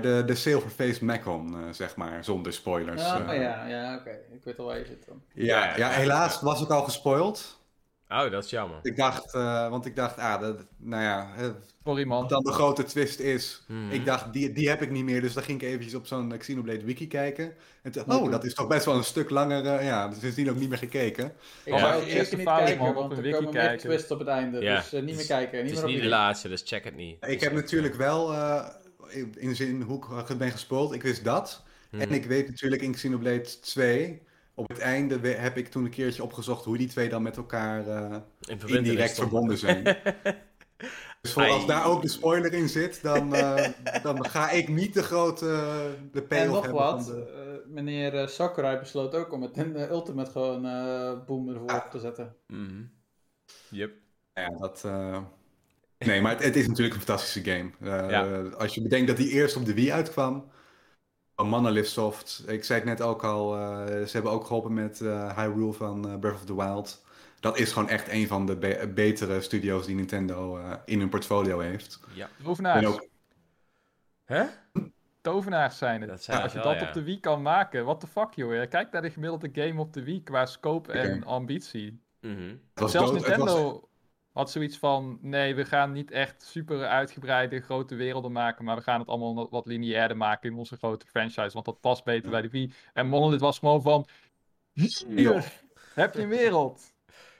De, 0.01 0.23
de 0.25 0.35
Silverface 0.35 1.05
Macon, 1.05 1.55
eh, 1.55 1.73
zeg 1.73 1.95
maar, 1.95 2.23
zonder 2.23 2.53
spoilers. 2.53 3.03
Eh. 3.03 3.41
ja, 3.41 3.67
ja 3.67 3.97
oké. 3.97 4.19
Ik 4.31 4.43
weet 4.43 4.59
al 4.59 4.65
waar 4.65 4.77
je 4.77 4.85
zit 4.85 5.05
dan. 5.05 5.21
Ja, 5.33 5.65
Ja, 5.65 5.77
ja, 5.77 5.89
helaas 5.89 6.33
ja. 6.39 6.45
was 6.45 6.61
ik 6.61 6.69
al 6.69 6.83
gespoild. 6.83 7.62
Oh, 8.09 8.31
dat 8.31 8.43
is 8.43 8.49
jammer. 8.49 8.79
Ik 8.83 8.95
dacht, 8.97 9.33
eh, 9.33 9.69
want 9.69 9.85
ik 9.85 9.95
dacht, 9.95 10.17
ah, 10.17 10.41
dat, 10.41 10.65
nou 10.77 11.03
ja, 11.03 11.27
Sorry 11.83 12.03
man. 12.03 12.19
wat 12.21 12.29
dan 12.29 12.43
de 12.43 12.51
grote 12.51 12.83
twist 12.83 13.19
is. 13.19 13.63
Mhm. 13.67 13.91
Ik 13.91 14.05
dacht, 14.05 14.33
die, 14.33 14.51
die 14.53 14.69
heb 14.69 14.81
ik 14.81 14.91
niet 14.91 15.03
meer, 15.03 15.21
dus 15.21 15.33
dan 15.33 15.43
ging 15.43 15.61
ik 15.61 15.67
eventjes 15.67 15.95
op 15.95 16.07
zo'n 16.07 16.37
Xenoblade 16.37 16.83
wiki 16.85 17.07
kijken. 17.07 17.53
En 17.81 17.91
toen, 17.91 18.03
oh, 18.11 18.23
je- 18.23 18.29
dat 18.29 18.43
is 18.43 18.53
toch 18.53 18.67
best 18.67 18.85
wel 18.85 18.95
een 18.95 19.03
stuk 19.03 19.29
langer, 19.29 19.65
eh, 19.65 19.85
ja, 19.85 20.07
dus 20.07 20.19
sindsdien 20.19 20.49
ook 20.49 20.55
niet 20.55 20.69
meer 20.69 20.77
gekeken. 20.77 21.25
Ik 21.63 21.73
Oh, 21.73 21.79
zou 21.79 21.91
maar 21.91 22.01
ook 22.01 22.07
eerst 22.07 22.37
niet 22.37 22.45
kijken, 22.45 22.77
man, 22.77 22.87
op 22.89 22.95
want 22.95 23.11
er 23.11 23.21
wiki 23.21 23.35
komen 23.37 23.53
meer 23.53 23.61
kijken. 23.61 23.79
twists 23.89 24.11
op 24.11 24.19
het 24.19 24.27
einde. 24.27 24.59
Ja, 24.61 24.75
Dus 24.75 24.85
eh, 24.85 24.91
niet 24.91 24.99
het 25.01 25.09
meer 25.11 25.19
is- 25.19 25.27
kijken. 25.27 25.57
Het 25.57 25.65
Niet 25.67 25.75
is 25.75 25.81
meer 25.83 25.91
niet 25.93 26.01
de 26.01 26.07
laatste, 26.07 26.49
dus 26.49 26.61
check 26.65 26.83
het 26.83 26.95
niet. 26.95 27.25
Ik 27.25 27.41
heb 27.41 27.53
natuurlijk 27.53 27.95
wel, 27.95 28.33
eh, 28.33 28.65
in, 29.37 29.49
de 29.49 29.55
zin 29.55 29.81
hoe 29.81 29.97
ik 29.97 30.27
het 30.27 30.37
ben 30.37 30.51
gespoeld, 30.51 30.93
ik 30.93 31.01
wist 31.03 31.23
dat. 31.23 31.63
Mhm. 31.91 32.01
En 32.01 32.11
ik 32.11 32.25
weet 32.25 32.47
natuurlijk 32.47 32.81
in 32.81 32.91
Xenoblade 32.91 33.59
2, 33.61 34.21
op 34.55 34.67
het 34.67 34.79
einde 34.79 35.27
heb 35.27 35.57
ik 35.57 35.67
toen 35.67 35.83
een 35.85 35.89
keertje 35.91 36.23
opgezocht 36.23 36.65
hoe 36.65 36.77
die 36.77 36.87
twee 36.87 37.09
dan 37.09 37.21
met 37.21 37.37
elkaar 37.37 37.87
eh, 37.87 38.15
indirect 38.65 39.15
verbonden 39.15 39.57
zijn. 39.57 39.83
Dus 41.21 41.33
voor 41.33 41.47
als 41.49 41.65
daar 41.65 41.85
ook 41.85 42.01
de 42.01 42.07
spoiler 42.09 42.53
in 42.53 42.69
zit, 42.69 43.01
dan, 43.01 43.35
eh, 43.35 43.67
dan 44.03 44.25
ga 44.25 44.49
ik 44.49 44.67
niet 44.67 44.93
de 44.93 45.03
grote 45.03 45.45
de 46.11 46.21
En 46.21 46.27
payoff 46.27 46.51
nog 46.53 46.61
hebben 46.63 46.81
wat, 46.81 47.05
van 47.05 47.15
de... 47.15 47.59
eh, 47.65 47.71
meneer 47.73 48.29
Sakurai 48.29 48.79
besloot 48.79 49.15
ook 49.15 49.31
om 49.33 49.41
het 49.41 49.57
in 49.57 49.73
de 49.73 49.89
Ultimate 49.89 50.31
gewoon 50.31 50.65
eh 50.65 51.25
boom 51.25 51.49
ervoor 51.49 51.69
Ah. 51.69 51.85
op 51.85 51.91
te 51.91 51.99
zetten. 51.99 52.35
Mhm. 52.47 52.83
Yep. 53.69 53.93
Ja, 54.33 54.49
dat... 54.49 54.81
eh, 54.85 55.21
Nee, 55.97 56.21
maar 56.21 56.31
het, 56.31 56.43
het 56.43 56.55
is 56.55 56.67
natuurlijk 56.67 56.95
een 56.95 57.01
fantastische 57.01 57.43
game. 57.51 57.71
Eh, 57.79 58.09
Ja. 58.09 58.41
Als 58.41 58.75
je 58.75 58.81
bedenkt 58.81 59.07
dat 59.07 59.17
die 59.17 59.29
eerst 59.29 59.55
op 59.55 59.65
de 59.65 59.73
Wii 59.73 59.91
uitkwam, 59.91 60.51
Monolith 61.35 61.87
Soft. 61.87 62.43
Ik 62.47 62.63
zei 62.63 62.79
het 62.79 62.87
net 62.87 63.01
ook 63.01 63.23
al, 63.23 63.55
eh, 63.57 63.85
ze 63.85 64.09
hebben 64.11 64.31
ook 64.31 64.45
geholpen 64.45 64.73
met 64.73 65.01
eh 65.01 65.37
Hyrule 65.37 65.73
van 65.73 66.07
eh, 66.09 66.19
Breath 66.19 66.35
of 66.35 66.45
the 66.45 66.55
Wild. 66.55 67.03
Dat 67.39 67.57
is 67.57 67.71
gewoon 67.71 67.89
echt 67.89 68.11
een 68.11 68.27
van 68.27 68.45
de 68.45 68.55
be- 68.55 68.91
betere 68.95 69.41
studio's 69.41 69.85
die 69.85 69.95
Nintendo 69.95 70.57
eh, 70.57 70.71
in 70.85 70.99
hun 70.99 71.09
portfolio 71.09 71.59
heeft. 71.59 71.99
Ja. 72.13 72.29
Tovenaars. 72.43 72.85
Ook, 72.85 73.07
Hè? 74.25 74.43
Tovenaars 75.21 75.77
zijn 75.77 76.01
het. 76.01 76.09
Dat 76.09 76.23
zijn 76.23 76.41
Als 76.41 76.51
je 76.53 76.57
wel, 76.59 76.71
dat 76.71 76.81
ja. 76.81 76.87
op 76.87 76.93
de 76.93 77.03
Wii 77.03 77.19
kan 77.19 77.41
maken, 77.41 77.85
what 77.85 77.99
the 77.99 78.07
fuck 78.07 78.33
joh. 78.33 78.67
Kijk 78.69 78.91
naar 78.91 79.01
de 79.01 79.09
gemiddelde 79.09 79.49
game 79.53 79.79
op 79.81 79.93
de 79.93 80.03
Wii 80.03 80.23
qua 80.23 80.45
scope 80.45 80.91
en 80.91 81.23
ambitie. 81.23 82.01
Mhm. 82.21 82.55
was 82.73 82.91
Zelfs 82.91 83.11
dood- 83.11 83.25
het 83.25 83.35
was- 83.37 83.45
Nintendo 83.47 83.89
had 84.33 84.51
zoiets 84.51 84.77
van, 84.77 85.17
nee, 85.21 85.55
we 85.55 85.65
gaan 85.65 85.91
niet 85.91 86.11
echt 86.11 86.43
super 86.43 86.85
uitgebreide 86.87 87.61
grote 87.61 87.95
werelden 87.95 88.31
maken, 88.31 88.65
maar 88.65 88.75
we 88.75 88.81
gaan 88.81 88.99
het 88.99 89.07
allemaal 89.07 89.49
wat- 89.49 89.65
lineairder 89.65 90.17
maken 90.17 90.49
in 90.49 90.57
onze 90.57 90.77
grote 90.77 91.05
franchise, 91.07 91.53
want 91.53 91.65
dat 91.65 91.79
past 91.79 92.03
beter 92.03 92.29
bij 92.29 92.41
de 92.41 92.49
Wii. 92.49 92.73
En 92.93 93.07
Monolith 93.07 93.39
was 93.39 93.59
gewoon 93.59 93.81
van, 93.81 94.05
hier, 94.73 95.03
Joh. 95.07 95.41
heb 95.93 96.13
je 96.13 96.21
een 96.21 96.27
wereld. 96.29 96.81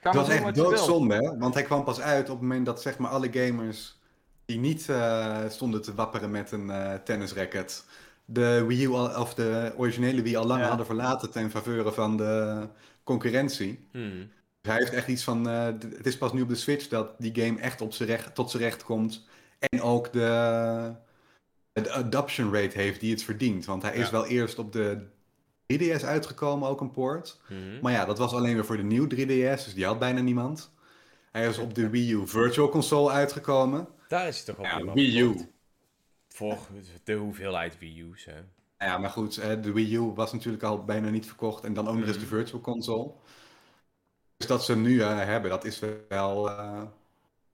Was 0.02 0.14
doen 0.28 0.36
echt 0.36 0.54
doodzonde, 0.54 1.14
hè? 1.14 1.38
want 1.38 1.54
hij 1.54 1.62
kwam 1.62 1.84
pas 1.84 2.00
uit 2.00 2.22
op 2.30 2.38
het 2.38 2.40
moment 2.40 2.66
dat 2.66 2.82
zeg 2.82 2.98
maar, 2.98 3.10
alle 3.10 3.28
gamers 3.32 3.98
die 4.44 4.58
niet 4.58 4.88
eh, 4.88 5.38
stonden 5.48 5.82
te 5.82 5.94
wapperen 5.94 6.30
met 6.30 6.52
een 6.52 6.70
eh 6.70 6.94
tennisracket, 6.94 7.84
de 8.24 8.64
Wii 8.66 8.84
U 8.84 8.88
al, 8.90 9.20
of 9.20 9.34
de 9.34 9.72
originele 9.76 10.22
Wii 10.22 10.36
al 10.36 10.46
lang 10.46 10.60
Ja. 10.60 10.68
hadden 10.68 10.86
verlaten 10.86 11.30
ten 11.30 11.50
faveur 11.50 11.92
van 11.92 12.16
de 12.16 12.66
concurrentie. 13.04 13.88
Mhm. 13.92 14.24
Hij 14.68 14.76
heeft 14.76 14.92
echt 14.92 15.08
iets 15.08 15.24
van, 15.24 15.48
eh, 15.48 15.64
het 15.64 16.06
is 16.06 16.18
pas 16.18 16.32
nu 16.32 16.42
op 16.42 16.48
de 16.48 16.54
Switch 16.54 16.88
dat 16.88 17.14
die 17.18 17.42
game 17.44 17.60
echt 17.60 17.80
op 17.80 17.92
zijn 17.92 18.08
recht, 18.08 18.34
tot 18.34 18.50
zijn 18.50 18.62
recht 18.62 18.84
komt 18.84 19.26
en 19.58 19.82
ook 19.82 20.12
de, 20.12 20.92
de 21.72 21.92
adoption 21.92 22.54
rate 22.54 22.78
heeft 22.78 23.00
die 23.00 23.10
het 23.10 23.22
verdient. 23.22 23.64
Want 23.64 23.82
hij 23.82 23.94
is 23.94 24.10
wel 24.10 24.26
eerst 24.26 24.58
op 24.58 24.72
de 24.72 25.06
3DS 25.72 26.04
uitgekomen, 26.04 26.68
ook 26.68 26.80
een 26.80 26.90
port. 26.90 27.40
Mhm. 27.48 27.80
Maar 27.82 27.92
ja, 27.92 28.04
dat 28.04 28.18
was 28.18 28.32
alleen 28.32 28.54
weer 28.54 28.64
voor 28.64 28.76
de 28.76 28.82
nieuwe 28.82 29.08
3DS, 29.08 29.64
dus 29.64 29.74
die 29.74 29.84
had 29.84 29.98
bijna 29.98 30.20
niemand. 30.20 30.72
Hij 31.32 31.48
is 31.48 31.58
op 31.58 31.74
de 31.74 31.88
Wii 31.88 32.12
U 32.12 32.26
Virtual 32.26 32.68
Console 32.68 33.10
uitgekomen. 33.10 33.88
Daar 34.08 34.28
is 34.28 34.36
hij 34.36 34.54
toch 34.54 34.58
ook 34.58 34.86
Ja, 34.86 34.92
Wii 34.92 35.20
U. 35.20 35.48
Voor 36.28 36.58
de 37.04 37.14
hoeveelheid 37.14 37.78
Wii 37.78 38.00
U's, 38.00 38.24
hè. 38.24 38.40
Ja, 38.86 38.98
maar 38.98 39.10
goed, 39.10 39.36
eh, 39.38 39.62
de 39.62 39.72
Wii 39.72 39.94
U 39.96 40.00
was 40.00 40.32
natuurlijk 40.32 40.62
al 40.62 40.84
bijna 40.84 41.08
niet 41.10 41.26
verkocht. 41.26 41.64
En 41.64 41.74
dan 41.74 41.88
ook 41.88 41.94
nog 41.96 42.06
eens 42.06 42.18
de 42.18 42.24
Mhm. 42.24 42.34
Virtual 42.34 42.60
Console. 42.60 43.10
Dus 44.36 44.46
dat 44.46 44.64
ze 44.64 44.76
nu 44.76 45.00
eh, 45.00 45.18
hebben, 45.18 45.50
dat 45.50 45.64
is 45.64 45.78
wel... 46.08 46.50
eh, 46.50 46.82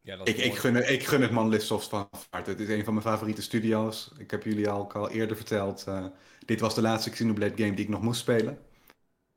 Ja, 0.00 0.16
dat 0.16 0.28
is 0.28 0.34
ik, 0.34 0.54
gun, 0.54 0.74
het- 0.74 0.88
ik 0.90 1.06
gun 1.06 1.22
het 1.52 1.62
Soft 1.62 1.88
van 1.88 2.08
harte. 2.30 2.50
Het 2.50 2.60
is 2.60 2.68
een 2.68 2.84
van 2.84 2.94
mijn 2.94 3.06
favoriete 3.06 3.42
studio's. 3.42 4.10
Ik 4.18 4.30
heb 4.30 4.42
jullie 4.44 4.68
al, 4.68 4.92
al 4.92 5.10
eerder 5.10 5.36
verteld. 5.36 5.84
eh, 5.86 6.06
dit 6.46 6.60
was 6.60 6.74
de 6.74 6.80
laatste 6.82 7.10
Xenoblade 7.10 7.56
game 7.62 7.74
die 7.74 7.84
ik 7.84 7.90
nog 7.90 8.02
moest 8.02 8.20
spelen. 8.20 8.58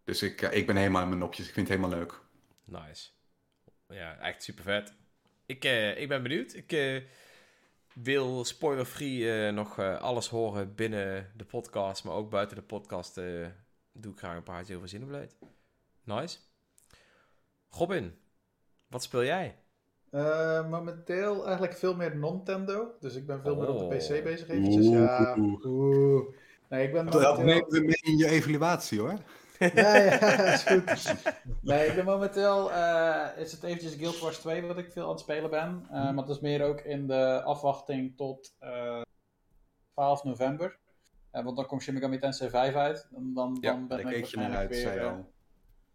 Dus 0.03 0.21
ik, 0.21 0.41
ik 0.41 0.67
ben 0.67 0.75
helemaal 0.75 1.01
in 1.01 1.07
mijn 1.07 1.19
nopjes. 1.19 1.47
Ik 1.47 1.53
vind 1.53 1.67
het 1.67 1.77
helemaal 1.77 1.99
leuk. 1.99 2.19
Nice. 2.63 3.09
Ja, 3.87 4.17
echt 4.17 4.43
super 4.43 4.63
vet. 4.63 4.93
Ik, 5.45 5.65
ik 5.97 6.07
ben 6.07 6.23
benieuwd. 6.23 6.53
Ik 6.53 7.01
wil 7.93 8.45
spoiler-free 8.45 9.51
nog 9.51 9.79
alles 9.79 10.27
horen 10.27 10.75
binnen 10.75 11.31
de 11.35 11.45
podcast, 11.45 12.03
maar 12.03 12.13
ook 12.15 12.29
buiten 12.29 12.55
de 12.57 12.63
podcast 12.63 13.15
doe 13.91 14.11
ik 14.11 14.17
graag 14.17 14.35
een 14.35 14.43
praatje 14.43 14.75
over 14.75 14.87
Xenoblade. 14.87 15.29
Nice. 16.03 16.37
Robin, 17.77 18.15
wat 18.87 19.03
speel 19.03 19.23
jij? 19.23 19.57
Eh, 20.11 20.69
momenteel 20.69 21.43
eigenlijk 21.43 21.73
veel 21.77 21.95
meer 21.95 22.15
Nintendo. 22.15 22.91
Dus 22.99 23.15
ik 23.15 23.25
ben 23.25 23.41
veel 23.41 23.55
meer 23.55 23.69
op 23.69 23.77
de 23.77 23.83
Oh. 23.83 23.89
PC 23.89 24.23
bezig 24.23 24.47
eventjes. 24.47 24.87
Ja. 24.87 25.35
Oeh. 25.39 25.65
Oeh. 25.65 26.35
Nee, 26.69 26.85
ik 26.87 26.93
ben 26.93 27.05
Dat 27.05 27.13
momenteel... 27.13 27.45
nemen 27.45 27.69
we 27.69 27.79
mee 27.79 27.99
in 28.01 28.17
je 28.17 28.27
evaluatie 28.29 28.99
hoor. 28.99 29.13
Ja, 29.73 29.95
ja, 29.95 30.53
is 30.53 30.63
goed. 30.63 31.13
Nee, 31.61 31.87
ik 31.87 31.95
ben 31.95 32.05
momenteel 32.05 32.71
eh, 32.71 33.27
is 33.37 33.51
het 33.51 33.63
eventjes 33.63 33.93
Guild 33.95 34.19
Wars 34.19 34.37
2 34.37 34.61
wat 34.61 34.77
ik 34.77 34.91
veel 34.91 35.03
aan 35.03 35.09
het 35.09 35.19
spelen 35.19 35.49
ben. 35.49 35.85
Eh, 35.89 36.11
maar 36.11 36.25
dat 36.25 36.29
is 36.29 36.39
meer 36.39 36.63
ook 36.63 36.81
in 36.81 37.07
de 37.07 37.43
afwachting 37.43 38.17
tot 38.17 38.55
eh 38.59 39.01
12 39.93 40.23
november. 40.23 40.77
Want 41.31 41.55
dan 41.55 41.65
komt 41.65 41.81
Shin 41.81 41.93
Megami 41.93 42.19
Tensei 42.19 42.49
5 42.49 42.75
uit. 42.75 43.07
Dan, 43.11 43.33
dan, 43.33 43.57
Ja, 43.61 43.71
dan 43.71 43.87
ben 43.87 43.99
ik 43.99 44.05
keek 44.05 44.25
je 44.25 44.37
naar 44.37 44.49
waarschijnlijk 44.49 44.59
uit, 44.59 44.69
weer... 44.69 44.81
zei 44.81 44.99
je 44.99 45.05
al. 45.05 45.31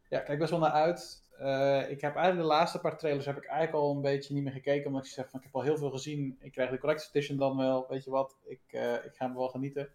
ja, 0.09 0.19
kijk 0.19 0.39
best 0.39 0.51
wel 0.51 0.61
naar 0.61 0.71
uit. 0.71 1.23
Eh, 1.39 1.91
ik 1.91 2.01
heb 2.01 2.15
eigenlijk 2.17 2.49
de 2.49 2.55
laatste 2.55 2.79
paar 2.81 2.99
trailers 2.99 3.27
heb 3.27 3.37
ik 3.37 3.45
eigenlijk 3.45 3.85
al 3.85 3.95
een 3.95 4.01
beetje 4.01 4.35
niet 4.35 4.43
meer 4.43 4.53
gekeken. 4.53 4.87
Omdat 4.87 5.05
ik 5.05 5.11
zeg 5.11 5.31
van 5.31 5.39
ik 5.41 5.45
heb 5.47 5.55
al 5.55 5.63
heel 5.63 5.77
veel 5.77 5.91
gezien. 5.91 6.37
Ik 6.41 6.53
krijg 6.53 6.71
de 6.71 6.79
Collector's 6.79 7.11
Edition 7.15 7.39
dan 7.39 7.57
wel. 7.57 7.87
Weet 7.89 8.05
je 8.05 8.11
wat, 8.11 8.37
ik, 8.45 8.61
eh, 8.71 8.93
ik 8.93 9.15
ga 9.15 9.27
hem 9.27 9.35
wel 9.35 9.49
genieten. 9.49 9.89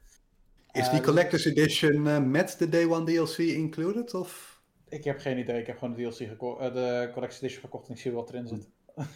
Is 0.72 0.82
Eh, 0.86 0.90
die 0.90 1.00
dus 1.00 1.08
Collector's 1.10 1.46
Edition 1.46 2.08
eh, 2.08 2.20
met 2.20 2.56
de 2.60 2.70
Day 2.70 2.86
One 2.86 3.06
DLC 3.06 3.38
included? 3.38 4.14
Of? 4.14 4.62
Ik 4.90 5.04
heb 5.04 5.20
geen 5.20 5.38
idee. 5.38 5.60
Ik 5.60 5.68
heb 5.68 5.78
gewoon 5.78 5.94
de 5.96 6.02
DLC 6.10 6.20
eh, 6.20 6.74
de 6.74 7.10
Collector's 7.14 7.42
Edition 7.42 7.62
gekocht 7.64 7.88
en 7.88 7.94
ik 7.94 8.00
zie 8.00 8.12
wat 8.12 8.30
erin 8.30 8.48
zit. 8.48 8.70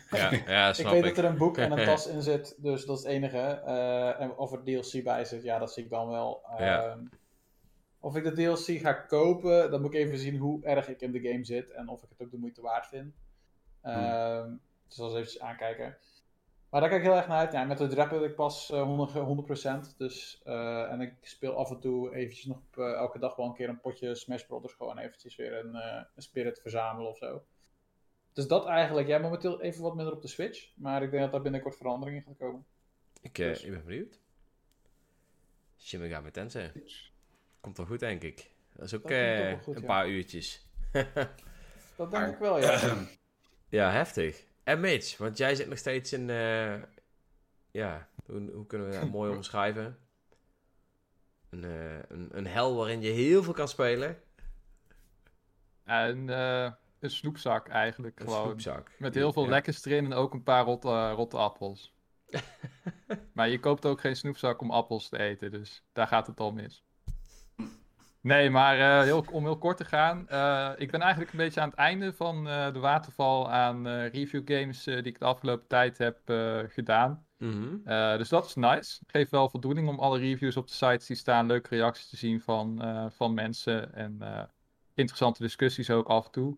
Ja, 0.09 0.32
ja 0.47 0.67
Ik 0.69 0.75
snap 0.75 0.91
weet 0.91 1.05
ik. 1.05 1.15
dat 1.15 1.23
er 1.25 1.32
een 1.32 1.38
boek 1.38 1.57
en 1.57 1.71
een 1.71 1.86
tas 1.91 2.07
in 2.07 2.21
zit, 2.21 2.55
dus 2.57 2.86
dat 2.86 2.97
is 2.97 3.03
het 3.03 3.11
enige. 3.11 3.38
Eh, 3.38 4.21
en 4.21 4.38
of 4.38 4.51
er 4.51 4.63
DLC 4.63 5.03
bij 5.03 5.25
zit, 5.25 5.43
ja, 5.43 5.59
dat 5.59 5.73
zie 5.73 5.84
ik 5.84 5.89
dan 5.89 6.07
wel. 6.07 6.41
Ja. 6.57 6.97
Of 7.99 8.15
ik 8.15 8.23
de 8.23 8.31
DLC 8.31 8.79
ga 8.79 8.93
kopen, 8.93 9.71
dan 9.71 9.81
moet 9.81 9.93
ik 9.93 9.99
even 9.99 10.17
zien 10.17 10.37
hoe 10.37 10.63
erg 10.63 10.87
ik 10.87 11.01
in 11.01 11.11
de 11.11 11.19
game 11.21 11.43
zit 11.43 11.71
en 11.71 11.87
of 11.87 12.03
ik 12.03 12.09
het 12.09 12.21
ook 12.21 12.31
de 12.31 12.37
moeite 12.37 12.61
waard 12.61 12.87
vind. 12.87 13.15
Ehm, 13.81 14.55
Dus 14.87 14.95
dat 14.95 15.09
is 15.09 15.15
eventjes 15.17 15.41
aankijken. 15.41 15.97
Maar 16.69 16.81
daar 16.81 16.89
kijk 16.89 17.01
ik 17.01 17.07
heel 17.07 17.17
erg 17.17 17.27
naar 17.27 17.37
uit. 17.37 17.51
Ja, 17.51 17.63
met 17.63 17.77
de 17.77 17.87
drap 17.87 18.09
heb 18.09 18.21
ik 18.21 18.35
pas 18.35 18.71
eh, 18.71 18.81
100, 18.83 19.11
100%. 19.13 19.97
Dus, 19.97 20.41
eh, 20.43 20.91
en 20.91 21.01
ik 21.01 21.13
speel 21.21 21.55
af 21.55 21.69
en 21.69 21.79
toe 21.79 22.15
eventjes 22.15 22.45
nog 22.45 22.57
op, 22.57 22.77
eh, 22.77 22.91
elke 22.93 23.19
dag 23.19 23.35
wel 23.35 23.45
een 23.45 23.53
keer 23.53 23.69
een 23.69 23.79
potje 23.81 24.15
Smash 24.15 24.43
Brothers. 24.43 24.73
Gewoon 24.73 24.97
eventjes 24.97 25.35
weer 25.35 25.53
een, 25.65 25.75
eh, 25.75 26.03
een 26.15 26.21
spirit 26.21 26.59
verzamelen 26.59 27.09
of 27.09 27.17
zo. 27.17 27.43
Dus 28.33 28.47
dat 28.47 28.65
eigenlijk. 28.65 29.07
Ja, 29.07 29.17
momenteel 29.17 29.61
even 29.61 29.81
wat 29.81 29.95
minder 29.95 30.13
op 30.13 30.21
de 30.21 30.27
Switch. 30.27 30.71
Maar 30.75 31.03
ik 31.03 31.09
denk 31.11 31.23
dat 31.23 31.31
daar 31.31 31.41
binnenkort 31.41 31.75
verandering 31.75 32.17
in 32.17 32.23
gaat 32.23 32.37
komen. 32.37 32.65
Ik, 33.21 33.39
eh, 33.39 33.47
Dus- 33.47 33.63
ik 33.63 33.71
ben 33.71 33.85
benieuwd. 33.85 34.19
Shin 35.79 35.99
Megami 35.99 36.31
Tensei. 36.31 36.71
Komt 37.62 37.78
wel 37.78 37.86
goed, 37.86 37.99
denk 37.99 38.22
ik. 38.24 38.51
Dat 38.74 38.86
is 38.86 38.93
ook 38.95 39.01
Dat 39.01 39.12
eh, 39.12 39.53
goed, 39.64 39.76
een 39.76 39.82
ja. 39.82 39.88
paar 39.88 40.10
uurtjes. 40.10 40.66
Dat 41.97 42.12
denk 42.12 42.34
ik 42.34 42.38
wel, 42.39 42.60
ja. 42.60 42.95
Ja, 43.70 43.91
heftig. 43.91 44.43
En 44.64 44.80
Mitch, 44.80 45.18
want 45.18 45.38
jij 45.38 45.55
zit 45.55 45.68
nog 45.70 45.78
steeds 45.78 46.14
in... 46.14 46.30
eh, 46.30 46.76
ja, 47.72 48.10
hoe, 48.26 48.51
hoe 48.51 48.66
kunnen 48.66 48.89
we 48.89 48.99
dat 48.99 49.10
mooi 49.10 49.34
omschrijven? 49.36 49.97
Een, 51.49 51.64
eh, 51.64 51.99
een, 52.08 52.30
een 52.38 52.47
hel 52.47 52.76
waarin 52.76 53.01
je 53.01 53.10
heel 53.10 53.43
veel 53.43 53.53
kan 53.53 53.68
spelen. 53.68 54.22
En 55.84 56.30
eh, 56.30 56.72
een 56.99 57.10
snoepzak 57.10 57.68
eigenlijk 57.68 58.20
Een 58.20 58.26
gewoon. 58.28 58.43
snoepzak. 58.45 58.91
Met 58.97 59.16
heel 59.16 59.34
veel 59.34 59.43
Ja. 59.43 59.49
lekkers 59.49 59.86
erin 59.86 60.05
en 60.05 60.14
ook 60.14 60.34
een 60.34 60.43
paar 60.43 60.64
rotte, 60.66 61.10
rotte 61.12 61.38
appels. 61.38 61.95
maar 63.34 63.49
je 63.49 63.60
koopt 63.60 63.86
ook 63.86 63.99
geen 63.99 64.16
snoepzak 64.16 64.62
om 64.62 64.72
appels 64.72 65.10
te 65.10 65.18
eten, 65.18 65.51
dus 65.51 65.84
daar 65.93 66.08
gaat 66.08 66.28
het 66.28 66.39
al 66.39 66.51
mis. 66.51 66.86
Nee, 68.28 68.49
maar 68.49 68.80
eh, 68.80 69.03
heel, 69.03 69.25
om 69.32 69.43
heel 69.43 69.57
kort 69.57 69.78
te 69.78 69.86
gaan. 69.86 70.28
eh, 70.30 70.71
ik 70.78 70.91
ben 70.91 71.01
eigenlijk 71.01 71.32
een 71.32 71.38
beetje 71.38 71.61
aan 71.61 71.69
het 71.69 71.78
einde 71.78 72.13
van 72.13 72.47
eh, 72.47 72.73
de 72.73 72.80
waterval 72.80 73.51
aan 73.51 73.88
review 73.88 74.41
games 74.45 74.84
die 74.84 75.01
ik 75.01 75.19
de 75.19 75.25
afgelopen 75.25 75.67
tijd 75.67 75.97
heb 75.97 76.19
gedaan. 76.67 77.25
Mhm. 77.38 78.17
Dus 78.17 78.30
dat 78.30 78.45
is 78.45 78.55
nice. 78.55 78.99
Geeft 79.07 79.32
wel 79.32 79.49
voldoening 79.49 79.88
om 79.88 79.99
alle 79.99 80.19
reviews 80.19 80.57
op 80.57 80.67
de 80.67 80.73
sites 80.73 81.05
die 81.05 81.15
staan, 81.15 81.45
leuke 81.45 81.75
reacties 81.75 82.09
te 82.09 82.17
zien 82.17 82.41
van, 82.41 82.82
van 83.15 83.34
mensen 83.34 83.93
en 83.93 84.19
interessante 84.93 85.41
discussies 85.41 85.89
ook 85.89 86.07
af 86.07 86.25
en 86.25 86.32
toe. 86.32 86.57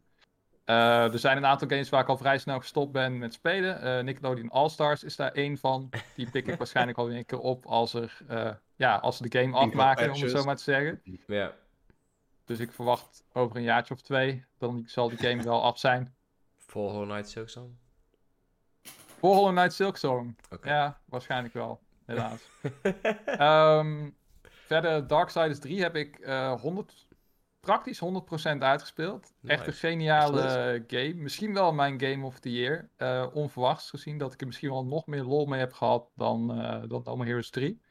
Eh, 0.70 1.14
er 1.14 1.20
zijn 1.20 1.38
een 1.38 1.46
aantal 1.46 1.68
games 1.68 1.90
waar 1.90 2.02
ik 2.02 2.08
al 2.08 2.18
vrij 2.18 2.38
snel 2.38 2.60
gestopt 2.60 2.92
ben 2.92 3.18
met 3.18 3.34
spelen. 3.34 3.82
Eh, 3.82 4.04
Nickelodeon 4.04 4.50
All-Stars 4.50 5.04
is 5.04 5.16
daar 5.16 5.32
één 5.32 5.58
van. 5.58 5.90
Die 6.16 6.30
pik 6.30 6.48
ik 6.48 6.58
waarschijnlijk 6.64 6.98
alweer 6.98 7.18
een 7.18 7.26
keer 7.26 7.40
op 7.40 7.66
als, 7.66 7.94
er, 7.94 8.18
eh, 8.28 8.52
ja, 8.76 8.96
als 8.96 9.18
ze 9.18 9.30
de 9.30 9.40
game 9.40 9.58
afmaken, 9.58 10.14
om 10.14 10.22
het 10.22 10.32
zo 10.32 10.44
maar 10.44 10.56
te 10.56 10.64
zeggen. 10.64 11.02
Ja. 11.28 11.54
Dus 12.46 12.60
ik 12.60 12.72
verwacht 12.72 13.24
over 13.34 13.56
een 13.56 13.64
jaartje 13.64 13.94
of 13.94 14.02
twee, 14.02 14.46
dan 14.58 14.84
zal 14.88 15.10
die 15.10 15.18
game 15.18 15.44
wel 15.44 15.64
af 15.64 15.80
zijn. 15.80 16.16
Voor 16.58 16.92
Hollow 16.92 17.10
Knight 17.10 17.30
Silksong. 17.30 17.76
Voor 19.18 19.36
Hollow 19.36 19.56
Knight 19.56 19.74
Silksong. 19.74 20.38
Oké. 20.50 20.70
Ja, 20.70 21.02
waarschijnlijk 21.06 21.54
wel. 21.54 21.80
Helaas. 22.06 22.50
Ehm, 23.26 24.10
verder, 24.42 25.08
Darksiders 25.08 25.60
3 25.60 25.82
heb 25.82 25.96
ik 25.96 26.20
eh 26.20 26.62
100 26.62 27.08
praktisch 27.60 28.02
100% 28.56 28.58
uitgespeeld. 28.58 29.34
Echt 29.44 29.68
een 29.68 29.74
geniale 29.74 30.84
game. 30.88 31.14
Misschien 31.14 31.54
wel 31.54 31.74
mijn 31.74 32.02
game 32.02 32.26
of 32.26 32.40
the 32.40 32.52
year. 32.52 32.90
Eh, 32.96 33.28
onverwachts 33.34 33.90
gezien 33.90 34.18
dat 34.18 34.34
ik 34.34 34.42
er 34.42 34.48
misschien 34.48 34.70
wel 34.70 34.86
nog 34.86 35.08
meer 35.08 35.24
lol 35.24 35.46
mee 35.46 35.60
heb 35.60 35.74
gehad 35.74 36.12
dan, 36.16 36.62
eh 36.62 37.04
dan 37.04 37.26
Heroes 37.26 37.50
3. 37.50 37.82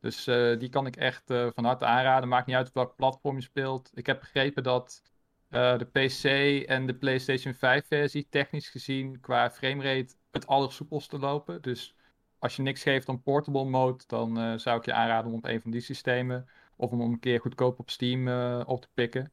Dus 0.00 0.26
eh, 0.26 0.58
die 0.58 0.68
kan 0.68 0.86
ik 0.86 0.96
echt 0.96 1.22
van 1.26 1.64
harte 1.64 1.84
aanraden. 1.84 2.28
Maakt 2.28 2.46
niet 2.46 2.56
uit 2.56 2.68
op 2.68 2.74
welk 2.74 2.96
platform 2.96 3.36
je 3.36 3.42
speelt. 3.42 3.90
Ik 3.94 4.06
heb 4.06 4.20
begrepen 4.20 4.62
dat 4.62 5.02
de 5.48 5.88
PC 5.92 6.24
en 6.68 6.86
de 6.86 6.94
PlayStation 6.94 7.54
5 7.54 7.86
versie 7.86 8.26
technisch 8.30 8.68
gezien 8.68 9.20
qua 9.20 9.50
framerate 9.50 10.14
het 10.30 10.46
allersoepelste 10.46 11.18
lopen. 11.18 11.62
Dus 11.62 11.96
als 12.38 12.56
je 12.56 12.62
niks 12.62 12.82
geeft 12.82 13.08
aan 13.08 13.22
portable 13.22 13.64
mode, 13.64 14.04
dan 14.06 14.60
zou 14.60 14.78
ik 14.78 14.84
je 14.84 14.92
aanraden 14.92 15.30
om 15.30 15.36
op 15.36 15.44
een 15.44 15.60
van 15.60 15.70
die 15.70 15.80
systemen 15.80 16.48
of 16.82 16.90
om 16.90 17.00
hem 17.00 17.12
een 17.12 17.20
keer 17.20 17.40
goedkoop 17.40 17.78
op 17.78 17.90
Steam 17.90 18.28
eh, 18.28 18.62
op 18.66 18.80
te 18.80 18.88
pikken. 18.94 19.32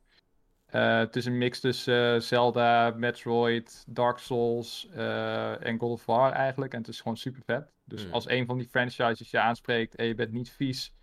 Eh, 0.65 0.97
het 0.97 1.15
is 1.15 1.25
een 1.25 1.37
mix 1.37 1.59
tussen 1.59 2.15
eh, 2.15 2.21
Zelda, 2.21 2.93
Metroid, 2.95 3.83
Dark 3.87 4.17
Souls 4.17 4.87
en 5.59 5.79
God 5.79 5.91
of 5.91 6.05
War 6.05 6.31
eigenlijk. 6.31 6.73
En 6.73 6.79
het 6.79 6.87
is 6.87 7.01
gewoon 7.01 7.17
super 7.17 7.41
vet. 7.45 7.71
Dus 7.83 8.03
Hmm. 8.03 8.13
als 8.13 8.29
een 8.29 8.45
van 8.45 8.57
die 8.57 8.67
franchises 8.67 9.31
je 9.31 9.39
aanspreekt 9.39 9.95
en 9.95 10.05
je 10.05 10.15
bent 10.15 10.31
niet 10.31 10.51
vies 10.51 10.93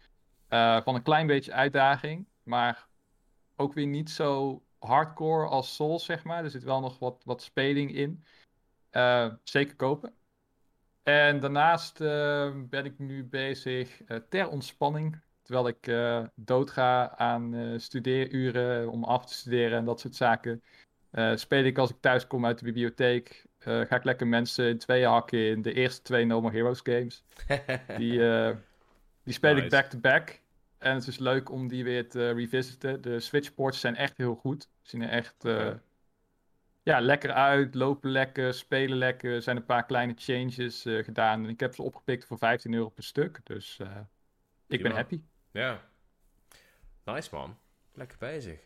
van 0.49 0.95
een 0.95 1.03
klein 1.03 1.27
beetje 1.27 1.53
uitdaging, 1.53 2.29
maar 2.43 2.89
ook 3.57 3.75
weer 3.75 3.87
niet 3.87 4.11
zo 4.11 4.63
hardcore 4.79 5.47
als 5.47 5.75
Souls, 5.75 6.05
zeg 6.05 6.25
maar. 6.25 6.45
Er 6.45 6.51
zit 6.51 6.63
wel 6.63 6.81
nog 6.81 6.99
wat, 6.99 7.23
wat 7.25 7.43
speling 7.43 7.95
in. 7.95 8.25
Zeker 9.43 9.77
kopen. 9.77 10.15
En 11.03 11.41
daarnaast 11.41 11.99
ben 12.69 12.85
ik 12.85 12.99
nu 12.99 13.25
bezig 13.25 14.01
ter 14.29 14.49
ontspanning. 14.49 15.25
Terwijl 15.47 15.69
ik 15.69 15.87
eh, 15.87 16.25
doodga 16.35 17.17
aan 17.17 17.55
eh, 17.55 17.79
studeeruren 17.79 18.91
om 18.91 19.05
af 19.05 19.27
te 19.27 19.35
studeren 19.35 19.79
en 19.79 19.85
dat 19.85 20.01
soort 20.01 20.15
zaken. 20.15 20.63
eh, 21.11 21.37
speel 21.37 21.65
ik 21.65 21.79
als 21.79 21.91
ik 21.91 21.97
thuis 22.01 22.27
kom 22.27 22.47
uit 22.47 22.59
de 22.59 22.65
bibliotheek. 22.65 23.45
eh, 23.59 23.81
ga 23.81 23.97
ik 23.97 24.05
lekker 24.05 24.27
mensen 24.27 24.69
in 24.69 24.79
tweeën 24.79 25.09
hakken 25.09 25.39
in 25.51 25.63
de 25.63 25.73
eerste 25.73 26.03
twee 26.03 26.25
No 26.25 26.41
More 26.41 26.55
Heroes 26.55 26.81
games. 26.83 27.25
Die, 27.99 28.29
eh, 28.29 28.57
die 29.23 29.35
speel 29.35 29.57
ik 29.57 29.71
back-to-back. 29.71 30.43
En 30.79 30.95
het 30.95 31.07
is 31.07 31.19
leuk 31.19 31.51
om 31.51 31.69
die 31.69 31.85
weer 31.85 32.09
te 32.09 32.31
revisiten. 32.31 33.01
De 33.03 33.21
Switch-ports 33.21 33.81
zijn 33.81 33.97
echt 33.97 34.17
heel 34.17 34.35
goed. 34.35 34.71
Zien 34.83 35.03
er 35.03 35.09
echt 35.09 35.45
eh, 35.45 35.75
ja, 36.83 37.01
lekker 37.01 37.33
uit. 37.33 37.75
Lopen 37.75 38.11
lekker, 38.11 38.55
spelen 38.55 38.99
lekker. 38.99 39.35
Er 39.35 39.43
zijn 39.43 39.57
een 39.57 39.65
paar 39.65 39.87
kleine 39.87 40.13
changes 40.17 40.85
eh, 40.85 41.05
gedaan. 41.05 41.45
En 41.45 41.51
ik 41.51 41.61
heb 41.61 41.75
ze 41.75 41.83
opgepikt 41.83 42.25
voor 42.27 42.39
15 42.39 42.75
euro 42.75 42.89
per 42.89 43.05
stuk. 43.05 43.41
Dus 43.45 43.79
eh, 43.79 44.01
ik 44.67 44.83
ben 44.83 44.93
happy. 44.93 45.23
Ja. 45.57 45.83
Nice 47.05 47.29
man. 47.33 47.59
Lekker 47.93 48.19
bezig. 48.19 48.59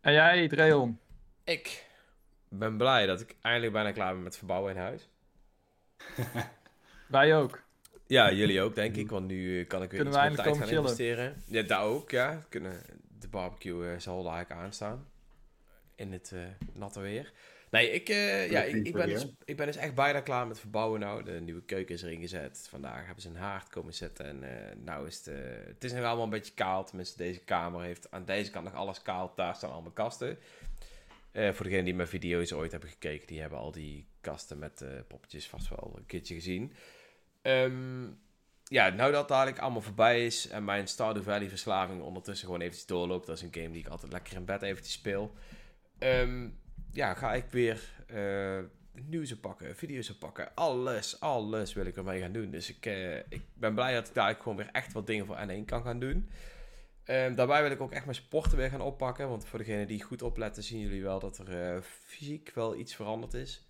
En 0.00 0.12
jij, 0.12 0.48
Dreon? 0.48 1.00
Ik 1.44 1.86
ben 2.48 2.76
blij 2.76 3.06
dat 3.06 3.20
ik 3.20 3.36
eindelijk 3.40 3.72
bijna 3.72 3.92
klaar 3.92 4.14
ben 4.14 4.22
met 4.22 4.36
verbouwen 4.36 4.74
in 4.74 4.80
huis. 4.80 5.08
Wij 7.08 7.36
ook. 7.36 7.62
Ja, 8.06 8.32
jullie 8.32 8.62
ook, 8.62 8.74
denk 8.74 8.96
ik. 8.96 9.10
Want 9.10 9.26
nu 9.26 9.60
eh, 9.60 9.66
kan 9.66 9.82
ik 9.82 9.90
weer 9.90 10.00
Kunnen 10.00 10.18
iets 10.18 10.28
meer 10.28 10.44
tijd 10.44 10.56
gaan 10.56 10.68
komen 10.68 10.82
investeren. 10.82 11.42
Ja, 11.46 11.62
daar 11.62 11.82
ook, 11.82 12.10
ja. 12.10 12.44
Kunnen, 12.48 12.82
de 13.18 13.28
barbecue 13.28 13.90
eh, 13.90 13.98
zal 13.98 14.22
daar 14.22 14.46
aanstaan. 14.48 15.08
In 15.94 16.12
het 16.12 16.32
eh, 16.32 16.40
natte 16.72 17.00
weer. 17.00 17.32
Nee, 17.70 17.90
ik, 17.90 18.08
eh, 18.08 18.50
ja, 18.50 18.62
ik, 18.62 18.86
ik, 18.86 18.92
ben 18.92 19.08
dus, 19.08 19.26
ik 19.44 19.56
ben 19.56 19.66
dus 19.66 19.76
echt 19.76 19.94
bijna 19.94 20.20
klaar 20.20 20.46
met 20.46 20.60
verbouwen 20.60 21.00
nou. 21.00 21.22
De 21.24 21.40
nieuwe 21.40 21.62
keuken 21.64 21.94
is 21.94 22.02
erin 22.02 22.20
gezet. 22.20 22.66
Vandaag 22.70 23.04
hebben 23.04 23.22
ze 23.22 23.28
een 23.28 23.36
haard 23.36 23.68
komen 23.68 23.94
zetten. 23.94 24.26
En 24.26 24.42
eh 24.42 24.76
nou 24.76 25.06
is 25.06 25.16
het... 25.16 25.26
eh, 25.26 25.66
het 25.66 25.84
is 25.84 25.92
nog 25.92 26.04
allemaal 26.04 26.24
een 26.24 26.30
beetje 26.30 26.54
kaal. 26.54 26.84
Tenminste, 26.84 27.16
deze 27.16 27.40
kamer 27.40 27.82
heeft 27.82 28.10
aan 28.10 28.24
deze 28.24 28.50
kant 28.50 28.64
nog 28.64 28.74
alles 28.74 29.02
kaal. 29.02 29.32
Daar 29.36 29.54
staan 29.54 29.72
allemaal 29.72 29.90
kasten. 29.90 30.38
Eh, 31.32 31.52
voor 31.52 31.64
degenen 31.64 31.84
die 31.84 31.94
mijn 31.94 32.08
video's 32.08 32.52
ooit 32.52 32.70
hebben 32.70 32.90
gekeken, 32.90 33.26
die 33.26 33.40
hebben 33.40 33.58
al 33.58 33.72
die 33.72 34.06
kasten 34.20 34.58
met 34.58 34.84
poppetjes 35.08 35.48
vast 35.48 35.68
wel 35.68 35.92
een 35.96 36.06
keertje 36.06 36.34
gezien. 36.34 36.72
Ehm, 37.42 38.04
ja, 38.64 38.88
nou 38.88 39.12
dat 39.12 39.28
dadelijk 39.28 39.58
allemaal 39.58 39.80
voorbij 39.80 40.26
is 40.26 40.48
en 40.48 40.64
mijn 40.64 40.88
Stardew 40.88 41.22
Valley 41.22 41.48
verslaving 41.48 42.02
ondertussen 42.02 42.46
gewoon 42.46 42.60
eventjes 42.60 42.86
doorloopt. 42.86 43.26
Dat 43.26 43.36
is 43.36 43.42
een 43.42 43.54
game 43.54 43.70
die 43.70 43.80
ik 43.80 43.88
altijd 43.88 44.12
lekker 44.12 44.36
in 44.36 44.44
bed 44.44 44.62
eventjes 44.62 44.94
speel. 44.94 45.34
Ehm, 45.98 46.48
ja, 46.92 47.14
ga 47.14 47.34
ik 47.34 47.44
weer 47.50 48.04
eh 48.06 48.58
nieuws 49.08 49.40
pakken, 49.40 49.76
video's 49.76 50.18
pakken. 50.18 50.54
Alles, 50.54 51.20
alles 51.20 51.72
wil 51.72 51.86
ik 51.86 51.96
ermee 51.96 52.20
gaan 52.20 52.32
doen. 52.32 52.50
Dus 52.50 52.68
ik, 52.70 52.86
eh, 52.86 53.16
ik 53.16 53.42
ben 53.54 53.74
blij 53.74 53.94
dat 53.94 54.08
ik 54.08 54.14
daar 54.14 54.34
gewoon 54.34 54.56
weer 54.56 54.68
echt 54.72 54.92
wat 54.92 55.06
dingen 55.06 55.26
voor 55.26 55.36
N1 55.36 55.64
kan 55.64 55.82
gaan 55.82 55.98
doen. 55.98 56.28
Ehm, 57.04 57.34
daarbij 57.34 57.62
wil 57.62 57.70
ik 57.70 57.80
ook 57.80 57.92
echt 57.92 58.04
mijn 58.04 58.16
sporten 58.16 58.56
weer 58.56 58.70
gaan 58.70 58.80
oppakken. 58.80 59.28
Want 59.28 59.44
voor 59.44 59.58
degenen 59.58 59.86
die 59.86 60.02
goed 60.02 60.22
opletten, 60.22 60.62
zien 60.62 60.80
jullie 60.80 61.02
wel 61.02 61.18
dat 61.18 61.38
er 61.38 61.74
eh, 61.74 61.82
fysiek 61.82 62.50
wel 62.54 62.76
iets 62.76 62.94
veranderd 62.94 63.34
is. 63.34 63.68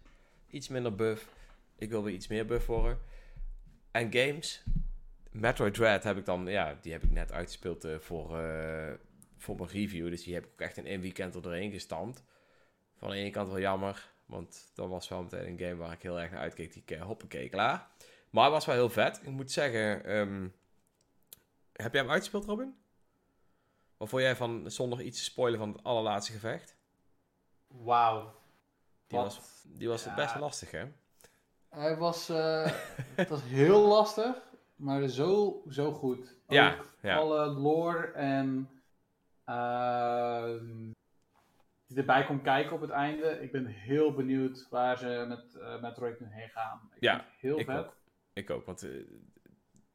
Iets 0.51 0.69
minder 0.69 0.95
buff. 0.95 1.29
Ik 1.77 1.91
wil 1.91 2.05
weer 2.05 2.15
iets 2.15 2.29
meer 2.29 2.47
buff 2.47 2.67
worden. 2.67 2.99
En 3.91 4.13
games. 4.13 4.65
Metroid 5.31 5.75
Dread 5.75 6.05
heb 6.05 6.17
ik 6.17 6.25
dan, 6.25 6.47
ja, 6.47 6.79
die 6.81 6.93
heb 6.93 7.03
ik 7.03 7.11
net 7.11 7.33
uitgespeeld 7.33 7.87
voor, 7.99 8.27
voor 9.37 9.57
mijn 9.57 9.69
review. 9.69 10.09
Dus 10.09 10.25
die 10.25 10.35
heb 10.35 10.45
ik 10.45 10.51
ook 10.53 10.61
echt 10.61 10.77
in 10.77 10.87
één 10.87 11.01
weekend 11.01 11.35
er 11.35 11.43
doorheen 11.43 11.71
gestampt. 11.71 12.23
Van 13.01 13.11
de 13.11 13.17
ene 13.17 13.31
kant 13.31 13.49
wel 13.49 13.59
jammer, 13.61 14.11
want 14.27 14.71
dat 14.75 14.89
was 14.89 15.09
wel 15.09 15.23
meteen 15.23 15.47
een 15.49 15.59
game 15.59 15.77
waar 15.77 15.93
ik 15.93 16.03
heel 16.03 16.21
erg 16.21 16.31
naar 16.31 16.41
uitkeek. 16.41 16.73
Die 16.73 16.83
ik, 16.87 16.91
uh, 16.97 17.03
hoppakee, 17.03 17.49
klaar. 17.49 17.89
Maar 18.31 18.45
het 18.45 18.53
was 18.53 18.67
wel 18.67 18.75
heel 18.75 18.91
vet. 18.91 19.21
Ik 19.23 19.29
moet 19.31 19.51
zeggen, 19.53 20.05
ehm, 20.05 20.49
heb 21.73 21.93
jij 21.93 22.03
hem 22.03 22.11
uitgespeeld, 22.11 22.45
Robin? 22.45 22.77
Wat 23.97 24.09
vond 24.09 24.23
jij 24.23 24.37
van, 24.37 24.71
zonder 24.71 25.01
iets 25.03 25.19
te 25.19 25.25
spoilen 25.25 25.59
van 25.59 25.73
het 25.73 25.83
allerlaatste 25.85 26.33
gevecht? 26.33 26.77
Wauw. 27.67 28.35
Die 29.07 29.19
Wat? 29.19 29.35
was, 29.37 29.65
die 29.67 29.89
was 29.89 30.05
Ja. 30.05 30.15
best 30.15 30.37
lastig, 30.39 30.71
hè? 30.71 30.85
Hij 31.69 31.97
was, 31.97 32.29
eh, 32.29 32.73
het 33.15 33.29
was 33.29 33.43
heel 33.43 33.81
lastig, 33.87 34.37
maar 34.77 35.09
zo, 35.09 35.63
zo 35.69 35.93
goed. 35.93 36.35
Ook 36.47 36.55
ja. 37.03 37.17
Alle 37.17 37.47
lore 37.47 38.07
en 38.13 38.71
ehm, 39.45 40.91
die 41.91 41.99
erbij 41.99 42.25
komt 42.25 42.43
kijken 42.43 42.73
op 42.73 42.81
het 42.81 42.91
einde. 42.91 43.41
Ik 43.43 43.53
ben 43.53 43.67
heel 43.67 44.13
benieuwd 44.15 44.67
waar 44.71 44.99
ze 44.99 45.25
met 45.29 45.55
uh, 45.57 45.81
Metroid 45.83 46.21
nu 46.21 46.27
heen 46.31 46.49
gaan. 46.49 46.91
Ik 46.95 47.03
Ja, 47.03 47.13
vind 47.15 47.27
het 47.31 47.41
heel 47.41 47.59
ik 47.59 47.67
vet. 47.67 47.79
ook. 47.79 47.97
Ik 48.33 48.51
ook, 48.51 48.67
want 48.67 48.83
eh, 48.83 48.91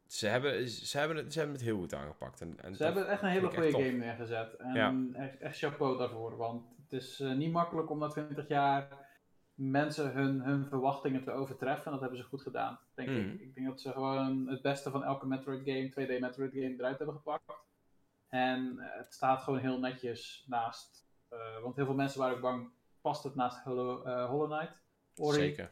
ze, 0.06 0.26
hebben, 0.26 0.68
ze, 0.68 0.98
hebben 0.98 1.16
het, 1.16 1.32
ze 1.32 1.38
hebben 1.38 1.56
het 1.56 1.64
heel 1.66 1.78
goed 1.78 1.94
aangepakt. 1.94 2.40
En, 2.40 2.56
en 2.62 2.76
Ze 2.76 2.84
hebben 2.84 3.08
echt 3.08 3.22
een 3.22 3.28
hele 3.28 3.48
goede 3.48 3.70
game 3.70 3.90
neergezet. 3.90 4.54
En 4.56 4.74
Ja. 4.74 4.94
echt, 5.22 5.38
echt 5.40 5.58
chapeau 5.58 5.98
daarvoor. 5.98 6.36
Want 6.36 6.64
het 6.82 6.92
is 7.02 7.20
eh, 7.20 7.32
niet 7.34 7.52
makkelijk 7.52 7.90
om 7.90 7.98
na 7.98 8.08
20 8.08 8.48
jaar 8.48 9.04
mensen 9.54 10.12
hun, 10.12 10.40
hun 10.40 10.66
verwachtingen 10.66 11.24
te 11.24 11.30
overtreffen. 11.30 11.84
En 11.84 11.90
dat 11.92 12.00
hebben 12.00 12.18
ze 12.18 12.24
goed 12.24 12.42
gedaan, 12.42 12.78
denk 12.94 13.08
Mhm. 13.08 13.18
ik. 13.18 13.40
Ik 13.40 13.54
denk 13.54 13.66
dat 13.66 13.80
ze 13.80 13.92
gewoon 13.92 14.46
het 14.48 14.62
beste 14.62 14.90
van 14.90 15.04
elke 15.04 15.26
Metroid 15.26 15.62
game, 15.64 15.88
2D 15.90 16.20
Metroid 16.20 16.52
game, 16.52 16.74
eruit 16.78 16.96
hebben 16.98 17.16
gepakt. 17.16 17.44
En 18.28 18.78
eh, 18.78 18.98
het 18.98 19.12
staat 19.14 19.42
gewoon 19.42 19.58
heel 19.58 19.78
netjes 19.78 20.44
naast. 20.48 21.04
Eh, 21.40 21.62
want 21.62 21.76
heel 21.76 21.84
veel 21.84 21.94
mensen 21.94 22.20
waren 22.20 22.34
ook 22.34 22.40
bang, 22.42 22.68
past 23.00 23.24
het 23.24 23.34
naast 23.34 23.62
Hollow, 23.64 24.06
eh, 24.08 24.28
Hollow 24.28 24.50
Knight? 24.58 24.82
Ori? 25.16 25.38
Zeker. 25.38 25.70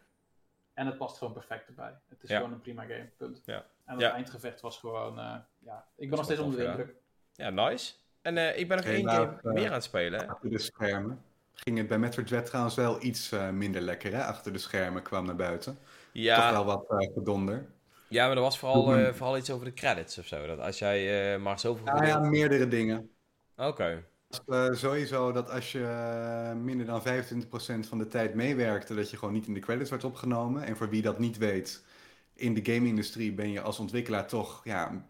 En 0.74 0.86
het 0.86 0.96
past 0.96 1.18
gewoon 1.18 1.32
perfect 1.32 1.68
erbij. 1.68 1.94
Het 2.08 2.22
is 2.22 2.28
Ja. 2.28 2.36
gewoon 2.36 2.52
een 2.52 2.60
prima 2.60 2.82
game, 2.82 3.10
punt. 3.16 3.42
Ja. 3.44 3.64
En 3.84 3.92
het 3.92 4.00
Ja. 4.00 4.12
eindgevecht 4.12 4.60
was 4.60 4.78
gewoon, 4.78 5.18
eh, 5.18 5.36
ja, 5.58 5.86
ik 5.96 6.08
ben 6.08 6.16
nog 6.16 6.24
steeds 6.24 6.40
onder 6.40 6.58
de 6.58 6.64
indruk. 6.66 6.94
Ja, 7.32 7.50
nice. 7.50 7.94
En 8.22 8.38
eh, 8.38 8.58
ik 8.58 8.68
ben 8.68 8.76
nog 8.76 8.86
één 8.86 9.08
game 9.10 9.38
meer 9.42 9.66
aan 9.66 9.72
het 9.72 9.84
spelen. 9.84 10.28
Achter 10.28 10.50
de 10.50 10.58
schermen. 10.58 11.22
Ging 11.54 11.78
het 11.78 11.88
bij 11.88 11.98
Metroid 11.98 12.26
Dread 12.26 12.46
trouwens 12.46 12.74
wel 12.74 13.02
iets 13.02 13.32
eh, 13.32 13.50
minder 13.50 13.80
lekker, 13.80 14.12
hè? 14.14 14.24
Achter 14.24 14.52
de 14.52 14.58
schermen 14.58 15.02
kwam 15.02 15.26
naar 15.26 15.36
buiten. 15.36 15.74
Toch 15.74 15.82
Ja, 16.12 16.52
wel 16.52 16.64
wat 16.64 16.84
gedonder. 17.14 17.66
ja, 18.08 18.26
maar 18.26 18.36
er 18.36 18.42
was 18.42 18.58
vooral, 18.58 18.94
eh, 18.94 19.12
vooral 19.12 19.36
iets 19.36 19.50
over 19.50 19.64
de 19.64 19.72
credits 19.72 20.18
of 20.18 20.26
zo. 20.26 20.46
Dat 20.46 20.58
als 20.58 20.78
jij 20.78 21.32
eh, 21.34 21.40
maar 21.40 21.58
zoveel... 21.58 21.86
Ja, 21.86 22.04
ja, 22.06 22.18
meerdere 22.18 22.68
dingen. 22.68 23.10
Oké. 23.56 24.04
Eh, 24.46 24.72
sowieso 24.72 25.32
dat 25.32 25.50
als 25.50 25.72
je 25.72 25.84
eh, 25.84 26.54
minder 26.54 26.86
dan 26.86 27.02
25% 27.02 27.88
van 27.88 27.98
de 27.98 28.08
tijd 28.08 28.34
meewerkte, 28.34 28.94
dat 28.94 29.10
je 29.10 29.16
gewoon 29.16 29.34
niet 29.34 29.46
in 29.46 29.54
de 29.54 29.60
credits 29.60 29.88
wordt 29.88 30.04
opgenomen. 30.04 30.62
En 30.64 30.76
voor 30.76 30.88
wie 30.88 31.02
dat 31.02 31.18
niet 31.18 31.38
weet, 31.38 31.84
in 32.34 32.54
de 32.54 32.72
game-industrie 32.72 33.32
ben 33.32 33.50
je 33.50 33.60
als 33.60 33.78
ontwikkelaar 33.78 34.26
toch 34.26 34.60
ja, 34.64 35.06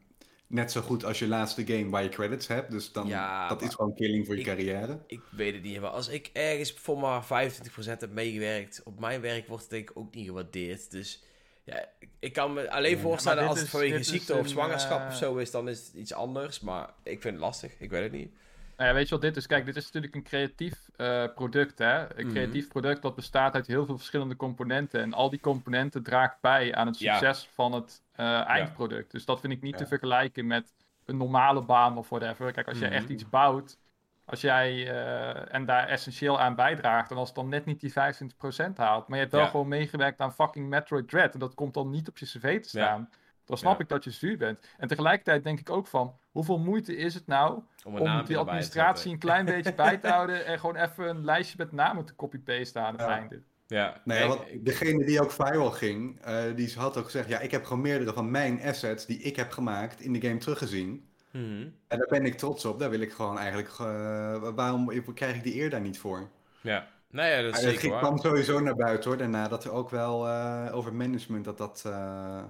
net 0.46 0.72
zo 0.72 0.80
goed 0.80 1.04
als 1.04 1.18
je 1.18 1.26
laatste 1.28 1.66
game 1.66 1.88
waar 1.90 2.02
je 2.02 2.08
credits 2.08 2.46
hebt. 2.46 2.70
Dus 2.70 2.92
dan, 2.92 3.06
Ja, 3.06 3.48
dat 3.48 3.62
is 3.62 3.74
gewoon 3.74 3.94
killing 3.94 4.26
voor 4.26 4.34
je 4.34 4.40
ik- 4.40 4.46
carrière. 4.46 4.98
Ik 5.06 5.20
weet 5.30 5.54
het 5.54 5.62
niet, 5.62 5.80
maar 5.80 5.90
als 5.90 6.08
ik 6.08 6.30
ergens 6.32 6.72
voor 6.72 6.98
maar 6.98 7.24
25% 7.24 8.00
heb 8.00 8.12
meegewerkt, 8.12 8.80
op 8.84 9.00
mijn 9.00 9.20
werk 9.20 9.46
wordt 9.48 9.62
het 9.62 9.70
denk 9.72 9.90
ik 9.90 9.96
ook 9.98 10.14
niet 10.14 10.26
gewaardeerd. 10.26 10.90
Dus 10.90 11.22
ja, 11.64 11.88
ik- 12.18 12.32
kan 12.32 12.52
me 12.52 12.70
alleen 12.70 12.96
Ja, 12.96 13.02
voorstellen 13.02 13.38
maar 13.42 13.48
als 13.50 13.60
het 13.60 13.68
vanwege 13.68 14.02
ziekte 14.02 14.34
of 14.34 14.48
zwangerschap 14.48 15.00
eh, 15.00 15.06
of 15.06 15.14
zo 15.16 15.36
is, 15.36 15.50
dan 15.50 15.68
is 15.68 15.86
het 15.86 15.94
iets 15.94 16.12
anders. 16.12 16.60
Maar 16.60 16.90
ik 17.02 17.20
vind 17.20 17.34
het 17.34 17.42
lastig, 17.42 17.72
ik 17.78 17.90
weet 17.90 18.02
het 18.02 18.12
niet. 18.12 18.32
Nou 18.76 18.88
ja, 18.88 18.94
weet 18.94 19.04
je 19.08 19.14
wat 19.14 19.22
dit 19.22 19.36
is? 19.36 19.46
Kijk, 19.46 19.64
dit 19.66 19.76
is 19.76 19.84
natuurlijk 19.84 20.14
een 20.14 20.22
creatief 20.22 20.88
eh, 20.96 21.24
product, 21.34 21.78
hè? 21.78 22.18
Een 22.18 22.24
Mhm. 22.26 22.34
creatief 22.34 22.68
product 22.68 23.02
dat 23.02 23.14
bestaat 23.14 23.54
uit 23.54 23.66
heel 23.66 23.86
veel 23.86 23.96
verschillende 23.96 24.36
componenten. 24.36 25.00
En 25.00 25.12
al 25.12 25.30
die 25.30 25.40
componenten 25.40 26.02
draagt 26.02 26.40
bij 26.40 26.74
aan 26.74 26.86
het 26.86 26.98
Ja. 26.98 27.12
succes 27.18 27.48
van 27.54 27.72
het 27.72 28.02
eh, 28.14 28.46
eindproduct. 28.46 29.10
Dus 29.10 29.24
dat 29.24 29.40
vind 29.40 29.52
ik 29.52 29.62
niet 29.62 29.76
te 29.76 29.86
vergelijken 29.86 30.46
met 30.46 30.74
een 31.04 31.16
normale 31.16 31.62
baan 31.62 31.98
of 31.98 32.08
whatever. 32.08 32.52
Kijk, 32.52 32.68
als 32.68 32.78
je 32.78 32.84
Mhm. 32.84 32.94
echt 32.94 33.08
iets 33.08 33.28
bouwt, 33.28 33.78
Als 34.26 34.40
jij 34.40 34.88
eh, 34.90 35.54
en 35.54 35.64
daar 35.64 35.88
essentieel 35.88 36.40
aan 36.40 36.54
bijdraagt. 36.54 37.10
En 37.10 37.16
als 37.16 37.26
het 37.28 37.36
dan 37.36 37.48
net 37.48 37.64
niet 37.64 37.80
die 37.80 37.92
25% 37.92 38.76
haalt. 38.76 39.08
Maar 39.08 39.16
je 39.16 39.22
hebt 39.24 39.36
wel 39.36 39.46
gewoon 39.50 39.68
meegewerkt 39.68 40.20
aan 40.20 40.32
fucking 40.34 40.68
Metroid 40.68 41.08
Dread. 41.08 41.32
En 41.34 41.38
dat 41.40 41.54
komt 41.54 41.74
dan 41.74 41.90
niet 41.90 42.08
op 42.08 42.18
je 42.18 42.26
cv 42.26 42.60
te 42.62 42.68
staan. 42.68 43.10
Dan 43.44 43.58
snap 43.58 43.76
Ja. 43.76 43.82
ik 43.82 43.88
dat 43.88 44.04
je 44.04 44.10
zuur 44.10 44.36
bent. 44.38 44.58
En 44.78 44.88
tegelijkertijd 44.88 45.44
denk 45.44 45.60
ik 45.60 45.70
ook 45.70 45.86
van. 45.86 46.14
Hoeveel 46.30 46.58
moeite 46.58 46.96
is 46.96 47.14
het 47.14 47.26
nou 47.26 47.62
Om 47.84 48.24
die 48.24 48.38
administratie 48.38 49.12
een 49.12 49.18
klein 49.18 49.44
beetje 49.44 49.74
bij 49.84 49.96
te 49.98 50.08
houden. 50.08 50.46
En 50.46 50.58
gewoon 50.58 50.76
even 50.76 51.08
een 51.08 51.24
lijstje 51.24 51.54
met 51.58 51.72
namen 51.72 52.04
te 52.04 52.16
copy-pasten 52.16 52.82
aan 52.82 52.92
het 52.92 53.00
Ja. 53.00 53.08
einde. 53.18 53.40
Ja, 53.66 54.00
ik- 54.04 54.26
want 54.28 54.40
degene 54.64 55.04
die 55.04 55.20
ook 55.22 55.30
viral 55.30 55.70
ging, 55.70 56.20
eh, 56.20 56.42
die 56.54 56.74
had 56.76 56.96
ook 56.96 57.04
gezegd, 57.04 57.28
ja, 57.28 57.38
ik 57.38 57.50
heb 57.50 57.64
gewoon 57.64 57.82
meerdere 57.82 58.12
van 58.12 58.30
mijn 58.30 58.60
assets 58.62 59.06
die 59.06 59.18
ik 59.18 59.36
heb 59.36 59.50
gemaakt 59.50 60.00
in 60.00 60.12
de 60.12 60.20
game 60.26 60.38
teruggezien. 60.38 61.08
Mhm. 61.30 61.68
En 61.88 61.98
daar 61.98 62.06
ben 62.08 62.24
ik 62.24 62.34
trots 62.38 62.64
op. 62.64 62.78
Daar 62.78 62.90
wil 62.90 63.00
ik 63.00 63.12
gewoon 63.12 63.38
eigenlijk, 63.38 63.68
eh, 63.68 64.48
waarom 64.54 64.90
krijg 65.14 65.34
ik 65.36 65.42
die 65.42 65.60
eer 65.60 65.70
daar 65.70 65.80
niet 65.80 65.98
voor? 65.98 66.28
Ja, 66.60 66.86
nou 67.10 67.28
ja, 67.28 67.36
dat 67.42 67.44
is 67.44 67.50
het 67.56 67.60
zeker 67.64 67.80
ging- 67.80 67.92
waar. 67.92 68.00
kwam 68.02 68.18
sowieso 68.18 68.60
naar 68.60 68.74
buiten 68.76 69.08
hoor, 69.10 69.18
daarna 69.18 69.48
dat 69.48 69.64
er 69.64 69.72
ook 69.72 69.90
wel 69.90 70.28
eh, 70.28 70.68
over 70.72 70.94
management, 70.94 71.44
dat 71.44 71.58
dat 71.58 71.82
eh, 71.86 72.42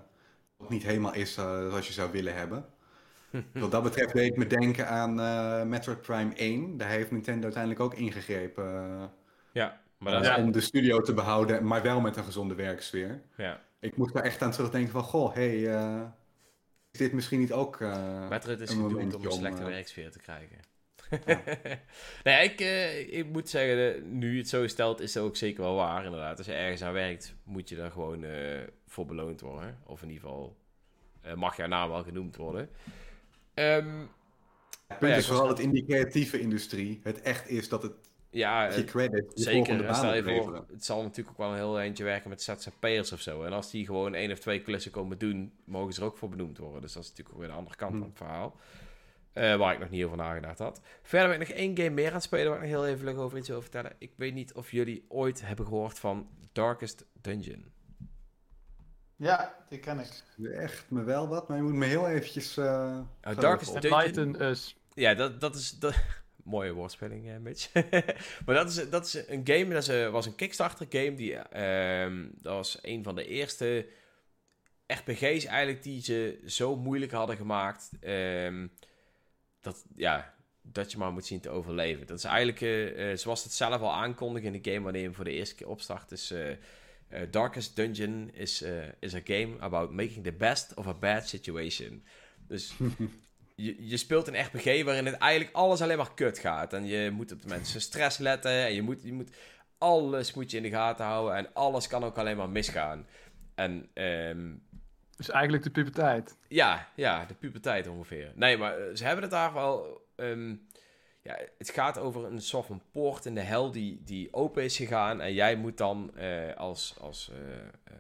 niet 0.69 0.83
helemaal 0.83 1.15
is 1.15 1.37
eh, 1.37 1.45
zoals 1.69 1.87
je 1.87 1.93
zou 1.93 2.13
willen 2.13 2.35
hebben. 2.35 2.67
Wat 3.53 3.71
dat 3.71 3.83
betreft 3.83 4.13
deed 4.13 4.31
ik 4.31 4.37
me 4.37 4.47
denken 4.47 4.89
aan 4.89 5.21
eh, 5.21 5.63
Metroid 5.63 6.01
Prime 6.01 6.35
1. 6.35 6.77
Daar 6.77 6.89
heeft 6.89 7.11
Nintendo 7.11 7.43
uiteindelijk 7.43 7.83
ook 7.83 7.95
ingegrepen 7.95 8.65
eh, 8.65 9.05
Ja, 9.53 9.81
maar 9.99 10.13
dat 10.13 10.23
is... 10.23 10.29
Ja. 10.29 10.37
om 10.37 10.53
de 10.53 10.61
studio 10.61 11.01
te 11.01 11.15
behouden, 11.15 11.67
maar 11.67 11.83
wel 11.83 12.01
met 12.01 12.17
een 12.17 12.25
gezonde 12.25 12.55
werksfeer. 12.55 13.23
Ja. 13.37 13.61
Ik 13.81 13.97
moet 13.97 14.15
er 14.15 14.23
echt 14.23 14.43
aan 14.43 14.51
terugdenken 14.51 14.93
van, 14.93 15.03
goh, 15.03 15.35
hey, 15.35 15.67
is 16.95 17.01
dit 17.01 17.13
misschien 17.13 17.41
niet 17.41 17.53
ook... 17.53 17.81
eh, 17.81 18.29
Metroid 18.29 18.61
is 18.61 18.71
een 18.71 18.83
gedoemd 18.83 19.15
om 19.15 19.25
een 19.25 19.33
slechte 19.33 19.65
werksfeer 19.65 20.11
te 20.11 20.19
krijgen. 20.19 20.59
nee, 22.25 22.45
ik, 22.51 22.61
eh, 22.61 23.13
ik 23.19 23.27
moet 23.27 23.49
zeggen, 23.49 23.95
eh, 23.95 24.03
nu 24.03 24.33
je 24.33 24.39
het 24.39 24.49
zo 24.49 24.67
stelt, 24.67 25.01
is 25.01 25.13
dat 25.13 25.25
ook 25.25 25.37
zeker 25.37 25.63
wel 25.63 25.75
waar, 25.75 26.05
inderdaad. 26.05 26.39
Als 26.39 26.47
je 26.47 26.53
ergens 26.53 26.83
aan 26.83 26.93
werkt, 26.93 27.35
moet 27.45 27.69
je 27.69 27.77
daar 27.77 27.91
gewoon 27.91 28.25
eh, 28.25 28.61
voor 28.87 29.07
beloond 29.07 29.41
worden. 29.41 29.79
Of 29.87 30.03
in 30.03 30.09
ieder 30.09 30.23
geval 30.25 30.57
eh, 31.21 31.35
mag 31.35 31.57
jouw 31.57 31.67
naam 31.67 31.91
wel 31.91 32.03
genoemd 32.03 32.37
worden. 32.37 32.69
Ehm, 33.55 33.99
Het 34.87 34.99
punt 34.99 35.13
ja, 35.13 35.17
is 35.19 35.23
ik 35.25 35.29
was- 35.31 35.39
vooral 35.39 35.47
dat 35.49 35.59
in 35.59 35.71
die 35.71 35.85
creatieve 35.85 36.41
industrie 36.41 37.01
het 37.03 37.21
echt 37.21 37.49
is 37.49 37.69
dat 37.69 37.83
het 37.83 37.93
ja, 38.31 38.75
je 38.75 38.85
credit 38.85 39.33
je 39.35 39.43
Zeker, 39.43 39.95
stel 39.95 40.15
je 40.15 40.23
voor, 40.23 40.65
het 40.73 40.85
zal 40.85 41.03
natuurlijk 41.03 41.29
ook 41.31 41.39
wel 41.39 41.49
een 41.51 41.57
heel 41.57 41.79
eindje 41.79 42.05
werken 42.05 42.29
met 42.31 42.43
ZZP'ers 42.43 43.13
of 43.13 43.21
zo. 43.21 43.43
En 43.43 43.53
als 43.53 43.71
die 43.71 43.87
gewoon 43.87 44.15
één 44.15 44.33
of 44.33 44.39
twee 44.39 44.61
klussen 44.61 44.91
komen 44.91 45.19
doen, 45.19 45.53
mogen 45.65 45.93
ze 45.93 46.01
er 46.01 46.07
ook 46.07 46.17
voor 46.17 46.29
benoemd 46.29 46.59
worden. 46.59 46.81
Dus 46.81 46.93
dat 46.93 47.03
is 47.03 47.09
natuurlijk 47.09 47.37
ook 47.37 47.43
weer 47.43 47.51
de 47.53 47.59
andere 47.59 47.77
kant 47.77 47.91
Hmm. 47.91 48.01
van 48.01 48.09
het 48.09 48.19
verhaal. 48.19 48.57
Eh, 49.35 49.57
waar 49.57 49.73
ik 49.73 49.79
nog 49.79 49.91
niet 49.91 50.05
over 50.05 50.17
nagedacht 50.17 50.59
had. 50.59 50.81
Verder 51.03 51.29
ben 51.29 51.41
ik 51.41 51.49
nog 51.49 51.57
één 51.57 51.77
game 51.77 51.91
meer 51.91 52.09
aan 52.09 52.15
het 52.15 52.23
spelen 52.23 52.47
waar 52.47 52.55
ik 52.65 52.71
nog 52.71 52.81
heel 52.81 52.87
even 52.87 53.17
over 53.17 53.39
iets 53.39 53.49
wil 53.49 53.61
vertellen. 53.63 53.93
Ik 53.99 54.13
weet 54.17 54.35
niet 54.35 54.53
of 54.55 54.71
jullie 54.71 55.05
ooit 55.09 55.47
hebben 55.47 55.67
gehoord 55.67 55.99
van 55.99 56.29
Darkest 56.53 57.05
Dungeon. 57.21 57.73
Ja, 59.17 59.55
die 59.69 59.79
ken 59.79 59.99
ik. 59.99 60.23
Echt 60.53 60.85
me 60.91 61.03
wel 61.03 61.29
wat, 61.29 61.49
maar 61.49 61.57
je 61.57 61.63
moet 61.63 61.73
me 61.73 61.85
heel 61.87 62.09
eventjes... 62.09 62.57
eh 62.57 62.99
verder 63.21 63.43
Darkest. 63.43 63.73
Dungeon- 63.73 63.93
Enlighten 64.01 64.43
us. 64.43 64.77
Ja, 64.95 65.15
dat, 65.15 65.41
dat 65.41 65.55
is... 65.55 65.71
Dat... 65.71 65.95
Mooie 66.45 66.73
woordspeling, 66.73 67.29
eh, 67.31 67.37
Mitch. 67.39 67.73
maar 68.47 68.55
dat 68.55 68.69
is, 68.69 68.91
dat 68.91 69.07
is 69.07 69.15
een 69.29 69.41
game, 69.45 69.69
dat 69.69 69.83
is, 69.83 69.89
een- 69.89 70.11
was 70.11 70.27
een 70.27 70.35
Kickstarter 70.35 70.87
game. 70.91 71.15
Die, 71.15 71.35
ehm, 71.37 72.29
dat 72.33 72.53
was 72.55 72.79
een 72.83 73.03
van 73.03 73.15
de 73.15 73.27
eerste 73.27 73.87
RPG's 74.87 75.45
eigenlijk 75.45 75.83
die 75.83 76.03
ze 76.03 76.43
zo 76.47 76.77
moeilijk 76.77 77.13
hadden 77.13 77.37
gemaakt. 77.37 77.91
ehm, 78.01 78.67
dat, 79.65 79.85
ja, 79.97 80.35
dat 80.63 80.93
je 80.93 80.99
maar 80.99 81.13
moet 81.13 81.27
zien 81.27 81.41
te 81.41 81.51
overleven. 81.51 82.07
Dat 82.07 82.19
is 82.19 82.25
eigenlijk, 82.25 82.61
eh, 82.61 83.11
eh, 83.11 83.19
zoals 83.19 83.45
het 83.45 83.53
zelf 83.53 83.81
al 83.81 83.93
aankondigt 83.93 84.47
in 84.47 84.53
de 84.53 84.71
game 84.71 84.81
wanneer 84.81 85.01
je 85.01 85.07
hem 85.07 85.17
voor 85.17 85.25
de 85.25 85.33
eerste 85.33 85.55
keer 85.55 85.69
opstart. 85.69 86.13
is 86.13 86.31
eh, 86.31 86.57
Darkest 87.31 87.77
Dungeon 87.77 88.31
is, 88.33 88.65
is 88.99 89.15
a 89.15 89.21
game 89.25 89.57
about 89.59 89.91
making 89.91 90.25
the 90.25 90.33
best 90.33 90.75
of 90.75 90.87
a 90.87 90.95
bad 90.95 91.29
situation. 91.29 92.03
Dus 92.49 92.75
je, 93.55 93.89
je 93.89 93.97
speelt 93.97 94.29
een 94.29 94.41
RPG 94.41 94.85
waarin 94.85 95.07
het 95.07 95.15
eigenlijk 95.15 95.57
alles 95.57 95.81
alleen 95.83 95.97
maar 95.97 96.15
kut 96.15 96.39
gaat. 96.39 96.73
En 96.73 96.87
je 96.87 97.11
moet 97.11 97.33
op 97.33 97.43
de 97.43 97.49
mensen 97.49 97.81
stress 97.81 98.19
letten. 98.19 98.51
En 98.51 98.75
je 98.75 98.83
moet, 98.83 99.03
je 99.03 99.13
moet 99.13 99.31
alles 99.79 100.35
moet 100.35 100.51
je 100.51 100.57
in 100.57 100.63
de 100.63 100.71
gaten 100.71 101.05
houden. 101.05 101.37
En 101.37 101.55
alles 101.55 101.87
kan 101.87 102.05
ook 102.05 102.19
alleen 102.19 102.37
maar 102.37 102.51
misgaan. 102.51 103.07
En 103.55 103.89
ehm, 103.93 104.53
Dus 105.17 105.31
eigenlijk 105.31 105.65
de 105.65 105.71
puberteit. 105.71 106.37
ja, 106.49 106.89
ja, 106.97 107.25
de 107.25 107.35
puberteit 107.35 107.89
ongeveer. 107.89 108.33
Nee, 108.35 108.57
maar 108.57 108.79
eh, 108.79 108.95
ze 108.95 109.05
hebben 109.05 109.23
het 109.23 109.33
daar 109.33 109.53
wel... 109.53 110.07
ehm, 110.17 110.55
ja, 111.23 111.39
het 111.59 111.71
gaat 111.71 111.99
over 111.99 112.25
een 112.25 112.41
soort 112.41 112.67
van 112.67 112.83
poort 112.93 113.27
in 113.27 113.35
de 113.35 113.41
hel 113.41 113.71
die, 113.71 114.03
die 114.05 114.33
open 114.33 114.63
is 114.63 114.77
gegaan. 114.77 115.21
En 115.21 115.33
jij 115.35 115.57
moet 115.57 115.77
dan 115.77 116.17
eh, 116.17 116.55
als, 116.57 116.95
als 117.01 117.31
eh, 117.31 117.93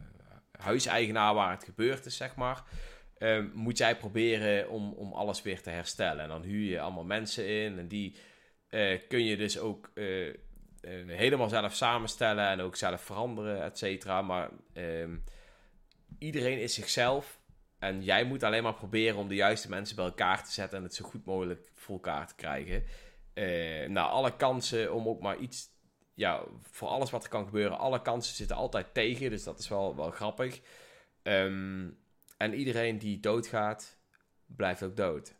huiseigenaar 0.58 1.34
waar 1.34 1.50
het 1.50 1.64
gebeurd 1.64 2.06
is, 2.06 2.16
zeg 2.16 2.34
maar... 2.34 2.62
ehm, 3.18 3.48
moet 3.52 3.78
jij 3.78 3.96
proberen 3.96 4.68
om, 4.68 4.92
om 4.92 5.12
alles 5.12 5.42
weer 5.42 5.62
te 5.62 5.70
herstellen. 5.70 6.22
En 6.22 6.28
dan 6.28 6.42
huur 6.42 6.70
je 6.70 6.80
allemaal 6.80 7.04
mensen 7.04 7.48
in. 7.48 7.78
En 7.78 7.88
die 7.88 8.16
kun 9.08 9.24
je 9.24 9.36
dus 9.36 9.58
ook 9.58 9.90
helemaal 11.06 11.48
zelf 11.48 11.74
samenstellen. 11.74 12.48
En 12.48 12.60
ook 12.60 12.76
zelf 12.76 13.00
veranderen, 13.00 13.62
et 13.62 13.78
cetera. 13.78 14.22
Maar 14.22 14.50
ehm, 14.72 15.16
iedereen 16.24 16.58
is 16.60 16.74
zichzelf. 16.74 17.40
En 17.78 18.02
jij 18.02 18.24
moet 18.24 18.42
alleen 18.42 18.62
maar 18.62 18.74
proberen 18.74 19.16
om 19.18 19.28
de 19.28 19.34
juiste 19.34 19.68
mensen 19.68 19.96
bij 19.96 20.04
elkaar 20.04 20.44
te 20.44 20.52
zetten 20.52 20.78
en 20.78 20.84
het 20.84 20.94
zo 20.94 21.04
goed 21.04 21.24
mogelijk 21.24 21.70
voor 21.74 21.94
elkaar 21.94 22.26
te 22.26 22.34
krijgen. 22.34 22.84
Eh 23.32 23.88
nou, 23.88 24.10
alle 24.10 24.36
kansen 24.36 24.92
om 24.92 25.08
ook 25.08 25.20
maar 25.20 25.36
iets, 25.36 25.68
ja, 26.14 26.42
voor 26.62 26.88
alles 26.88 27.10
wat 27.10 27.22
er 27.22 27.28
kan 27.28 27.44
gebeuren, 27.44 27.78
alle 27.78 28.02
kansen 28.02 28.34
zitten 28.34 28.56
altijd 28.56 28.94
tegen, 28.94 29.30
dus 29.30 29.44
dat 29.44 29.58
is 29.58 29.68
wel, 29.68 29.96
wel 29.96 30.10
grappig. 30.10 30.60
Ehm, 31.22 31.88
en 32.36 32.54
iedereen 32.54 32.98
die 32.98 33.20
doodgaat, 33.20 33.98
blijft 34.46 34.82
ook 34.82 34.96
dood. 34.96 35.34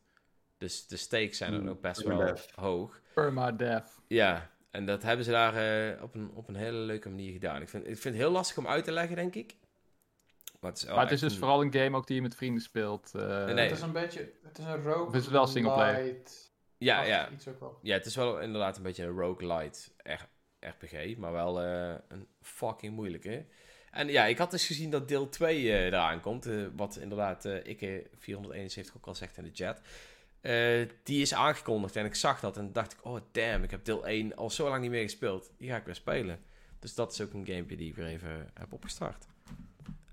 Dus 0.59 0.87
de 0.87 0.97
stakes 0.97 1.37
zijn 1.37 1.51
dan 1.51 1.61
Hmm, 1.61 1.69
ook 1.71 1.81
best 1.81 2.03
wel 2.03 2.17
permadeath. 2.17 2.51
hoog. 2.55 3.01
Permadeath. 3.15 4.01
Ja, 4.07 4.51
en 4.71 4.87
dat 4.87 5.03
hebben 5.03 5.25
ze 5.25 5.31
daar 5.31 5.55
eh, 5.57 6.03
op, 6.03 6.15
een, 6.15 6.31
op 6.35 6.49
een 6.49 6.55
hele 6.57 6.79
leuke 6.79 7.09
manier 7.09 7.33
gedaan. 7.33 7.63
Ik 7.63 7.69
vind, 7.69 7.83
ik 7.87 7.99
vind 7.99 8.15
het 8.15 8.23
heel 8.23 8.33
lastig 8.33 8.57
om 8.59 8.67
uit 8.67 8.85
te 8.85 8.93
leggen, 8.93 9.17
denk 9.17 9.35
ik. 9.35 9.57
Maar 10.65 10.73
het 10.73 10.83
is, 10.83 10.89
Maar 10.89 11.03
het 11.05 11.13
is 11.13 11.21
dus 11.21 11.33
een- 11.33 11.39
vooral 11.39 11.63
een 11.63 11.73
game 11.73 11.97
ook 11.97 12.07
die 12.07 12.17
je 12.17 12.23
met 12.23 12.35
vrienden 12.35 12.63
speelt. 12.63 13.15
eh, 13.15 13.45
Nee. 13.45 13.55
Het 13.69 13.71
is 13.77 13.81
een 13.81 13.93
beetje, 13.93 14.33
het 14.43 14.59
is 14.59 14.65
een 14.65 14.83
rogue. 14.83 15.07
Het 15.07 15.15
is 15.23 15.29
wel 15.29 15.47
singleplayer. 15.47 16.05
light- 16.05 16.53
Ja, 16.79 17.03
ja. 17.03 17.31
Iets 17.31 17.49
ook 17.49 17.61
wel. 17.61 17.79
Ja, 17.83 17.95
het 17.95 18.07
is 18.07 18.17
wel 18.17 18.41
inderdaad 18.41 18.77
een 18.77 18.83
beetje 18.83 19.05
een 19.05 19.19
roguelite 19.19 19.81
RPG, 20.61 21.17
maar 21.17 21.33
wel 21.33 21.61
eh, 21.63 21.95
een 22.09 22.27
fucking 22.41 22.95
moeilijke. 22.95 23.45
En 23.91 24.09
ja, 24.09 24.25
ik 24.25 24.39
had 24.39 24.51
dus 24.51 24.67
gezien 24.67 24.91
dat 24.91 25.09
deel 25.09 25.29
2 25.29 25.57
eh, 25.73 25.85
eraan 25.85 26.21
komt, 26.21 26.47
eh, 26.47 26.67
wat 26.77 26.97
inderdaad 26.97 27.45
eh 27.45 27.57
ik 27.67 28.07
471 28.19 28.97
ook 28.97 29.07
al 29.07 29.15
zegt 29.15 29.37
in 29.37 29.45
de 29.45 29.51
chat. 29.53 29.81
Eh, 30.41 30.89
die 31.03 31.21
is 31.23 31.35
aangekondigd 31.35 31.97
en 31.97 32.05
ik 32.05 32.15
zag 32.15 32.41
dat 32.41 32.57
en 32.57 32.73
dacht 32.73 32.93
ik, 32.93 32.99
oh 33.05 33.21
damn, 33.33 33.63
ik 33.65 33.71
heb 33.71 33.85
deel 33.85 34.07
1 34.09 34.37
al 34.37 34.51
zo 34.51 34.69
lang 34.69 34.81
niet 34.83 34.91
meer 34.91 35.03
gespeeld. 35.03 35.51
Die 35.59 35.71
ga 35.71 35.77
ik 35.77 35.85
weer 35.85 35.95
spelen. 35.95 36.39
Dus 36.79 36.95
dat 36.95 37.13
is 37.13 37.21
ook 37.21 37.33
een 37.33 37.47
gamepje 37.47 37.77
die 37.77 37.89
ik 37.89 37.97
weer 37.97 38.07
even 38.07 38.51
heb 38.55 38.73
opgestart. 38.73 39.27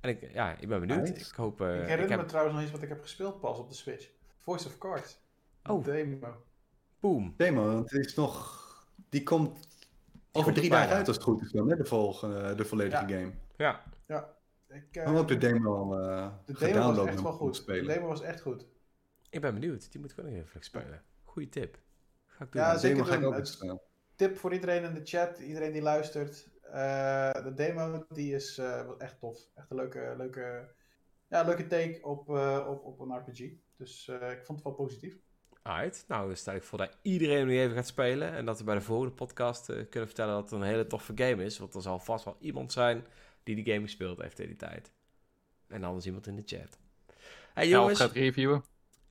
En 0.02 0.10
ik, 0.10 0.34
ja, 0.34 0.58
ik 0.60 0.68
ben 0.68 0.80
benieuwd. 0.80 1.08
Ik 1.10 1.32
hoop... 1.36 1.62
eh, 1.62 1.68
ik 1.68 1.82
herinner 1.88 2.10
heb... 2.10 2.20
me 2.20 2.26
trouwens 2.26 2.56
nog 2.56 2.64
iets 2.64 2.74
wat 2.74 2.82
ik 2.82 2.90
heb 2.90 3.02
gespeeld 3.02 3.40
pas 3.40 3.58
op 3.58 3.70
de 3.70 3.76
Switch. 3.76 4.10
Voice 4.40 4.68
of 4.68 4.78
Cards. 4.78 5.20
Oh. 5.64 5.84
Demo. 5.84 6.44
Boom. 7.00 7.34
Demo, 7.38 7.66
want 7.74 7.92
het 7.92 8.06
is 8.06 8.16
nog... 8.16 8.60
Die 9.10 9.24
komt 9.24 9.68
over 10.32 10.44
komt 10.44 10.56
drie 10.56 10.70
dagen 10.70 10.96
uit 10.96 11.08
als 11.08 11.16
het 11.16 11.26
goed 11.26 11.42
is 11.42 11.52
dan, 11.52 11.70
hè? 11.70 11.76
De, 11.76 11.86
volgende, 11.86 12.56
de 12.56 12.66
volledige 12.66 13.08
Ja. 13.08 13.18
game. 13.20 13.32
Ja, 13.58 13.84
Ik, 14.68 14.76
Ik 14.76 14.96
eh, 14.96 15.06
heb 15.06 15.16
ook 15.16 15.28
de 15.28 15.38
demo 15.38 15.76
al 15.76 16.00
eh 16.00 16.28
de 16.46 16.54
demo 16.54 16.94
was 16.94 17.08
echt 17.08 17.22
wel 17.22 17.32
te 17.32 17.38
goed. 17.38 17.54
De 17.56 17.62
spelen. 17.62 17.88
demo 17.88 18.08
was 18.08 18.22
echt 18.22 18.42
goed. 18.42 18.66
ik 19.30 19.42
ben 19.42 19.54
benieuwd. 19.54 19.92
Die 19.92 20.02
moet 20.02 20.12
ik 20.12 20.20
ook 20.20 20.26
nog 20.26 20.34
even 20.34 20.64
spelen. 20.64 21.04
Goeie 21.24 21.50
tip. 21.50 21.78
Ga 22.26 22.44
ik 22.44 22.52
doen. 22.52 22.62
Ja, 22.62 22.74
de 22.74 22.80
zeker 22.80 22.96
demo 22.98 23.08
ga 23.08 23.16
ik 23.16 23.22
doen. 23.22 23.34
ook 23.36 23.80
eh, 23.80 23.86
Tip 24.16 24.38
voor 24.38 24.54
iedereen 24.54 24.84
in 24.84 24.94
de 24.94 25.02
chat, 25.04 25.40
iedereen 25.40 25.72
die 25.72 25.82
luistert. 25.82 26.50
Eh, 26.62 27.44
de 27.44 27.54
demo 27.56 28.06
die 28.10 28.36
is 28.36 28.58
eh, 28.58 28.86
wel 28.86 29.00
echt 29.00 29.20
tof. 29.20 29.38
Echt 29.56 29.70
een 29.70 29.76
leuke, 29.76 30.14
leuke, 30.18 30.74
ja, 31.28 31.44
leuke 31.44 31.68
take 31.68 32.00
op, 32.02 32.30
eh, 32.30 32.66
op, 32.70 32.84
op 32.86 33.00
een 33.00 33.18
RPG. 33.18 33.52
Dus 33.78 34.08
eh, 34.08 34.32
ik 34.32 34.46
vond 34.46 34.58
het 34.58 34.68
wel 34.68 34.74
positief. 34.86 35.18
Alright, 35.64 36.06
nou 36.08 36.28
dan 36.28 36.36
stel 36.36 36.56
ik 36.56 36.64
voor 36.64 36.78
dat 36.78 36.98
iedereen 37.02 37.48
nu 37.48 37.60
even 37.60 37.76
gaat 37.76 37.88
spelen. 37.88 38.32
En 38.34 38.46
dat 38.46 38.58
we 38.58 38.64
bij 38.64 38.76
de 38.76 38.82
volgende 38.82 39.14
podcast 39.14 39.70
eh, 39.70 39.76
kunnen 39.90 40.08
vertellen 40.10 40.34
dat 40.34 40.44
het 40.44 40.52
een 40.52 40.68
hele 40.68 40.88
toffe 40.88 41.12
game 41.16 41.44
is. 41.44 41.58
Want 41.58 41.74
er 41.74 41.82
zal 41.82 42.00
vast 42.00 42.26
wel 42.26 42.38
iemand 42.40 42.72
zijn 42.72 43.06
die 43.44 43.56
die 43.56 43.74
game 43.74 43.82
gespeeld 43.86 44.22
heeft 44.22 44.40
in 44.40 44.48
die 44.48 44.56
tijd. 44.56 44.92
En 45.68 45.84
anders 45.84 46.06
iemand 46.06 46.28
in 46.28 46.36
de 46.36 46.42
chat. 46.46 46.78
Hey 47.54 47.64
Elf 47.64 47.72
jongens. 47.72 48.00
gaat 48.00 48.12
reviewen. 48.12 48.64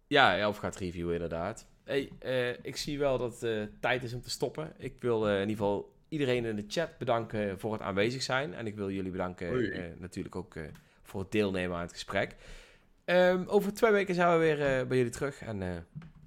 Ja, 0.06 0.38
Elf 0.38 0.56
gaat 0.56 0.76
reviewen 0.76 1.12
inderdaad. 1.14 1.66
Hey, 1.84 2.12
eh, 2.18 2.64
ik 2.64 2.76
zie 2.76 2.98
wel 2.98 3.18
dat 3.18 3.32
het 3.32 3.42
eh, 3.42 3.62
tijd 3.80 4.02
is 4.02 4.14
om 4.14 4.20
te 4.22 4.30
stoppen. 4.30 4.72
Ik 4.78 5.00
wil 5.00 5.28
eh, 5.28 5.34
in 5.34 5.48
ieder 5.48 5.56
geval 5.56 5.92
iedereen 6.10 6.44
in 6.44 6.56
de 6.56 6.64
chat 6.68 6.98
bedanken 6.98 7.58
voor 7.58 7.72
het 7.72 7.82
aanwezig 7.82 8.22
zijn. 8.22 8.54
En 8.54 8.66
ik 8.66 8.74
wil 8.74 8.90
jullie 8.90 9.10
bedanken 9.10 9.72
eh, 9.72 9.82
natuurlijk 9.98 10.36
ook 10.36 10.54
eh, 10.54 10.62
voor 11.02 11.20
het 11.20 11.32
deelnemen 11.32 11.76
aan 11.76 11.82
het 11.82 11.92
gesprek. 11.92 12.36
Ehm, 13.10 13.44
over 13.46 13.74
twee 13.74 13.92
weken 13.92 14.14
zijn 14.14 14.32
we 14.32 14.38
weer 14.38 14.60
eh, 14.60 14.86
bij 14.86 14.96
jullie 14.96 15.12
terug. 15.12 15.40
En 15.40 15.62
eh, 15.62 15.76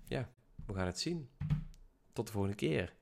ja, 0.08 0.30
we 0.66 0.74
gaan 0.74 0.86
het 0.86 1.00
zien. 1.00 1.30
tot 2.14 2.26
de 2.26 2.32
volgende 2.32 2.56
keer. 2.56 2.94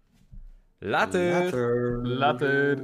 Later! 0.78 1.44
Later. 1.44 2.08
Later. 2.08 2.84